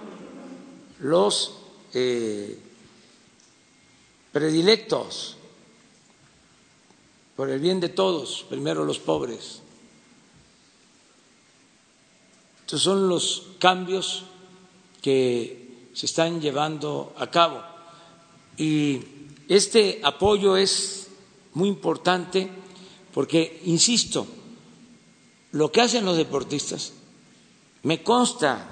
los 1.01 1.55
eh, 1.94 2.59
predilectos 4.32 5.36
por 7.36 7.48
el 7.51 7.60
bien 7.60 7.78
de 7.78 7.89
todos, 7.89 8.44
primero 8.48 8.85
los 8.85 8.98
pobres. 8.98 9.62
Estos 12.69 12.82
son 12.82 13.09
los 13.09 13.45
cambios 13.59 14.24
que 15.01 15.89
se 15.95 16.05
están 16.05 16.39
llevando 16.39 17.15
a 17.16 17.31
cabo. 17.31 17.62
Y 18.59 19.01
este 19.49 20.03
apoyo 20.05 20.55
es 20.55 21.09
muy 21.55 21.70
importante 21.70 22.47
porque, 23.15 23.62
insisto, 23.65 24.27
lo 25.53 25.73
que 25.73 25.81
hacen 25.81 26.05
los 26.05 26.19
deportistas, 26.19 26.93
me 27.85 28.03
consta, 28.03 28.69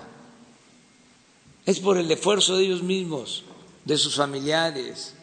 es 1.65 1.81
por 1.81 1.97
el 1.97 2.11
esfuerzo 2.11 2.59
de 2.59 2.67
ellos 2.67 2.83
mismos, 2.83 3.45
de 3.87 3.97
sus 3.97 4.17
familiares. 4.17 5.15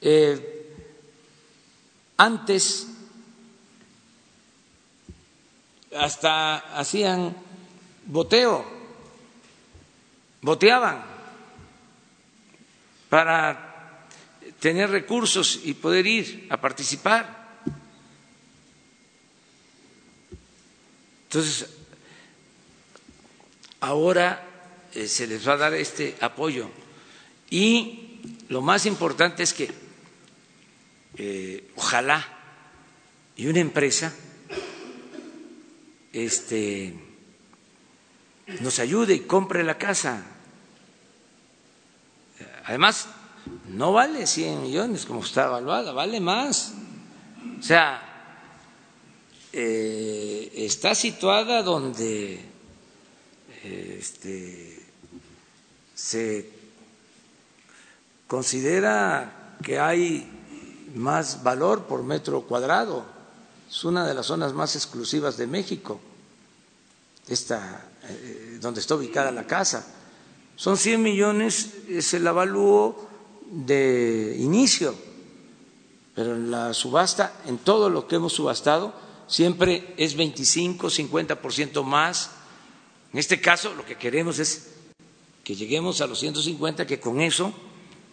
Eh, 0.00 0.74
antes 2.16 2.86
hasta 5.96 6.56
hacían 6.78 7.34
boteo, 8.06 8.64
boteaban 10.40 11.04
para 13.08 14.06
tener 14.60 14.90
recursos 14.90 15.60
y 15.64 15.74
poder 15.74 16.06
ir 16.06 16.46
a 16.50 16.56
participar. 16.60 17.42
Entonces, 21.24 21.68
ahora 23.80 24.46
eh, 24.94 25.08
se 25.08 25.26
les 25.26 25.46
va 25.46 25.54
a 25.54 25.56
dar 25.56 25.74
este 25.74 26.16
apoyo 26.20 26.70
y 27.50 28.20
lo 28.48 28.62
más 28.62 28.86
importante 28.86 29.42
es 29.42 29.52
que 29.52 29.70
eh, 31.16 31.70
ojalá 31.76 32.26
y 33.36 33.46
una 33.46 33.60
empresa 33.60 34.14
este, 36.12 36.94
nos 38.60 38.78
ayude 38.78 39.14
y 39.14 39.20
compre 39.20 39.64
la 39.64 39.78
casa. 39.78 40.24
Además, 42.64 43.08
no 43.68 43.92
vale 43.92 44.26
100 44.26 44.62
millones 44.62 45.06
como 45.06 45.24
está 45.24 45.46
evaluada, 45.46 45.92
vale 45.92 46.20
más. 46.20 46.74
O 47.58 47.62
sea, 47.62 48.12
eh, 49.52 50.52
está 50.54 50.94
situada 50.94 51.62
donde 51.62 52.40
eh, 53.64 53.96
este, 54.00 54.86
se 55.94 56.48
considera 58.26 59.56
que 59.62 59.78
hay 59.78 60.28
más 60.94 61.42
valor 61.42 61.84
por 61.84 62.02
metro 62.02 62.42
cuadrado. 62.42 63.04
Es 63.72 63.84
una 63.84 64.06
de 64.06 64.12
las 64.12 64.26
zonas 64.26 64.52
más 64.52 64.76
exclusivas 64.76 65.38
de 65.38 65.46
México, 65.46 65.98
esta, 67.26 67.90
eh, 68.02 68.58
donde 68.60 68.80
está 68.80 68.96
ubicada 68.96 69.32
la 69.32 69.46
casa. 69.46 69.86
Son 70.56 70.76
100 70.76 71.02
millones, 71.02 71.70
es 71.88 72.12
el 72.12 72.26
avalúo 72.26 73.08
de 73.50 74.36
inicio, 74.38 74.94
pero 76.14 76.34
en 76.34 76.50
la 76.50 76.74
subasta, 76.74 77.40
en 77.46 77.56
todo 77.56 77.88
lo 77.88 78.06
que 78.06 78.16
hemos 78.16 78.34
subastado, 78.34 78.92
siempre 79.26 79.94
es 79.96 80.16
25, 80.16 80.90
50% 80.90 81.82
más. 81.82 82.30
En 83.10 83.18
este 83.18 83.40
caso, 83.40 83.72
lo 83.72 83.86
que 83.86 83.96
queremos 83.96 84.38
es 84.38 84.68
que 85.44 85.54
lleguemos 85.54 86.02
a 86.02 86.06
los 86.06 86.20
150, 86.20 86.86
que 86.86 87.00
con 87.00 87.22
eso 87.22 87.54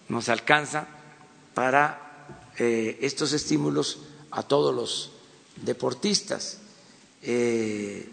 nos 0.08 0.30
alcanza 0.30 0.88
para 1.54 2.48
eh, 2.58 2.98
estos 3.02 3.34
estímulos 3.34 4.00
a 4.32 4.44
todos 4.44 4.74
los 4.74 5.19
deportistas. 5.64 6.60
Eh, 7.22 8.08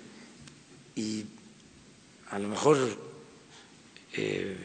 y 0.94 1.24
a 2.30 2.38
lo 2.38 2.48
mejor 2.48 2.78
eh, 4.14 4.56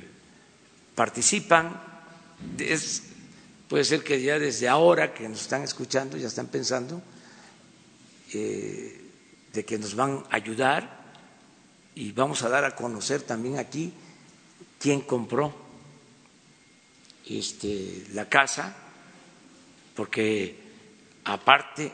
participan, 0.95 1.81
puede 3.67 3.83
ser 3.83 4.03
que 4.03 4.21
ya 4.21 4.39
desde 4.39 4.67
ahora 4.67 5.13
que 5.13 5.27
nos 5.27 5.41
están 5.41 5.63
escuchando 5.63 6.17
ya 6.17 6.27
están 6.27 6.47
pensando 6.47 7.01
de 8.31 9.65
que 9.65 9.77
nos 9.77 9.95
van 9.95 10.23
a 10.29 10.37
ayudar 10.37 11.01
y 11.95 12.11
vamos 12.13 12.43
a 12.43 12.49
dar 12.49 12.63
a 12.63 12.75
conocer 12.75 13.21
también 13.21 13.59
aquí 13.59 13.93
quién 14.79 15.01
compró 15.01 15.53
este, 17.27 18.05
la 18.13 18.27
casa, 18.27 18.75
porque 19.95 20.57
aparte 21.25 21.91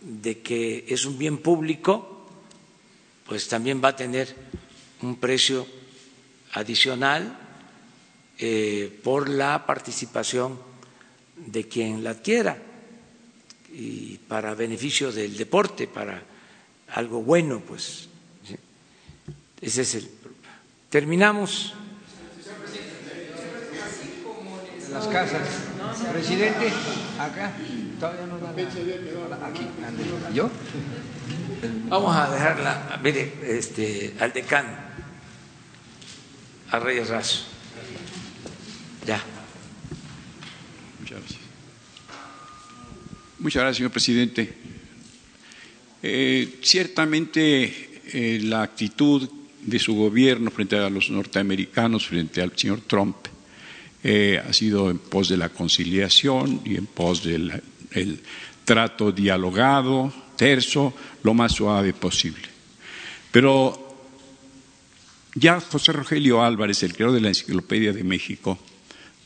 de 0.00 0.40
que 0.40 0.84
es 0.88 1.04
un 1.04 1.18
bien 1.18 1.38
público, 1.38 2.26
pues 3.26 3.48
también 3.48 3.82
va 3.82 3.88
a 3.90 3.96
tener 3.96 4.34
un 5.02 5.16
precio 5.16 5.66
adicional 6.52 7.38
eh, 8.38 9.00
por 9.02 9.28
la 9.28 9.66
participación 9.66 10.58
de 11.36 11.68
quien 11.68 12.02
la 12.02 12.10
adquiera 12.10 12.56
y 13.72 14.16
para 14.28 14.54
beneficio 14.54 15.12
del 15.12 15.36
deporte, 15.36 15.86
para 15.86 16.22
algo 16.94 17.22
bueno, 17.22 17.60
pues. 17.60 18.08
Ese 19.60 19.82
es 19.82 19.94
el. 19.96 20.10
Terminamos 20.88 21.74
las 24.90 25.06
casas. 25.08 25.48
Presidente, 26.12 26.72
acá, 27.18 27.52
todavía 27.98 28.26
no 28.26 28.38
dan 28.38 29.42
aquí, 29.42 29.66
¿yo? 30.34 30.50
Vamos 31.88 32.16
a 32.16 32.30
dejarla, 32.30 33.00
mire, 33.02 33.32
este, 33.42 34.14
al 34.20 34.32
decano, 34.32 34.70
a 36.70 36.78
Reyes 36.78 37.08
Razo. 37.08 37.44
Ya. 39.06 39.22
Muchas 41.00 41.18
gracias. 41.18 41.40
Muchas 43.38 43.60
gracias, 43.62 43.76
señor 43.76 43.90
presidente. 43.90 44.54
Eh, 46.02 46.60
ciertamente 46.62 48.00
eh, 48.12 48.40
la 48.42 48.62
actitud 48.62 49.28
de 49.62 49.78
su 49.78 49.94
gobierno 49.94 50.50
frente 50.50 50.76
a 50.76 50.88
los 50.88 51.10
norteamericanos, 51.10 52.06
frente 52.06 52.40
al 52.40 52.56
señor 52.56 52.82
Trump, 52.86 53.16
eh, 54.04 54.40
ha 54.46 54.52
sido 54.52 54.90
en 54.90 54.98
pos 54.98 55.28
de 55.28 55.36
la 55.36 55.48
conciliación 55.48 56.60
y 56.64 56.76
en 56.76 56.86
pos 56.86 57.24
del 57.90 58.20
trato 58.64 59.12
dialogado, 59.12 60.12
terso, 60.36 60.94
lo 61.22 61.34
más 61.34 61.52
suave 61.52 61.92
posible. 61.92 62.42
Pero 63.30 63.88
ya 65.34 65.60
José 65.60 65.92
Rogelio 65.92 66.42
Álvarez, 66.42 66.82
el 66.82 66.94
creador 66.94 67.14
de 67.14 67.20
la 67.20 67.28
Enciclopedia 67.28 67.92
de 67.92 68.04
México, 68.04 68.58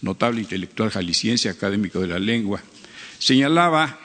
notable 0.00 0.40
intelectual 0.40 0.90
jalisciense, 0.90 1.48
académico 1.48 2.00
de 2.00 2.08
la 2.08 2.18
lengua, 2.18 2.62
señalaba 3.18 3.98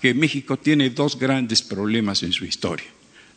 que 0.00 0.14
México 0.14 0.58
tiene 0.58 0.90
dos 0.90 1.18
grandes 1.18 1.62
problemas 1.62 2.22
en 2.22 2.32
su 2.32 2.44
historia, 2.44 2.86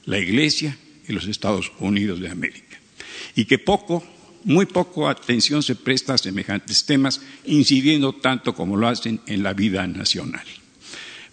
la 0.06 0.20
Iglesia 0.20 0.78
y 1.08 1.14
los 1.14 1.28
Estados 1.28 1.72
Unidos 1.80 2.20
de 2.20 2.30
América, 2.30 2.78
y 3.36 3.46
que 3.46 3.60
poco 3.60 4.04
muy 4.48 4.66
poco 4.66 5.10
atención 5.10 5.62
se 5.62 5.76
presta 5.76 6.14
a 6.14 6.18
semejantes 6.18 6.86
temas, 6.86 7.20
incidiendo 7.44 8.14
tanto 8.14 8.56
como 8.56 8.78
lo 8.78 8.88
hacen 8.88 9.20
en 9.28 9.44
la 9.44 9.54
vida 9.54 9.86
nacional. 9.86 10.46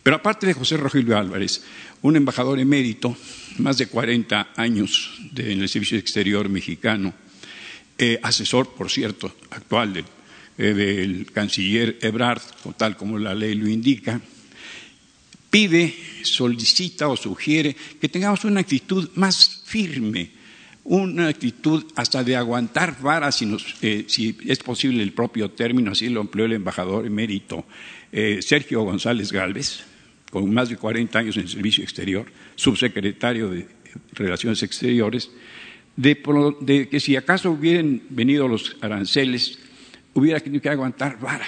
Pero 0.02 0.16
aparte 0.16 0.48
de 0.48 0.52
José 0.52 0.76
Rogelio 0.76 1.16
Álvarez, 1.16 1.62
un 2.02 2.16
embajador 2.16 2.58
emérito, 2.58 3.16
más 3.58 3.78
de 3.78 3.86
40 3.86 4.54
años 4.56 5.16
en 5.36 5.62
el 5.62 5.68
Servicio 5.68 5.96
Exterior 5.96 6.48
mexicano, 6.48 7.14
eh, 7.96 8.18
asesor, 8.20 8.74
por 8.74 8.90
cierto, 8.90 9.32
actual 9.50 10.04
eh, 10.58 10.74
del, 10.74 11.30
canciller 11.30 11.98
Ebrard, 12.02 12.42
tal 12.76 12.96
como 12.96 13.16
la 13.16 13.32
ley 13.32 13.54
lo 13.54 13.68
indica, 13.68 14.20
pide, 15.48 15.94
solicita 16.24 17.06
o 17.06 17.16
sugiere 17.16 17.76
que 18.00 18.08
tengamos 18.08 18.44
una 18.44 18.58
actitud 18.58 19.08
más 19.14 19.62
firme 19.64 20.43
una 20.84 21.28
actitud 21.28 21.84
hasta 21.96 22.22
de 22.22 22.36
aguantar 22.36 23.00
varas, 23.00 23.36
si, 23.36 23.56
eh, 23.82 24.04
si, 24.06 24.36
es 24.46 24.58
posible 24.58 25.02
el 25.02 25.12
propio 25.12 25.50
término, 25.50 25.92
así 25.92 26.08
lo 26.08 26.20
empleó 26.20 26.46
el 26.46 26.52
embajador 26.52 27.06
emérito 27.06 27.64
eh, 28.12 28.40
Sergio 28.42 28.82
González 28.82 29.32
Galvez, 29.32 29.82
con 30.30 30.52
más 30.52 30.68
de 30.68 30.76
40 30.76 31.18
años 31.18 31.36
en 31.36 31.42
el 31.42 31.48
servicio 31.48 31.82
exterior, 31.82 32.26
subsecretario 32.54 33.48
de 33.50 33.66
Relaciones 34.12 34.62
Exteriores, 34.62 35.30
de, 35.96 36.88
que 36.90 37.00
si 37.00 37.16
acaso 37.16 37.52
hubieran 37.52 38.02
venido 38.10 38.46
los 38.46 38.76
aranceles, 38.80 39.58
hubiera 40.12 40.38
tenido 40.40 40.60
que 40.60 40.68
aguantar 40.68 41.18
vara, 41.18 41.46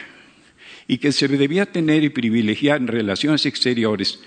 y 0.88 0.98
que 0.98 1.12
se 1.12 1.28
debía 1.28 1.66
tener 1.66 2.04
y 2.04 2.08
privilegiar 2.08 2.80
en 2.80 2.86
relaciones 2.86 3.44
exteriores 3.44 4.20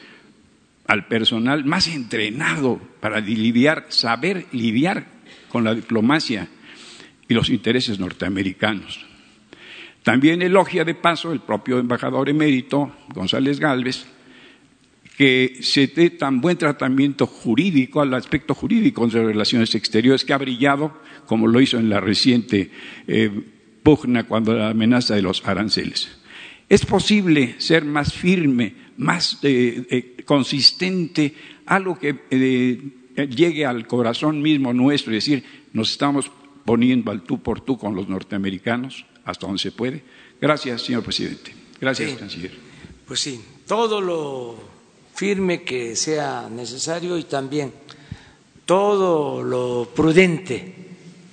al 0.90 1.06
personal 1.06 1.66
más 1.66 1.88
entrenado 1.88 2.82
para 3.00 3.20
lidiar, 3.20 3.86
saber 3.90 4.48
lidiar 4.52 5.06
con 5.48 5.64
la 5.64 5.76
diplomacia 5.76 6.48
y 7.28 7.34
los 7.36 7.52
intereses 7.52 8.00
norteamericanos. 8.00 9.06
También 10.02 10.42
elogia 10.42 10.84
de 10.84 10.96
paso 10.96 11.32
el 11.32 11.42
propio 11.42 11.78
embajador 11.78 12.28
emérito, 12.28 12.92
González 13.14 13.60
Galvez, 13.60 14.08
que 15.16 15.60
se 15.62 15.86
dé 15.86 16.10
tan 16.10 16.42
buen 16.42 16.58
tratamiento 16.58 17.28
jurídico 17.28 18.02
al 18.02 18.16
aspecto 18.16 18.56
jurídico 18.56 19.06
de 19.06 19.24
relaciones 19.24 19.76
exteriores 19.76 20.26
que 20.26 20.34
ha 20.34 20.40
brillado, 20.40 21.00
como 21.28 21.46
lo 21.46 21.62
hizo 21.62 21.78
en 21.78 21.90
la 21.90 22.00
reciente 22.00 22.72
eh, 23.08 23.30
pugna 23.84 24.24
cuando 24.24 24.56
la 24.56 24.70
amenaza 24.70 25.14
de 25.14 25.22
los 25.22 25.46
aranceles. 25.46 26.19
Es 26.70 26.86
posible 26.86 27.56
ser 27.58 27.84
más 27.84 28.14
firme, 28.14 28.76
más 28.98 29.40
eh, 29.42 29.88
eh, 29.90 30.24
consistente, 30.24 31.34
algo 31.66 31.98
que 31.98 32.20
eh, 32.30 33.28
llegue 33.28 33.66
al 33.66 33.88
corazón 33.88 34.40
mismo 34.40 34.72
nuestro 34.72 35.12
y 35.12 35.16
decir, 35.16 35.44
nos 35.74 35.92
estamos 35.92 36.32
poniendo 36.66 37.10
al 37.10 37.24
tú 37.24 37.42
por 37.42 37.62
tú 37.62 37.76
con 37.80 37.96
los 37.96 38.08
norteamericanos 38.08 39.06
hasta 39.26 39.48
donde 39.48 39.60
se 39.60 39.72
puede. 39.72 40.04
Gracias, 40.40 40.84
señor 40.84 41.02
presidente. 41.04 41.52
Gracias, 41.82 42.14
canciller. 42.14 42.52
Pues 43.08 43.20
sí, 43.20 43.42
todo 43.66 44.00
lo 44.00 44.56
firme 45.16 45.64
que 45.64 45.96
sea 45.96 46.50
necesario 46.52 47.18
y 47.18 47.24
también 47.24 47.74
todo 48.66 49.42
lo 49.42 49.90
prudente 49.96 50.76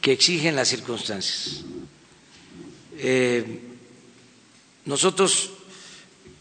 que 0.01 0.13
exigen 0.13 0.57
las 0.57 0.69
circunstancias. 0.69 1.63
Nosotros 4.87 5.51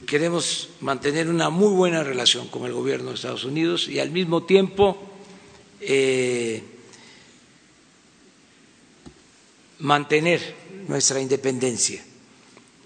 queremos 0.06 0.70
mantener 0.82 1.30
una 1.30 1.50
muy 1.50 1.74
buena 1.74 2.04
relación 2.04 2.48
con 2.48 2.66
el 2.66 2.74
gobierno 2.74 3.10
de 3.10 3.16
Estados 3.16 3.44
Unidos 3.44 3.88
y 3.88 4.00
al 4.00 4.12
mismo 4.12 4.44
tiempo 4.44 4.98
eh, 5.82 6.64
mantener 9.80 10.56
nuestra 10.88 11.20
independencia. 11.20 12.04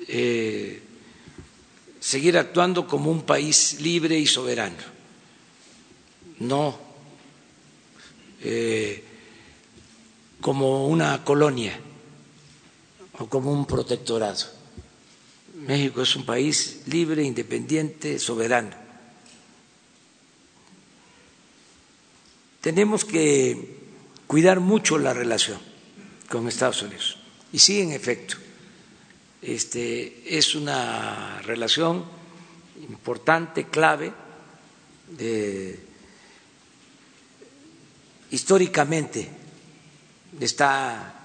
Eh, 0.08 0.82
seguir 2.00 2.38
actuando 2.38 2.88
como 2.88 3.12
un 3.12 3.24
país 3.24 3.82
libre 3.82 4.18
y 4.18 4.26
soberano, 4.26 4.78
no 6.40 6.80
eh, 8.42 9.04
como 10.40 10.88
una 10.88 11.24
colonia 11.26 11.78
o 13.20 13.28
como 13.28 13.52
un 13.52 13.66
protectorado. 13.66 14.59
México 15.68 16.02
es 16.02 16.16
un 16.16 16.26
país 16.26 16.82
libre, 16.88 17.24
independiente, 17.24 18.18
soberano. 18.20 18.72
Tenemos 22.62 23.06
que 23.06 23.78
cuidar 24.28 24.60
mucho 24.60 24.98
la 24.98 25.14
relación 25.14 25.60
con 26.30 26.48
Estados 26.48 26.82
Unidos. 26.82 27.18
Y 27.52 27.60
sí, 27.60 27.82
en 27.82 27.92
efecto, 27.92 28.36
este, 29.42 30.38
es 30.38 30.56
una 30.56 31.42
relación 31.42 32.06
importante, 32.82 33.68
clave, 33.68 34.14
históricamente 38.32 39.30
está 40.40 41.16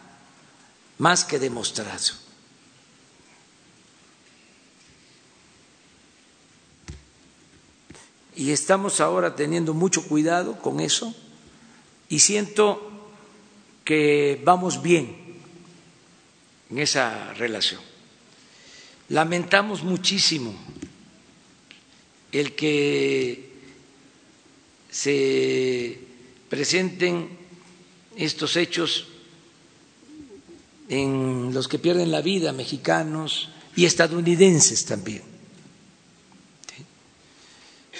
más 0.98 1.24
que 1.24 1.38
demostrado. 1.38 2.23
Y 8.36 8.50
estamos 8.50 9.00
ahora 9.00 9.36
teniendo 9.36 9.74
mucho 9.74 10.02
cuidado 10.06 10.58
con 10.60 10.80
eso 10.80 11.14
y 12.08 12.18
siento 12.18 12.90
que 13.84 14.40
vamos 14.44 14.82
bien 14.82 15.16
en 16.70 16.78
esa 16.78 17.32
relación. 17.34 17.80
Lamentamos 19.10 19.82
muchísimo 19.82 20.54
el 22.32 22.54
que 22.54 23.50
se 24.90 25.98
presenten 26.48 27.28
estos 28.16 28.56
hechos 28.56 29.06
en 30.88 31.52
los 31.52 31.68
que 31.68 31.78
pierden 31.78 32.10
la 32.10 32.22
vida 32.22 32.52
mexicanos 32.52 33.50
y 33.76 33.84
estadounidenses 33.84 34.84
también. 34.84 35.33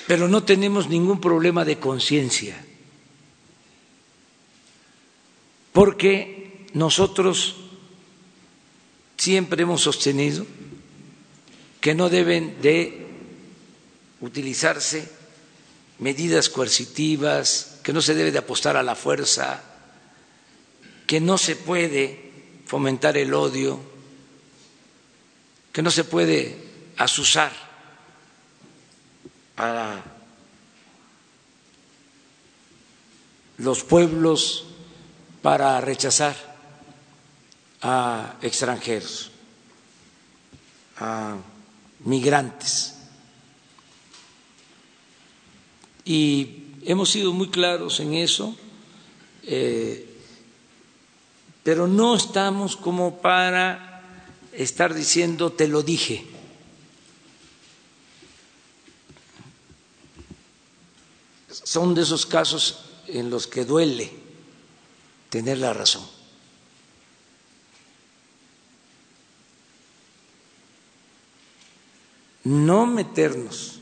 Pero 0.07 0.29
no 0.29 0.45
tenemos 0.45 0.89
ningún 0.89 1.21
problema 1.21 1.65
de 1.65 1.79
conciencia, 1.79 2.63
porque 5.73 6.67
nosotros 6.75 7.57
siempre 9.17 9.63
hemos 9.63 9.81
sostenido 9.81 10.47
que 11.81 11.95
no 11.95 12.11
deben 12.11 12.61
de 12.61 13.07
utilizarse 14.21 15.09
medidas 15.99 16.49
coercitivas, 16.51 17.81
que 17.83 17.93
no 17.93 18.03
se 18.03 18.15
debe 18.15 18.33
de 18.33 18.39
apostar 18.39 18.77
a 18.77 18.83
la 18.83 18.95
fuerza, 18.95 19.63
que 21.07 21.21
no 21.21 21.39
se 21.39 21.57
puede 21.57 22.31
fomentar 22.67 23.17
el 23.17 23.33
odio, 23.33 23.81
que 25.73 25.83
no 25.83 25.91
se 25.91 26.05
puede 26.05 26.57
asusar 26.97 27.64
a 29.57 30.03
los 33.59 33.85
pueblos 33.85 34.67
para 35.43 35.81
rechazar 35.81 36.35
a 37.83 38.37
extranjeros, 38.41 39.31
a 40.97 41.37
migrantes. 42.01 42.95
Y 46.05 46.65
hemos 46.85 47.11
sido 47.11 47.33
muy 47.33 47.51
claros 47.51 48.01
en 48.01 48.15
eso, 48.15 48.57
eh, 49.43 50.11
pero 51.63 51.87
no 51.87 52.17
estamos 52.17 52.77
como 52.77 53.21
para 53.21 54.03
estar 54.53 54.95
diciendo 54.95 55.53
te 55.53 55.69
lo 55.69 55.83
dije. 55.83 56.34
Son 61.75 61.93
de 61.93 62.03
esos 62.03 62.25
casos 62.25 62.85
en 63.09 63.31
los 63.31 63.49
que 63.49 63.65
duele 63.65 64.09
tener 65.29 65.59
la 65.59 65.75
razón. 65.75 66.07
no 72.45 72.87
meternos 72.87 73.81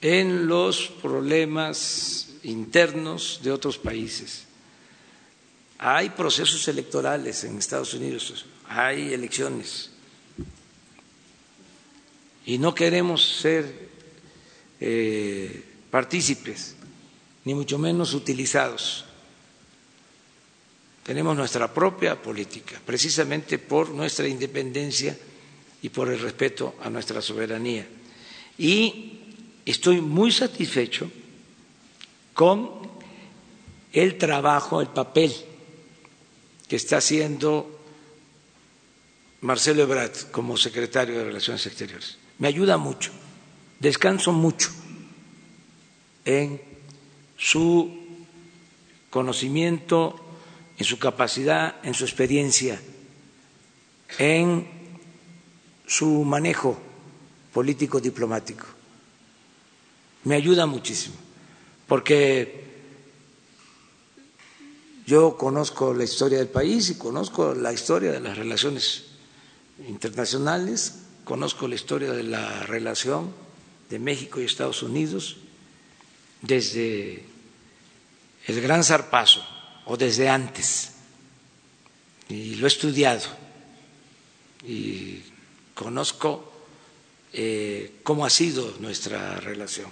en 0.00 0.46
los 0.46 0.86
problemas 1.02 2.28
internos 2.44 3.40
de 3.42 3.50
otros 3.50 3.76
países. 3.76 4.44
Hay 5.78 6.10
procesos 6.10 6.68
electorales 6.68 7.42
en 7.42 7.58
Estados 7.58 7.92
Unidos, 7.94 8.46
hay 8.68 9.12
elecciones 9.14 9.90
y 12.46 12.58
no 12.58 12.72
queremos 12.72 13.40
ser 13.40 13.88
eh, 14.78 15.64
partícipes, 15.90 16.76
ni 17.50 17.54
mucho 17.54 17.78
menos 17.78 18.14
utilizados. 18.14 19.04
Tenemos 21.02 21.36
nuestra 21.36 21.74
propia 21.74 22.14
política, 22.22 22.80
precisamente 22.86 23.58
por 23.58 23.88
nuestra 23.90 24.28
independencia 24.28 25.18
y 25.82 25.88
por 25.88 26.12
el 26.12 26.20
respeto 26.20 26.76
a 26.80 26.88
nuestra 26.88 27.20
soberanía. 27.20 27.88
Y 28.56 29.18
estoy 29.66 30.00
muy 30.00 30.30
satisfecho 30.30 31.10
con 32.34 32.70
el 33.92 34.16
trabajo, 34.16 34.80
el 34.80 34.86
papel 34.86 35.34
que 36.68 36.76
está 36.76 36.98
haciendo 36.98 37.80
Marcelo 39.40 39.82
Ebrard 39.82 40.30
como 40.30 40.56
secretario 40.56 41.18
de 41.18 41.24
Relaciones 41.24 41.66
Exteriores. 41.66 42.16
Me 42.38 42.46
ayuda 42.46 42.76
mucho, 42.76 43.10
descanso 43.80 44.30
mucho 44.30 44.70
en 46.24 46.69
su 47.40 47.90
conocimiento, 49.08 50.14
en 50.76 50.84
su 50.84 50.98
capacidad, 50.98 51.76
en 51.82 51.94
su 51.94 52.04
experiencia, 52.04 52.78
en 54.18 54.68
su 55.86 56.22
manejo 56.24 56.78
político 57.52 57.98
diplomático. 57.98 58.66
Me 60.24 60.34
ayuda 60.34 60.66
muchísimo, 60.66 61.16
porque 61.88 62.62
yo 65.06 65.38
conozco 65.38 65.94
la 65.94 66.04
historia 66.04 66.38
del 66.38 66.48
país 66.48 66.90
y 66.90 66.98
conozco 66.98 67.54
la 67.54 67.72
historia 67.72 68.12
de 68.12 68.20
las 68.20 68.36
relaciones 68.36 69.06
internacionales, 69.88 71.00
conozco 71.24 71.66
la 71.66 71.74
historia 71.74 72.12
de 72.12 72.22
la 72.22 72.64
relación 72.64 73.32
de 73.88 73.98
México 73.98 74.40
y 74.40 74.44
Estados 74.44 74.82
Unidos 74.82 75.38
desde 76.42 77.29
el 78.46 78.60
gran 78.60 78.84
zarpazo 78.84 79.44
o 79.86 79.96
desde 79.96 80.28
antes, 80.28 80.92
y 82.28 82.54
lo 82.56 82.66
he 82.66 82.68
estudiado 82.68 83.26
y 84.64 85.22
conozco 85.74 86.52
eh, 87.32 88.00
cómo 88.02 88.24
ha 88.24 88.30
sido 88.30 88.76
nuestra 88.80 89.36
relación. 89.36 89.90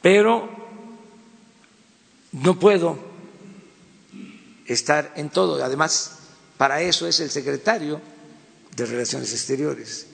Pero 0.00 0.48
no 2.32 2.58
puedo 2.58 2.98
estar 4.66 5.12
en 5.16 5.30
todo. 5.30 5.62
Además, 5.62 6.18
para 6.56 6.82
eso 6.82 7.06
es 7.06 7.20
el 7.20 7.30
secretario 7.30 8.00
de 8.74 8.86
Relaciones 8.86 9.32
Exteriores. 9.32 10.06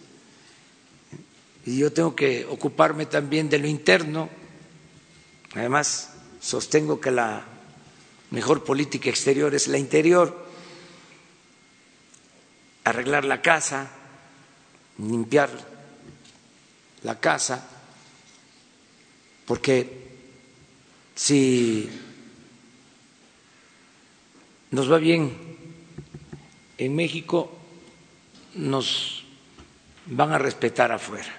Y 1.64 1.78
yo 1.78 1.92
tengo 1.92 2.14
que 2.14 2.44
ocuparme 2.46 3.06
también 3.06 3.48
de 3.48 3.58
lo 3.58 3.66
interno. 3.66 4.28
Además, 5.54 6.10
sostengo 6.48 6.98
que 6.98 7.10
la 7.10 7.44
mejor 8.30 8.64
política 8.64 9.10
exterior 9.10 9.54
es 9.54 9.68
la 9.68 9.76
interior, 9.76 10.48
arreglar 12.84 13.26
la 13.26 13.42
casa, 13.42 13.90
limpiar 14.96 15.50
la 17.02 17.20
casa, 17.20 17.68
porque 19.44 20.08
si 21.14 21.90
nos 24.70 24.90
va 24.90 24.96
bien 24.96 25.36
en 26.78 26.96
México, 26.96 27.52
nos 28.54 29.22
van 30.06 30.32
a 30.32 30.38
respetar 30.38 30.92
afuera, 30.92 31.38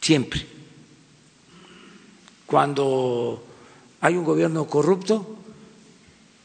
siempre. 0.00 0.44
Cuando 2.44 3.49
hay 4.00 4.16
un 4.16 4.24
gobierno 4.24 4.66
corrupto, 4.66 5.36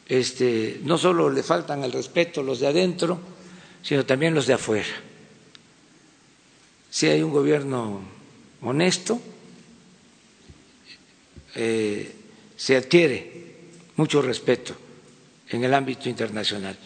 este, 0.06 0.80
no 0.84 0.98
solo 0.98 1.30
le 1.30 1.42
faltan 1.42 1.82
el 1.84 1.92
respeto 1.92 2.42
los 2.42 2.60
de 2.60 2.68
adentro, 2.68 3.18
sino 3.82 4.04
también 4.04 4.34
los 4.34 4.46
de 4.46 4.54
afuera. 4.54 4.86
Si 6.90 7.06
hay 7.06 7.22
un 7.22 7.32
gobierno 7.32 8.00
honesto, 8.62 9.20
eh, 11.54 12.14
se 12.56 12.76
adquiere 12.76 13.46
mucho 13.96 14.20
respeto 14.22 14.74
en 15.48 15.64
el 15.64 15.72
ámbito 15.74 16.08
internacional, 16.08 16.76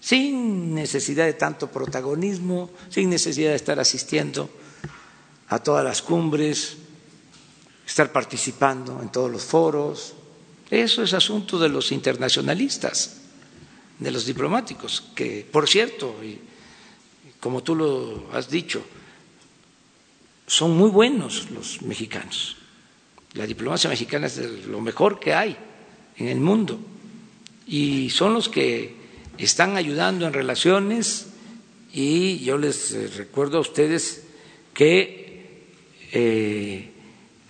sin 0.00 0.74
necesidad 0.74 1.26
de 1.26 1.34
tanto 1.34 1.70
protagonismo, 1.70 2.70
sin 2.88 3.10
necesidad 3.10 3.50
de 3.50 3.56
estar 3.56 3.78
asistiendo 3.80 4.48
a 5.48 5.58
todas 5.58 5.84
las 5.84 6.02
cumbres, 6.02 6.76
estar 7.86 8.12
participando 8.12 9.00
en 9.02 9.10
todos 9.10 9.30
los 9.30 9.42
foros. 9.42 10.14
Eso 10.70 11.02
es 11.02 11.12
asunto 11.12 11.58
de 11.58 11.68
los 11.68 11.92
internacionalistas, 11.92 13.20
de 13.98 14.10
los 14.10 14.24
diplomáticos, 14.24 15.04
que, 15.14 15.46
por 15.50 15.68
cierto, 15.68 16.16
como 17.40 17.62
tú 17.62 17.74
lo 17.74 18.30
has 18.32 18.48
dicho, 18.48 18.82
son 20.46 20.76
muy 20.76 20.90
buenos 20.90 21.50
los 21.50 21.82
mexicanos. 21.82 22.56
La 23.34 23.46
diplomacia 23.46 23.88
mexicana 23.88 24.26
es 24.26 24.66
lo 24.66 24.80
mejor 24.80 25.18
que 25.18 25.34
hay 25.34 25.56
en 26.16 26.28
el 26.28 26.40
mundo 26.40 26.78
y 27.66 28.10
son 28.10 28.34
los 28.34 28.48
que 28.48 28.94
están 29.38 29.76
ayudando 29.76 30.26
en 30.26 30.32
relaciones 30.32 31.28
y 31.92 32.38
yo 32.40 32.58
les 32.58 33.16
recuerdo 33.16 33.58
a 33.58 33.60
ustedes 33.60 34.24
que 34.74 35.66
eh, 36.12 36.91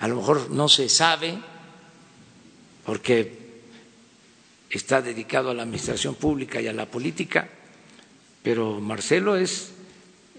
a 0.03 0.09
lo 0.09 0.17
mejor 0.17 0.51
no 0.51 0.69
se 0.69 0.89
sabe 0.89 1.39
porque 2.85 3.39
está 4.69 5.01
dedicado 5.01 5.51
a 5.51 5.55
la 5.55 5.63
administración 5.63 6.17
pública 6.17 6.61
y 6.61 6.67
a 6.67 6.73
la 6.73 6.87
política, 6.87 7.49
pero 8.43 8.81
Marcelo 8.81 9.37
es 9.37 9.71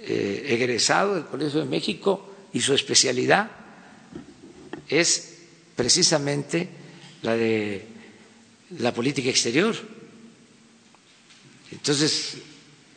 eh, 0.02 0.48
egresado 0.50 1.16
del 1.16 1.24
Colegio 1.28 1.62
de 1.62 1.66
México 1.66 2.30
y 2.52 2.60
su 2.60 2.74
especialidad 2.74 3.52
es 4.90 5.38
precisamente 5.78 6.68
la 7.22 7.38
de 7.38 7.88
la 8.80 8.94
política 8.94 9.30
exterior. 9.30 9.74
Entonces, 11.72 12.36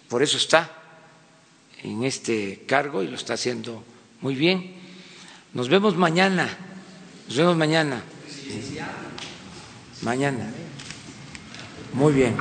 por 0.09 0.20
eso 0.20 0.36
está 0.36 0.82
en 1.84 2.02
este 2.02 2.64
cargo 2.66 3.05
y 3.05 3.06
lo 3.06 3.14
está 3.14 3.34
haciendo 3.34 3.84
muy 4.20 4.34
bien. 4.34 4.85
Nos 5.56 5.70
vemos 5.70 5.96
mañana. 5.96 6.50
Nos 7.28 7.36
vemos 7.38 7.56
mañana. 7.56 8.02
Mañana. 10.02 10.50
Muy 11.94 12.12
bien. 12.12 12.36